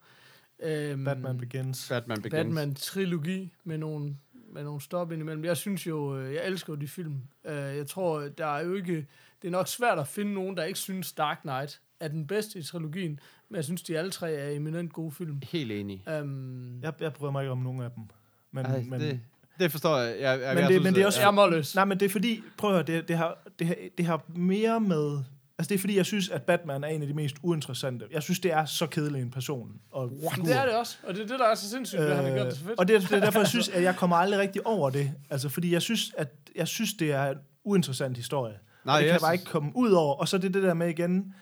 øhm, 0.63 1.03
Batman 1.03 1.37
Begins. 1.37 1.87
Batman 1.89 2.21
Begins. 2.21 2.33
Batman-trilogi 2.55 3.53
med 3.63 3.77
nogle, 3.77 4.15
med 4.53 4.63
nogle 4.63 4.81
stop 4.81 5.11
indimellem. 5.11 5.45
Jeg 5.45 5.57
synes 5.57 5.87
jo, 5.87 6.17
øh, 6.17 6.33
jeg 6.33 6.45
elsker 6.47 6.73
jo 6.73 6.77
de 6.77 6.87
film. 6.87 7.21
Øh, 7.45 7.53
Jeg 7.55 7.87
tror, 7.87 8.19
der 8.37 8.45
er 8.45 8.63
jo 8.65 8.73
ikke... 8.73 9.07
Det 9.41 9.47
er 9.47 9.51
nok 9.51 9.67
svært 9.67 9.99
at 9.99 10.07
finde 10.07 10.33
nogen, 10.33 10.57
der 10.57 10.63
ikke 10.63 10.79
synes 10.79 11.13
Dark 11.13 11.39
Knight 11.41 11.81
er 11.99 12.07
den 12.07 12.27
bedste 12.27 12.59
i 12.59 12.63
trilogien, 12.63 13.19
men 13.49 13.55
jeg 13.55 13.63
synes, 13.63 13.81
de 13.83 13.97
alle 13.97 14.11
tre 14.11 14.33
er 14.33 14.49
eminent 14.49 14.93
gode 14.93 15.11
film. 15.11 15.41
Helt 15.51 15.71
enig. 15.71 16.03
Um, 16.21 16.79
Jeg, 16.83 16.93
jeg 16.99 17.13
bryder 17.13 17.31
mig 17.31 17.41
ikke 17.43 17.51
om 17.51 17.57
nogen 17.57 17.81
af 17.81 17.91
dem. 17.91 18.03
Men, 18.51 18.65
Ej, 18.65 18.81
men, 18.89 19.01
det, 19.01 19.19
det 19.59 19.71
forstår 19.71 19.97
jeg. 19.97 20.21
jeg, 20.21 20.39
jeg 20.41 20.55
Men 20.55 20.63
jeg 20.63 20.69
det- 20.73 20.83
men 20.83 20.93
det 20.95 21.01
er 21.01 21.05
også- 21.05 21.19
jeg 21.21 21.27
er 21.27 21.31
målløs. 21.31 21.75
Nej, 21.75 21.85
men 21.85 21.99
det 21.99 22.05
er 22.05 22.09
fordi, 22.09 22.43
prøv 22.57 22.69
at 22.69 22.75
høre, 22.75 22.97
det, 22.97 23.07
det, 23.07 23.17
har, 23.17 23.37
det, 23.59 23.67
har, 23.67 23.75
det 23.97 24.05
har 24.05 24.23
mere 24.27 24.79
med... 24.79 25.23
Altså, 25.59 25.69
det 25.69 25.75
er 25.75 25.79
fordi, 25.79 25.97
jeg 25.97 26.05
synes, 26.05 26.29
at 26.29 26.43
Batman 26.43 26.83
er 26.83 26.87
en 26.87 27.01
af 27.01 27.07
de 27.07 27.13
mest 27.13 27.35
uinteressante. 27.43 28.05
Jeg 28.11 28.23
synes, 28.23 28.39
det 28.39 28.51
er 28.51 28.65
så 28.65 28.87
kedelig 28.87 29.21
en 29.21 29.31
person. 29.31 29.71
Og 29.91 30.09
det 30.45 30.55
er 30.55 30.65
det 30.65 30.75
også, 30.75 30.97
og 31.03 31.13
det 31.13 31.21
er 31.23 31.27
det, 31.27 31.39
der 31.39 31.45
er 31.45 31.55
så 31.55 31.69
sindssygt, 31.69 32.01
øh, 32.01 32.09
at 32.09 32.15
han 32.15 32.25
har 32.25 32.33
gjort 32.33 32.45
det 32.47 32.55
så 32.57 32.63
fedt. 32.65 32.79
og 32.79 32.87
det, 32.87 32.95
er- 32.95 32.99
det 32.99 33.11
er 33.11 33.19
derfor, 33.19 33.39
jeg 33.39 33.47
synes, 33.47 33.69
at 33.69 33.83
jeg 33.83 33.95
kommer 33.95 34.15
aldrig 34.15 34.39
rigtig 34.39 34.67
over 34.67 34.89
det. 34.89 35.11
Altså, 35.29 35.49
fordi 35.49 35.73
jeg 35.73 35.81
synes, 35.81 36.13
at 36.17 36.33
jeg 36.55 36.67
synes, 36.67 36.93
det 36.93 37.11
er 37.11 37.29
en 37.31 37.37
uinteressant 37.63 38.17
historie. 38.17 38.53
Nej, 38.53 38.59
Nej, 38.85 38.97
det 38.99 39.05
kan 39.05 39.13
jeg 39.13 39.21
bare 39.21 39.33
ikke 39.33 39.45
komme 39.45 39.71
ud 39.75 39.91
over. 39.91 40.15
Og 40.15 40.27
så 40.27 40.37
er 40.37 40.41
det 40.41 40.53
det 40.53 40.63
der 40.63 40.73
med 40.73 40.87
igen, 40.89 41.33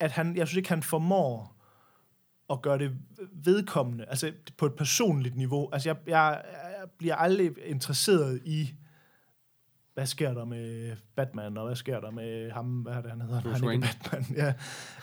at 0.00 0.10
han, 0.10 0.36
jeg 0.36 0.48
synes 0.48 0.56
ikke, 0.56 0.68
han 0.68 0.82
formår 0.82 1.56
og 2.48 2.62
gøre 2.62 2.78
det 2.78 2.90
vedkommende, 3.44 4.04
altså 4.08 4.32
på 4.56 4.66
et 4.66 4.74
personligt 4.74 5.36
niveau. 5.36 5.68
Altså 5.72 5.88
jeg, 5.88 5.96
jeg, 6.06 6.42
jeg 6.80 6.88
bliver 6.98 7.14
aldrig 7.16 7.50
interesseret 7.66 8.40
i, 8.44 8.74
hvad 9.94 10.06
sker 10.06 10.34
der 10.34 10.44
med 10.44 10.96
Batman, 11.16 11.58
og 11.58 11.66
hvad 11.66 11.76
sker 11.76 12.00
der 12.00 12.10
med 12.10 12.50
ham, 12.50 12.66
hvad 12.66 12.92
er 12.92 13.00
det, 13.00 13.10
han 13.10 13.20
hedder? 13.20 13.40
Bruce 13.42 13.54
han 13.54 13.64
Wayne. 13.68 13.86
ikke 13.86 13.98
Batman, 14.10 14.36
ja. 14.36 14.52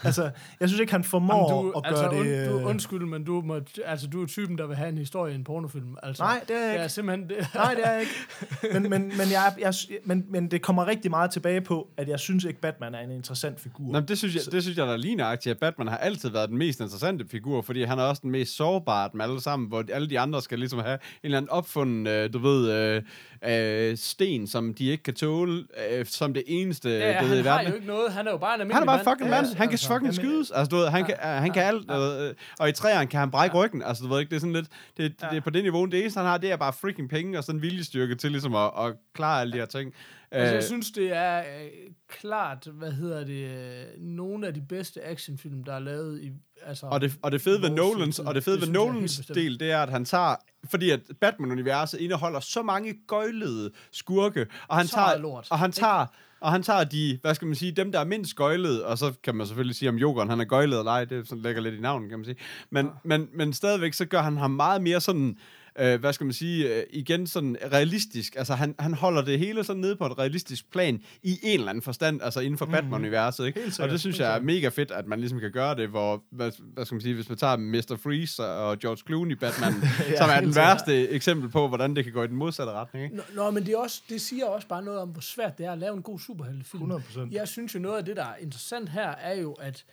Altså, 0.03 0.31
jeg 0.59 0.69
synes 0.69 0.79
ikke, 0.79 0.91
han 0.91 1.03
formår 1.03 1.51
Jamen, 1.51 1.71
du, 1.71 1.77
at 1.77 1.83
gøre 1.83 1.91
altså, 1.91 2.23
det... 2.23 2.47
Und, 2.47 2.53
du, 2.53 2.59
øh, 2.59 2.65
undskyld, 2.69 3.05
men 3.05 3.23
du, 3.23 3.41
må, 3.41 3.59
altså, 3.85 4.07
du 4.07 4.21
er 4.23 4.27
typen, 4.27 4.57
der 4.57 4.67
vil 4.67 4.75
have 4.75 4.89
en 4.89 4.97
historie 4.97 5.31
i 5.33 5.35
en 5.35 5.43
pornofilm. 5.43 5.97
Altså, 6.03 6.23
Nej, 6.23 6.41
det 6.47 6.55
er 6.55 6.59
jeg 6.59 6.67
Det 6.67 6.73
ikke. 6.73 6.83
er 6.83 6.87
simpelthen 6.87 7.29
det. 7.29 7.37
Nej, 7.55 7.73
det 7.73 7.87
er 7.87 7.91
jeg 7.91 8.01
ikke. 8.01 8.11
Men, 8.73 8.89
men, 8.89 9.01
men, 9.17 9.31
jeg, 9.31 9.53
jeg, 9.59 9.73
men, 10.03 10.25
men 10.29 10.51
det 10.51 10.61
kommer 10.61 10.87
rigtig 10.87 11.11
meget 11.11 11.31
tilbage 11.31 11.61
på, 11.61 11.87
at 11.97 12.07
jeg 12.09 12.19
synes 12.19 12.43
ikke, 12.43 12.61
Batman 12.61 12.95
er 12.95 12.99
en 12.99 13.11
interessant 13.11 13.59
figur. 13.59 13.91
Nå, 13.91 13.99
det 13.99 14.17
synes 14.17 14.35
jeg, 14.35 14.41
det 14.51 14.63
synes 14.63 14.77
jeg 14.77 14.87
der 14.87 14.93
er 14.93 14.97
lige 14.97 15.15
nøjagtigt, 15.15 15.51
at 15.53 15.59
Batman 15.59 15.87
har 15.87 15.97
altid 15.97 16.29
været 16.29 16.49
den 16.49 16.57
mest 16.57 16.79
interessante 16.79 17.25
figur, 17.27 17.61
fordi 17.61 17.83
han 17.83 17.99
er 17.99 18.03
også 18.03 18.19
den 18.23 18.31
mest 18.31 18.55
sårbare 18.55 19.03
af 19.03 19.11
dem 19.11 19.21
alle 19.21 19.41
sammen, 19.41 19.67
hvor 19.69 19.83
alle 19.93 20.09
de 20.09 20.19
andre 20.19 20.41
skal 20.41 20.59
ligesom 20.59 20.79
have 20.79 20.93
en 20.93 20.99
eller 21.23 21.37
anden 21.37 21.49
opfunden, 21.49 22.07
øh, 22.07 22.33
du 22.33 22.39
ved, 22.39 22.71
øh, 22.71 23.01
øh, 23.91 23.97
sten, 23.97 24.47
som 24.47 24.73
de 24.73 24.85
ikke 24.85 25.03
kan 25.03 25.13
tåle, 25.13 25.63
øh, 25.91 26.00
som 26.05 26.33
det 26.33 26.43
eneste, 26.47 26.89
Ja, 26.89 27.19
du 27.21 27.25
ved, 27.25 27.33
i 27.33 27.37
han 27.37 27.45
har 27.45 27.53
verden. 27.53 27.67
jo 27.69 27.75
ikke 27.75 27.87
noget. 27.87 28.11
Han 28.13 28.27
er 28.27 28.31
jo 28.31 28.37
bare 28.37 28.55
en 28.55 28.61
almindelig 28.61 28.75
Han 28.75 28.83
er 28.83 28.85
bare 28.85 28.99
en 28.99 29.05
mand. 29.05 29.17
fucking 29.17 29.29
Ja, 29.35 29.41
mand. 29.41 29.55
Han 29.57 29.69
kan 29.69 29.79
fucking 29.79 30.05
han- 30.07 30.13
skydes. 30.13 30.51
Altså, 30.51 30.69
du 30.69 30.75
ved, 30.75 30.87
han 30.87 31.05
kan, 31.05 31.15
han 31.21 31.51
kan 31.53 31.63
alt. 31.63 31.91
øh, 31.91 32.33
Og 32.59 32.69
i 32.69 32.71
træerne 32.71 33.07
kan 33.07 33.19
han 33.19 33.31
brække 33.31 33.55
ryggen. 33.57 33.83
Altså, 33.83 34.03
du 34.03 34.09
ved 34.09 34.19
ikke, 34.19 34.29
det 34.29 34.35
er 34.35 34.39
sådan 34.39 34.53
lidt... 34.53 34.67
Det, 34.97 35.13
det 35.31 35.37
er 35.37 35.41
på 35.41 35.49
det 35.49 35.63
niveau. 35.63 35.85
Det 35.85 35.99
eneste, 35.99 36.17
han 36.19 36.27
har, 36.27 36.37
det 36.37 36.51
er 36.51 36.55
bare 36.57 36.73
freaking 36.73 37.09
penge 37.09 37.37
og 37.37 37.43
sådan 37.43 37.57
en 37.57 37.61
viljestyrke 37.61 38.15
til 38.15 38.31
ligesom 38.31 38.55
at, 38.55 38.71
at 38.79 38.93
klare 39.15 39.41
alle 39.41 39.53
de 39.53 39.57
her 39.57 39.65
ting. 39.65 39.93
Altså, 40.31 40.51
Øh, 40.51 40.55
jeg 40.55 40.63
synes, 40.63 40.91
det 40.91 41.15
er 41.15 41.39
øh, 41.39 41.69
klart, 42.07 42.67
hvad 42.73 42.91
hedder 42.91 43.23
det, 43.23 43.49
øh, 43.49 43.85
nogle 43.97 44.47
af 44.47 44.53
de 44.53 44.61
bedste 44.61 45.03
actionfilm, 45.03 45.63
der 45.63 45.73
er 45.73 45.79
lavet 45.79 46.21
i... 46.23 46.31
Altså, 46.65 46.85
Og 46.85 47.01
det, 47.01 47.17
og 47.21 47.31
det 47.31 47.41
fede 47.41 47.61
ved 47.61 47.69
Nolans, 47.69 48.19
og 48.19 48.35
det 48.35 48.43
fede 48.43 48.55
Det 48.59 48.67
ved 48.67 48.73
Nolans 48.73 49.17
del, 49.17 49.59
det 49.59 49.71
er, 49.71 49.79
at 49.83 49.89
han 49.89 50.05
tager, 50.05 50.35
fordi 50.69 50.89
at 50.89 50.99
Batman-universet 51.21 51.97
indeholder 51.99 52.39
så 52.39 52.61
mange 52.61 52.95
gøjlede 53.07 53.71
skurke, 53.91 54.45
og 54.67 54.77
han 54.77 54.87
Så 54.87 54.95
tager, 54.95 55.17
lort, 55.17 55.47
og 55.51 55.59
han 55.59 55.71
tager, 55.71 56.05
og 56.39 56.51
han 56.51 56.63
tager 56.63 56.83
de, 56.83 57.19
hvad 57.21 57.35
skal 57.35 57.45
man 57.45 57.55
sige, 57.55 57.71
dem 57.71 57.91
der 57.91 57.99
er 57.99 58.03
mindst 58.03 58.35
gøjlede, 58.35 58.85
og 58.85 58.97
så 58.97 59.13
kan 59.23 59.35
man 59.35 59.47
selvfølgelig 59.47 59.75
sige 59.75 59.89
om 59.89 59.95
Jokeren, 59.95 60.29
han 60.29 60.39
er 60.39 60.45
gøjlet 60.45 60.79
eller 60.79 60.91
ej, 60.91 61.05
det 61.05 61.27
sådan 61.27 61.41
lægger 61.41 61.61
lidt 61.61 61.75
i 61.75 61.79
navnet, 61.79 62.09
kan 62.09 62.19
man 62.19 62.25
sige. 62.25 62.37
Men, 62.69 62.85
ja. 62.85 62.91
men, 63.03 63.29
men 63.33 63.53
stadigvæk, 63.53 63.93
så 63.93 64.05
gør 64.05 64.21
han 64.21 64.37
ham 64.37 64.51
meget 64.51 64.81
mere 64.81 65.01
sådan, 65.01 65.37
øh, 65.79 65.99
hvad 65.99 66.13
skal 66.13 66.25
man 66.25 66.33
sige, 66.33 66.75
øh, 66.75 66.83
igen 66.89 67.27
sådan 67.27 67.57
realistisk. 67.71 68.35
Altså, 68.35 68.53
han, 68.53 68.75
han 68.79 68.93
holder 68.93 69.21
det 69.21 69.39
hele 69.39 69.63
sådan 69.63 69.81
nede 69.81 69.95
på 69.95 70.05
et 70.05 70.17
realistisk 70.17 70.71
plan, 70.71 71.01
i 71.23 71.39
en 71.43 71.59
eller 71.59 71.69
anden 71.69 71.81
forstand, 71.81 72.21
altså 72.21 72.39
inden 72.39 72.57
for 72.57 72.65
mm. 72.65 72.71
Batman-universet, 72.71 73.45
ikke? 73.45 73.59
Helt 73.59 73.67
Og 73.69 73.73
sikkert, 73.73 73.91
det 73.91 73.99
synes 73.99 74.19
jeg 74.19 74.35
er 74.35 74.41
mega 74.41 74.67
fedt, 74.67 74.91
at 74.91 75.07
man 75.07 75.19
ligesom 75.19 75.39
kan 75.39 75.51
gøre 75.51 75.75
det, 75.75 75.89
hvor, 75.89 76.23
hvad, 76.31 76.51
hvad 76.73 76.85
skal 76.85 76.95
man 76.95 77.01
sige, 77.01 77.15
hvis 77.15 77.29
man 77.29 77.37
tager 77.37 77.57
Mr. 77.57 77.97
Freeze 78.03 78.45
og 78.45 78.79
George 78.79 79.01
Clooney 79.07 79.35
Batman, 79.35 79.73
ja, 80.09 80.17
som 80.17 80.29
er 80.29 80.39
den 80.39 80.53
sikkert. 80.53 80.55
værste 80.55 81.09
eksempel 81.09 81.49
på, 81.49 81.67
hvordan 81.67 81.95
det 81.95 82.03
kan 82.03 82.13
gå 82.13 82.23
i 82.23 82.27
den 82.27 82.35
modsatte 82.35 82.73
retning, 82.73 83.03
ikke? 83.03 83.15
Nå, 83.15 83.23
nå, 83.35 83.51
men 83.51 83.65
det, 83.65 83.73
er 83.73 83.77
også, 83.77 84.01
det 84.09 84.21
siger 84.21 84.45
også 84.45 84.67
bare 84.67 84.83
noget 84.83 84.99
om, 84.99 85.09
hvor 85.09 85.21
svært 85.21 85.57
det 85.57 85.65
er 85.65 85.71
at 85.71 85.77
lave 85.77 85.95
en 85.95 86.01
god 86.01 86.19
superheltefilm. 86.19 86.91
100%. 86.91 87.19
Jeg 87.31 87.47
synes 87.47 87.75
jo, 87.75 87.79
noget 87.79 87.97
af 87.97 88.05
det, 88.05 88.15
der 88.15 88.25
er 88.25 88.35
interessant 88.35 88.89
her, 88.89 89.09
er 89.09 89.35
jo, 89.35 89.51
at 89.51 89.85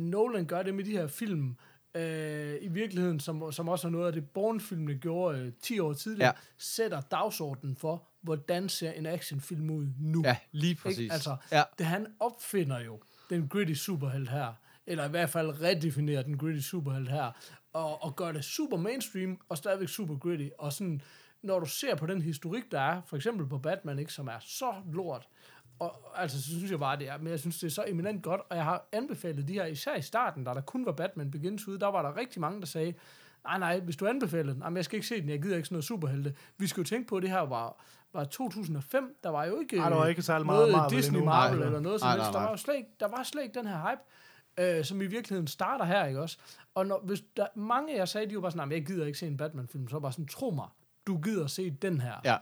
Nolan 0.00 0.44
gør 0.44 0.62
det 0.62 0.74
med 0.74 0.84
de 0.84 0.90
her 0.90 1.06
film, 1.06 1.56
uh, 1.96 2.64
i 2.64 2.68
virkeligheden, 2.68 3.20
som, 3.20 3.52
som 3.52 3.68
også 3.68 3.86
er 3.86 3.90
noget 3.90 4.06
af 4.06 4.12
det, 4.12 4.30
Bourne-filmene 4.30 4.94
gjorde 4.98 5.46
uh, 5.46 5.52
10 5.62 5.78
år 5.78 5.92
tidligere, 5.92 6.28
Ja. 6.28 6.32
sætter 6.58 7.00
dagsordenen 7.00 7.76
for, 7.76 8.02
hvordan 8.22 8.68
ser 8.68 8.92
en 8.92 9.06
actionfilm 9.06 9.70
ud 9.70 9.86
nu. 9.98 10.22
Ja, 10.24 10.36
lige 10.52 10.70
Ikke? 10.70 10.82
præcis. 10.82 11.12
Altså, 11.12 11.36
ja. 11.52 11.62
det, 11.78 11.86
han 11.86 12.06
opfinder 12.20 12.80
jo 12.80 13.00
den 13.30 13.48
gritty 13.48 13.74
superhelt 13.74 14.30
her, 14.30 14.52
eller 14.86 15.04
i 15.04 15.08
hvert 15.08 15.30
fald 15.30 15.62
redefinerer 15.62 16.22
den 16.22 16.38
gritty 16.38 16.60
superhelt 16.68 17.10
her, 17.10 17.32
og, 17.72 18.02
og 18.02 18.16
gør 18.16 18.32
det 18.32 18.44
super 18.44 18.76
mainstream, 18.76 19.40
og 19.48 19.56
stadigvæk 19.58 19.88
super 19.88 20.18
gritty, 20.18 20.48
og 20.58 20.72
sådan, 20.72 21.00
når 21.42 21.60
du 21.60 21.66
ser 21.66 21.94
på 21.94 22.06
den 22.06 22.22
historik, 22.22 22.62
der 22.72 22.80
er, 22.80 23.02
for 23.06 23.16
eksempel 23.16 23.46
på 23.46 23.58
Batman, 23.58 23.98
ikke, 23.98 24.12
som 24.12 24.26
er 24.26 24.38
så 24.40 24.72
lort, 24.92 25.28
og 25.78 26.20
altså, 26.22 26.42
så 26.42 26.48
synes 26.48 26.70
jeg 26.70 26.78
bare, 26.78 26.98
det 26.98 27.08
er, 27.08 27.18
men 27.18 27.26
jeg 27.26 27.40
synes, 27.40 27.58
det 27.58 27.66
er 27.66 27.70
så 27.70 27.84
eminent 27.88 28.22
godt, 28.22 28.40
og 28.50 28.56
jeg 28.56 28.64
har 28.64 28.88
anbefalet 28.92 29.48
de 29.48 29.52
her, 29.52 29.64
især 29.66 29.94
i 29.96 30.02
starten, 30.02 30.44
da 30.44 30.54
der 30.54 30.60
kun 30.60 30.86
var 30.86 30.92
Batman 30.92 31.30
Begins 31.30 31.68
ude, 31.68 31.78
der 31.80 31.86
var 31.86 32.02
der 32.02 32.16
rigtig 32.16 32.40
mange, 32.40 32.60
der 32.60 32.66
sagde, 32.66 32.94
nej, 33.44 33.58
nej, 33.58 33.80
hvis 33.80 33.96
du 33.96 34.06
anbefaler 34.06 34.52
den, 34.52 34.62
jamen, 34.62 34.76
jeg 34.76 34.84
skal 34.84 34.96
ikke 34.96 35.06
se 35.06 35.20
den, 35.20 35.28
jeg 35.28 35.42
gider 35.42 35.56
ikke 35.56 35.66
sådan 35.66 35.74
noget 35.74 35.84
superhelte. 35.84 36.34
Vi 36.58 36.66
skal 36.66 36.80
jo 36.80 36.84
tænke 36.84 37.08
på, 37.08 37.16
at 37.16 37.22
det 37.22 37.30
her 37.30 37.40
var, 37.40 37.84
var 38.12 38.24
2005, 38.24 39.16
der 39.24 39.30
var 39.30 39.44
jo 39.44 39.60
ikke, 39.60 39.78
Ej, 39.78 39.88
der 39.90 39.96
var 39.96 40.06
ikke 40.06 40.22
særlig 40.22 40.46
meget 40.46 40.58
noget 40.60 40.72
Marvel 40.76 40.96
Disney. 40.96 41.20
Marvel 41.20 41.58
Nej. 41.58 41.66
eller 41.66 41.80
noget 41.80 42.00
som 42.00 42.06
Nej, 42.06 42.16
helst. 42.16 42.24
nej, 42.26 42.32
Der 42.32 42.38
nej. 42.38 42.44
var, 42.44 42.50
jo 42.50 42.56
slet 42.56 42.76
ikke, 42.76 42.88
der 43.00 43.08
var 43.08 43.22
slet 43.22 43.42
ikke 43.42 43.58
den 43.58 43.66
her 43.66 43.90
hype, 43.90 44.00
øh, 44.78 44.84
som 44.84 45.00
i 45.02 45.06
virkeligheden 45.06 45.46
starter 45.46 45.84
her, 45.84 46.04
ikke 46.04 46.20
også? 46.20 46.38
Og 46.74 46.86
når, 46.86 47.00
hvis 47.04 47.22
der, 47.36 47.46
mange 47.54 47.96
jeg 47.96 48.08
sagde, 48.08 48.30
de 48.30 48.34
var 48.34 48.40
bare 48.40 48.50
sådan, 48.50 48.68
"Nej, 48.68 48.76
jeg 48.76 48.86
gider 48.86 49.06
ikke 49.06 49.18
se 49.18 49.26
en 49.26 49.36
Batman-film, 49.36 49.88
så 49.88 49.94
var 49.94 50.00
bare 50.00 50.12
sådan, 50.12 50.26
tro 50.26 50.50
mig, 50.50 50.68
du 51.06 51.18
gider 51.20 51.46
se 51.46 51.70
den 51.70 52.00
her. 52.00 52.14
Ja. 52.24 52.36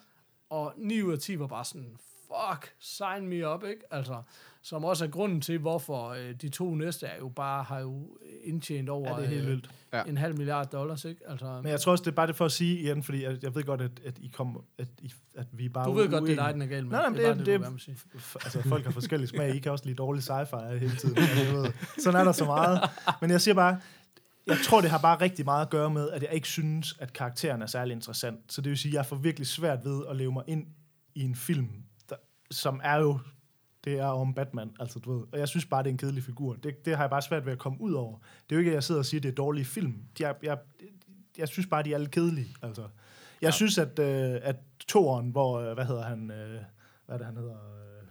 Og 0.50 0.72
9 0.76 1.02
ud 1.02 1.12
af 1.12 1.18
10 1.18 1.38
var 1.38 1.46
bare 1.46 1.64
sådan, 1.64 1.96
fuck, 2.28 2.72
sign 2.80 3.28
me 3.28 3.48
up, 3.54 3.64
ikke? 3.64 3.80
Altså, 3.90 4.22
som 4.62 4.84
også 4.84 5.04
er 5.04 5.08
grunden 5.08 5.40
til, 5.40 5.58
hvorfor 5.58 6.08
øh, 6.08 6.34
de 6.42 6.48
to 6.48 6.74
næste 6.74 7.06
er 7.06 7.18
jo 7.18 7.28
bare, 7.28 7.62
har 7.62 7.80
jo 7.80 8.18
indtjent 8.44 8.88
over 8.88 9.10
Ja, 9.10 9.16
det 9.16 9.24
er 9.24 9.28
helt 9.28 9.42
øh, 9.42 9.48
vildt. 9.48 9.70
Ja. 9.92 10.02
en 10.02 10.16
halv 10.16 10.36
milliard 10.36 10.66
dollars, 10.70 11.04
ikke? 11.04 11.20
Altså, 11.28 11.60
Men 11.62 11.70
jeg 11.70 11.80
tror 11.80 11.92
også, 11.92 12.02
det 12.04 12.10
er 12.10 12.14
bare 12.14 12.26
det 12.26 12.36
for 12.36 12.44
at 12.44 12.52
sige 12.52 12.78
igen, 12.80 13.02
fordi 13.02 13.24
jeg, 13.24 13.38
jeg 13.42 13.54
ved 13.54 13.62
godt, 13.64 13.80
at, 13.80 13.90
at, 14.04 14.18
I 14.18 14.28
kom, 14.34 14.64
at, 14.78 14.88
I, 15.02 15.12
at 15.36 15.46
vi 15.52 15.68
bare 15.68 15.84
du 15.88 15.92
ved 15.92 16.08
godt, 16.10 16.10
det 16.10 16.16
er 16.18 16.20
uenige. 16.22 16.36
dig, 16.46 16.54
den 16.54 16.62
er 16.62 16.66
galt 16.66 16.84
med. 16.86 16.92
Nej, 16.92 17.00
nej, 17.00 17.08
men 17.10 17.18
det, 17.18 17.26
er 17.54 17.58
det- 17.58 17.72
det- 17.72 17.80
sige. 17.82 17.96
F- 18.14 18.34
altså, 18.44 18.62
folk 18.62 18.84
har 18.84 18.92
forskellige 18.92 19.28
smag. 19.28 19.54
I 19.54 19.58
kan 19.58 19.72
også 19.72 19.84
lide 19.84 19.96
dårlig 19.96 20.22
sci-fi 20.22 20.74
hele 20.78 20.96
tiden. 20.96 21.16
Jeg 21.16 21.52
ved, 21.54 21.72
sådan 21.98 22.20
er 22.20 22.24
der 22.24 22.32
så 22.32 22.44
meget. 22.44 22.80
Men 23.20 23.30
jeg 23.30 23.40
siger 23.40 23.54
bare, 23.54 23.80
jeg 24.46 24.56
tror, 24.64 24.80
det 24.80 24.90
har 24.90 24.98
bare 24.98 25.20
rigtig 25.20 25.44
meget 25.44 25.62
at 25.64 25.70
gøre 25.70 25.90
med, 25.90 26.10
at 26.10 26.22
jeg 26.22 26.32
ikke 26.32 26.48
synes, 26.48 26.96
at 26.98 27.12
karakteren 27.12 27.62
er 27.62 27.66
særlig 27.66 27.92
interessant. 27.94 28.52
Så 28.52 28.60
det 28.60 28.70
vil 28.70 28.78
sige, 28.78 28.90
at 28.92 28.94
jeg 28.94 29.06
får 29.06 29.16
virkelig 29.16 29.46
svært 29.46 29.78
ved 29.84 30.02
at 30.10 30.16
leve 30.16 30.32
mig 30.32 30.42
ind 30.46 30.66
i 31.14 31.20
en 31.24 31.34
film, 31.34 31.68
som 32.54 32.80
er 32.84 32.96
jo, 32.96 33.18
det 33.84 33.98
er 33.98 34.04
om 34.06 34.34
Batman, 34.34 34.70
altså 34.80 34.98
du 34.98 35.18
ved. 35.18 35.26
Og 35.32 35.38
jeg 35.38 35.48
synes 35.48 35.64
bare, 35.66 35.82
det 35.82 35.88
er 35.88 35.92
en 35.92 35.98
kedelig 35.98 36.22
figur. 36.24 36.54
Det, 36.54 36.84
det 36.84 36.96
har 36.96 37.02
jeg 37.02 37.10
bare 37.10 37.22
svært 37.22 37.46
ved 37.46 37.52
at 37.52 37.58
komme 37.58 37.80
ud 37.80 37.92
over. 37.92 38.18
Det 38.18 38.52
er 38.52 38.56
jo 38.56 38.58
ikke, 38.58 38.70
at 38.70 38.74
jeg 38.74 38.84
sidder 38.84 38.98
og 38.98 39.06
siger, 39.06 39.18
at 39.18 39.22
det 39.22 39.28
er 39.30 39.34
dårlige 39.34 39.64
film. 39.64 39.94
De 40.18 40.24
er, 40.24 40.32
jeg, 40.42 40.58
jeg 41.38 41.48
synes 41.48 41.66
bare, 41.66 41.82
de 41.82 41.94
er 41.94 41.98
lidt 41.98 42.10
kedelige. 42.10 42.56
Altså. 42.62 42.82
Jeg 42.82 42.88
ja. 43.42 43.50
synes, 43.50 43.78
at, 43.78 43.98
øh, 43.98 44.38
at 44.42 44.56
toeren, 44.88 45.30
hvor, 45.30 45.60
øh, 45.60 45.74
hvad 45.74 45.84
hedder 45.84 46.02
han, 46.02 46.30
øh, 46.30 46.50
hvad 47.06 47.14
er 47.14 47.16
det, 47.16 47.26
han 47.26 47.36
hedder, 47.36 47.54
øh, 47.54 48.06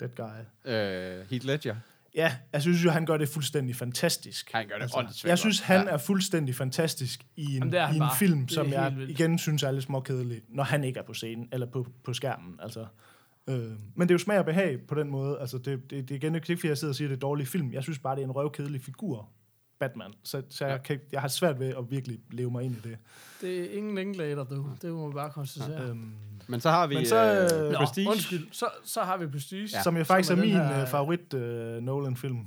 Dead 0.00 0.10
Guy. 0.16 0.70
Øh, 0.72 1.26
Heath 1.30 1.46
Ledger. 1.46 1.76
Ja, 2.14 2.36
jeg 2.52 2.62
synes 2.62 2.84
jo, 2.84 2.90
han 2.90 3.06
gør 3.06 3.16
det 3.16 3.28
fuldstændig 3.28 3.76
fantastisk. 3.76 4.50
Han 4.52 4.68
gør 4.68 4.74
det 4.78 4.82
åndssvagt 4.96 5.24
jeg 5.30 5.38
synes, 5.38 5.60
han 5.60 5.86
Ja. 5.86 5.92
er 5.92 5.96
fuldstændig 5.98 6.54
fantastisk 6.54 7.26
i 7.36 7.44
en, 7.56 7.72
Jamen, 7.72 7.92
i 7.92 7.96
en 7.96 8.00
bare. 8.00 8.16
film, 8.18 8.48
som 8.48 8.70
jeg 8.72 8.96
vildt. 8.96 9.10
igen 9.10 9.38
synes 9.38 9.62
er 9.62 9.70
lidt 9.70 9.84
småkedelig, 9.84 10.42
når 10.48 10.64
han 10.64 10.84
ikke 10.84 10.98
er 10.98 11.04
på 11.04 11.14
scenen, 11.14 11.48
eller 11.52 11.66
på, 11.66 11.86
på 12.04 12.12
skærmen. 12.14 12.60
Altså. 12.62 12.86
Øh, 13.48 13.70
men 13.94 14.00
det 14.08 14.10
er 14.10 14.14
jo 14.14 14.18
smag 14.18 14.38
og 14.38 14.44
behag 14.44 14.80
på 14.88 14.94
den 14.94 15.10
måde. 15.10 15.38
Altså, 15.40 15.58
det, 15.58 15.90
det, 15.90 16.08
det 16.08 16.10
er 16.10 16.14
igen 16.16 16.34
ikke, 16.34 16.46
fordi 16.46 16.68
jeg 16.68 16.78
sidder 16.78 16.92
og 16.92 16.96
siger, 16.96 17.08
at 17.08 17.10
det 17.10 17.16
er 17.16 17.20
dårlig 17.20 17.48
film. 17.48 17.72
Jeg 17.72 17.82
synes 17.82 17.98
bare, 17.98 18.16
det 18.16 18.20
er 18.22 18.26
en 18.26 18.32
røvkedelig 18.32 18.80
figur, 18.82 19.28
Batman. 19.78 20.12
Så, 20.22 20.42
så 20.50 20.66
jeg, 20.66 20.82
kan, 20.82 21.00
jeg 21.12 21.20
har 21.20 21.28
svært 21.28 21.60
ved 21.60 21.66
at 21.68 21.90
virkelig 21.90 22.18
leve 22.30 22.50
mig 22.50 22.64
ind 22.64 22.76
i 22.76 22.88
det. 22.88 22.98
Det 23.40 23.60
er 23.60 23.76
ingen 23.78 23.94
Linklater, 23.94 24.44
du. 24.44 24.66
Det 24.82 24.92
må 24.92 25.08
vi 25.08 25.14
bare 25.14 25.30
konstatere. 25.30 25.88
Øhm, 25.88 26.12
Men 26.48 26.60
så 26.60 26.70
har 26.70 26.86
vi 26.86 26.94
Men 26.94 27.06
så, 27.06 27.48
øh, 27.52 27.66
øh, 27.66 27.72
Nå, 27.72 27.78
Prestige. 27.78 28.08
undskyld. 28.08 28.46
Så, 28.52 28.66
så 28.84 29.00
har 29.00 29.16
vi 29.16 29.26
Prestige. 29.26 29.68
ja. 29.72 29.82
Som 29.82 29.96
jo 29.96 30.04
faktisk 30.04 30.28
Som 30.28 30.38
er 30.38 30.42
er 30.42 30.46
min 30.46 30.54
her- 30.54 30.64
her... 30.74 30.86
favorit 30.86 31.34
uh, 31.34 31.40
Nolan-film. 31.84 32.38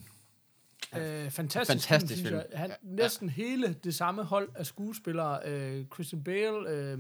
Øh, 0.98 1.30
fantastisk, 1.32 1.68
Fantastisk 1.90 2.14
synes 2.20 2.30
film. 2.30 2.42
Jeg. 2.52 2.60
Han, 2.60 2.72
næsten 2.82 3.30
hele 3.30 3.76
det 3.84 3.96
samme 3.96 4.24
hold 4.24 4.50
af 4.56 4.66
skuespillere. 4.66 5.40
Øh, 5.46 5.86
Christian 5.94 6.24
Bale, 6.24 6.70
øh, 6.70 6.98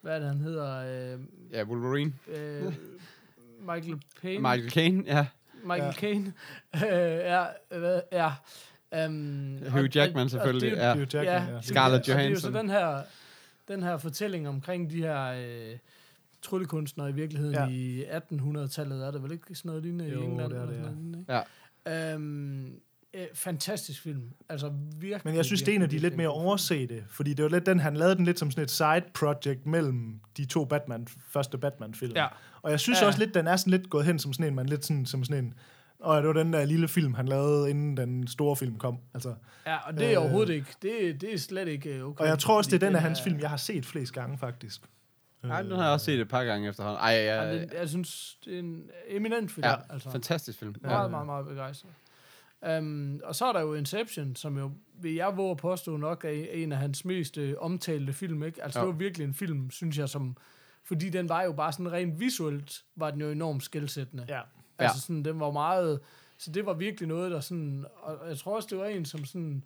hvad 0.00 0.14
er 0.14 0.18
det, 0.18 0.28
han 0.28 0.40
hedder? 0.40 0.76
Øh, 1.14 1.20
Ja, 1.52 1.64
Wolverine. 1.64 2.12
øh, 2.28 2.72
Michael 3.74 4.00
Payne. 4.22 4.38
Michael 4.42 4.70
Caine, 4.70 5.02
ja. 5.06 5.26
Michael 5.62 5.82
Ja. 5.84 5.92
Caine. 5.92 6.32
Øh, 6.74 6.80
er, 6.82 7.46
hvad, 7.78 8.00
er, 8.10 8.42
um, 9.06 9.58
Hugh 9.70 9.96
Jackman 9.96 10.28
selvfølgelig, 10.28 10.70
det, 10.70 10.76
ja. 10.76 10.94
Hugh 10.94 11.14
Jackman, 11.14 11.24
ja, 11.48 11.54
ja. 11.54 11.60
Scarlett 11.62 12.00
og 12.00 12.16
Det 12.16 12.24
er 12.24 12.28
jo 12.28 12.36
så 12.40 12.48
Johansson. 12.48 12.54
den 12.54 12.70
her, 12.70 13.02
den 13.68 13.82
her 13.82 13.98
fortælling 13.98 14.48
omkring 14.48 14.90
de 14.90 14.96
her 15.02 15.24
øh, 15.26 15.78
tryllekunstnere 16.42 17.10
i 17.10 17.12
virkeligheden 17.12 17.54
Ja. 17.54 17.64
ja. 17.64 17.70
i 17.70 18.04
1800-tallet. 18.04 19.06
Er 19.06 19.10
det 19.10 19.22
vel 19.22 19.32
ikke 19.32 19.54
sådan 19.54 19.68
noget 19.68 19.82
lignende 19.82 20.04
Jo, 20.12 20.20
i 20.20 20.24
England? 20.24 20.50
det 20.52 20.60
er 20.60 20.66
det, 20.66 20.74
ja. 20.74 20.80
noget 20.80 20.94
lignende, 20.96 21.18
ikke? 21.18 21.32
Øh, 23.14 23.26
fantastisk 23.34 24.02
film. 24.02 24.22
Altså 24.48 24.72
virkelig. 24.96 25.20
Men 25.24 25.34
jeg 25.34 25.44
synes, 25.44 25.62
det 25.62 25.72
er 25.72 25.76
en 25.76 25.82
af 25.82 25.88
de 25.88 25.98
lidt 25.98 26.16
mere 26.16 26.28
oversete, 26.28 27.04
fordi 27.10 27.34
det 27.34 27.42
var 27.42 27.48
lidt 27.48 27.66
den, 27.66 27.80
han 27.80 27.96
lavede 27.96 28.16
den 28.16 28.24
lidt 28.24 28.38
som 28.38 28.50
sådan 28.50 28.64
et 28.64 28.70
side 28.70 29.02
project 29.14 29.66
mellem 29.66 30.20
de 30.36 30.44
to 30.44 30.64
Batman, 30.64 31.06
første 31.28 31.58
Batman-film. 31.58 32.12
Ja. 32.16 32.26
Og 32.62 32.70
jeg 32.70 32.80
synes 32.80 33.00
Ja. 33.00 33.06
også 33.06 33.18
lidt, 33.18 33.34
den 33.34 33.46
er 33.46 33.56
sådan 33.56 33.70
lidt 33.70 33.90
gået 33.90 34.04
hen 34.04 34.18
som 34.18 34.32
sådan 34.32 34.46
en, 34.46 34.54
man 34.54 34.66
lidt 34.66 34.84
sådan, 34.84 35.06
som 35.06 35.24
sådan 35.24 35.44
en, 35.44 35.54
og 36.00 36.22
det 36.22 36.26
var 36.26 36.32
den 36.32 36.52
der 36.52 36.64
lille 36.64 36.88
film, 36.88 37.14
han 37.14 37.28
lavede, 37.28 37.70
inden 37.70 37.96
den 37.96 38.26
store 38.28 38.56
film 38.56 38.78
kom. 38.78 38.98
Altså, 39.14 39.34
Ja, 39.66 39.76
og 39.76 39.94
det 39.98 40.06
er 40.06 40.10
Øh, 40.12 40.22
overhovedet 40.22 40.54
ikke. 40.54 40.66
Det, 40.82 41.20
det 41.20 41.34
er 41.34 41.38
slet 41.38 41.68
ikke 41.68 41.90
øh, 41.94 42.04
okay. 42.04 42.22
og 42.22 42.28
jeg 42.28 42.38
tror 42.38 42.56
også, 42.56 42.70
det 42.70 42.82
er 42.82 42.86
den 42.86 42.96
af 42.96 43.02
hans 43.02 43.22
film, 43.22 43.40
jeg 43.40 43.50
har 43.50 43.56
set 43.56 43.86
flest 43.86 44.12
gange, 44.12 44.38
faktisk. 44.38 44.80
Nej, 45.42 45.62
den 45.62 45.72
har 45.72 45.82
jeg 45.82 45.92
også 45.92 46.06
set 46.06 46.20
et 46.20 46.28
par 46.28 46.44
gange 46.44 46.68
efterhånden. 46.68 47.00
Ej, 47.00 47.10
ja, 47.10 47.42
Ja, 47.42 47.54
det, 47.54 47.72
jeg 47.80 47.88
synes, 47.88 48.38
det 48.44 48.54
er 48.54 48.58
en 48.58 48.82
eminent 49.08 49.50
film. 49.52 49.64
ja, 49.66 49.74
altså. 49.90 50.10
fantastisk 50.10 50.58
film. 50.58 50.74
Meget, 50.82 51.10
meget, 51.10 51.26
meget 51.26 51.46
begejstret. 51.46 51.90
Um, 52.78 53.20
og 53.24 53.34
så 53.34 53.46
er 53.46 53.52
der 53.52 53.60
jo 53.60 53.74
Inception, 53.74 54.36
som 54.36 54.58
jo, 54.58 54.70
vil 55.00 55.14
jeg 55.14 55.36
våge 55.36 55.50
at 55.50 55.56
påstå 55.56 55.96
nok, 55.96 56.24
er 56.24 56.28
en 56.30 56.72
af 56.72 56.78
hans 56.78 57.04
mest 57.04 57.38
øh, 57.38 57.54
omtalte 57.58 58.12
film, 58.12 58.42
ikke? 58.42 58.62
Altså, 58.64 58.80
Jo. 58.80 58.86
det 58.86 58.92
var 58.92 58.98
virkelig 58.98 59.24
en 59.24 59.34
film, 59.34 59.70
synes 59.70 59.98
jeg, 59.98 60.08
som... 60.08 60.36
Fordi 60.84 61.08
den 61.08 61.28
var 61.28 61.42
jo 61.42 61.52
bare 61.52 61.72
sådan 61.72 61.92
rent 61.92 62.20
visuelt, 62.20 62.84
var 62.96 63.10
den 63.10 63.20
jo 63.20 63.30
enormt 63.30 63.62
skældsættende. 63.62 64.26
Ja. 64.28 64.40
Altså 64.78 65.00
sådan, 65.00 65.24
den 65.24 65.40
var 65.40 65.50
meget... 65.50 66.00
Så 66.38 66.50
det 66.50 66.66
var 66.66 66.74
virkelig 66.74 67.08
noget, 67.08 67.30
der 67.30 67.40
sådan... 67.40 67.84
Og 67.96 68.28
jeg 68.28 68.38
tror 68.38 68.56
også, 68.56 68.68
det 68.70 68.78
var 68.78 68.86
en, 68.86 69.04
som 69.04 69.24
sådan 69.24 69.64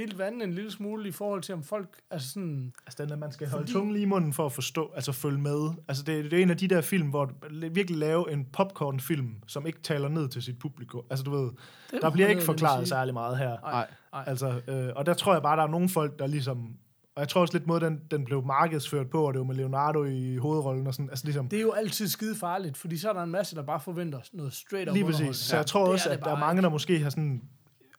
delte 0.00 0.18
vandet 0.18 0.42
en 0.42 0.52
lille 0.52 0.70
smule 0.70 1.08
i 1.08 1.12
forhold 1.12 1.42
til, 1.42 1.54
om 1.54 1.62
folk... 1.62 1.88
Altså 2.10 2.28
sådan... 2.28 2.72
Altså 2.86 3.02
den, 3.04 3.12
at 3.12 3.18
man 3.18 3.32
skal 3.32 3.48
holde 3.48 3.62
Fordi- 3.62 3.72
tungen 3.72 3.92
lige 3.92 4.02
i 4.02 4.06
munden 4.06 4.32
for 4.32 4.46
at 4.46 4.52
forstå, 4.52 4.90
altså 4.94 5.12
følge 5.12 5.38
med. 5.38 5.70
Altså 5.88 6.02
det, 6.02 6.24
det 6.30 6.38
er 6.38 6.42
en 6.42 6.50
af 6.50 6.56
de 6.56 6.68
der 6.68 6.80
film, 6.80 7.08
hvor 7.08 7.24
du 7.24 7.34
virkelig 7.72 7.98
lave 7.98 8.32
en 8.32 8.46
popcorn-film, 8.52 9.34
som 9.46 9.66
ikke 9.66 9.80
taler 9.82 10.08
ned 10.08 10.28
til 10.28 10.42
sit 10.42 10.58
publikum. 10.58 11.02
Altså 11.10 11.22
du 11.24 11.30
ved, 11.30 11.50
Det 11.90 12.02
der 12.02 12.10
bliver 12.10 12.28
ikke 12.28 12.42
forklaret 12.42 12.88
særlig 12.88 13.14
meget 13.14 13.38
her. 13.38 13.56
Nej. 13.62 13.86
Altså, 14.26 14.60
øh, 14.68 14.88
og 14.96 15.06
der 15.06 15.14
tror 15.14 15.32
jeg 15.32 15.42
bare, 15.42 15.56
der 15.56 15.62
er 15.62 15.66
nogle 15.70 15.88
folk, 15.88 16.18
der 16.18 16.26
ligesom... 16.26 16.68
Og 17.14 17.20
jeg 17.20 17.28
tror 17.28 17.40
også 17.40 17.54
lidt 17.54 17.66
måde, 17.66 17.80
den, 17.80 18.00
den 18.10 18.24
blev 18.24 18.44
markedsført 18.46 19.10
på, 19.10 19.26
og 19.26 19.32
det 19.32 19.38
var 19.38 19.44
med 19.46 19.54
Leonardo 19.54 20.04
i 20.04 20.36
hovedrollen 20.36 20.86
og 20.86 20.94
sådan. 20.94 21.10
Altså 21.10 21.24
ligesom, 21.24 21.48
Det 21.48 21.56
er 21.56 21.60
jo 21.62 21.72
altid 21.72 22.08
skide 22.08 22.34
farligt, 22.36 22.76
fordi 22.76 22.96
så 22.96 23.08
er 23.08 23.12
der 23.12 23.22
en 23.22 23.30
masse, 23.30 23.56
der 23.56 23.62
bare 23.62 23.80
forventer 23.80 24.20
noget 24.32 24.52
straight 24.52 24.88
up 24.90 24.94
lige 24.94 25.04
præcis. 25.06 25.36
Så 25.36 25.56
jeg 25.56 25.66
tror 25.66 25.84
Det 25.84 25.92
også, 25.92 26.08
er 26.08 26.12
det 26.12 26.18
at 26.20 26.24
der 26.24 26.30
er 26.34 26.38
mange, 26.40 26.62
der 26.62 26.68
måske 26.68 26.98
har 26.98 27.10
sådan... 27.10 27.42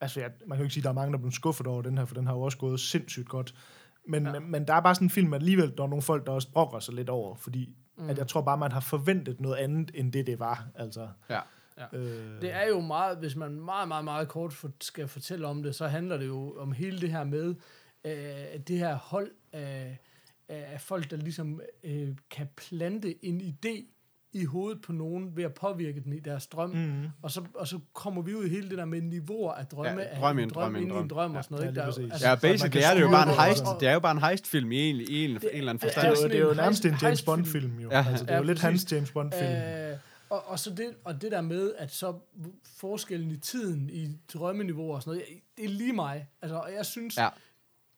Altså, 0.02 0.20
jeg, 0.20 0.32
man 0.48 0.58
kan 0.58 0.64
jo 0.64 0.64
ikke 0.64 0.74
sige, 0.74 0.82
at 0.82 0.84
der 0.84 0.90
er 0.90 0.94
mange, 0.94 1.12
der 1.12 1.18
er 1.18 1.22
blevet 1.22 1.34
skuffet 1.34 1.68
over 1.68 1.82
den 1.82 1.98
her, 1.98 2.06
for 2.06 2.16
den 2.16 2.28
har 2.28 2.34
jo 2.34 2.42
også 2.42 2.58
gået 2.58 2.80
sindssygt 2.80 3.30
godt. 3.30 3.56
Men, 4.08 4.26
ja. 4.26 4.40
men, 4.40 4.68
der 4.68 4.74
er 4.74 4.82
bare 4.82 4.96
sådan 4.96 5.06
en 5.06 5.10
film, 5.10 5.34
at 5.34 5.42
alligevel 5.42 5.74
der 5.78 5.84
er 5.84 5.88
nogle 5.88 6.02
folk, 6.02 6.26
der 6.26 6.32
også 6.32 6.52
brokker 6.52 6.80
sig 6.80 6.94
lidt 6.94 7.10
over, 7.10 7.36
fordi 7.36 7.76
mm. 7.98 8.10
at 8.10 8.18
jeg 8.18 8.28
tror 8.28 8.42
bare, 8.42 8.58
man 8.58 8.72
har 8.72 8.80
forventet 8.80 9.42
noget 9.42 9.56
andet, 9.56 9.92
end 9.94 10.14
det, 10.14 10.28
det 10.28 10.40
var. 10.40 10.68
Altså, 10.76 11.08
Ja. 11.30 11.40
Ja. 11.78 11.98
øh, 11.98 12.42
Det 12.42 12.54
er 12.54 12.68
jo 12.68 12.80
meget, 12.80 13.18
hvis 13.18 13.36
man 13.36 13.52
meget, 13.52 13.88
meget, 13.88 14.04
meget 14.04 14.28
kort 14.28 14.54
for, 14.54 14.72
skal 14.82 15.08
fortælle 15.08 15.48
om 15.48 15.64
det, 15.64 15.76
så 15.76 15.88
handler 15.88 16.18
det 16.18 16.28
jo 16.28 16.56
om 16.58 16.72
hele 16.72 17.02
det 17.02 17.12
her 17.12 17.24
med, 17.24 17.56
øh, 18.06 18.54
at 18.54 18.68
det 18.68 18.78
her 18.78 18.96
hold 18.96 19.32
af, 19.54 20.00
af 20.50 20.82
folk, 20.82 21.12
der 21.12 21.18
ligesom 21.18 21.62
øh, 21.84 22.16
kan 22.30 22.48
plante 22.56 23.26
en 23.26 23.42
idé 23.42 23.86
i 24.34 24.46
hovedet 24.46 24.82
på 24.82 24.94
nogen 24.94 25.36
ved 25.38 25.44
at 25.44 25.54
påvirke 25.54 26.02
den 26.04 26.14
i 26.14 26.20
deres 26.20 26.48
drøm. 26.48 26.70
Mm. 26.70 27.04
Og, 27.22 27.32
så, 27.32 27.42
og 27.56 27.68
så 27.68 27.80
kommer 27.94 28.22
vi 28.22 28.34
ud 28.36 28.46
i 28.46 28.50
hele 28.50 28.70
det 28.70 28.78
der 28.78 28.86
med 28.86 29.02
niveauer 29.02 29.54
af 29.54 29.66
drømme. 29.66 30.02
Ja, 30.02 30.08
af 30.08 30.18
drøm 30.20 30.40
i 30.40 30.44
en 30.44 30.50
drøm 30.50 30.76
i 30.76 30.78
en 30.80 30.84
i 30.84 30.86
en 30.86 30.92
drøm. 30.96 31.10
drøm 31.10 31.36
og 31.36 31.44
sådan 31.44 31.56
noget. 31.58 31.76
Ja, 31.76 31.82
Der 31.82 31.88
er 31.88 31.92
præcis. 31.92 32.24
Ja, 32.24 32.36
kan 32.36 32.42
basically 32.42 32.82
er 32.86 32.94
det 32.94 33.02
jo 33.02 33.10
bare 33.10 33.24
en 33.24 33.30
det, 33.30 33.44
heist. 33.44 33.60
altså. 33.62 33.78
Det 33.80 33.88
er 33.88 33.94
jo 33.94 34.00
bare 34.00 34.12
en 34.12 34.22
heistfilm 34.24 34.72
i 34.72 34.90
en, 34.90 34.96
i 34.96 35.26
en, 35.26 35.30
en 35.32 35.40
eller 35.44 35.70
anden 35.72 35.74
det, 35.74 35.82
forstand. 35.82 36.08
jo, 36.08 36.16
sådan 36.16 36.32
det 36.32 36.40
er 36.40 36.46
jo 36.48 36.54
nærmest 36.54 36.86
en 36.86 36.96
James. 37.02 37.22
Bond-film, 37.22 37.80
jo. 37.80 37.90
Ja. 37.92 38.06
Altså, 38.10 38.24
det 38.26 38.32
er 38.32 38.36
Ja, 38.36 38.40
jo 38.40 38.46
lidt 38.46 38.60
præcis. 38.60 38.82
hans 38.82 38.92
James 38.94 39.12
Bond-film. 39.12 39.52
Øh, 39.52 39.98
og, 40.30 40.48
og, 40.48 40.60
så 40.60 40.70
det, 40.70 40.90
og 41.04 41.22
det 41.22 41.32
der 41.32 41.42
med, 41.42 41.74
at 41.78 41.92
så 41.94 42.14
forskellen 42.78 43.32
i 43.32 43.38
tiden, 43.38 43.90
i 43.90 44.08
drømmeniveau 44.34 44.94
og 44.94 45.02
sådan 45.04 45.12
noget, 45.18 45.42
det 45.58 45.66
er 45.66 45.70
lige 45.70 45.94
mig. 45.94 46.28
Altså, 46.42 46.56
og 46.58 46.70
jeg 46.78 46.86
synes, 46.86 47.18
Ja. 47.18 47.30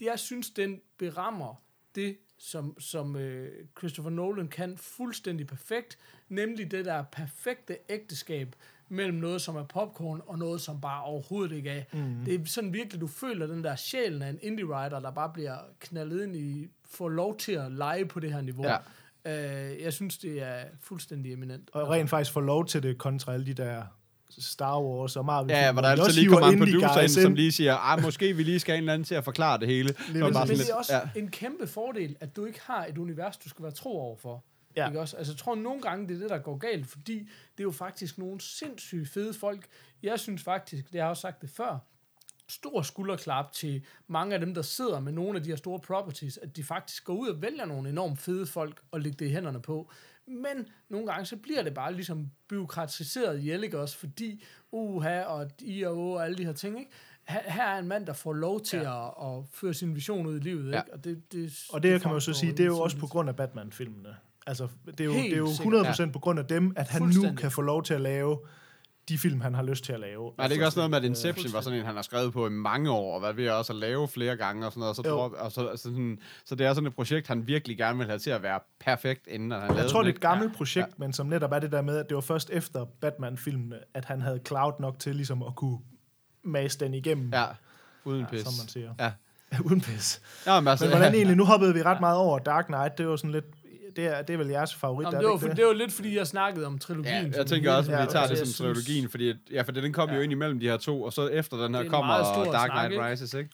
jeg 0.02 0.20
synes, 0.20 0.50
den 0.50 0.80
berammer 1.00 1.62
det, 1.96 2.18
som, 2.40 2.80
som 2.80 3.16
øh, 3.16 3.52
Christopher 3.78 4.12
Nolan 4.12 4.48
kan 4.48 4.78
fuldstændig 4.78 5.48
perfekt, 5.48 5.98
nemlig 6.30 6.72
det 6.72 6.86
der 6.86 7.04
perfekte 7.04 7.78
ægteskab 7.90 8.56
mellem 8.90 9.18
noget, 9.18 9.42
som 9.42 9.56
er 9.56 9.64
popcorn, 9.64 10.22
og 10.28 10.40
noget, 10.40 10.62
som 10.62 10.82
bare 10.82 11.04
overhovedet 11.04 11.56
ikke 11.56 11.70
er. 11.70 11.84
Mm. 11.94 12.26
Det 12.26 12.42
er 12.42 12.46
sådan 12.46 12.74
virkelig, 12.74 13.02
du 13.02 13.08
føler 13.08 13.48
den 13.48 13.64
der 13.64 13.76
sjælen 13.76 14.22
af 14.22 14.30
en 14.30 14.40
indie-writer, 14.42 15.00
der 15.00 15.12
bare 15.12 15.30
bliver 15.34 15.58
knaldet 15.80 16.24
ind 16.24 16.36
i, 16.36 16.68
får 16.86 17.10
lov 17.10 17.38
til 17.38 17.52
at 17.52 17.72
lege 17.72 18.06
på 18.06 18.20
det 18.20 18.34
her 18.34 18.42
niveau. 18.42 18.66
Ja. 18.66 18.78
Øh, 19.26 19.82
jeg 19.82 19.94
synes, 19.94 20.18
det 20.18 20.42
er 20.42 20.64
fuldstændig 20.82 21.34
eminent. 21.34 21.70
Og 21.74 21.90
rent 21.90 22.10
faktisk 22.10 22.34
få 22.34 22.40
lov 22.40 22.66
til 22.66 22.84
det 22.84 22.98
kontra 22.98 23.34
alle 23.34 23.46
de 23.46 23.54
der 23.54 23.84
Star 24.30 24.82
Wars 24.82 25.16
og 25.16 25.26
Marvel. 25.26 25.52
Ja, 25.52 25.72
hvor 25.72 25.82
der 25.82 25.96
de 25.96 26.02
altid 26.02 26.22
lige 26.22 26.30
kommer 26.30 26.48
en 26.48 26.60
producer 26.60 27.02
ind, 27.02 27.10
som 27.10 27.34
lige 27.34 27.52
siger, 27.52 27.76
ah, 27.76 28.02
måske 28.02 28.36
vi 28.36 28.44
lige 28.44 28.60
skal 28.60 28.72
have 28.72 28.78
en 28.78 28.84
eller 28.84 28.94
anden 28.94 29.06
til 29.06 29.16
at 29.16 29.24
forklare 29.24 29.60
det 29.60 29.68
hele. 29.68 29.90
Så 29.90 30.04
er 30.10 30.24
det 30.24 30.34
bare 30.34 30.46
Men 30.46 30.58
det 30.58 30.70
er 30.70 30.76
også 30.76 30.94
ja. 30.94 31.00
ja. 31.16 31.20
en 31.20 31.32
kæmpe 31.32 31.68
fordel, 31.68 32.16
at 32.20 32.36
du 32.36 32.46
ikke 32.46 32.60
har 32.64 32.86
et 32.86 32.98
univers, 32.98 33.38
du 33.38 33.50
skal 33.50 33.64
være 33.64 33.72
tro 33.72 34.00
overfor. 34.00 34.44
Ja. 34.76 34.82
Ja. 34.82 34.88
Ikke 34.88 35.00
også? 35.00 35.18
Altså, 35.18 35.34
jeg 35.34 35.38
tror 35.38 35.56
nogle 35.56 35.82
gange, 35.82 36.08
det 36.08 36.16
er 36.16 36.20
det, 36.20 36.30
der 36.30 36.38
går 36.38 36.58
galt, 36.58 36.88
fordi 36.88 37.20
det 37.58 37.60
er 37.60 37.64
jo 37.64 37.72
faktisk 37.72 38.18
nogle 38.18 38.42
sindssygt 38.42 39.10
fede 39.10 39.34
folk. 39.34 39.66
Jeg 40.04 40.20
synes 40.20 40.44
faktisk, 40.44 40.86
det 40.86 40.94
har 40.94 41.00
jeg 41.00 41.10
også 41.10 41.22
sagt 41.22 41.42
det 41.42 41.50
før, 41.50 41.80
stor 42.48 42.82
skulderklap 42.82 43.52
til 43.52 43.86
mange 44.08 44.34
af 44.34 44.40
dem, 44.40 44.54
der 44.54 44.62
sidder 44.62 45.00
med 45.00 45.12
nogle 45.12 45.38
af 45.38 45.44
de 45.44 45.50
her 45.50 45.56
store 45.56 45.80
properties, 45.80 46.38
at 46.38 46.56
de 46.56 46.64
faktisk 46.64 47.04
går 47.04 47.14
ud 47.14 47.28
og 47.28 47.42
vælger 47.42 47.66
nogle 47.66 47.90
enormt 47.90 48.20
fede 48.20 48.46
folk 48.46 48.82
og 48.92 49.02
lægger 49.02 49.18
det 49.18 49.26
i 49.26 49.30
hænderne 49.30 49.62
på. 49.62 49.92
Men 50.30 50.68
nogle 50.90 51.08
gange, 51.08 51.26
så 51.26 51.38
bliver 51.38 51.64
det 51.64 51.74
bare 51.74 51.94
ligesom 51.94 52.32
byråkratiseret 52.48 53.40
ihjel, 53.40 53.64
ikke 53.64 53.80
også? 53.80 53.98
Fordi 53.98 54.44
uha 54.72 55.22
og 55.22 55.52
I 55.60 55.84
og 55.84 55.98
O 55.98 56.12
og 56.12 56.26
alle 56.26 56.38
de 56.38 56.46
her 56.46 56.54
ting, 56.54 56.80
ikke? 56.80 56.92
Her, 57.24 57.64
er 57.64 57.80
en 57.80 57.88
mand, 57.88 58.06
der 58.06 58.14
får 58.14 58.34
lov 58.34 58.62
til 58.62 58.80
ja. 58.80 59.08
at, 59.08 59.38
at 59.38 59.44
føre 59.54 59.74
sin 59.74 59.96
vision 59.96 60.26
ud 60.26 60.36
i 60.36 60.40
livet, 60.40 60.66
ikke? 60.66 60.78
Ja. 60.78 60.94
Og 60.94 61.04
det, 61.04 61.32
det, 61.32 61.66
Og 61.70 61.84
det, 61.84 62.02
kan 62.02 62.10
man 62.10 62.16
jo 62.16 62.20
så 62.20 62.34
sige, 62.34 62.52
det 62.52 62.60
er 62.60 62.66
jo 62.66 62.80
også 62.80 62.98
på 62.98 63.08
grund 63.08 63.30
af 63.30 63.36
Batman-filmene. 63.36 64.16
Altså, 64.48 64.68
det 64.86 65.00
er 65.00 65.06
jo, 65.06 65.12
Helt 65.12 65.26
det 65.26 65.34
er 65.34 65.38
jo 65.38 65.56
sikkert. 65.56 66.00
100% 66.00 66.12
på 66.12 66.20
grund 66.20 66.40
af 66.40 66.46
dem, 66.46 66.74
at 66.76 66.88
han 66.88 67.02
nu 67.02 67.34
kan 67.38 67.52
få 67.52 67.62
lov 67.62 67.84
til 67.84 67.94
at 67.94 68.02
lave 68.02 68.38
de 69.10 69.18
film, 69.18 69.42
han 69.42 69.54
har 69.56 69.64
lyst 69.64 69.84
til 69.84 69.94
at 69.94 70.00
lave. 70.00 70.32
Nej, 70.38 70.48
det 70.48 70.52
er 70.52 70.56
ikke 70.56 70.66
også 70.66 70.80
noget 70.80 70.90
med, 70.90 70.98
at 70.98 71.04
Inception 71.04 71.34
fuldstændig. 71.34 71.54
var 71.54 71.62
sådan 71.62 71.80
en, 71.80 71.86
han 71.86 71.96
har 71.96 72.02
skrevet 72.02 72.34
på 72.34 72.48
i 72.48 72.50
mange 72.50 72.92
år, 72.92 73.16
og 73.16 73.22
været 73.22 73.38
ved 73.38 73.50
også 73.50 73.74
at 73.74 73.80
lave 73.80 74.08
flere 74.08 74.36
gange 74.38 74.66
og 74.66 74.72
sådan 74.72 74.80
noget. 74.80 74.90
Og 74.90 74.96
så, 74.96 75.02
drop, 75.02 75.32
og 75.32 75.52
så, 75.52 75.72
sådan, 75.76 76.20
så 76.46 76.56
det 76.56 76.68
er 76.68 76.74
sådan 76.74 76.88
et 76.88 76.96
projekt, 76.96 77.28
han 77.28 77.48
virkelig 77.48 77.78
gerne 77.78 77.98
vil 77.98 78.08
have 78.08 78.20
til 78.20 78.30
at 78.30 78.44
være 78.44 78.60
perfekt, 78.80 79.28
inden 79.28 79.52
han 79.52 79.76
Jeg 79.78 79.88
tror, 79.90 80.02
det 80.04 80.10
er 80.10 80.14
et 80.14 80.22
gammelt 80.22 80.56
projekt, 80.56 80.88
Ja. 80.88 80.94
men 80.98 81.14
som 81.14 81.26
netop 81.28 81.52
er 81.52 81.60
det 81.60 81.72
der 81.72 81.82
med, 81.82 81.98
at 81.98 82.06
det 82.10 82.16
var 82.16 82.22
først 82.22 82.50
efter 82.50 82.86
Batman-filmene, 83.02 83.76
at 83.94 84.06
han 84.06 84.22
havde 84.22 84.40
cloud 84.48 84.74
nok 84.80 85.00
til 85.00 85.16
ligesom 85.16 85.44
at 85.44 85.56
kunne 85.56 85.78
mase 86.44 86.80
den 86.80 86.94
igennem, 86.94 87.30
Ja, 87.34 87.46
uden 88.06 88.26
pis. 88.32 88.42
som 88.42 88.54
man 88.62 88.68
siger. 88.68 88.94
Ja. 89.00 89.12
Uden 89.66 89.82
pis. 89.82 90.22
Ja, 90.46 90.60
men 90.60 90.68
altså, 90.68 90.86
Men 90.86 90.92
hvordan 90.98 91.14
egentlig, 91.16 91.38
nu 91.38 91.46
hoppede 91.46 91.74
vi 91.74 91.82
ret 91.84 92.00
meget 92.00 92.18
over 92.18 92.40
Dark 92.40 92.66
Knight, 92.66 92.98
det 92.98 93.08
var 93.08 93.16
sådan 93.16 93.32
lidt, 93.32 93.46
det 93.96 94.06
er, 94.06 94.22
det 94.22 94.34
er 94.34 94.38
vel 94.38 94.48
jeres 94.48 94.76
favorit, 94.76 95.06
Jamen, 95.06 95.16
er 95.18 95.22
det, 95.22 95.30
var, 95.30 95.38
for, 95.38 95.48
det? 95.48 95.58
det 95.58 95.66
var 95.66 95.74
lidt, 95.74 95.92
fordi 95.94 96.18
jeg 96.18 96.28
snakkede 96.28 96.66
om 96.66 96.80
trilogien. 96.80 97.28
Ja, 97.32 97.38
jeg 97.38 97.46
tænker 97.46 97.72
også, 97.74 97.92
at 97.92 98.00
Ja, 98.00 98.06
vi 98.06 98.12
tager 98.12 98.28
det 98.28 98.38
som 98.38 98.46
synes- 98.46 98.58
trilogien, 98.58 99.10
fordi, 99.10 99.34
ja, 99.52 99.62
for 99.62 99.72
den 99.72 99.94
kom 99.94 100.10
jo 100.10 100.16
Ja. 100.16 100.22
ind 100.22 100.32
imellem 100.32 100.60
de 100.60 100.66
her 100.70 100.78
to, 100.78 101.02
og 101.04 101.14
så 101.14 101.28
efter 101.28 101.58
den 101.58 101.76
her 101.76 101.82
er 101.84 101.90
kommer 101.90 102.14
Dark 102.18 102.46
snak, 102.46 102.70
Knight 102.70 102.92
ikke? 102.92 103.06
Rises, 103.10 103.34
ikke? 103.34 103.50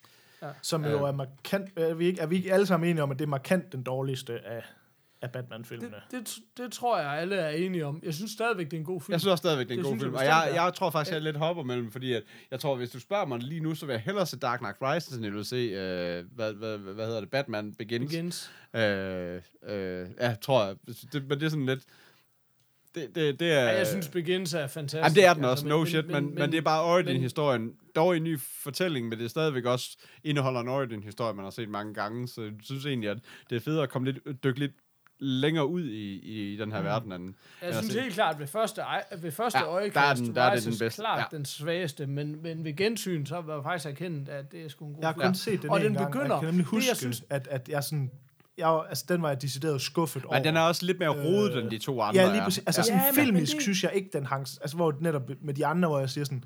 Som 0.61 0.85
jo 0.85 1.03
er 1.05 1.11
markant, 1.11 1.69
er 1.75 1.93
vi, 1.93 2.05
ikke, 2.05 2.21
er 2.21 2.25
vi 2.25 2.35
ikke 2.35 2.53
alle 2.53 2.65
sammen 2.65 2.89
enige 2.89 3.03
om, 3.03 3.11
at 3.11 3.19
det 3.19 3.25
er 3.25 3.29
markant 3.29 3.71
den 3.71 3.83
dårligste 3.83 4.33
af, 4.47 4.63
af 5.25 5.31
Batman-filmene? 5.31 5.95
Det, 6.11 6.19
det, 6.19 6.29
det 6.57 6.71
tror 6.71 6.99
jeg, 6.99 7.09
alle 7.09 7.35
er 7.35 7.49
enige 7.49 7.85
om. 7.85 7.99
Jeg 8.03 8.13
synes 8.13 8.31
stadigvæk, 8.31 8.65
det 8.65 8.73
er 8.73 8.77
en 8.77 8.85
god 8.85 9.01
film. 9.01 9.11
Jeg 9.11 9.19
synes 9.19 9.31
også 9.31 9.41
stadigvæk, 9.41 9.67
det 9.67 9.73
er 9.73 9.77
en 9.77 9.83
Det 9.83 9.85
god 9.85 9.91
synes 9.91 10.03
jeg 10.03 10.07
film. 10.07 10.15
Og 10.15 10.25
jeg, 10.25 10.51
jeg 10.55 10.73
tror 10.73 10.89
faktisk, 10.89 11.11
jeg 11.11 11.17
er 11.17 11.23
lidt 11.23 11.37
hopper 11.37 11.63
mellem, 11.63 11.91
fordi 11.91 12.13
at, 12.13 12.23
jeg 12.51 12.59
tror, 12.59 12.75
hvis 12.75 12.89
du 12.89 12.99
spørger 12.99 13.25
mig 13.25 13.39
lige 13.39 13.61
nu, 13.61 13.75
så 13.75 13.85
vil 13.85 13.93
jeg 13.93 14.01
hellere 14.01 14.25
se 14.25 14.39
Dark 14.39 14.59
Knight 14.59 14.77
Rises, 14.81 15.13
end 15.13 15.25
jeg 15.25 15.33
vil 15.33 15.45
se, 15.45 15.55
øh, 15.55 16.25
hvad, 16.35 16.53
hvad, 16.53 16.77
hvad 16.77 17.05
hedder 17.05 17.19
det, 17.19 17.29
Batman 17.29 17.73
Begins. 17.73 18.11
Begins. 18.11 18.51
Øh, 18.75 19.41
øh, 19.67 20.07
ja, 20.19 20.35
tror 20.41 20.65
jeg. 20.65 20.75
Det, 21.13 21.27
men 21.27 21.39
det 21.39 21.43
er 21.45 21.49
sådan 21.49 21.65
lidt... 21.65 21.83
Det, 22.95 23.15
det, 23.15 23.39
det 23.39 23.51
er... 23.51 23.63
Ja, 23.63 23.77
jeg 23.77 23.87
synes, 23.87 24.07
Begins 24.07 24.53
er 24.53 24.67
fantastisk. 24.67 24.95
Jamen, 24.95 25.15
det 25.15 25.25
er 25.25 25.33
den 25.33 25.45
altså, 25.45 25.51
også, 25.51 25.67
no 25.67 25.85
shit, 25.85 26.05
men, 26.05 26.25
men, 26.25 26.35
men 26.35 26.51
det 26.51 26.57
er 26.57 26.61
bare 26.61 26.83
origin-historien. 26.83 27.73
Dog 27.95 28.17
en 28.17 28.23
ny 28.23 28.39
fortælling, 28.39 29.07
men 29.09 29.17
det 29.17 29.25
er 29.25 29.29
stadigvæk 29.29 29.65
også 29.65 29.97
indeholder 30.23 30.61
en 30.61 30.67
origin-historie, 30.67 31.33
man 31.33 31.43
har 31.43 31.51
set 31.51 31.69
mange 31.69 31.93
gange, 31.93 32.27
så 32.27 32.41
jeg 32.41 32.51
synes 32.63 32.85
egentlig, 32.85 33.09
at 33.09 33.17
det 33.49 33.55
er 33.55 33.59
federe 33.59 33.83
at 33.83 33.89
komme 33.89 34.11
lidt, 34.11 34.43
dykke 34.43 34.59
lidt 34.59 34.71
længere 35.19 35.67
ud 35.67 35.83
i, 35.83 36.13
i 36.53 36.57
den 36.57 36.71
her 36.71 36.79
mm. 36.79 36.85
verden. 36.85 37.11
End, 37.13 37.33
Jeg 37.61 37.69
end 37.69 37.77
synes 37.77 37.93
helt 37.95 38.13
klart, 38.13 38.33
at 38.33 38.39
ved 38.39 38.47
første, 38.47 38.81
ved 39.21 39.31
første 39.31 39.59
Ja, 39.59 39.63
ja, 39.63 39.69
der 39.69 39.75
er 39.75 39.81
øjekast, 39.81 40.21
den- 40.21 40.35
der 40.35 40.41
er 40.41 40.55
det 40.55 40.63
den 40.65 40.73
bedste. 40.79 41.01
klart 41.01 41.27
Ja. 41.31 41.37
den 41.37 41.45
svageste, 41.45 42.07
men, 42.07 42.41
men 42.43 42.63
ved 42.63 42.75
gensyn, 42.75 43.25
så 43.25 43.41
var 43.41 43.53
jeg 43.53 43.63
faktisk 43.63 43.89
erkendt, 43.89 44.29
at 44.29 44.51
det 44.51 44.65
er 44.65 44.69
sgu 44.69 44.85
en 44.87 44.93
god 44.93 45.01
Jeg 45.01 45.07
har 45.09 45.13
kun 45.13 45.35
set 45.35 45.61
den 45.61 45.69
Og 45.69 45.77
en 45.77 45.83
den 45.85 45.93
gang, 45.93 46.05
og 46.05 46.11
begynder- 46.11 46.35
jeg 46.35 46.39
kan 46.39 46.47
nemlig 46.53 46.65
det, 46.65 46.71
jeg 46.71 46.79
huske, 46.79 46.95
synes- 46.95 47.23
at, 47.29 47.47
at 47.51 47.69
jeg 47.69 47.83
sådan... 47.83 48.11
Jeg, 48.57 48.67
var- 48.67 48.83
altså, 48.83 49.05
den 49.09 49.21
var 49.21 49.29
jeg 49.29 49.41
decideret 49.41 49.81
skuffet 49.81 50.25
over. 50.25 50.35
Men 50.35 50.43
den 50.43 50.57
er 50.57 50.61
også 50.61 50.85
lidt 50.85 50.99
mere 50.99 51.09
rodet, 51.09 51.55
Øh, 51.57 51.63
end 51.63 51.71
de 51.71 51.77
to 51.77 52.01
andre 52.01 52.21
Ja, 52.21 52.31
lige 52.31 52.43
præcis. 52.43 52.63
Altså 52.67 52.79
Ja. 52.81 52.83
sådan 52.83 53.01
Ja, 53.15 53.23
filmisk 53.23 53.53
det- 53.53 53.61
synes 53.61 53.83
jeg 53.83 53.91
ikke, 53.93 54.09
den 54.13 54.25
hang... 54.25 54.41
Altså 54.61 54.75
hvor 54.75 54.95
netop 55.01 55.29
med 55.41 55.53
de 55.53 55.65
andre, 55.65 55.89
hvor 55.89 55.99
jeg 55.99 56.09
siger 56.09 56.25
sådan... 56.25 56.43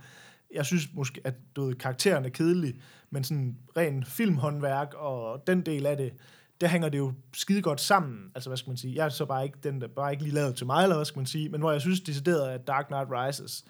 Jeg 0.53 0.65
synes 0.65 0.83
måske, 0.93 1.21
at 1.23 1.33
du 1.55 1.65
ved, 1.65 1.75
karakteren 1.75 2.25
er 2.25 2.29
kedelig, 2.29 2.73
men 3.09 3.23
sådan 3.23 3.57
ren 3.77 4.03
filmhåndværk 4.03 4.93
og 4.93 5.43
den 5.47 5.61
del 5.61 5.85
af 5.85 5.97
det, 5.97 6.11
der 6.61 6.67
hænger 6.67 6.89
det 6.89 6.97
jo 6.97 7.13
skide 7.33 7.61
godt 7.61 7.81
sammen. 7.81 8.31
Altså, 8.35 8.49
hvad 8.49 8.57
skal 8.57 8.69
man 8.69 8.77
sige? 8.77 8.95
Jeg 8.95 9.05
er 9.05 9.09
så 9.09 9.25
bare 9.25 9.43
ikke, 9.43 9.57
den 9.63 9.81
der, 9.81 9.87
bare 9.87 10.11
ikke 10.11 10.23
lige 10.23 10.35
lavet 10.35 10.55
til 10.55 10.65
mig, 10.65 10.83
eller 10.83 10.95
hvad 10.95 11.05
skal 11.05 11.19
man 11.19 11.25
sige? 11.25 11.49
Men 11.49 11.61
hvor 11.61 11.71
jeg 11.71 11.81
synes 11.81 12.01
decideret, 12.01 12.49
at 12.49 12.67
Dark 12.67 12.87
Knight 12.87 13.07
Rises, 13.11 13.65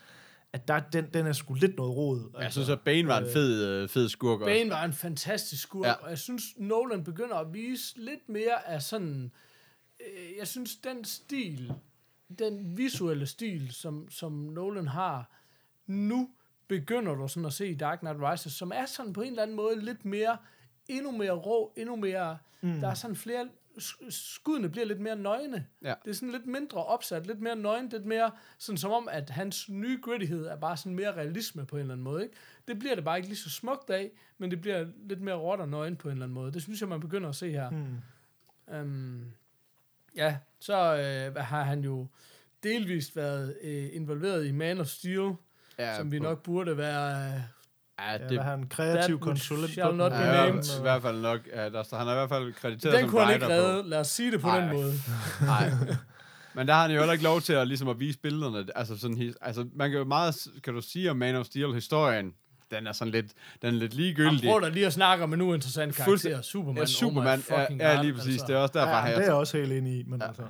at 0.53 0.67
der, 0.67 0.79
den, 0.79 1.05
den 1.13 1.27
er 1.27 1.31
sgu 1.33 1.53
lidt 1.53 1.75
noget 1.77 1.95
rod. 1.95 2.19
Altså, 2.25 2.39
Jeg 2.41 2.51
synes, 2.51 2.69
at 2.69 2.79
Bane 2.81 3.07
var 3.07 3.17
en 3.19 3.27
fed, 3.33 3.65
øh, 3.67 3.89
fed 3.89 4.09
skurk 4.09 4.41
også. 4.41 4.51
Bane 4.51 4.69
var 4.69 4.83
en 4.85 4.93
fantastisk 4.93 5.63
skurk, 5.63 5.85
Ja. 5.85 5.89
ja. 5.89 5.95
og 5.95 6.09
jeg 6.09 6.17
synes, 6.17 6.43
Nolan 6.57 7.03
begynder 7.03 7.35
at 7.35 7.53
vise 7.53 7.93
lidt 7.97 8.29
mere 8.29 8.67
af 8.69 8.81
sådan... 8.81 9.31
Øh, 9.99 10.37
jeg 10.39 10.47
synes, 10.47 10.75
den 10.75 11.05
stil, 11.05 11.73
den 12.39 12.77
visuelle 12.77 13.25
stil, 13.25 13.71
som, 13.71 14.07
som 14.11 14.31
Nolan 14.31 14.87
har 14.87 15.31
nu, 15.87 16.29
begynder 16.67 17.15
du 17.15 17.27
sådan 17.27 17.45
at 17.45 17.53
se 17.53 17.67
i 17.67 17.75
Dark 17.75 17.99
Knight 17.99 18.17
Rises, 18.21 18.53
som 18.53 18.71
er 18.75 18.85
sådan 18.85 19.13
på 19.13 19.21
en 19.21 19.29
eller 19.29 19.41
anden 19.43 19.55
måde 19.55 19.85
lidt 19.85 20.05
mere, 20.05 20.37
endnu 20.89 21.11
mere 21.11 21.31
rå, 21.31 21.73
endnu 21.75 21.95
mere... 21.95 22.37
Mm. 22.61 22.79
Der 22.79 22.87
er 22.87 22.93
sådan 22.93 23.15
flere 23.15 23.49
sk- 23.77 24.09
skuddene 24.09 24.69
bliver 24.69 24.85
lidt 24.85 24.99
mere 24.99 25.15
nøgne. 25.15 25.65
Ja. 25.81 25.93
Det 26.05 26.09
er 26.11 26.15
sådan 26.15 26.31
lidt 26.31 26.45
mindre 26.45 26.85
opsat, 26.85 27.27
lidt 27.27 27.41
mere 27.41 27.55
nøgen, 27.55 27.89
lidt 27.89 28.05
mere 28.05 28.31
sådan 28.57 28.77
som 28.77 28.91
om, 28.91 29.07
at 29.11 29.29
hans 29.29 29.69
nye 29.69 29.99
grittighed 30.03 30.45
er 30.45 30.55
bare 30.55 30.77
sådan 30.77 30.95
mere 30.95 31.15
realisme 31.15 31.65
på 31.65 31.75
en 31.75 31.81
eller 31.81 31.93
anden 31.93 32.03
måde. 32.03 32.23
Ikke? 32.23 32.35
Det 32.67 32.79
bliver 32.79 32.95
det 32.95 33.03
bare 33.03 33.17
ikke 33.17 33.29
lige 33.29 33.37
så 33.37 33.49
smukt 33.49 33.89
af, 33.89 34.11
men 34.37 34.51
det 34.51 34.61
bliver 34.61 34.85
lidt 35.09 35.21
mere 35.21 35.35
råt 35.35 35.59
og 35.59 35.69
nøgen 35.69 35.95
på 35.95 36.07
en 36.07 36.11
eller 36.11 36.25
anden 36.25 36.33
måde. 36.33 36.51
Det 36.51 36.61
synes 36.61 36.81
jeg, 36.81 36.89
man 36.89 36.99
begynder 36.99 37.29
at 37.29 37.35
se 37.35 37.51
her. 37.51 37.69
Hmm. 37.69 37.97
Um, 38.81 39.25
ja, 40.15 40.37
så 40.59 40.75
øh, 40.75 41.35
har 41.35 41.63
han 41.63 41.83
jo 41.83 42.07
delvist 42.63 43.15
været 43.15 43.57
øh, 43.61 43.89
involveret 43.93 44.45
i 44.45 44.51
Man 44.51 44.79
of 44.79 44.87
Steel, 44.87 45.33
Ja, 45.79 45.95
som 45.97 46.11
vi 46.11 46.19
nok 46.19 46.43
burde 46.43 46.77
være... 46.77 47.43
Ja, 48.07 48.11
Ja, 48.11 48.17
det, 48.17 48.29
det, 48.29 48.43
han 48.43 48.67
kreativ 48.69 49.19
konsulent. 49.19 49.71
shall 49.71 49.95
not 49.95 50.11
be 50.11 50.17
ja, 50.17 50.31
named. 50.33 50.53
hvert- 50.53 50.77
i 50.79 50.81
hvert 50.81 51.01
fald 51.01 51.21
nok. 51.21 51.39
Ja, 51.55 51.69
der, 51.69 51.97
han 51.97 52.07
er 52.07 52.11
i 52.11 52.15
hvert 52.15 52.29
fald 52.29 52.53
krediteret 52.53 52.93
den 52.93 53.01
som 53.01 53.09
kunne 53.09 53.25
han 53.25 53.33
ikke 53.33 53.47
redde, 53.47 53.89
lad 53.89 53.99
os 53.99 54.07
sige 54.07 54.31
det 54.31 54.41
på 54.41 54.47
Ej. 54.49 54.59
den 54.59 54.73
måde. 54.73 54.93
Nej. 55.45 55.71
Men 56.53 56.67
der 56.67 56.73
har 56.73 56.81
han 56.81 56.91
jo 56.91 56.97
heller 56.97 57.13
ikke 57.13 57.23
lov 57.23 57.41
til 57.41 57.53
at, 57.53 57.67
ligesom 57.67 57.87
at 57.87 57.99
vise 57.99 58.19
billederne. 58.19 58.65
Altså, 58.75 58.97
sådan, 58.99 59.33
altså, 59.41 59.65
man 59.75 59.89
kan 59.89 59.99
jo 59.99 60.05
meget, 60.05 60.47
kan 60.63 60.73
du 60.73 60.81
sige 60.81 61.11
om 61.11 61.17
Man 61.17 61.35
of 61.35 61.45
Steel-historien, 61.45 62.33
den 62.71 62.87
er 62.87 62.91
sådan 62.91 63.11
lidt, 63.11 63.25
den 63.61 63.75
er 63.75 63.79
lidt 63.79 63.93
Han 63.93 64.01
ligegyldig. 64.01 64.41
prøver 64.49 64.59
da 64.59 64.69
lige 64.69 64.85
at 64.85 64.93
snakke 64.93 65.23
om 65.23 65.33
en 65.33 65.41
uinteressant 65.41 65.95
karakter. 65.95 66.11
Fuldstændig- 66.11 66.45
Superman. 66.45 66.75
Ja, 66.75 66.81
oh 66.81 66.87
Superman, 66.87 67.43
ja, 67.49 67.61
fucking 67.63 67.79
ja, 67.81 67.95
God, 67.95 68.03
lige 68.03 68.13
præcis. 68.13 68.31
altså. 68.33 68.47
Det 68.47 68.55
er 68.55 68.59
også 68.59 68.73
derfor, 68.73 68.89
Ja, 68.89 68.95
har 68.95 69.07
det 69.07 69.15
er 69.15 69.19
jeg... 69.19 69.25
jeg 69.27 69.33
også 69.35 69.57
helt 69.57 69.71
enig 69.73 69.99
i, 69.99 70.03
men 70.07 70.21
ja. 70.21 70.27
altså... 70.27 70.43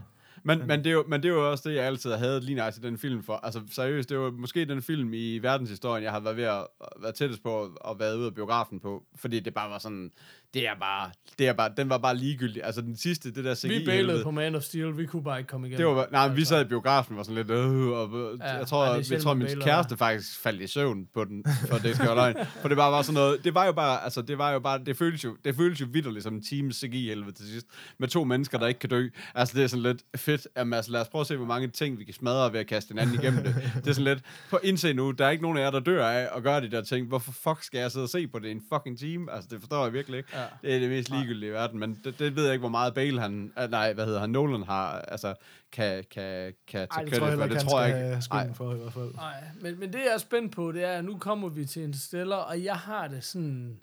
Men, 0.43 0.67
men, 0.67 0.79
det 0.79 0.87
er 0.87 0.93
jo, 0.93 1.03
men 1.07 1.23
det 1.23 1.29
er 1.29 1.33
jo 1.33 1.51
også 1.51 1.69
det, 1.69 1.75
jeg 1.75 1.85
altid 1.85 2.11
har 2.11 2.17
havde 2.17 2.41
lige 2.41 2.55
nøjagtigt 2.55 2.83
den 2.83 2.97
film 2.97 3.23
for. 3.23 3.33
Altså 3.33 3.61
seriøst, 3.71 4.09
det 4.09 4.19
var 4.19 4.31
måske 4.31 4.65
den 4.65 4.81
film 4.81 5.13
i 5.13 5.37
verdenshistorien, 5.37 6.03
jeg 6.03 6.11
har 6.11 6.19
været 6.19 6.37
ved 6.37 6.43
at 6.43 6.67
være 7.01 7.11
tættest 7.11 7.43
på 7.43 7.63
at 7.63 7.99
være 7.99 8.17
ude 8.17 8.25
af 8.25 8.35
biografen 8.35 8.79
på. 8.79 9.03
Fordi 9.15 9.39
det 9.39 9.53
bare 9.53 9.69
var 9.69 9.79
sådan, 9.79 10.11
det 10.53 10.67
er 10.67 10.75
bare, 10.79 11.11
det 11.39 11.47
er 11.47 11.53
bare, 11.53 11.71
den 11.77 11.89
var 11.89 11.97
bare 11.97 12.15
ligegyldig. 12.15 12.63
Altså 12.63 12.81
den 12.81 12.97
sidste, 12.97 13.33
det 13.33 13.45
der 13.45 13.55
CGI 13.55 13.77
Vi 13.79 13.85
bailede 13.85 14.23
på 14.23 14.31
Man 14.31 14.55
of 14.55 14.63
Steel, 14.63 14.97
vi 14.97 15.05
kunne 15.05 15.23
bare 15.23 15.37
ikke 15.37 15.47
komme 15.47 15.67
igennem. 15.67 15.87
Det 15.87 15.95
var, 15.95 16.07
nej, 16.11 16.23
altså. 16.23 16.35
vi 16.35 16.45
sad 16.45 16.65
i 16.65 16.67
biografen 16.67 17.13
og 17.13 17.17
var 17.17 17.23
sådan 17.23 17.35
lidt, 17.35 17.51
øh, 17.51 17.87
og 17.87 18.37
Ja, 18.39 18.57
jeg 18.57 18.67
tror, 18.67 18.85
er 18.85 18.95
jeg 18.95 19.05
sjældent, 19.05 19.23
tror, 19.23 19.33
min 19.33 19.47
bailer 19.47 19.65
kæreste 19.65 19.97
faktisk 19.97 20.39
faldt 20.39 20.61
i 20.61 20.67
søvn 20.67 21.07
på 21.13 21.25
den, 21.25 21.45
for 21.69 21.77
det 21.77 21.95
skal 21.95 22.07
løgn. 22.07 22.35
For 22.61 22.67
det 22.67 22.77
bare 22.77 22.91
var 22.91 23.01
sådan 23.01 23.13
noget, 23.13 23.43
det 23.43 23.53
var 23.53 23.65
jo 23.65 23.71
bare, 23.71 24.03
altså 24.03 24.21
det 24.21 24.37
var 24.37 24.51
jo 24.51 24.59
bare, 24.59 24.79
det 24.85 24.97
føles 24.97 25.23
jo, 25.23 25.37
det 25.45 25.55
føles 25.55 25.81
jo 25.81 25.87
vidderligt 25.91 26.23
som 26.23 26.33
en 26.33 26.43
time 26.43 26.73
CGI 26.73 27.07
helvede 27.07 27.31
til 27.31 27.45
sidst, 27.45 27.67
med 27.97 28.07
to 28.07 28.23
mennesker, 28.23 28.57
der 28.57 28.67
ikke 28.67 28.79
kan 28.79 28.89
dø. 28.89 29.07
Altså 29.35 29.57
det 29.57 29.63
er 29.63 29.67
sådan 29.67 29.83
lidt 29.83 30.03
fedt, 30.15 30.47
jamen, 30.57 30.73
altså, 30.73 30.91
lad 30.91 31.01
os 31.01 31.07
prøve 31.07 31.21
at 31.21 31.27
se, 31.27 31.37
hvor 31.37 31.45
mange 31.45 31.67
ting 31.67 31.99
vi 31.99 32.03
kan 32.03 32.13
smadre 32.13 32.53
ved 32.53 32.59
at 32.59 32.67
kaste 32.67 32.91
hinanden 32.91 33.15
igennem 33.15 33.43
det. 33.43 33.55
Det 33.75 33.87
er 33.87 33.93
sådan 33.93 34.03
lidt, 34.03 34.23
på 34.49 34.59
indse 34.63 34.93
nu, 34.93 35.11
der 35.11 35.25
er 35.25 35.29
ikke 35.29 35.43
nogen 35.43 35.57
af 35.57 35.61
jer, 35.61 35.71
der 35.71 35.79
dør 35.79 36.07
af 36.07 36.37
at 36.37 36.43
gøre 36.43 36.61
de 36.61 36.71
der 36.71 36.81
ting. 36.81 37.07
Hvorfor 37.07 37.31
fuck 37.31 37.63
skal 37.63 37.79
jeg 37.79 37.91
sidde 37.91 38.03
og 38.03 38.09
se 38.09 38.27
på 38.27 38.39
det 38.39 38.51
en 38.51 38.61
fucking 38.73 38.99
time? 38.99 39.31
Altså 39.31 39.47
det 39.51 39.59
forstår 39.59 39.83
jeg 39.83 39.93
virkelig 39.93 40.17
ikke. 40.17 40.29
Ja. 40.33 40.38
Det 40.61 40.75
er 40.75 40.79
det 40.79 40.89
mest 40.89 41.09
ligegyldige 41.09 41.49
i 41.49 41.53
verden, 41.53 41.79
men 41.79 41.99
det, 42.03 42.19
det 42.19 42.35
ved 42.35 42.43
jeg 42.43 42.53
ikke, 42.53 42.61
hvor 42.61 42.69
meget 42.69 42.93
Bale 42.93 43.21
han, 43.21 43.53
ah, 43.55 43.71
nej, 43.71 43.93
hvad 43.93 44.05
hedder 44.05 44.19
han, 44.19 44.29
Nolan 44.29 44.63
har, 44.63 44.91
altså, 44.91 45.33
kan, 45.71 46.03
kan, 46.11 46.53
kan 46.67 46.87
Ej, 46.91 47.05
tage 47.05 47.05
det 47.05 47.13
tror 47.13 47.27
jeg 47.27 47.37
credit 47.37 47.39
for. 47.39 47.47
Det 47.47 47.57
han 47.57 47.67
tror 47.67 47.81
jeg 47.81 48.23
skal 48.23 48.39
ikke. 48.39 48.49
Ej. 48.49 48.53
for 48.53 48.73
i 48.73 48.77
hvert 48.77 48.93
fald. 48.93 49.13
Nej, 49.15 49.43
men, 49.61 49.79
men 49.79 49.93
det 49.93 49.99
jeg 49.99 50.13
er 50.13 50.17
spændt 50.17 50.51
på, 50.55 50.71
det 50.71 50.83
er, 50.83 50.91
at 50.91 51.05
nu 51.05 51.17
kommer 51.17 51.49
vi 51.49 51.65
til 51.65 51.83
Interstellar, 51.83 52.37
og 52.37 52.63
jeg 52.63 52.75
har 52.75 53.07
det 53.07 53.23
sådan... 53.23 53.81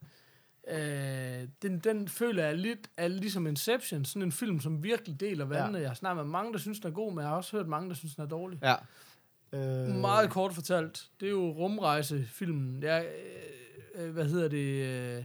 Øh, 0.70 1.48
den, 1.62 1.78
den 1.78 2.08
føler 2.08 2.44
jeg 2.44 2.56
lidt 2.58 2.88
er 2.96 3.08
ligesom 3.08 3.46
Inception, 3.46 4.04
sådan 4.04 4.22
en 4.22 4.32
film, 4.32 4.60
som 4.60 4.82
virkelig 4.82 5.20
deler 5.20 5.44
vandene. 5.44 5.78
Ja. 5.78 5.82
Jeg 5.82 5.90
har 5.90 5.94
snakket 5.94 6.24
med 6.24 6.32
mange, 6.32 6.52
der 6.52 6.58
synes, 6.58 6.80
den 6.80 6.90
er 6.90 6.94
god, 6.94 7.12
men 7.12 7.20
jeg 7.20 7.28
har 7.28 7.36
også 7.36 7.56
hørt 7.56 7.68
mange, 7.68 7.88
der 7.88 7.94
synes, 7.94 8.14
den 8.14 8.24
er 8.24 8.28
dårlig. 8.28 8.58
Ja, 8.62 8.74
Øh, 9.52 9.88
Meget 9.88 10.30
kort 10.30 10.54
fortalt. 10.54 11.06
Det 11.20 11.26
er 11.26 11.30
jo 11.30 11.50
rumrejsefilmen. 11.50 12.82
Jeg, 12.82 13.06
øh, 13.94 14.06
øh, 14.06 14.12
hvad 14.12 14.24
hedder 14.24 14.48
det? 14.48 14.86
Øh, 14.86 15.24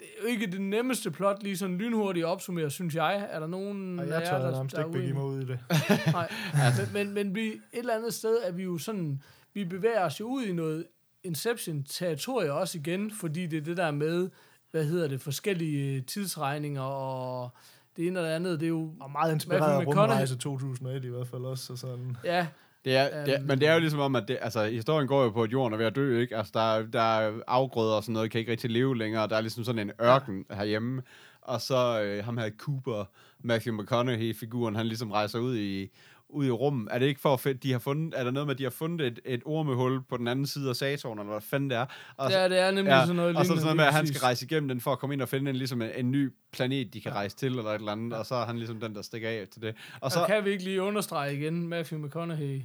det 0.00 0.08
er 0.18 0.22
jo 0.22 0.28
ikke 0.28 0.46
det 0.46 0.60
nemmeste 0.60 1.10
plot, 1.10 1.42
lige 1.42 1.56
sådan 1.56 1.78
lynhurtigt 1.78 2.26
at 2.26 2.30
opsummere, 2.30 2.70
synes 2.70 2.94
jeg. 2.94 3.28
Er 3.30 3.40
der 3.40 3.46
nogen 3.46 3.98
og 3.98 4.04
af 4.04 4.08
jeg 4.08 4.20
jer, 4.20 4.30
tør 4.30 4.38
der, 4.38 4.50
nærmest 4.50 4.76
der 4.76 4.82
er 4.82 4.86
ikke 4.86 4.98
begive 4.98 5.14
mig 5.14 5.24
ud 5.24 5.42
i 5.42 5.44
det. 5.46 5.58
Nej, 6.12 6.30
men, 6.78 6.92
men, 6.92 7.14
men 7.14 7.34
vi, 7.34 7.46
et 7.46 7.60
eller 7.72 7.94
andet 7.94 8.14
sted 8.14 8.38
er 8.42 8.52
vi 8.52 8.62
jo 8.62 8.78
sådan, 8.78 9.22
vi 9.54 9.64
bevæger 9.64 10.04
os 10.04 10.20
jo 10.20 10.26
ud 10.26 10.44
i 10.44 10.52
noget 10.52 10.86
Inception-territorie 11.24 12.52
også 12.52 12.78
igen, 12.78 13.10
fordi 13.10 13.46
det 13.46 13.56
er 13.56 13.60
det 13.60 13.76
der 13.76 13.90
med, 13.90 14.30
hvad 14.70 14.84
hedder 14.84 15.08
det, 15.08 15.20
forskellige 15.20 16.00
tidsregninger 16.00 16.82
og 16.82 17.50
det 17.96 18.06
ene 18.06 18.20
og 18.20 18.26
det 18.26 18.30
andet, 18.32 18.60
det 18.60 18.66
er 18.66 18.70
jo, 18.70 18.94
Og 19.00 19.10
meget 19.10 19.32
inspireret 19.32 19.80
af 19.80 19.86
Rumrejse 19.86 20.36
2001 20.36 21.04
i 21.04 21.08
hvert 21.08 21.28
fald 21.28 21.42
også. 21.42 21.64
Så 21.66 21.76
sådan. 21.76 22.16
ja, 22.24 22.46
det 22.84 22.96
er, 22.96 23.24
det 23.24 23.34
Øhm. 23.34 23.46
men 23.46 23.60
det 23.60 23.68
er 23.68 23.74
jo 23.74 23.80
ligesom 23.80 24.00
om, 24.00 24.16
at 24.16 24.24
det, 24.28 24.38
altså, 24.40 24.64
historien 24.64 25.08
går 25.08 25.22
jo 25.22 25.30
på, 25.30 25.42
at 25.42 25.52
jorden 25.52 25.72
er 25.72 25.76
ved 25.78 25.86
at 25.86 25.94
dø, 25.96 26.20
ikke? 26.20 26.36
Altså, 26.36 26.50
der, 26.54 26.60
er- 26.74 26.82
der 26.82 27.00
er 27.18 27.32
afgrøder 27.46 27.94
og 27.94 28.02
sådan 28.02 28.12
noget, 28.12 28.30
kan 28.30 28.38
ikke 28.38 28.50
rigtig 28.52 28.70
leve 28.70 28.98
længere, 28.98 29.28
der 29.28 29.36
er 29.36 29.40
ligesom 29.40 29.64
sådan 29.64 29.78
en 29.78 29.92
ørken 30.02 30.44
ja. 30.50 30.54
herhjemme, 30.54 31.02
og 31.42 31.60
så 31.60 32.02
øh, 32.02 32.24
ham 32.24 32.38
her 32.38 32.50
Cooper, 32.58 33.04
Matthew 33.42 33.74
McConaughey-figuren, 33.82 34.76
han 34.76 34.86
ligesom 34.86 35.10
rejser 35.10 35.38
ud 35.38 35.56
i, 35.56 35.90
ud 36.32 36.46
i 36.46 36.50
rum. 36.50 36.88
Er 36.90 36.98
det 36.98 37.06
ikke 37.06 37.20
for, 37.20 37.48
at 37.48 37.62
de 37.62 37.72
har 37.72 37.78
fundet, 37.78 38.14
er 38.16 38.24
der 38.24 38.30
noget 38.30 38.46
med, 38.46 38.54
at 38.54 38.58
de 38.58 38.62
har 38.62 38.70
fundet 38.70 39.06
et, 39.06 39.20
et 39.24 39.42
ormehul 39.44 40.02
på 40.08 40.16
den 40.16 40.28
anden 40.28 40.46
side 40.46 40.68
af 40.68 40.76
Saturn, 40.76 41.18
eller 41.18 41.32
hvad 41.32 41.40
fanden 41.40 41.70
det 41.70 41.78
er? 41.78 41.86
Og, 42.16 42.30
ja, 42.30 42.48
det 42.48 42.58
er 42.58 42.70
nemlig 42.70 42.90
Ja, 42.90 43.00
sådan 43.00 43.16
noget 43.16 43.36
og 43.36 43.44
så 43.44 43.48
sådan 43.48 43.62
noget 43.62 43.76
med, 43.76 43.84
at 43.84 43.94
han 43.94 44.06
skal 44.06 44.20
rejse 44.20 44.44
igennem 44.46 44.68
den 44.68 44.80
for 44.80 44.92
at 44.92 44.98
komme 44.98 45.14
ind 45.14 45.22
og 45.22 45.28
finde 45.28 45.50
en, 45.50 45.56
ligesom 45.56 45.82
en, 45.82 45.90
en 45.96 46.10
ny 46.10 46.32
planet, 46.52 46.94
de 46.94 47.00
kan 47.00 47.12
rejse 47.12 47.36
til, 47.36 47.48
eller 47.48 47.70
et 47.70 47.74
eller 47.74 47.92
andet, 47.92 48.12
og 48.12 48.26
så 48.26 48.34
er 48.34 48.46
han 48.46 48.56
ligesom 48.58 48.80
den, 48.80 48.94
der 48.94 49.02
stikker 49.02 49.28
af 49.28 49.46
til 49.52 49.62
det. 49.62 49.74
Og 50.00 50.12
Så 50.12 50.18
så, 50.18 50.26
kan 50.26 50.44
vi 50.44 50.50
ikke 50.50 50.64
lige 50.64 50.82
understrege 50.82 51.34
igen, 51.34 51.68
Matthew 51.68 52.06
McConaughey, 52.06 52.62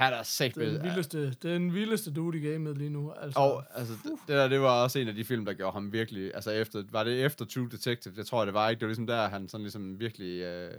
her 0.00 0.16
er 0.16 0.22
sagt 0.22 0.54
den 0.54 0.82
vildeste, 0.82 1.30
den 1.42 1.74
vildeste 1.74 2.12
dude 2.12 2.38
i 2.38 2.40
gamet 2.40 2.78
lige 2.78 2.90
nu. 2.90 3.12
Altså, 3.12 3.40
Og 3.40 3.64
altså, 3.74 3.94
det, 3.94 4.12
det 4.26 4.28
der, 4.28 4.48
det 4.48 4.60
var 4.60 4.82
også 4.82 4.98
en 4.98 5.08
af 5.08 5.14
de 5.14 5.24
film, 5.24 5.44
der 5.44 5.52
gjorde 5.52 5.72
ham 5.72 5.92
virkelig, 5.92 6.34
altså 6.34 6.50
efter, 6.50 6.82
var 6.90 7.04
det 7.04 7.24
efter 7.24 7.44
True 7.44 7.68
Detective, 7.70 8.14
det 8.14 8.26
tror 8.26 8.40
jeg, 8.40 8.46
det 8.46 8.54
var 8.54 8.68
ikke, 8.68 8.80
det 8.80 8.86
var 8.86 8.90
ligesom 8.90 9.06
der, 9.06 9.28
han 9.28 9.48
sådan 9.48 9.62
ligesom 9.62 10.00
virkelig, 10.00 10.40
øh, 10.42 10.70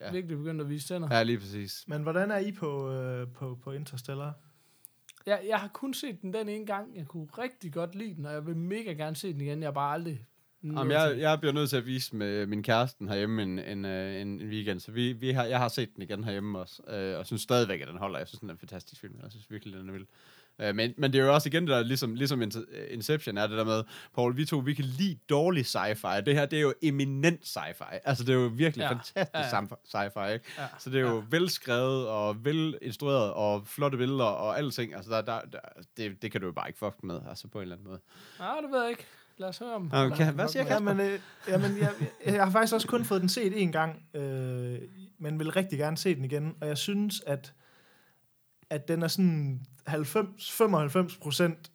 ja, 0.00 0.12
virkelig 0.12 0.38
begyndt 0.38 0.60
at 0.60 0.68
vise 0.68 0.88
tænder. 0.88 1.08
ja, 1.10 1.22
lige 1.22 1.38
præcis. 1.38 1.84
Men 1.86 2.02
hvordan 2.02 2.30
er 2.30 2.38
I 2.38 2.52
på, 2.52 2.92
øh, 2.92 3.26
på, 3.34 3.58
på 3.64 3.72
Interstellar? 3.72 4.32
Jeg, 5.26 5.40
jeg 5.48 5.58
har 5.58 5.68
kun 5.68 5.94
set 5.94 6.22
den 6.22 6.34
den 6.34 6.48
ene 6.48 6.66
gang. 6.66 6.96
Jeg 6.96 7.06
kunne 7.06 7.26
rigtig 7.38 7.72
godt 7.72 7.94
lide 7.94 8.14
den, 8.14 8.26
og 8.26 8.32
jeg 8.32 8.46
vil 8.46 8.56
mega 8.56 8.92
gerne 8.92 9.16
se 9.16 9.32
den 9.32 9.40
igen. 9.40 9.60
Jeg 9.60 9.66
har 9.66 9.72
bare 9.72 9.94
aldrig... 9.94 10.26
Jamen, 10.64 10.90
jeg, 10.90 11.14
jeg 11.18 11.40
bliver 11.40 11.52
nødt 11.52 11.70
til 11.70 11.76
at 11.76 11.86
vise 11.86 12.16
med 12.16 12.46
min 12.46 12.62
kæresten 12.62 13.08
herhjemme 13.08 13.42
en, 13.42 13.58
en, 13.58 13.84
øh, 13.84 14.20
en, 14.20 14.28
en 14.40 14.48
weekend, 14.48 14.80
så 14.80 14.92
vi, 14.92 15.12
vi 15.12 15.30
har, 15.30 15.44
jeg 15.44 15.58
har 15.58 15.68
set 15.68 15.94
den 15.94 16.02
igen 16.02 16.24
herhjemme 16.24 16.58
også, 16.58 16.82
øh, 16.88 17.18
og 17.18 17.26
synes 17.26 17.42
stadigvæk, 17.42 17.80
at 17.80 17.88
den 17.88 17.98
holder. 17.98 18.18
Jeg 18.18 18.28
synes, 18.28 18.40
den 18.40 18.48
er 18.48 18.52
en 18.52 18.58
fantastisk 18.58 19.00
film. 19.00 19.14
Jeg 19.22 19.30
synes 19.30 19.50
virkelig, 19.50 19.78
den 19.78 19.88
er 19.88 19.92
vild. 19.92 20.06
Øh, 20.58 20.74
men, 20.74 20.94
men 20.98 21.12
det 21.12 21.20
er 21.20 21.24
jo 21.24 21.34
også 21.34 21.48
igen 21.48 21.62
det 21.62 21.70
der, 21.70 21.82
ligesom, 21.82 22.14
ligesom 22.14 22.42
Ince- 22.42 22.92
Inception 22.92 23.38
er 23.38 23.46
det 23.46 23.58
der 23.58 23.64
med, 23.64 23.84
Paul, 24.14 24.36
vi 24.36 24.44
to, 24.44 24.58
vi 24.58 24.74
kan 24.74 24.84
lide 24.84 25.18
dårlig 25.30 25.64
sci-fi. 25.64 26.20
Det 26.20 26.34
her, 26.34 26.46
det 26.46 26.56
er 26.56 26.60
jo 26.62 26.74
eminent 26.82 27.44
sci-fi. 27.44 27.98
Altså, 28.04 28.24
det 28.24 28.30
er 28.30 28.38
jo 28.38 28.50
virkelig 28.54 28.82
Ja. 28.82 28.88
fantastisk 28.90 29.16
Ja, 29.52 29.60
ja, 29.94 30.08
sci-fi, 30.08 30.32
ikke? 30.32 30.44
Ja. 30.58 30.66
Så 30.78 30.90
det 30.90 30.96
er 30.96 31.00
jo 31.00 31.16
Ja. 31.16 31.22
velskrevet 31.30 32.08
og 32.08 32.44
velinstrueret 32.44 33.32
og 33.32 33.66
flotte 33.66 33.98
billeder 33.98 34.24
og 34.24 34.58
alting. 34.58 34.94
Altså, 34.94 35.10
der, 35.10 35.20
der, 35.22 35.40
der, 35.52 35.58
det, 35.96 36.22
det 36.22 36.32
kan 36.32 36.40
du 36.40 36.46
jo 36.46 36.52
bare 36.52 36.68
ikke 36.68 36.78
fuck 36.78 36.94
med, 37.02 37.20
altså 37.28 37.48
på 37.48 37.58
en 37.58 37.62
eller 37.62 37.76
anden 37.76 37.88
måde. 37.88 38.00
Ah, 38.40 38.62
det 38.62 38.70
ved 38.72 38.80
jeg 38.80 38.90
ikke. 38.90 39.06
Lad 39.42 39.48
os 39.48 39.58
høre 39.58 39.74
om. 39.74 39.90
Okay, 39.92 40.32
hvad 40.32 40.48
siger 40.48 40.64
Jamen, 40.64 41.00
øh, 41.00 41.18
jamen 41.48 41.78
jeg, 41.78 41.90
jeg 42.26 42.44
har 42.44 42.50
faktisk 42.50 42.74
også 42.74 42.88
kun 42.88 43.04
fået 43.04 43.20
den 43.20 43.28
set 43.28 43.62
en 43.62 43.72
gang, 43.72 44.02
øh, 44.14 44.78
men 45.18 45.38
vil 45.38 45.50
rigtig 45.50 45.78
gerne 45.78 45.96
se 45.96 46.14
den 46.14 46.24
igen. 46.24 46.54
Og 46.60 46.68
jeg 46.68 46.78
synes, 46.78 47.22
at, 47.26 47.54
at 48.70 48.88
den 48.88 49.02
er 49.02 49.08
sådan 49.08 49.60
90-95 49.88 51.20
procent 51.20 51.70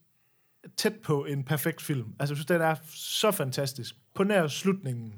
tæt 0.77 0.93
på 1.03 1.25
en 1.25 1.43
perfekt 1.43 1.81
film. 1.81 2.15
Altså, 2.19 2.33
jeg 2.33 2.37
synes, 2.37 2.45
den 2.45 2.61
er 2.61 2.75
så 2.95 3.31
fantastisk. 3.31 3.95
På 4.15 4.23
nær 4.23 4.47
slutningen, 4.47 5.13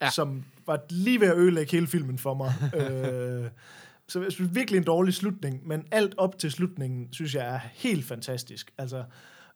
ja. 0.00 0.04
Ja. 0.04 0.10
som 0.10 0.44
var 0.66 0.80
lige 0.90 1.20
ved 1.20 1.28
at 1.28 1.36
ødelægge 1.36 1.72
hele 1.72 1.86
filmen 1.86 2.18
for 2.18 2.34
mig. 2.34 2.52
øh, 2.80 3.50
så 4.08 4.22
jeg 4.22 4.32
synes 4.32 4.54
virkelig 4.54 4.78
en 4.78 4.84
dårlig 4.84 5.14
slutning, 5.14 5.68
men 5.68 5.86
alt 5.90 6.14
op 6.18 6.38
til 6.38 6.52
slutningen, 6.52 7.12
synes 7.12 7.34
jeg 7.34 7.54
er 7.54 7.60
helt 7.72 8.04
fantastisk. 8.04 8.70
Altså, 8.78 9.04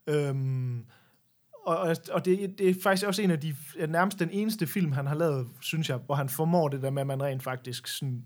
øhm, 0.07 0.87
og, 1.67 1.79
og, 1.79 1.97
og 2.13 2.25
det, 2.25 2.59
det 2.59 2.71
er 2.71 2.75
faktisk 2.83 3.07
også 3.07 3.23
en 3.23 3.31
af 3.31 3.41
de, 3.41 3.57
nærmest 3.89 4.19
den 4.19 4.31
eneste 4.31 4.67
film, 4.67 4.93
han 4.93 5.07
har 5.07 5.15
lavet, 5.15 5.49
synes 5.61 5.89
jeg, 5.89 5.97
hvor 5.97 6.15
han 6.15 6.29
formår 6.29 6.69
det 6.69 6.83
der 6.83 6.91
med, 6.91 7.01
at 7.01 7.07
man 7.07 7.23
rent 7.23 7.43
faktisk 7.43 7.87
sådan, 7.87 8.25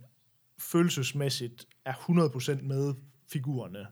følelsesmæssigt 0.58 1.66
er 1.84 1.92
100% 1.92 2.62
med 2.62 2.94
figurerne. 3.32 3.86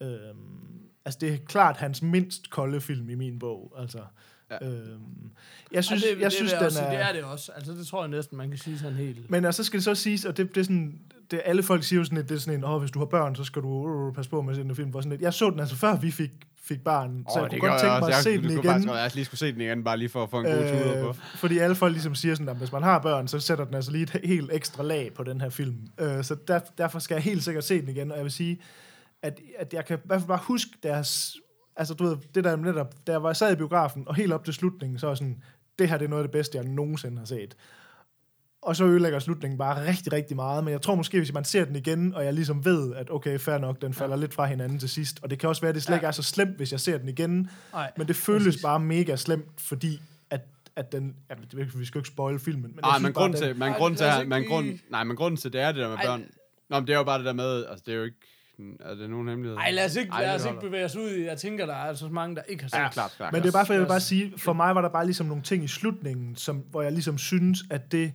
Øhm, 0.00 0.88
altså, 1.04 1.18
det 1.20 1.32
er 1.32 1.36
klart 1.36 1.76
hans 1.76 2.02
mindst 2.02 2.50
kolde 2.50 2.80
film 2.80 3.10
i 3.10 3.14
min 3.14 3.38
bog. 3.38 3.74
Altså, 3.78 4.04
ja. 4.50 4.68
øhm, 4.68 5.30
jeg 5.72 5.84
synes, 5.84 6.02
det, 6.02 6.10
jeg 6.10 6.24
det, 6.24 6.32
synes 6.32 6.50
det, 6.50 6.60
den 6.60 6.66
også, 6.66 6.82
er... 6.82 6.90
det 6.90 7.00
er 7.00 7.12
det 7.12 7.24
også. 7.24 7.52
Altså, 7.52 7.72
det 7.72 7.86
tror 7.86 8.02
jeg 8.02 8.10
næsten, 8.10 8.38
man 8.38 8.48
kan 8.48 8.58
sige 8.58 8.78
sådan 8.78 8.96
helt. 8.96 9.30
Men 9.30 9.44
og 9.44 9.54
så 9.54 9.64
skal 9.64 9.76
det 9.76 9.84
så 9.84 9.94
siges, 9.94 10.24
og 10.24 10.36
det, 10.36 10.54
det 10.54 10.60
er 10.60 10.64
sådan, 10.64 11.00
det, 11.30 11.40
alle 11.44 11.62
folk 11.62 11.84
siger 11.84 12.00
jo 12.00 12.04
sådan, 12.04 12.18
at 12.18 12.28
det 12.28 12.34
er 12.34 12.38
sådan 12.38 12.58
en, 12.58 12.64
åh, 12.64 12.80
hvis 12.80 12.90
du 12.90 12.98
har 12.98 13.06
børn, 13.06 13.36
så 13.36 13.44
skal 13.44 13.62
du 13.62 13.68
uh, 13.68 14.14
passe 14.14 14.30
på 14.30 14.42
med 14.42 14.54
sådan 14.54 14.70
en 14.70 14.76
film. 14.76 14.90
Hvor 14.90 15.00
sådan 15.00 15.12
et, 15.12 15.20
jeg 15.20 15.34
så 15.34 15.50
den 15.50 15.60
altså 15.60 15.76
før 15.76 15.96
vi 15.96 16.10
fik, 16.10 16.30
fik 16.62 16.84
barn, 16.84 17.26
så 17.32 17.40
jeg 17.40 17.50
kunne 17.50 17.70
godt 17.70 17.80
tænke 17.80 18.00
mig 18.00 18.08
at 18.08 18.22
se 18.22 18.36
den 18.36 18.44
jeg, 18.44 18.52
igen. 18.52 18.64
Faktisk, 18.64 18.88
jeg 18.88 19.10
lige 19.14 19.24
skulle 19.24 19.38
se 19.38 19.52
den 19.52 19.60
igen, 19.60 19.84
bare 19.84 19.96
lige 19.96 20.08
for 20.08 20.22
at 20.22 20.30
få 20.30 20.40
en 20.40 20.44
god 20.44 20.54
øh, 20.54 20.68
tur 20.68 21.02
på. 21.02 21.12
Fordi 21.34 21.58
alle 21.58 21.74
folk 21.74 21.92
ligesom 21.92 22.14
siger 22.14 22.34
sådan, 22.34 22.48
at 22.48 22.56
hvis 22.56 22.72
man 22.72 22.82
har 22.82 22.98
børn, 22.98 23.28
så 23.28 23.40
sætter 23.40 23.64
den 23.64 23.74
altså 23.74 23.90
lige 23.90 24.02
et 24.02 24.20
helt 24.24 24.50
ekstra 24.52 24.82
lag 24.82 25.12
på 25.14 25.24
den 25.24 25.40
her 25.40 25.48
film. 25.48 25.76
Øh, 26.00 26.24
så 26.24 26.36
der, 26.48 26.60
derfor 26.78 26.98
skal 26.98 27.14
jeg 27.14 27.22
helt 27.22 27.44
sikkert 27.44 27.64
se 27.64 27.80
den 27.80 27.88
igen, 27.88 28.10
og 28.10 28.16
jeg 28.16 28.24
vil 28.24 28.32
sige, 28.32 28.60
at, 29.22 29.40
at 29.58 29.74
jeg 29.74 29.84
kan 29.84 29.98
i 29.98 30.00
hvert 30.04 30.20
fald 30.20 30.28
bare 30.28 30.40
huske 30.42 30.70
deres... 30.82 31.36
Altså, 31.76 31.94
du 31.94 32.04
ved, 32.04 32.16
det 32.34 32.44
der 32.44 32.56
netop, 32.56 32.94
da 33.06 33.12
jeg 33.12 33.22
var 33.22 33.32
sad 33.32 33.52
i 33.52 33.56
biografen, 33.56 34.02
og 34.06 34.14
helt 34.14 34.32
op 34.32 34.44
til 34.44 34.54
slutningen, 34.54 34.98
så 34.98 35.06
var 35.06 35.14
sådan, 35.14 35.42
det 35.78 35.88
her 35.88 35.98
det 35.98 36.04
er 36.04 36.08
noget 36.08 36.22
af 36.22 36.28
det 36.28 36.32
bedste, 36.32 36.58
jeg 36.58 36.66
nogensinde 36.66 37.18
har 37.18 37.24
set. 37.24 37.56
Og 38.64 38.76
så 38.76 38.84
ødelægger 38.84 39.18
slutningen 39.18 39.58
bare 39.58 39.86
rigtig, 39.86 40.12
rigtig 40.12 40.36
meget. 40.36 40.64
Men 40.64 40.72
jeg 40.72 40.82
tror 40.82 40.94
måske, 40.94 41.18
hvis 41.18 41.32
man 41.32 41.44
ser 41.44 41.64
den 41.64 41.76
igen, 41.76 42.14
og 42.14 42.24
jeg 42.24 42.34
ligesom 42.34 42.64
ved, 42.64 42.94
at 42.94 43.10
okay, 43.10 43.38
fair 43.38 43.58
nok, 43.58 43.82
den 43.82 43.94
falder 43.94 44.16
ja. 44.16 44.20
lidt 44.20 44.34
fra 44.34 44.46
hinanden 44.46 44.78
til 44.78 44.88
sidst. 44.88 45.18
Og 45.22 45.30
det 45.30 45.38
kan 45.38 45.48
også 45.48 45.62
være, 45.62 45.68
at 45.68 45.74
det 45.74 45.82
slet 45.82 45.92
Ja. 45.94 45.98
ikke 45.98 46.06
er 46.06 46.10
så 46.10 46.22
slemt, 46.22 46.56
hvis 46.56 46.72
jeg 46.72 46.80
ser 46.80 46.98
den 46.98 47.08
igen. 47.08 47.50
Nej, 47.72 47.92
Men 47.96 48.08
det 48.08 48.16
føles 48.16 48.44
præcis. 48.46 48.62
bare 48.62 48.80
mega 48.80 49.16
slemt, 49.16 49.60
fordi 49.60 50.00
at, 50.30 50.40
at 50.76 50.92
den... 50.92 51.14
Ja, 51.30 51.34
vi 51.54 51.84
skal 51.84 51.94
jo 51.94 52.00
ikke 52.00 52.08
spoil 52.08 52.38
filmen. 52.38 52.62
Men 52.62 52.80
Nej, 52.82 52.90
synes 52.94 53.02
men 53.02 53.12
grund 53.12 53.32
den- 53.32 53.42
til, 53.42 53.56
men 53.56 53.62
Ej, 53.62 53.78
grund 53.78 53.96
til, 53.96 54.06
men 54.26 54.38
lige- 54.42 54.50
grund, 54.50 54.78
nej, 54.90 55.04
men 55.04 55.16
grunden 55.16 55.36
til 55.40 55.52
det 55.52 55.60
er 55.60 55.66
det 55.72 55.76
der 55.80 55.88
med 55.88 55.96
Ej. 55.96 56.06
børn. 56.06 56.24
Nå, 56.70 56.78
men 56.80 56.86
det 56.86 56.92
er 56.92 56.98
jo 56.98 57.04
bare 57.04 57.18
det 57.18 57.26
der 57.26 57.32
med, 57.32 57.66
altså 57.70 57.82
det 57.86 57.92
er 57.94 57.98
jo 57.98 58.04
ikke, 58.04 58.16
er 58.80 58.94
det 58.94 59.10
nogen 59.10 59.28
hemmelighed? 59.28 59.58
Ej, 59.58 59.70
lad 59.70 59.84
os 59.84 59.96
ikke, 59.96 60.12
Ej, 60.12 60.22
lad 60.22 60.34
os 60.34 60.44
ikke 60.46 60.60
bevæge 60.60 60.84
os 60.84 60.96
ud 60.96 61.10
i. 61.10 61.24
Jeg 61.24 61.38
tænker, 61.38 61.66
der 61.66 61.72
er 61.74 61.78
altså 61.84 62.06
så 62.06 62.12
mange, 62.12 62.36
der 62.36 62.42
ikke 62.48 62.62
har 62.62 62.68
set. 62.68 62.78
Ja, 62.78 62.88
klart, 62.90 63.14
klart. 63.16 63.32
Men 63.32 63.42
det 63.42 63.48
er 63.48 63.52
bare, 63.52 63.66
for 63.66 63.72
jeg 63.72 63.80
vil 63.82 63.88
bare 63.88 64.00
sige, 64.00 64.32
for 64.36 64.52
mig 64.52 64.74
var 64.74 64.80
der 64.80 64.88
bare 64.88 65.04
ligesom 65.04 65.26
nogle 65.26 65.42
ting 65.42 65.64
i 65.64 65.68
slutningen, 65.68 66.36
som, 66.36 66.56
hvor 66.70 66.82
jeg 66.82 66.92
ligesom 66.92 67.18
synes, 67.18 67.58
at 67.70 67.92
det 67.92 68.12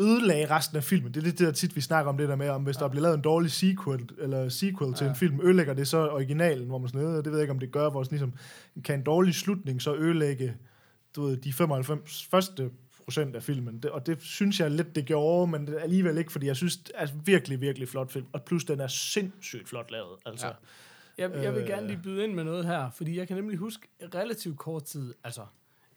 ødelagde 0.00 0.50
resten 0.50 0.76
af 0.76 0.84
filmen. 0.84 1.14
Det 1.14 1.20
er 1.20 1.24
det 1.30 1.38
der 1.38 1.52
tit, 1.52 1.76
vi 1.76 1.80
snakker 1.80 2.08
om 2.12 2.18
det 2.18 2.28
der 2.28 2.36
med, 2.36 2.48
om 2.48 2.62
hvis 2.62 2.76
der 2.76 2.88
bliver 2.88 3.02
lavet 3.02 3.14
en 3.16 3.22
dårlig 3.22 3.50
sequel, 3.50 4.08
eller 4.18 4.48
sequel 4.48 4.94
til 4.94 5.04
Ja. 5.04 5.10
en 5.10 5.16
film, 5.16 5.40
ødelægger 5.42 5.74
det 5.74 5.88
så 5.88 6.08
originalen, 6.08 6.66
hvor 6.66 6.78
man 6.78 6.88
sådan, 6.88 7.06
"Øh, 7.08 7.14
det 7.16 7.24
ved 7.26 7.32
jeg 7.32 7.40
ikke, 7.40 7.50
om 7.52 7.58
det 7.58 7.72
gør, 7.72 7.90
hvor 7.90 8.02
sådan 8.02 8.16
ligesom, 8.18 8.32
kan 8.84 8.98
en 8.98 9.04
dårlig 9.04 9.34
slutning 9.34 9.82
så 9.82 9.94
ødelægge 9.94 10.56
du 11.16 11.22
ved, 11.22 11.36
de 11.36 11.52
95 11.52 12.26
første 12.30 12.70
procent 13.04 13.36
af 13.36 13.42
filmen. 13.42 13.78
Det, 13.82 13.90
og 13.90 14.06
det 14.06 14.22
synes 14.22 14.60
jeg 14.60 14.70
lidt, 14.70 14.94
det 14.96 15.04
gjorde, 15.06 15.50
men 15.50 15.66
det 15.66 15.78
alligevel 15.80 16.18
ikke, 16.18 16.32
fordi 16.32 16.46
jeg 16.46 16.56
synes, 16.56 16.76
det 16.76 16.90
er 16.94 17.06
virkelig, 17.24 17.60
virkelig 17.60 17.88
flot 17.88 18.12
film. 18.12 18.26
Og 18.32 18.42
plus, 18.42 18.64
den 18.64 18.80
er 18.80 18.86
sindssygt 18.86 19.68
flot 19.68 19.90
lavet. 19.90 20.18
Altså. 20.26 20.46
Ja. 20.46 20.52
Ja. 21.18 21.28
Jeg, 21.28 21.42
jeg 21.44 21.54
vil 21.54 21.62
Øh. 21.62 21.68
gerne 21.68 21.86
lige 21.86 22.00
byde 22.02 22.24
ind 22.24 22.34
med 22.34 22.44
noget 22.44 22.66
her, 22.66 22.90
fordi 22.90 23.18
jeg 23.18 23.28
kan 23.28 23.36
nemlig 23.36 23.58
huske 23.58 23.88
relativt 24.14 24.58
kort 24.58 24.84
tid, 24.84 25.14
altså, 25.24 25.42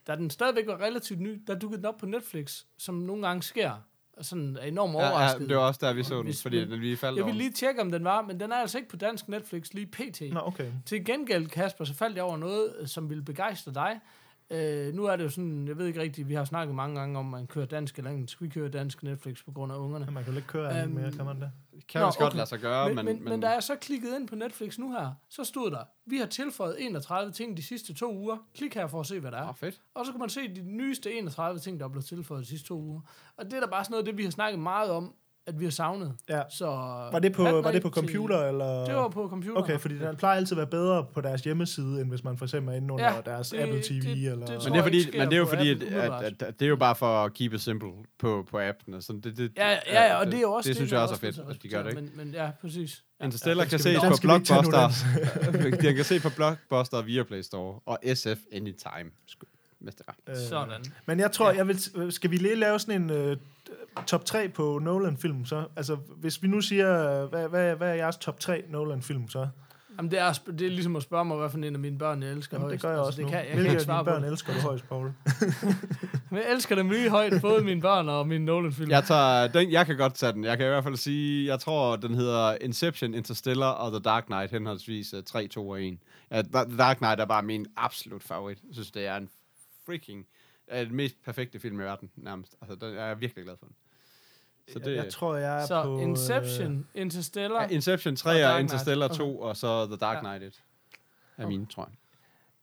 da 0.08 0.16
den 0.16 0.30
stadigvæk 0.30 0.68
var 0.68 0.82
relativt 0.82 1.20
ny, 1.20 1.44
der 1.48 1.56
dukkede 1.60 1.78
den 1.82 1.86
op 1.86 1.98
på 1.98 2.06
Netflix, 2.06 2.64
som 2.78 2.96
nogle 2.96 3.28
gange 3.28 3.44
sker, 3.44 3.72
sådan 4.22 4.58
er 4.62 4.66
enormt 4.66 4.94
Ja, 4.94 5.00
ja, 5.04 5.10
overrasket. 5.12 5.50
det 5.50 5.58
var 5.58 5.64
også 5.68 5.80
der, 5.84 5.94
vi 5.94 6.04
så 6.04 6.24
den, 6.24 6.34
fordi 6.42 6.60
den 6.66 6.80
lige 6.80 6.98
faldt 6.98 7.16
jeg 7.18 7.24
over. 7.24 7.32
vil 7.34 7.38
lige 7.42 7.52
tjekke, 7.52 7.82
om 7.82 7.92
den 7.92 8.04
var, 8.04 8.22
men 8.22 8.40
den 8.40 8.52
er 8.52 8.56
altså 8.56 8.78
ikke 8.78 8.90
på 8.90 8.96
dansk 8.98 9.28
Netflix 9.28 9.74
lige 9.74 9.88
pt. 9.88 10.22
Nå, 10.34 10.40
okay. 10.44 10.72
Til 10.86 11.06
gengæld, 11.06 11.48
Kasper, 11.48 11.86
så 11.86 11.94
faldt 11.94 12.16
jeg 12.16 12.24
over 12.24 12.38
noget, 12.38 12.76
øh, 12.80 12.88
som 12.88 13.10
ville 13.10 13.24
begejstre 13.24 13.74
dig. 13.74 14.00
Øh, 14.50 14.94
nu 14.94 15.06
er 15.06 15.16
det 15.16 15.24
jo 15.24 15.30
sådan, 15.30 15.68
jeg 15.68 15.78
ved 15.78 15.86
ikke 15.88 16.02
rigtigt, 16.02 16.30
vi 16.30 16.34
har 16.34 16.46
snakket 16.46 16.76
mange 16.76 17.00
gange 17.00 17.20
om, 17.20 17.26
at 17.26 17.32
man 17.40 17.48
kører 17.48 17.66
dansk 17.66 17.98
eller 17.98 18.12
engelsk. 18.12 18.42
Vi 18.42 18.50
kører 18.50 18.70
dansk 18.70 19.04
Netflix 19.04 19.46
på 19.46 19.52
grund 19.52 19.72
af 19.72 19.78
ungerne. 19.78 20.06
Man 20.12 20.24
kan 20.24 20.34
jo 20.34 20.38
ikke 20.38 20.48
køre 20.48 20.82
Øhm, 20.82 20.92
mere, 20.92 21.12
kan 21.12 21.26
man 21.26 21.42
det? 21.42 21.52
kan 21.88 22.02
Nå, 22.02 22.08
også 22.08 22.20
godt 22.20 22.28
okay. 22.28 22.38
lade 22.38 22.50
sig 22.50 22.60
gøre, 22.60 22.88
men, 22.94 23.06
men, 23.06 23.06
men, 23.06 23.24
men 23.24 23.40
da 23.40 23.50
jeg 23.50 23.64
så 23.64 23.76
klikkede 23.76 24.16
ind 24.16 24.28
på 24.28 24.36
Netflix 24.36 24.78
nu 24.78 24.92
her, 24.92 25.12
så 25.30 25.44
stod 25.44 25.72
der, 25.72 25.84
vi 26.06 26.18
har 26.18 26.26
tilføjet 26.26 26.76
31 26.86 27.32
ting 27.32 27.58
de 27.58 27.64
sidste 27.64 27.94
to 27.94 28.16
uger. 28.18 28.38
Klik 28.56 28.74
her 28.74 28.88
for 28.88 29.00
at 29.00 29.06
se, 29.06 29.20
hvad 29.20 29.32
der 29.32 29.38
er. 29.38 29.50
Åh, 29.50 29.56
fedt. 29.56 29.82
Og 29.94 30.06
så 30.06 30.12
kan 30.12 30.20
man 30.20 30.30
se 30.30 30.56
de 30.56 30.62
nyeste 30.62 31.14
31 31.14 31.60
ting, 31.60 31.80
der 31.80 31.86
er 31.86 31.90
blevet 31.90 32.06
tilføjet 32.06 32.44
de 32.44 32.48
sidste 32.50 32.68
to 32.68 32.80
uger. 32.80 33.02
Og 33.38 33.46
det 33.46 33.54
er 33.54 33.60
da 33.60 33.68
bare 33.68 33.84
sådan 33.84 33.92
noget, 33.94 34.06
det 34.06 34.18
vi 34.18 34.24
har 34.24 34.32
snakket 34.32 34.60
meget 34.60 34.92
om, 34.92 35.14
at 35.48 35.60
vi 35.60 35.64
har 35.66 35.72
savnet. 35.72 36.14
Ja. 36.30 36.42
Så 36.50 36.66
Var 36.66 37.20
det 37.20 37.34
på, 37.34 37.44
var 37.44 37.72
det 37.72 37.82
på 37.82 37.90
til- 37.90 37.94
computer, 37.94 38.44
eller? 38.48 38.86
Det 38.86 38.96
var 38.96 39.08
på 39.10 39.28
computer. 39.30 39.62
Okay, 39.62 39.80
fordi 39.80 39.98
den 40.00 40.16
plejer 40.16 40.36
altid 40.38 40.52
at 40.54 40.58
være 40.58 40.68
bedre 40.68 41.06
på 41.14 41.22
deres 41.22 41.42
hjemmeside, 41.42 42.02
end 42.02 42.10
hvis 42.10 42.24
man 42.24 42.38
for 42.38 42.46
eksempel 42.46 42.74
er 42.74 42.78
inde 42.78 42.94
under 42.94 43.06
Ja, 43.16 43.22
deres 43.26 43.50
det- 43.50 43.58
Apple 43.60 43.82
TV, 43.82 43.96
det- 43.96 44.04
det 44.18 44.32
eller... 44.32 44.46
tror 44.48 44.64
Men 44.64 44.74
det 44.74 44.80
er 44.80 44.84
fordi, 44.84 45.18
men 45.18 45.28
det 45.28 45.34
er 45.34 45.38
jo 45.38 45.46
fordi, 45.46 45.70
at, 45.72 45.84
at, 45.84 46.12
at, 46.24 46.42
at, 46.42 46.60
det 46.60 46.66
er 46.66 46.70
jo 46.70 46.76
bare 46.76 46.96
for 46.96 47.24
at 47.26 47.34
keep 47.34 47.54
it 47.54 47.62
simple 47.62 47.90
på, 48.20 48.48
på 48.52 48.60
appen. 48.60 48.94
Og 48.94 49.04
sådan. 49.04 49.22
Det, 49.22 49.38
det, 49.38 49.52
Ja, 49.58 49.70
ja, 49.70 49.78
ja, 50.06 50.16
og 50.20 50.26
det 50.26 50.34
er 50.36 50.40
jo 50.42 50.52
også 50.52 50.68
det, 50.68 50.76
synes 50.76 50.92
man 50.92 50.96
jeg 50.96 51.02
også 51.04 51.16
er 51.16 51.20
fedt, 51.20 51.36
til 51.36 51.44
at 51.50 51.64
de 51.64 51.68
gør 51.70 51.84
det, 51.84 51.90
ikke? 51.90 52.02
Men, 52.02 52.12
men 52.16 52.34
ja, 52.34 52.50
præcis. 52.62 53.04
Ja, 53.20 53.26
Interstellar 53.26 53.64
den 53.64 53.70
kan 53.70 53.80
ses 53.80 53.98
på 54.12 54.18
Blockbuster. 54.22 54.90
Den 55.82 55.96
kan 55.96 56.04
ses 56.04 56.22
på 56.24 56.30
Blockbuster 56.36 57.02
via 57.02 57.24
Play 57.24 57.42
Store. 57.42 57.80
Og 57.86 58.00
SF 58.14 58.38
Anytime. 58.54 59.10
Sku- 59.32 59.76
Hvis 59.80 59.96
det 59.96 60.06
er. 60.08 60.12
Øh, 60.32 60.36
Sådan. 60.50 60.84
Men 61.06 61.20
jeg 61.20 61.32
tror, 61.32 61.50
Ja. 61.52 61.58
jeg 61.58 61.68
vil, 61.68 62.12
skal 62.12 62.32
vi 62.32 62.38
lige 62.38 62.56
lave 62.56 62.80
sådan 62.80 63.02
en 63.02 63.10
øh, 63.10 63.38
top 64.08 64.26
3 64.26 64.50
på 64.50 64.80
Nolan-film 64.80 65.46
så? 65.46 65.66
Altså, 65.76 65.96
hvis 65.96 66.44
vi 66.44 66.48
nu 66.48 66.62
siger, 66.62 67.22
øh, 67.24 67.30
hvad, 67.30 67.48
hvad, 67.48 67.76
hvad 67.76 67.90
er 67.90 67.94
jeres 67.94 68.18
top 68.18 68.40
3 68.40 68.64
Nolan-film 68.70 69.30
så? 69.30 69.48
Jamen, 69.98 70.12
det 70.12 70.20
er, 70.20 70.34
det 70.46 70.62
er 70.62 70.70
ligesom 70.70 70.96
at 70.96 71.04
spørge 71.04 71.26
mig, 71.26 71.38
hvad 71.38 71.50
for 71.50 71.58
en 71.58 71.64
af 71.64 71.80
mine 71.80 71.98
børn, 71.98 72.24
jeg 72.24 72.32
elsker 72.32 72.58
Jamen, 72.58 72.72
det 72.72 72.82
gør 72.82 72.90
jeg 72.90 72.98
Altså, 72.98 73.08
også 73.08 73.18
det 73.18 73.26
nu. 73.26 73.30
kan, 73.30 73.40
jeg 73.40 73.48
kan 73.48 73.56
Hvilke 73.56 73.70
ikke 73.70 73.80
af 73.80 73.86
svare 73.86 73.98
dine 73.98 74.06
på 74.06 74.12
børn 74.12 74.24
det. 74.24 74.32
elsker 74.32 74.54
du 74.54 74.60
højst, 74.60 74.90
Paul? 74.90 75.06
Men 76.30 76.40
jeg 76.42 76.52
elsker 76.52 76.76
dem 76.76 76.90
lige 76.90 77.10
højt, 77.10 77.34
både 77.42 77.64
mine 77.64 77.82
børn 77.82 78.10
og 78.10 78.28
mine 78.28 78.46
Nolan-film. 78.46 78.92
Jeg, 78.92 79.04
tager, 79.04 79.48
den, 79.48 79.72
jeg 79.72 79.86
kan 79.86 79.98
godt 79.98 80.14
tage 80.14 80.34
den. 80.34 80.44
Jeg 80.44 80.58
kan 80.58 80.66
i 80.66 80.70
hvert 80.70 80.84
fald 80.84 80.96
sige, 80.96 81.48
jeg 81.48 81.60
tror, 81.60 81.96
den 81.96 82.16
hedder 82.16 82.58
Inception, 82.62 83.14
Interstellar 83.14 83.70
og 83.72 83.92
The 83.92 84.00
Dark 84.00 84.26
Knight, 84.26 84.52
henholdsvis 84.52 85.14
uh, 85.14 85.24
3, 85.24 85.48
2 85.48 85.70
og 85.70 85.84
1. 85.84 85.98
Ja, 86.32 86.42
The 86.42 86.78
Dark 86.78 86.98
Knight 86.98 87.20
er 87.20 87.26
bare 87.26 87.44
min 87.44 87.66
absolut 87.78 88.24
favorit. 88.24 88.58
Jeg 88.68 88.74
synes, 88.74 88.92
det 88.92 89.06
er 89.08 89.16
en 89.16 89.30
freaking... 89.86 90.26
Er 90.68 90.84
den 90.84 90.96
mest 90.96 91.16
perfekte 91.26 91.60
film 91.60 91.80
i 91.80 91.84
verden, 91.84 92.10
nærmest. 92.16 92.56
Altså, 92.62 92.76
den 92.88 92.98
er 92.98 93.06
jeg 93.06 93.22
virkelig 93.22 93.44
glad 93.46 93.56
for 93.60 93.66
den. 93.66 93.76
Så 94.74 94.80
det, 94.80 94.96
Jeg 94.96 95.10
tror, 95.12 95.36
jeg 95.36 95.62
er 95.62 95.66
Så 95.66 95.84
på... 95.84 96.00
Inception, 96.00 96.88
Interstellar. 96.96 97.62
ja, 97.62 97.68
Inception 97.68 98.16
3 98.16 98.46
Og 98.46 98.54
og. 98.54 98.60
Interstellar 98.62 99.06
Okay. 99.08 99.16
2, 99.18 99.40
og 99.40 99.58
så 99.58 99.86
The 99.86 99.96
Dark 99.98 100.16
Ja. 100.16 100.20
Knight 100.36 100.44
1. 100.44 100.64
Er 101.38 101.48
mine, 101.48 101.66
tror 101.66 101.84
jeg. 101.84 101.92
Øh, 101.92 101.98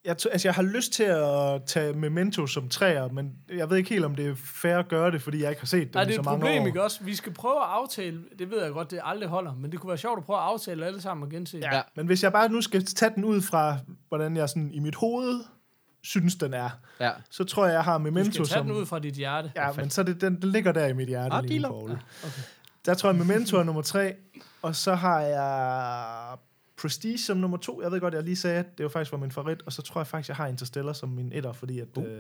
jeg, 0.05 0.17
t- 0.23 0.29
altså, 0.33 0.49
jeg 0.49 0.55
har 0.55 0.63
lyst 0.63 0.93
til 0.93 1.03
at 1.03 1.63
tage 1.67 1.93
Memento 1.93 2.47
som 2.47 2.69
træer, 2.69 3.09
men 3.09 3.37
jeg 3.49 3.71
ved 3.71 3.77
ikke 3.77 3.91
helt, 3.91 4.05
om 4.05 4.15
det 4.15 4.27
er 4.27 4.35
fair 4.35 4.77
at 4.77 4.89
gøre 4.89 5.11
det, 5.11 5.23
fordi 5.23 5.43
jeg 5.43 5.51
ikke 5.51 5.61
har 5.63 5.67
set 5.67 5.83
den 5.83 5.91
Nej, 5.95 6.03
i 6.03 6.07
det 6.07 6.13
er 6.13 6.15
så 6.15 6.21
et 6.21 6.27
problem, 6.27 6.63
år. 6.63 6.67
ikke 6.67 6.83
også? 6.83 7.05
Vi 7.05 7.15
skal 7.15 7.33
prøve 7.35 7.57
at 7.57 7.69
aftale, 7.69 8.25
det 8.39 8.51
ved 8.51 8.63
jeg 8.63 8.73
godt, 8.73 8.91
det 8.91 9.01
aldrig 9.03 9.29
holder, 9.29 9.55
men 9.55 9.73
det 9.73 9.81
kunne 9.81 9.89
være 9.89 9.99
sjovt 9.99 10.19
at 10.19 10.25
prøve 10.25 10.39
at 10.39 10.45
aftale 10.45 10.87
alle 10.87 11.01
sammen 11.01 11.25
og 11.25 11.31
gense. 11.31 11.59
Ja, 11.59 11.75
Ja. 11.77 11.83
men 11.95 12.07
hvis 12.07 12.23
jeg 12.23 12.33
bare 12.33 12.49
nu 12.49 12.61
skal 12.61 12.85
tage 12.85 13.13
den 13.15 13.25
ud 13.25 13.41
fra, 13.41 13.77
hvordan 14.09 14.37
jeg 14.37 14.49
sådan 14.49 14.71
i 14.75 14.79
mit 14.79 14.95
hoved 14.95 15.45
synes, 16.05 16.35
den 16.35 16.55
er, 16.55 16.71
Ja. 17.01 17.11
så 17.31 17.45
tror 17.45 17.67
jeg, 17.67 17.75
jeg 17.75 17.85
har 17.85 17.99
Du 17.99 18.03
Memento 18.05 18.33
skal 18.33 18.45
tage 18.47 18.59
som... 18.59 18.67
den 18.67 18.77
ud 18.77 18.87
fra 18.87 18.99
dit 18.99 19.15
hjerte. 19.15 19.53
Ja, 19.57 19.73
men 19.73 19.91
så 19.91 20.03
det, 20.03 20.21
den, 20.21 20.43
den 20.43 20.51
ligger 20.51 20.73
der 20.73 20.87
i 20.87 20.93
mit 20.93 21.09
hjerte 21.09 21.35
Ah, 21.35 21.45
lige 21.45 21.61
nu. 21.61 21.89
Ja, 21.89 21.95
okay. 21.95 22.43
Der 22.87 22.95
tror 22.95 23.09
jeg, 23.11 23.17
Memento 23.19 23.57
er 23.57 23.63
nummer 23.63 23.83
tre, 23.83 24.15
og 24.63 24.77
så 24.77 24.95
har 24.95 25.21
jeg 25.21 26.37
Prestige 26.77 27.19
som 27.19 27.37
nummer 27.37 27.57
to. 27.57 27.83
Jeg 27.83 27.91
ved 27.93 28.01
godt, 28.01 28.15
jeg 28.15 28.23
lige 28.23 28.37
sagde, 28.37 28.59
at 28.59 28.79
det 28.79 28.85
var 28.85 28.91
faktisk 28.91 29.13
var 29.13 29.19
min 29.19 29.31
favorit, 29.31 29.63
og 29.67 29.73
så 29.73 29.83
tror 29.83 30.01
jeg 30.01 30.07
faktisk, 30.07 30.29
jeg 30.29 30.37
har 30.37 30.47
Interstellar 30.47 30.93
som 30.93 31.09
min 31.09 31.33
etter, 31.33 31.53
fordi 31.53 31.81
at, 31.81 31.89
uh. 31.97 32.05
øh, 32.05 32.11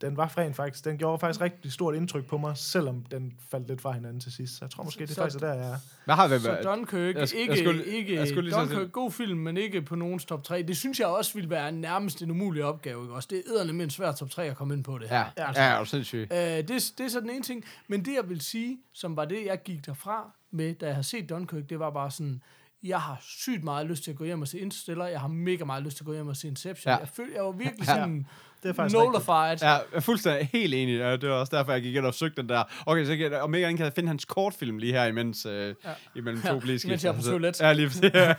den 0.00 0.16
var 0.16 0.38
rent 0.38 0.56
faktisk, 0.56 0.84
den 0.84 0.98
gjorde 0.98 1.18
faktisk 1.18 1.40
rigtig 1.40 1.72
stort 1.72 1.94
indtryk 1.94 2.26
på 2.26 2.38
mig, 2.38 2.56
selvom 2.56 3.04
den 3.10 3.32
faldt 3.50 3.68
lidt 3.68 3.80
fra 3.80 3.92
hinanden 3.92 4.20
til 4.20 4.32
sidst. 4.32 4.52
Så 4.54 4.58
jeg 4.64 4.70
tror 4.70 4.84
måske, 4.84 5.00
det 5.00 5.10
er 5.10 5.14
Så- 5.14 5.20
faktisk 5.20 5.40
der, 5.40 5.54
jeg 5.54 5.70
er. 5.70 5.76
Hvad 6.04 6.14
har 6.14 6.28
vi 6.28 6.38
Så 6.38 6.58
Dunkirk, 6.64 7.14
Jeg 7.16 7.34
ikke, 7.34 7.50
jeg 7.52 7.58
skulle- 7.58 7.84
ikke 7.86 8.14
jeg 8.14 8.28
skulle 8.28 8.50
lige 8.50 8.60
Dunkirk, 8.60 8.92
god 8.92 9.10
film, 9.10 9.38
men 9.38 9.56
ikke 9.56 9.82
på 9.82 9.94
nogens 9.96 10.24
top 10.24 10.44
3. 10.44 10.62
Det 10.62 10.76
synes 10.76 11.00
jeg 11.00 11.06
også 11.08 11.34
ville 11.34 11.50
være 11.50 11.72
nærmest 11.72 12.22
en 12.22 12.30
umulig 12.30 12.64
opgave, 12.64 13.02
ikke 13.02 13.14
også? 13.14 13.28
Det 13.30 13.38
er 13.38 13.50
edderligt 13.52 13.82
en 13.82 13.90
svær 13.90 14.12
top 14.12 14.30
3 14.30 14.44
at 14.44 14.56
komme 14.56 14.74
ind 14.74 14.84
på 14.84 14.98
det 14.98 15.08
her. 15.08 15.16
Ja, 15.36 15.42
ja, 15.42 15.62
ja, 15.64 15.74
er 15.74 15.78
du 15.78 15.84
sindssyg. 15.84 16.28
Øh, 16.32 16.38
det, 16.38 16.68
det 16.68 17.00
er 17.00 17.08
så 17.08 17.20
den 17.20 17.30
ene 17.30 17.42
ting. 17.42 17.64
Men 17.88 18.04
det, 18.04 18.14
jeg 18.14 18.28
vil 18.28 18.40
sige, 18.40 18.78
som 18.92 19.16
var 19.16 19.24
det, 19.24 19.44
jeg 19.46 19.62
gik 19.62 19.86
derfra 19.86 20.30
med, 20.50 20.74
da 20.74 20.86
jeg 20.86 20.94
har 20.94 21.02
set 21.02 21.28
Dunkirk, 21.28 21.68
det 21.68 21.78
var 21.78 21.90
bare 21.90 22.10
sådan, 22.10 22.42
jeg 22.84 23.00
har 23.00 23.18
sygt 23.20 23.64
meget 23.64 23.86
lyst 23.86 24.04
til 24.04 24.10
at 24.10 24.16
gå 24.16 24.24
hjem 24.24 24.40
og 24.42 24.48
se 24.48 24.58
Interstellar. 24.58 25.06
Jeg 25.06 25.20
har 25.20 25.28
mega 25.28 25.64
meget 25.64 25.82
lyst 25.82 25.96
til 25.96 26.02
at 26.04 26.06
gå 26.06 26.12
hjem 26.12 26.28
og 26.28 26.36
se 26.36 26.48
Inception. 26.48 26.90
Ja. 26.92 26.96
Jeg, 26.98 27.08
føl, 27.08 27.28
jeg 27.34 27.44
var 27.44 27.50
virkelig 27.52 27.80
Ja. 27.88 27.94
sådan 27.94 28.26
Det 28.62 28.78
er 28.78 28.82
nullified. 29.04 29.58
Ja, 29.62 29.68
jeg 29.70 29.82
er 29.92 30.00
fuldstændig 30.00 30.48
helt 30.52 30.74
enig. 30.74 30.98
Ja, 30.98 31.16
det 31.16 31.28
var 31.28 31.34
også 31.34 31.56
derfor, 31.56 31.72
jeg 31.72 31.82
gik 31.82 31.94
ind 31.96 32.06
og 32.06 32.14
søgte 32.14 32.42
den 32.42 32.48
der. 32.48 32.62
Okay, 32.86 33.04
så 33.04 33.12
jeg, 33.12 33.40
om 33.42 33.54
ikke 33.54 33.66
andet 33.66 33.78
kan 33.78 33.84
jeg 33.84 33.92
finde 33.92 34.08
hans 34.08 34.24
kortfilm 34.24 34.78
lige 34.78 34.92
her, 34.92 35.04
imens, 35.04 35.46
øh, 35.46 35.74
Ja. 35.84 35.90
imellem 36.14 36.42
Ja, 36.44 36.50
to 36.50 36.58
bliskift. 36.58 36.84
imens 36.90 37.04
jeg 37.04 37.10
er 37.10 37.16
på 37.16 37.22
toilet. 37.22 37.60
Ja, 37.60 37.72
lige. 37.72 37.90
Ja. 38.14 38.34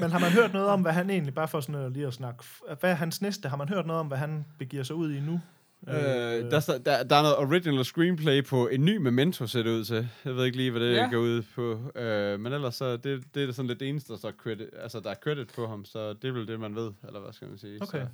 Men 0.00 0.10
har 0.10 0.18
man 0.18 0.30
hørt 0.30 0.52
noget 0.52 0.68
om, 0.68 0.80
hvad 0.82 0.92
han 0.92 1.10
egentlig, 1.10 1.34
bare 1.34 1.48
for 1.48 1.60
sådan 1.60 1.74
at 1.74 1.92
lige 1.92 2.06
at 2.06 2.14
snakke, 2.14 2.44
hvad 2.80 2.90
er 2.90 2.94
hans 2.94 3.22
næste? 3.22 3.48
Har 3.48 3.56
man 3.56 3.68
hørt 3.68 3.86
noget 3.86 4.00
om, 4.00 4.06
hvad 4.06 4.18
han 4.18 4.44
begiver 4.58 4.82
sig 4.82 4.96
ud 4.96 5.12
i 5.14 5.20
nu? 5.20 5.40
Øh, 5.88 5.94
der, 5.94 6.80
der, 6.84 7.02
der 7.02 7.16
er 7.16 7.22
noget 7.22 7.36
original 7.36 7.84
screenplay 7.84 8.44
på 8.44 8.68
en 8.68 8.84
ny 8.84 8.96
Memento, 8.96 9.46
ser 9.46 9.62
det 9.62 9.70
ud 9.70 9.84
til. 9.84 10.08
Jeg 10.24 10.36
ved 10.36 10.44
ikke 10.44 10.56
lige, 10.56 10.70
hvad 10.70 10.80
det 10.80 10.92
Ja. 10.96 11.08
går 11.10 11.18
ud 11.18 11.42
på. 11.54 11.98
Øh, 12.00 12.40
men 12.40 12.52
ellers 12.52 12.74
så, 12.74 12.96
det, 12.96 13.24
det 13.34 13.48
er 13.48 13.52
sådan 13.52 13.66
lidt 13.66 13.80
det 13.80 13.88
eneste, 13.88 14.12
der, 14.12 14.18
står 14.18 14.30
credit, 14.30 14.68
altså, 14.82 15.00
der 15.00 15.10
er 15.10 15.14
credit 15.14 15.52
på 15.54 15.66
ham, 15.66 15.84
så 15.84 16.12
det 16.12 16.24
er 16.28 16.32
vel 16.32 16.48
det, 16.48 16.60
man 16.60 16.74
ved, 16.74 16.92
eller 17.06 17.20
hvad 17.20 17.32
skal 17.32 17.48
man 17.48 17.58
sige. 17.58 17.78
Okay. 17.82 18.00
Så, 18.00 18.06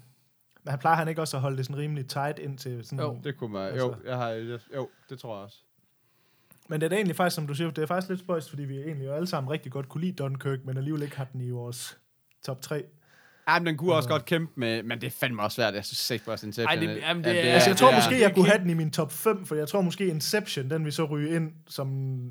Men 0.65 0.71
han 0.71 0.79
plejer 0.79 0.97
han 0.97 1.09
ikke 1.09 1.21
også 1.21 1.37
at 1.37 1.41
holde 1.41 1.57
det 1.57 1.67
sådan 1.67 1.77
rimelig 1.83 2.07
tight 2.09 2.39
ind 2.39 2.59
til 2.59 2.85
sådan... 2.85 3.05
Jo. 3.05 3.21
det 3.25 3.37
kunne 3.37 3.53
man, 3.53 3.63
Altså. 3.69 3.87
jo, 3.87 3.95
jeg 4.07 4.17
har, 4.17 4.29
jeg, 4.29 4.59
jo, 4.77 4.89
det 5.11 5.19
tror 5.19 5.37
jeg 5.37 5.45
også. 5.45 5.59
Men 6.69 6.81
det 6.81 6.93
er 6.93 6.97
egentlig 6.97 7.17
faktisk, 7.17 7.35
som 7.35 7.47
du 7.47 7.55
siger, 7.55 7.71
det 7.71 7.83
er 7.83 7.87
faktisk 7.87 8.09
lidt 8.09 8.21
spøjst, 8.21 8.51
fordi 8.51 8.63
vi 8.65 8.79
egentlig 8.83 9.07
jo 9.07 9.13
alle 9.13 9.27
sammen 9.27 9.51
rigtig 9.53 9.73
godt 9.73 9.89
kunne 9.89 10.01
lide 10.01 10.13
Dunkirk, 10.13 10.65
men 10.65 10.77
alligevel 10.77 11.03
ikke 11.03 11.17
har 11.17 11.25
den 11.25 11.41
i 11.41 11.51
vores 11.51 11.99
top 12.45 12.61
3. 12.63 12.85
Ja, 13.49 13.59
men 13.59 13.67
den 13.67 13.77
kunne 13.77 13.95
også 13.95 14.09
godt 14.09 14.25
kæmpe 14.25 14.53
med, 14.57 14.83
men 14.83 15.01
det 15.01 15.07
er 15.07 15.11
fandme 15.11 15.43
også 15.43 15.55
svært. 15.55 15.75
Jeg 15.75 15.85
synes 15.85 16.11
ikke, 16.11 16.33
at 16.33 16.43
Inception... 16.43 16.69
Ej, 16.79 16.81
det- 16.87 16.91
er- 17.03 17.09
jamen, 17.09 17.25
det 17.25 17.31
at 17.31 17.37
er- 17.49 17.53
Altså, 17.53 17.69
jeg 17.69 17.75
det 17.75 17.81
tror 17.81 17.91
er- 17.91 17.95
måske, 17.97 18.15
det 18.15 18.21
jeg 18.21 18.35
kunne 18.35 18.47
have 18.47 18.59
den 18.59 18.71
i 18.71 18.75
min 18.75 18.91
top 18.91 19.13
5, 19.13 19.47
for 19.47 19.55
jeg 19.55 19.69
tror 19.69 19.81
måske 19.81 20.07
Inception, 20.07 20.71
den 20.71 20.85
vi 20.87 20.91
så 20.91 21.05
ryge 21.05 21.37
ind 21.37 21.53
som 21.67 21.89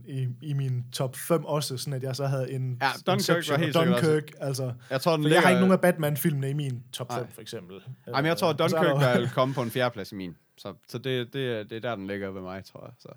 i, 0.08 0.28
i 0.42 0.54
min 0.54 0.84
top 0.94 1.16
5 1.16 1.46
også, 1.46 1.78
sådan 1.78 1.94
at 1.94 2.04
jeg 2.04 2.16
så 2.16 2.26
havde 2.26 2.52
en 2.52 2.78
Ja, 2.82 2.88
Dunkirk 3.06 3.14
Inception 3.18 3.54
var 3.54 3.58
og 3.58 3.64
helt 3.66 3.78
også- 3.78 3.92
Dunkirk, 4.08 4.32
altså. 4.40 4.74
Jeg 4.90 5.02
tror, 5.02 5.12
den 5.12 5.24
For 5.24 5.28
ligger... 5.30 5.36
jeg 5.36 5.42
har 5.44 5.50
ikke 5.50 5.60
nogen 5.60 5.74
af 5.74 5.82
Batman-filmene 5.82 6.50
i 6.50 6.54
min 6.54 6.84
top 6.94 7.12
5, 7.14 7.22
Nej. 7.24 7.32
for 7.34 7.42
eksempel. 7.42 7.76
Jamen, 8.08 8.26
jeg 8.26 8.38
tror, 8.38 8.50
at 8.50 8.62
Og 8.62 8.70
så 8.70 8.78
er 8.78 8.90
Dunkirk 8.90 9.20
vil 9.20 9.30
komme 9.30 9.54
på 9.54 9.62
en 9.62 9.72
fjerdeplads 9.72 10.12
i 10.12 10.16
min. 10.16 10.36
Så, 10.58 10.74
så 10.88 10.98
det, 10.98 11.34
det, 11.34 11.52
er- 11.60 11.64
det 11.64 11.72
er 11.76 11.80
der, 11.90 11.96
den 11.96 12.08
ligger 12.08 12.30
ved 12.32 12.42
mig, 12.42 12.66
tror 12.66 12.86
jeg. 12.86 12.94
Så. 13.00 13.10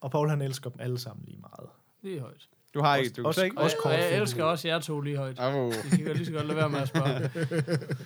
Og 0.00 0.10
Paul, 0.10 0.28
han 0.28 0.42
elsker 0.42 0.70
dem 0.70 0.80
alle 0.80 0.98
sammen 0.98 1.24
lige 1.26 1.38
meget. 1.40 1.68
Det 2.02 2.16
er 2.16 2.20
højt. 2.20 2.48
Du 2.74 2.82
har 2.82 2.96
ikke... 2.96 3.10
Du 3.10 3.14
kan 3.14 3.26
også- 3.26 3.44
ikke... 3.44 3.58
Og, 3.58 3.64
Også 3.64 3.76
og 3.84 3.92
jeg 3.92 4.16
elsker 4.16 4.44
også 4.44 4.68
jer 4.68 4.78
to 4.78 5.00
lige 5.00 5.16
højt. 5.16 5.40
Oh. 5.40 5.72
I 5.92 5.96
kan 5.96 6.16
lige 6.16 6.26
så 6.26 6.32
godt 6.32 6.46
lade 6.46 6.56
være 6.56 6.68
med 6.70 6.78
at 6.80 6.88
spørge. 6.88 7.30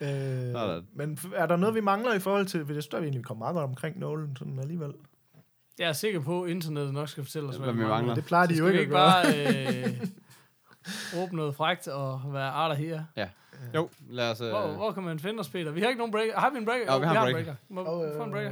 Øh, 0.00 0.82
men 0.94 1.18
er 1.34 1.46
der 1.46 1.56
noget, 1.56 1.74
vi 1.74 1.80
mangler 1.80 2.14
i 2.14 2.18
forhold 2.18 2.46
til... 2.46 2.64
Synes, 2.66 2.88
at 2.94 3.00
vi 3.00 3.04
egentlig 3.06 3.24
kom 3.24 3.36
meget 3.38 3.54
godt 3.54 3.64
omkring 3.64 3.98
nålen 3.98 4.36
sådan 4.36 4.58
alligevel. 4.58 4.92
Jeg 5.78 5.88
er 5.88 5.92
sikker 5.92 6.20
på, 6.20 6.42
at 6.42 6.50
internettet 6.50 6.94
nok 6.94 7.08
skal 7.08 7.24
fortælle 7.24 7.48
os, 7.48 7.56
Hvad 7.56 7.72
vi 7.72 7.78
mangler. 7.80 8.14
Det 8.14 8.24
plejer 8.24 8.46
de 8.46 8.54
jo 8.54 8.64
vi 8.64 8.70
ikke 8.70 8.80
ikke 8.80 8.96
at 8.98 9.24
gøre. 9.24 9.32
bare 9.32 9.84
øh, 9.84 10.06
råbe 11.16 11.36
noget 11.36 11.54
frægt 11.54 11.88
og 11.88 12.20
være 12.32 12.48
arter 12.50 12.74
her? 12.74 13.04
Ja. 13.16 13.28
Jo, 13.74 13.88
lad 14.10 14.30
os... 14.30 14.40
Øh, 14.40 14.48
Hvor, 14.48 14.72
hvor 14.72 14.92
kan 14.92 15.02
man 15.02 15.18
finde 15.18 15.40
os, 15.40 15.48
Peter? 15.48 15.70
Vi 15.70 15.80
har 15.80 15.88
ikke 15.88 15.98
nogen 15.98 16.12
breaker. 16.12 16.40
Har 16.40 16.50
vi 16.50 16.58
en 16.58 16.64
breaker? 16.64 16.92
Ja, 16.92 16.98
vi 16.98 17.04
har 17.06 17.22
en 17.22 17.28
en 17.28 17.34
breaker. 17.34 17.54
Må 17.68 17.84
Åh, 17.84 18.06
vi 18.06 18.16
få 18.16 18.22
en 18.22 18.30
breaker? 18.30 18.50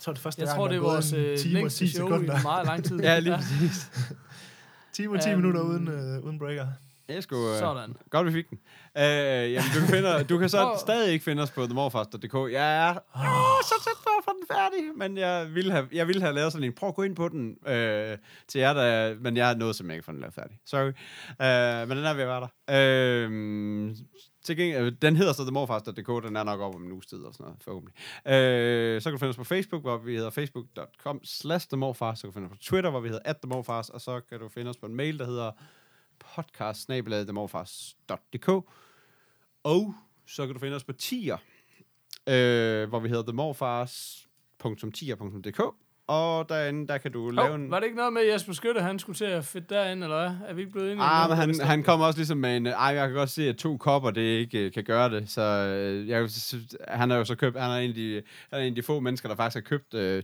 Jeg 0.00 0.04
tror, 0.04 0.12
det 0.12 0.22
første 0.22 0.40
Jeg 0.40 0.46
gang, 0.48 0.56
tror, 0.58 0.68
det 0.68 0.76
er 0.76 0.80
vores 0.80 1.12
øh, 1.12 1.38
længste 1.44 1.78
10 1.86 1.88
show 1.92 2.08
sekunder. 2.08 2.38
i 2.40 2.42
meget 2.42 2.66
lang 2.66 2.84
tid. 2.84 3.00
ja, 3.08 3.18
lige 3.18 3.34
præcis. 3.36 3.90
time 4.92 5.14
og 5.16 5.22
10 5.22 5.28
Øhm, 5.28 5.38
minutter 5.38 5.60
uden, 5.60 5.88
øh, 5.88 6.24
uden 6.24 6.38
breaker. 6.38 6.66
Det 7.08 7.16
er 7.16 7.20
sgu... 7.20 7.50
Øh, 7.52 7.58
Sådan. 7.58 7.96
Godt, 8.10 8.26
vi 8.26 8.32
fik 8.32 8.50
den. 8.50 8.58
Øh, 8.98 9.02
jamen, 9.52 9.70
du 9.74 9.80
kan, 9.80 9.88
finde, 9.88 10.24
du 10.24 10.38
kan 10.38 10.48
så 10.48 10.72
stadig 10.86 11.12
ikke 11.12 11.24
finde 11.24 11.42
os 11.42 11.50
på 11.50 11.64
themorfast.dk. 11.64 12.34
Jeg 12.52 12.88
er 12.88 12.90
åh, 13.16 13.62
så 13.64 13.74
tæt 13.84 13.96
på 14.02 14.10
at 14.18 14.24
få 14.24 14.30
den 14.38 14.56
færdig, 14.56 14.84
men 14.96 15.16
jeg 15.18 15.54
ville 15.54 15.72
have, 15.72 15.88
jeg 15.92 16.06
ville 16.06 16.22
have 16.22 16.34
lavet 16.34 16.52
sådan 16.52 16.64
en, 16.66 16.72
prøv 16.72 16.88
at 16.88 16.94
gå 16.94 17.02
ind 17.02 17.16
på 17.16 17.28
den 17.28 17.56
øh, 17.66 18.18
til 18.48 18.58
jer, 18.58 18.72
der, 18.72 19.14
men 19.20 19.36
jeg 19.36 19.46
har 19.46 19.54
nået 19.54 19.76
simpelthen 19.76 19.94
ikke 19.96 20.00
at 20.02 20.04
få 20.04 20.12
den 20.12 20.20
lavet 20.20 20.34
færdig. 20.34 20.56
Sorry. 20.66 20.92
Øh, 21.82 21.88
men 21.88 21.96
den 21.98 22.06
er 22.06 22.14
ved 22.14 22.22
at 22.22 22.28
være 22.28 22.40
der. 22.40 23.26
Øh, 23.26 23.90
til 24.42 24.56
gengæld, 24.56 24.86
øh, 24.86 24.92
den 25.02 25.16
hedder 25.16 25.32
så 25.32 25.42
themorfars.dk, 25.42 26.24
den 26.26 26.36
er 26.36 26.44
nok 26.44 26.60
op 26.60 26.74
om 26.74 26.84
en 26.84 26.92
uges 26.92 27.06
tid 27.06 27.18
og 27.18 27.34
sådan 27.34 27.44
noget, 27.44 27.62
forhåbentlig. 27.62 27.94
Øh, 28.26 29.02
så 29.02 29.10
kan 29.10 29.12
du 29.12 29.18
finde 29.18 29.30
os 29.30 29.36
på 29.36 29.44
Facebook, 29.44 29.82
hvor 29.82 29.96
vi 29.96 30.16
hedder 30.16 30.30
facebook.com 30.30 31.20
slash 31.24 31.68
themorfars. 31.68 32.18
så 32.18 32.22
kan 32.22 32.28
du 32.28 32.34
finde 32.34 32.46
os 32.46 32.50
på 32.50 32.56
Twitter, 32.62 32.90
hvor 32.90 33.00
vi 33.00 33.08
hedder 33.08 33.22
at 33.24 33.36
themorfars. 33.36 33.88
og 33.88 34.00
så 34.00 34.20
kan 34.20 34.40
du 34.40 34.48
finde 34.48 34.70
os 34.70 34.76
på 34.76 34.86
en 34.86 34.94
mail, 34.94 35.18
der 35.18 35.26
hedder 35.26 35.52
podcast 36.18 36.88
Og 39.64 39.94
så 40.26 40.46
kan 40.46 40.54
du 40.54 40.60
finde 40.60 40.76
os 40.76 40.84
på 40.84 40.92
tier, 40.92 41.36
øh, 42.26 42.88
hvor 42.88 43.00
vi 43.00 43.08
hedder 43.08 43.22
themorfars.tier.dk. 43.22 45.89
Og 46.10 46.48
derinde, 46.48 46.86
der 46.88 46.98
kan 46.98 47.12
du 47.12 47.30
lave 47.30 47.48
Hov, 47.48 47.56
en... 47.56 47.70
var 47.70 47.78
det 47.78 47.86
ikke 47.86 47.96
noget 47.96 48.12
med, 48.12 48.22
at 48.22 48.34
Jesper 48.34 48.52
Skytte, 48.52 48.80
han 48.80 48.98
skulle 48.98 49.16
til 49.16 49.24
at 49.24 49.44
fedt 49.44 49.70
derinde, 49.70 50.02
eller 50.02 50.18
hvad? 50.18 50.48
Er 50.48 50.54
vi 50.54 50.60
ikke 50.60 50.72
blevet 50.72 50.92
enige? 50.92 51.04
Ah, 51.04 51.28
men 51.28 51.38
han, 51.38 51.50
er 51.60 51.64
han 51.64 51.82
kommer 51.82 52.06
også 52.06 52.18
ligesom 52.18 52.38
med 52.38 52.56
en... 52.56 52.66
Ej, 52.66 52.84
jeg 52.84 53.08
kan 53.08 53.16
godt 53.16 53.30
se, 53.30 53.48
at 53.48 53.56
to 53.56 53.76
kopper, 53.76 54.10
det 54.10 54.20
ikke 54.20 54.58
øh, 54.58 54.72
kan 54.72 54.84
gøre 54.84 55.10
det. 55.10 55.30
Så 55.30 55.42
øh, 55.42 56.08
jeg, 56.08 56.28
han 56.88 57.10
har 57.10 57.16
jo 57.16 57.24
så 57.24 57.34
købt... 57.34 57.60
Han 57.60 57.70
er 57.70 57.76
en 57.76 57.88
af 57.88 57.94
de, 57.94 58.22
han 58.50 58.60
er 58.60 58.64
en 58.64 58.68
af 58.68 58.74
de 58.74 58.82
få 58.82 59.00
mennesker, 59.00 59.28
der 59.28 59.36
faktisk 59.36 59.56
har 59.56 59.68
købt 59.68 59.94
øh, 59.94 60.22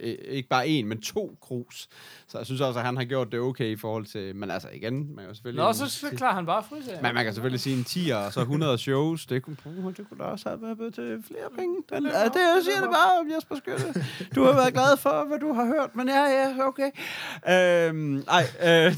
øh, 0.00 0.14
ikke 0.28 0.48
bare 0.48 0.68
en, 0.68 0.86
men 0.86 1.00
to 1.00 1.36
krus. 1.40 1.88
Så 2.28 2.38
jeg 2.38 2.46
synes 2.46 2.60
også, 2.60 2.80
at 2.80 2.86
han 2.86 2.96
har 2.96 3.04
gjort 3.04 3.32
det 3.32 3.40
okay 3.40 3.66
i 3.66 3.76
forhold 3.76 4.06
til... 4.06 4.36
Men 4.36 4.50
altså 4.50 4.68
igen, 4.72 4.94
man 4.94 5.16
kan 5.16 5.28
jo 5.28 5.34
selvfølgelig... 5.34 5.64
Nå, 5.64 5.72
så, 5.72 5.88
så 5.88 6.06
klarer 6.16 6.34
han 6.34 6.46
bare 6.46 6.62
friser. 6.68 7.02
Men 7.02 7.14
man 7.14 7.24
kan 7.24 7.34
selvfølgelig 7.34 7.60
sige 7.60 7.76
en 7.76 7.82
10'er, 7.82 8.26
og 8.26 8.32
så 8.32 8.40
100 8.40 8.78
shows. 8.78 9.26
Det 9.26 9.42
kunne, 9.42 9.56
det 9.96 10.08
kunne 10.08 10.18
da 10.18 10.24
også 10.24 10.48
have 10.48 10.78
været 10.78 10.94
til 10.94 11.22
flere 11.26 11.50
penge. 11.58 11.76
Den, 11.88 12.06
ja, 12.06 12.24
det 12.24 12.42
jeg 12.54 12.60
siger 12.64 12.80
det 12.80 12.90
bare 12.90 13.20
om 13.20 13.26
Jesper 13.36 13.56
Skytte. 13.56 14.04
Du 14.34 14.44
har 14.44 14.52
været 14.52 14.72
glad 14.72 14.96
for, 14.96 15.25
hvad 15.26 15.38
du 15.38 15.52
har 15.52 15.64
hørt, 15.64 15.96
men 15.96 16.08
ja, 16.08 16.24
ja, 16.24 16.66
okay. 16.66 16.90
Øhm, 17.48 18.24
ej, 18.28 18.44
øh, 18.62 18.92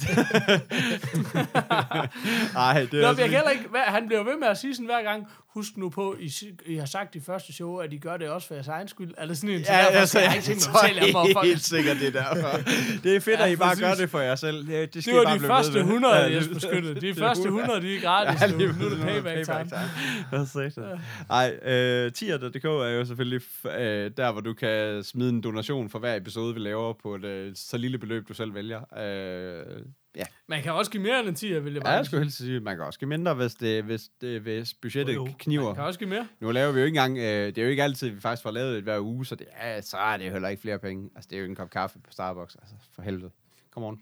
ej, 2.56 2.86
det 2.90 2.94
er 2.94 3.02
Nå, 3.02 3.12
men 3.12 3.18
jeg 3.20 3.28
kan 3.28 3.30
heller 3.30 3.50
ikke, 3.50 3.68
hvad, 3.68 3.80
han 3.80 4.06
bliver 4.06 4.22
ved 4.22 4.36
med 4.36 4.48
at 4.48 4.59
sige 4.59 4.74
sådan 4.74 4.86
hver 4.86 5.02
gang, 5.02 5.28
husk 5.59 5.76
nu 5.76 5.89
på, 5.90 6.16
I, 6.20 6.32
I 6.66 6.74
har 6.76 6.86
sagt 6.86 7.14
i 7.14 7.20
første 7.20 7.52
show, 7.52 7.76
at 7.76 7.93
I 7.93 7.98
gør 7.98 8.16
det 8.16 8.28
også 8.28 8.47
for 8.48 8.55
jeres 8.55 8.68
egen 8.68 8.89
skyld. 8.89 9.14
Er 9.16 9.26
det 9.26 9.36
sådan 9.39 9.51
en, 9.55 9.64
så 9.64 9.72
Ja, 9.72 9.78
derfor 9.78 9.98
altså, 9.98 10.18
jeg 10.18 10.43
jeg 10.48 10.56
at 10.56 10.68
fortælle 10.72 11.02
jer, 11.05 11.10
hvorfor. 11.10 11.44
helt 11.44 11.60
sikkert, 11.64 11.97
det 11.97 12.16
er 12.16 12.22
derfor. 12.24 12.56
Det 13.05 13.16
er 13.16 13.20
fedt, 13.20 13.40
Ja, 13.40 13.47
at 13.47 13.52
I 13.52 13.56
bare 13.56 13.68
præcis. 13.68 13.85
gør 13.85 13.94
det 13.94 14.10
for 14.10 14.20
jer 14.20 14.35
selv. 14.35 14.66
Det, 14.66 14.94
det, 14.94 15.02
skal 15.02 15.14
Det 15.14 15.22
var 15.24 15.35
de 15.35 15.40
første 15.40 15.72
med. 15.72 15.80
100, 15.80 16.14
Ja, 16.14 16.35
Jesper 16.36 16.59
Skytte. 16.59 16.94
De 17.01 17.14
første 17.14 17.44
100, 17.44 17.80
de 17.80 17.97
er 17.97 18.01
gratis 18.01 18.51
nu. 18.51 18.56
lige 18.59 18.72
Nu 18.78 18.85
er 18.85 18.90
det 18.90 19.01
payback 19.01 19.44
time. 19.47 19.80
Hvad 20.30 20.47
sagde 20.47 20.70
det? 20.70 21.01
Ej, 21.30 21.55
øh, 21.72 22.12
tier.dk 22.12 22.64
er 22.64 22.89
jo 22.98 23.05
selvfølgelig 23.05 23.40
øh, 23.78 24.10
der, 24.16 24.32
hvor 24.32 24.40
du 24.40 24.55
kan 24.55 25.05
smide 25.05 25.28
en 25.30 25.40
donation 25.40 25.90
for 25.90 25.98
hver 25.98 26.16
episode, 26.16 26.55
vi 26.55 26.60
laver 26.60 26.93
på 27.02 27.14
et 27.14 27.24
øh, 27.24 27.52
så 27.55 27.76
lille 27.76 27.98
beløb, 27.98 28.28
du 28.28 28.35
selv 28.35 28.55
vælger. 28.55 28.80
Øh, 28.98 29.82
ja, 30.16 30.24
Man 30.47 30.62
kan 30.62 30.72
også 30.72 30.90
give 30.90 31.02
mere 31.02 31.20
end 31.20 31.28
en 31.28 31.35
10, 31.35 31.47
vil 31.47 31.72
jeg 31.72 31.74
ja, 31.74 31.80
bare 31.80 31.93
jeg 31.93 32.06
skulle 32.06 32.22
helst 32.22 32.36
sige, 32.39 32.60
man 32.60 32.76
kan 32.76 32.85
også 32.86 32.98
give 32.98 33.09
mindre, 33.09 33.35
hvis, 33.35 33.55
det, 33.55 33.82
hvis, 33.85 34.02
det, 34.20 34.40
hvis 34.40 34.74
budgettet 34.74 35.14
Jo, 35.14 35.26
jo. 35.26 35.32
kniver. 35.39 35.64
Man 35.64 35.74
kan 35.74 35.85
også 35.85 35.98
give 35.98 36.10
mere. 36.10 36.28
Nu 36.40 36.51
laver 36.51 36.72
vi 36.72 36.80
jo 36.80 36.86
ikke 36.86 36.98
engang, 36.98 37.18
øh, 37.18 37.47
det 37.47 37.59
er 37.59 37.62
jo 37.62 37.68
ikke 37.68 37.82
altid, 37.82 38.09
vi 38.10 38.20
faktisk 38.20 38.43
får 38.43 38.51
lavet 38.51 38.78
et 38.78 38.82
hver 38.85 39.01
uge, 39.01 39.26
så 39.26 39.35
det, 39.35 39.47
ja, 39.62 39.80
så 39.80 39.97
er 39.97 40.16
det 40.16 40.26
jo 40.26 40.32
heller 40.32 40.48
ikke 40.48 40.60
flere 40.60 40.78
penge. 40.78 41.10
Altså, 41.16 41.28
det 41.30 41.36
er 41.36 41.39
jo 41.40 41.44
ikke 41.44 41.52
en 41.52 41.56
kop 41.56 41.70
kaffe 41.70 41.98
på 41.98 42.10
Starbucks, 42.12 42.55
altså, 42.55 42.74
for 42.94 43.02
helvede. 43.02 43.30
Come 43.74 43.86
on. 43.86 44.01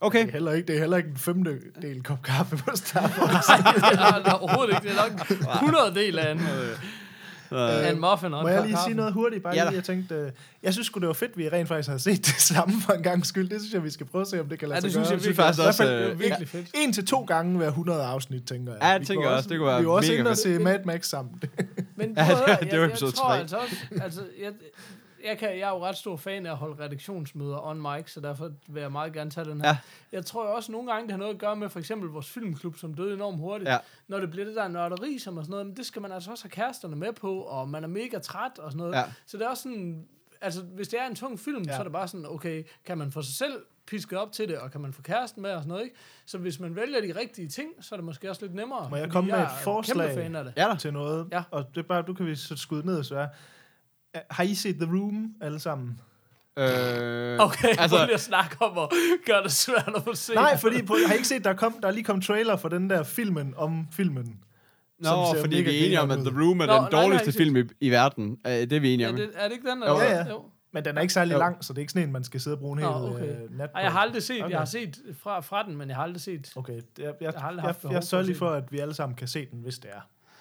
Okay. 0.00 0.18
Det 0.20 0.28
er 0.28 0.32
heller 0.32 0.52
ikke, 0.52 0.66
det 0.66 0.74
er 0.76 0.80
heller 0.80 0.96
ikke 0.96 1.08
en 1.08 1.16
femte 1.16 1.60
del 1.82 2.02
kop 2.02 2.22
kaffe 2.22 2.56
på 2.56 2.70
Starbucks. 2.84 3.48
Nej, 3.48 4.18
det 4.18 4.26
er 4.28 4.32
overhovedet 4.32 4.74
ikke. 4.74 4.88
Det 4.88 4.98
er 4.98 5.02
nok 5.08 5.54
100 5.54 5.94
del 5.94 6.18
af 6.18 6.32
en, 6.32 6.38
af 7.50 7.90
en 7.92 8.00
muffin 8.00 8.34
og 8.34 8.42
Må 8.42 8.48
jeg 8.48 8.66
lige 8.66 8.78
sige 8.86 8.94
noget 8.96 9.12
hurtigt? 9.12 9.42
Bare 9.42 9.54
Ja 9.54 9.58
ja, 9.62 9.68
lige, 9.68 9.76
jeg 9.76 9.84
tænkte, 9.84 10.14
øh, 10.14 10.30
jeg 10.62 10.72
synes 10.72 10.88
det 10.88 11.06
var 11.06 11.12
fedt, 11.12 11.38
vi 11.38 11.48
rent 11.48 11.68
faktisk 11.68 11.88
har 11.88 11.98
set 11.98 12.26
det 12.26 12.34
samme 12.40 12.74
for 12.82 12.92
en 12.92 13.02
gang 13.02 13.26
skyld. 13.26 13.48
Det 13.48 13.60
synes 13.60 13.74
jeg, 13.74 13.84
vi 13.84 13.90
skal 13.90 14.06
prøve 14.06 14.22
at 14.22 14.28
se, 14.28 14.40
om 14.40 14.48
det 14.48 14.58
kan 14.58 14.68
lade 14.68 14.76
Ja, 14.76 14.80
det 14.80 14.92
sig 14.92 15.06
synes 15.06 15.22
gøre. 15.22 15.28
jeg 15.28 15.36
faktisk 15.36 15.66
også. 15.68 15.84
er 15.84 16.10
øh, 16.10 16.20
virkelig 16.20 16.48
fedt. 16.48 16.66
En 16.74 16.92
til 16.92 17.06
to 17.06 17.20
gange 17.24 17.56
hver 17.56 17.68
100 17.68 18.02
afsnit, 18.04 18.44
tænker 18.44 18.72
jeg. 18.72 18.82
Ja, 18.82 18.88
jeg 18.88 19.00
Vi 19.00 19.06
tænker 19.06 19.28
går 19.28 19.34
også, 19.36 19.48
det 19.48 19.58
kunne 19.58 19.66
være 19.68 19.80
Vi 19.80 19.86
var 19.86 19.92
også 19.92 20.12
inde 20.12 20.30
og 20.30 20.36
se 20.36 20.58
Mad 20.58 20.78
Max 20.84 21.06
sammen. 21.06 21.42
Men 21.96 22.14
Ja, 22.16 22.24
prøv 22.24 22.36
at 22.54 22.60
det- 22.60 22.66
jeg, 22.72 22.78
var 22.80 22.84
jeg, 22.84 22.90
episode 22.92 23.12
tror 23.12 23.28
tre. 23.28 23.40
altså 23.40 23.56
også, 23.56 23.76
altså, 24.02 24.20
jeg, 24.42 24.52
jeg, 25.24 25.38
kan, 25.38 25.48
jeg 25.48 25.68
er 25.68 25.70
jo 25.70 25.84
ret 25.84 25.96
stor 25.96 26.16
fan 26.16 26.46
af 26.46 26.50
at 26.50 26.56
holde 26.56 26.84
redaktionsmøder 26.84 27.66
on 27.66 27.82
mic, 27.82 28.10
så 28.12 28.20
derfor 28.20 28.50
vil 28.68 28.80
jeg 28.80 28.92
meget 28.92 29.12
gerne 29.12 29.30
tage 29.30 29.44
den 29.44 29.60
her. 29.60 29.68
Ja. 29.68 29.78
Jeg 30.12 30.24
tror 30.24 30.48
jo 30.48 30.54
også 30.54 30.72
nogle 30.72 30.92
gange, 30.92 31.02
det 31.02 31.10
har 31.10 31.18
noget 31.18 31.34
at 31.34 31.38
gøre 31.40 31.56
med 31.56 31.68
for 31.68 31.78
eksempel 31.78 32.08
vores 32.08 32.30
filmklub, 32.30 32.76
som 32.76 32.94
døde 32.94 33.14
enormt 33.14 33.38
hurtigt. 33.38 33.70
Ja. 33.70 33.78
Når 34.08 34.18
det 34.18 34.30
bliver 34.30 34.46
det 34.46 34.56
der 34.56 34.68
nørderi, 34.68 35.18
som 35.18 35.38
og 35.38 35.44
sådan 35.44 35.50
noget, 35.50 35.66
men 35.66 35.76
det 35.76 35.86
skal 35.86 36.02
man 36.02 36.12
altså 36.12 36.30
også 36.30 36.44
have 36.44 36.50
kæresterne 36.50 36.96
med 36.96 37.12
på, 37.12 37.40
og 37.40 37.68
man 37.68 37.84
er 37.84 37.88
mega 37.88 38.18
træt 38.18 38.58
og 38.58 38.72
sådan 38.72 38.78
noget. 38.78 38.94
Ja. 38.94 39.04
Så 39.26 39.36
det 39.36 39.44
er 39.44 39.48
også 39.48 39.62
sådan, 39.62 40.06
altså 40.40 40.62
hvis 40.62 40.88
det 40.88 41.00
er 41.00 41.06
en 41.06 41.14
tung 41.14 41.40
film, 41.40 41.62
ja. 41.62 41.72
Så 41.72 41.78
er 41.78 41.82
det 41.82 41.92
bare 41.92 42.08
sådan, 42.08 42.26
okay, 42.26 42.64
kan 42.84 42.98
man 42.98 43.12
få 43.12 43.22
sig 43.22 43.34
selv 43.34 43.62
pisket 43.86 44.18
op 44.18 44.32
til 44.32 44.48
det, 44.48 44.58
og 44.58 44.70
kan 44.70 44.80
man 44.80 44.92
få 44.92 45.02
kæresten 45.02 45.42
med 45.42 45.50
og 45.50 45.62
sådan 45.62 45.68
noget, 45.68 45.84
ikke? 45.84 45.96
Så 46.26 46.38
hvis 46.38 46.60
man 46.60 46.76
vælger 46.76 47.00
de 47.00 47.20
rigtige 47.20 47.48
ting, 47.48 47.68
så 47.80 47.94
er 47.94 47.96
det 47.96 48.04
måske 48.04 48.30
også 48.30 48.42
lidt 48.42 48.54
nemmere. 48.54 48.90
Må 48.90 48.96
jeg 48.96 49.10
komme 49.10 49.30
med 49.30 49.38
jeg 49.38 49.46
et 49.46 49.62
forslag? 49.62 50.08
Kæmpe 50.08 50.22
fan 50.22 50.36
af 50.36 50.44
det. 50.44 50.52
Ja 50.56 50.68
da. 50.68 50.76
til 50.76 50.92
noget. 50.92 51.28
Ja. 51.32 51.42
Og 51.50 51.64
det 51.74 51.80
er 51.80 51.88
bare, 51.88 52.02
du 52.02 52.14
kan 52.14 52.26
vi 52.26 52.34
så 52.34 52.56
skyde 52.56 52.86
ned, 52.86 53.04
så 53.04 53.16
er. 53.16 53.28
Har 54.30 54.44
I 54.44 54.54
set 54.54 54.76
The 54.76 54.90
Room 54.92 55.34
alle 55.40 55.60
sammen? 55.60 56.00
Øh, 56.58 56.64
Okay, 57.40 57.68
altså, 57.78 57.96
prøv 57.96 58.04
lige 58.06 58.14
at 58.14 58.20
snakke 58.20 58.56
om 58.62 58.78
at 58.78 58.88
gøre 59.26 59.42
det 59.42 59.52
svært 59.52 59.92
at 59.96 60.02
få 60.04 60.14
se. 60.14 60.34
Nej, 60.34 60.56
fordi 60.56 60.82
på, 60.82 60.96
har 61.06 61.12
I 61.12 61.16
ikke 61.16 61.28
set, 61.28 61.44
der, 61.44 61.54
kom, 61.54 61.74
der 61.82 61.88
er 61.88 61.92
lige 61.92 62.04
kommet 62.04 62.24
trailer 62.26 62.56
for 62.56 62.68
den 62.68 62.90
der 62.90 63.02
filmen 63.02 63.54
om 63.56 63.86
filmen? 63.92 64.40
Nå, 64.98 65.04
som 65.08 65.34
ser 65.34 65.40
fordi 65.42 65.56
vi 65.56 65.70
er 65.80 65.84
enige 65.84 66.00
om, 66.00 66.10
at 66.10 66.18
The 66.18 66.40
Room 66.40 66.60
er 66.60 66.66
Nå, 66.66 66.72
den 66.72 66.80
nej, 66.82 66.90
dårligste 67.02 67.32
film 67.32 67.56
i, 67.56 67.62
i 67.80 67.90
verden. 67.90 68.38
Øh, 68.46 68.52
det 68.52 68.72
er 68.72 68.80
vi 68.80 68.94
enige 68.94 69.06
er 69.06 69.10
om. 69.10 69.16
det, 69.16 69.30
er 69.34 69.44
det 69.48 69.52
ikke 69.54 69.70
den? 69.70 69.78
Jo, 69.78 69.94
Eller? 69.94 70.04
ja, 70.10 70.16
ja. 70.16 70.28
Jo. 70.28 70.42
Men 70.72 70.84
den 70.84 70.96
er 70.96 71.00
ikke 71.00 71.14
særlig 71.14 71.32
Jo. 71.32 71.38
lang, 71.38 71.64
så 71.64 71.72
det 71.72 71.78
er 71.78 71.80
ikke 71.80 71.92
sådan 71.92 72.08
en, 72.08 72.12
man 72.12 72.24
skal 72.24 72.40
sidde 72.40 72.54
og 72.56 72.60
bruge 72.60 72.72
en 72.72 72.78
hel 72.78 72.88
Nå, 72.92 73.14
okay. 73.14 73.24
øh, 73.24 73.58
nat 73.58 73.70
på. 73.70 73.76
Ej, 73.76 73.82
jeg 73.82 73.92
har 73.92 73.98
aldrig 74.00 74.22
set, 74.22 74.40
Okay. 74.42 74.50
jeg 74.50 74.58
har 74.58 74.64
set 74.64 74.98
fra, 75.22 75.40
fra 75.40 75.62
den, 75.62 75.76
men 75.76 75.88
jeg 75.88 75.96
har 75.96 76.02
aldrig 76.02 76.20
set. 76.20 76.52
Okay, 76.56 76.72
jeg, 76.72 76.82
jeg, 76.98 77.14
Jeg 77.20 77.32
har 77.36 77.48
aldrig 77.48 77.74
jeg, 77.84 77.92
jeg, 77.92 78.04
sørger 78.04 78.24
lige 78.24 78.36
for, 78.36 78.50
at 78.50 78.72
vi 78.72 78.78
alle 78.78 78.94
sammen 78.94 79.16
kan 79.16 79.28
se 79.28 79.46
den, 79.50 79.60
hvis 79.60 79.78
det 79.78 79.90
er. 79.90 80.00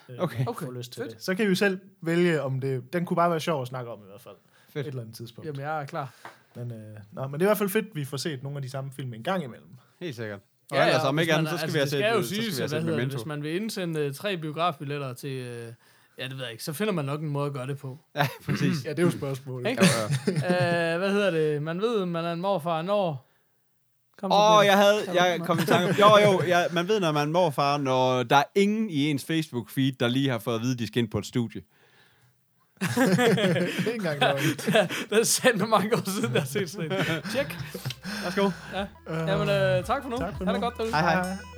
Øh, 0.09 0.15
Okay. 0.19 0.45
får 0.45 0.71
lyst 0.71 0.91
til 0.93 1.01
fedt. 1.03 1.13
det. 1.15 1.23
Så 1.23 1.35
kan 1.35 1.45
vi 1.45 1.49
jo 1.49 1.55
selv 1.55 1.79
vælge, 2.01 2.41
om 2.41 2.59
det... 2.61 2.93
Den 2.93 3.05
kunne 3.05 3.15
bare 3.15 3.29
være 3.29 3.39
sjov 3.39 3.61
at 3.61 3.67
snakke 3.67 3.91
om 3.91 3.99
i 3.99 4.05
hvert 4.09 4.21
fald. 4.21 4.35
Fedt. 4.69 4.87
Et 4.87 4.89
eller 4.89 5.01
andet 5.01 5.15
tidspunkt. 5.15 5.47
Jamen, 5.47 5.61
jeg 5.61 5.81
er 5.81 5.85
klar. 5.85 6.13
Men, 6.55 6.71
øh, 6.71 6.97
nå, 7.11 7.27
men 7.27 7.33
det 7.33 7.41
er 7.41 7.45
i 7.45 7.49
hvert 7.49 7.57
fald 7.57 7.69
fedt, 7.69 7.85
at 7.85 7.95
vi 7.95 8.05
får 8.05 8.17
set 8.17 8.43
nogle 8.43 8.57
af 8.57 8.61
de 8.61 8.69
samme 8.69 8.91
film 8.91 9.13
en 9.13 9.23
gang 9.23 9.43
imellem. 9.43 9.69
Helt 9.99 10.15
sikkert. 10.15 10.39
Og 10.71 10.77
ellers 10.77 11.03
om 11.03 11.19
ikke 11.19 11.33
andet, 11.33 11.49
så 11.49 11.57
skal 11.57 11.79
altså, 11.79 11.97
vi 11.97 12.03
have 12.03 12.17
det 12.17 12.25
set, 12.25 12.35
skal 12.37 12.43
jo 12.43 12.51
så 12.51 12.67
skal 12.67 12.85
vi 12.85 12.91
have 12.91 13.01
set 13.01 13.11
hvis 13.17 13.25
man 13.25 13.43
vil 13.43 13.55
indsende 13.55 13.99
øh, 13.99 14.13
tre 14.13 14.37
biografbilletter 14.37 15.13
til... 15.13 15.29
Øh, 15.31 15.73
ja, 16.17 16.23
det 16.23 16.35
ved 16.37 16.43
jeg 16.43 16.51
ikke. 16.51 16.63
Så 16.63 16.73
finder 16.73 16.93
man 16.93 17.05
nok 17.05 17.21
en 17.21 17.29
måde 17.29 17.47
at 17.47 17.53
gøre 17.53 17.67
det 17.67 17.77
på. 17.77 17.99
Ja, 18.15 18.27
præcis. 18.45 18.85
Ja, 18.85 18.89
det 18.89 18.99
er 18.99 19.03
jo 19.03 19.11
spørgsmålet. 19.11 19.69
Ikke? 19.69 19.83
Jo, 19.85 20.33
jo. 20.33 20.33
øh, 20.35 20.97
hvad 20.97 21.11
hedder 21.11 21.31
det? 21.31 21.63
Man 21.63 21.81
ved, 21.81 22.05
man 22.05 22.25
er 22.25 22.33
en 22.33 22.41
morfar, 22.41 22.81
når... 22.81 23.27
Kom 24.19 24.31
Åh, 24.31 24.57
oh, 24.57 24.65
jeg 24.65 24.77
havde, 24.77 25.03
jeg 25.13 25.39
kom 25.45 25.59
i 25.59 25.65
tanke 25.65 25.95
jo 25.99 26.17
jo, 26.17 26.41
jeg, 26.47 26.67
man 26.71 26.87
ved, 26.87 26.99
når 26.99 27.11
man 27.11 27.27
er 27.27 27.31
morfar, 27.31 27.77
når 27.77 28.23
der 28.23 28.35
er 28.35 28.43
ingen 28.55 28.89
i 28.89 29.09
ens 29.09 29.23
Facebook-feed, 29.23 29.91
der 29.99 30.07
lige 30.07 30.29
har 30.29 30.39
fået 30.39 30.55
at 30.55 30.61
vide, 30.61 30.73
at 30.73 30.79
de 30.79 30.87
skal 30.87 31.03
ind 31.03 31.11
på 31.11 31.17
et 31.17 31.25
studie. 31.25 31.61
det 32.81 33.09
er 33.09 33.77
ikke 33.77 33.91
engang 33.91 34.19
løgn. 34.21 34.37
Det 35.09 35.19
er 35.19 35.23
sandt 35.23 35.69
mange 35.69 35.95
år 35.95 36.09
siden, 36.09 36.33
jeg 36.33 36.41
har 36.41 36.47
set 36.47 36.69
sådan 36.69 36.91
en. 36.91 36.97
Tjek. 37.31 37.57
Værsgo. 38.23 38.49
Jamen, 39.09 39.49
øh, 39.49 39.83
tak 39.83 40.03
for 40.03 40.09
nu. 40.09 40.17
Tak 40.17 40.37
for 40.37 40.45
Ha' 40.45 40.53
det 40.53 40.61
godt 40.61 40.77
derude. 40.77 40.91
Hej, 40.91 41.01
hej. 41.01 41.23
hej. 41.23 41.56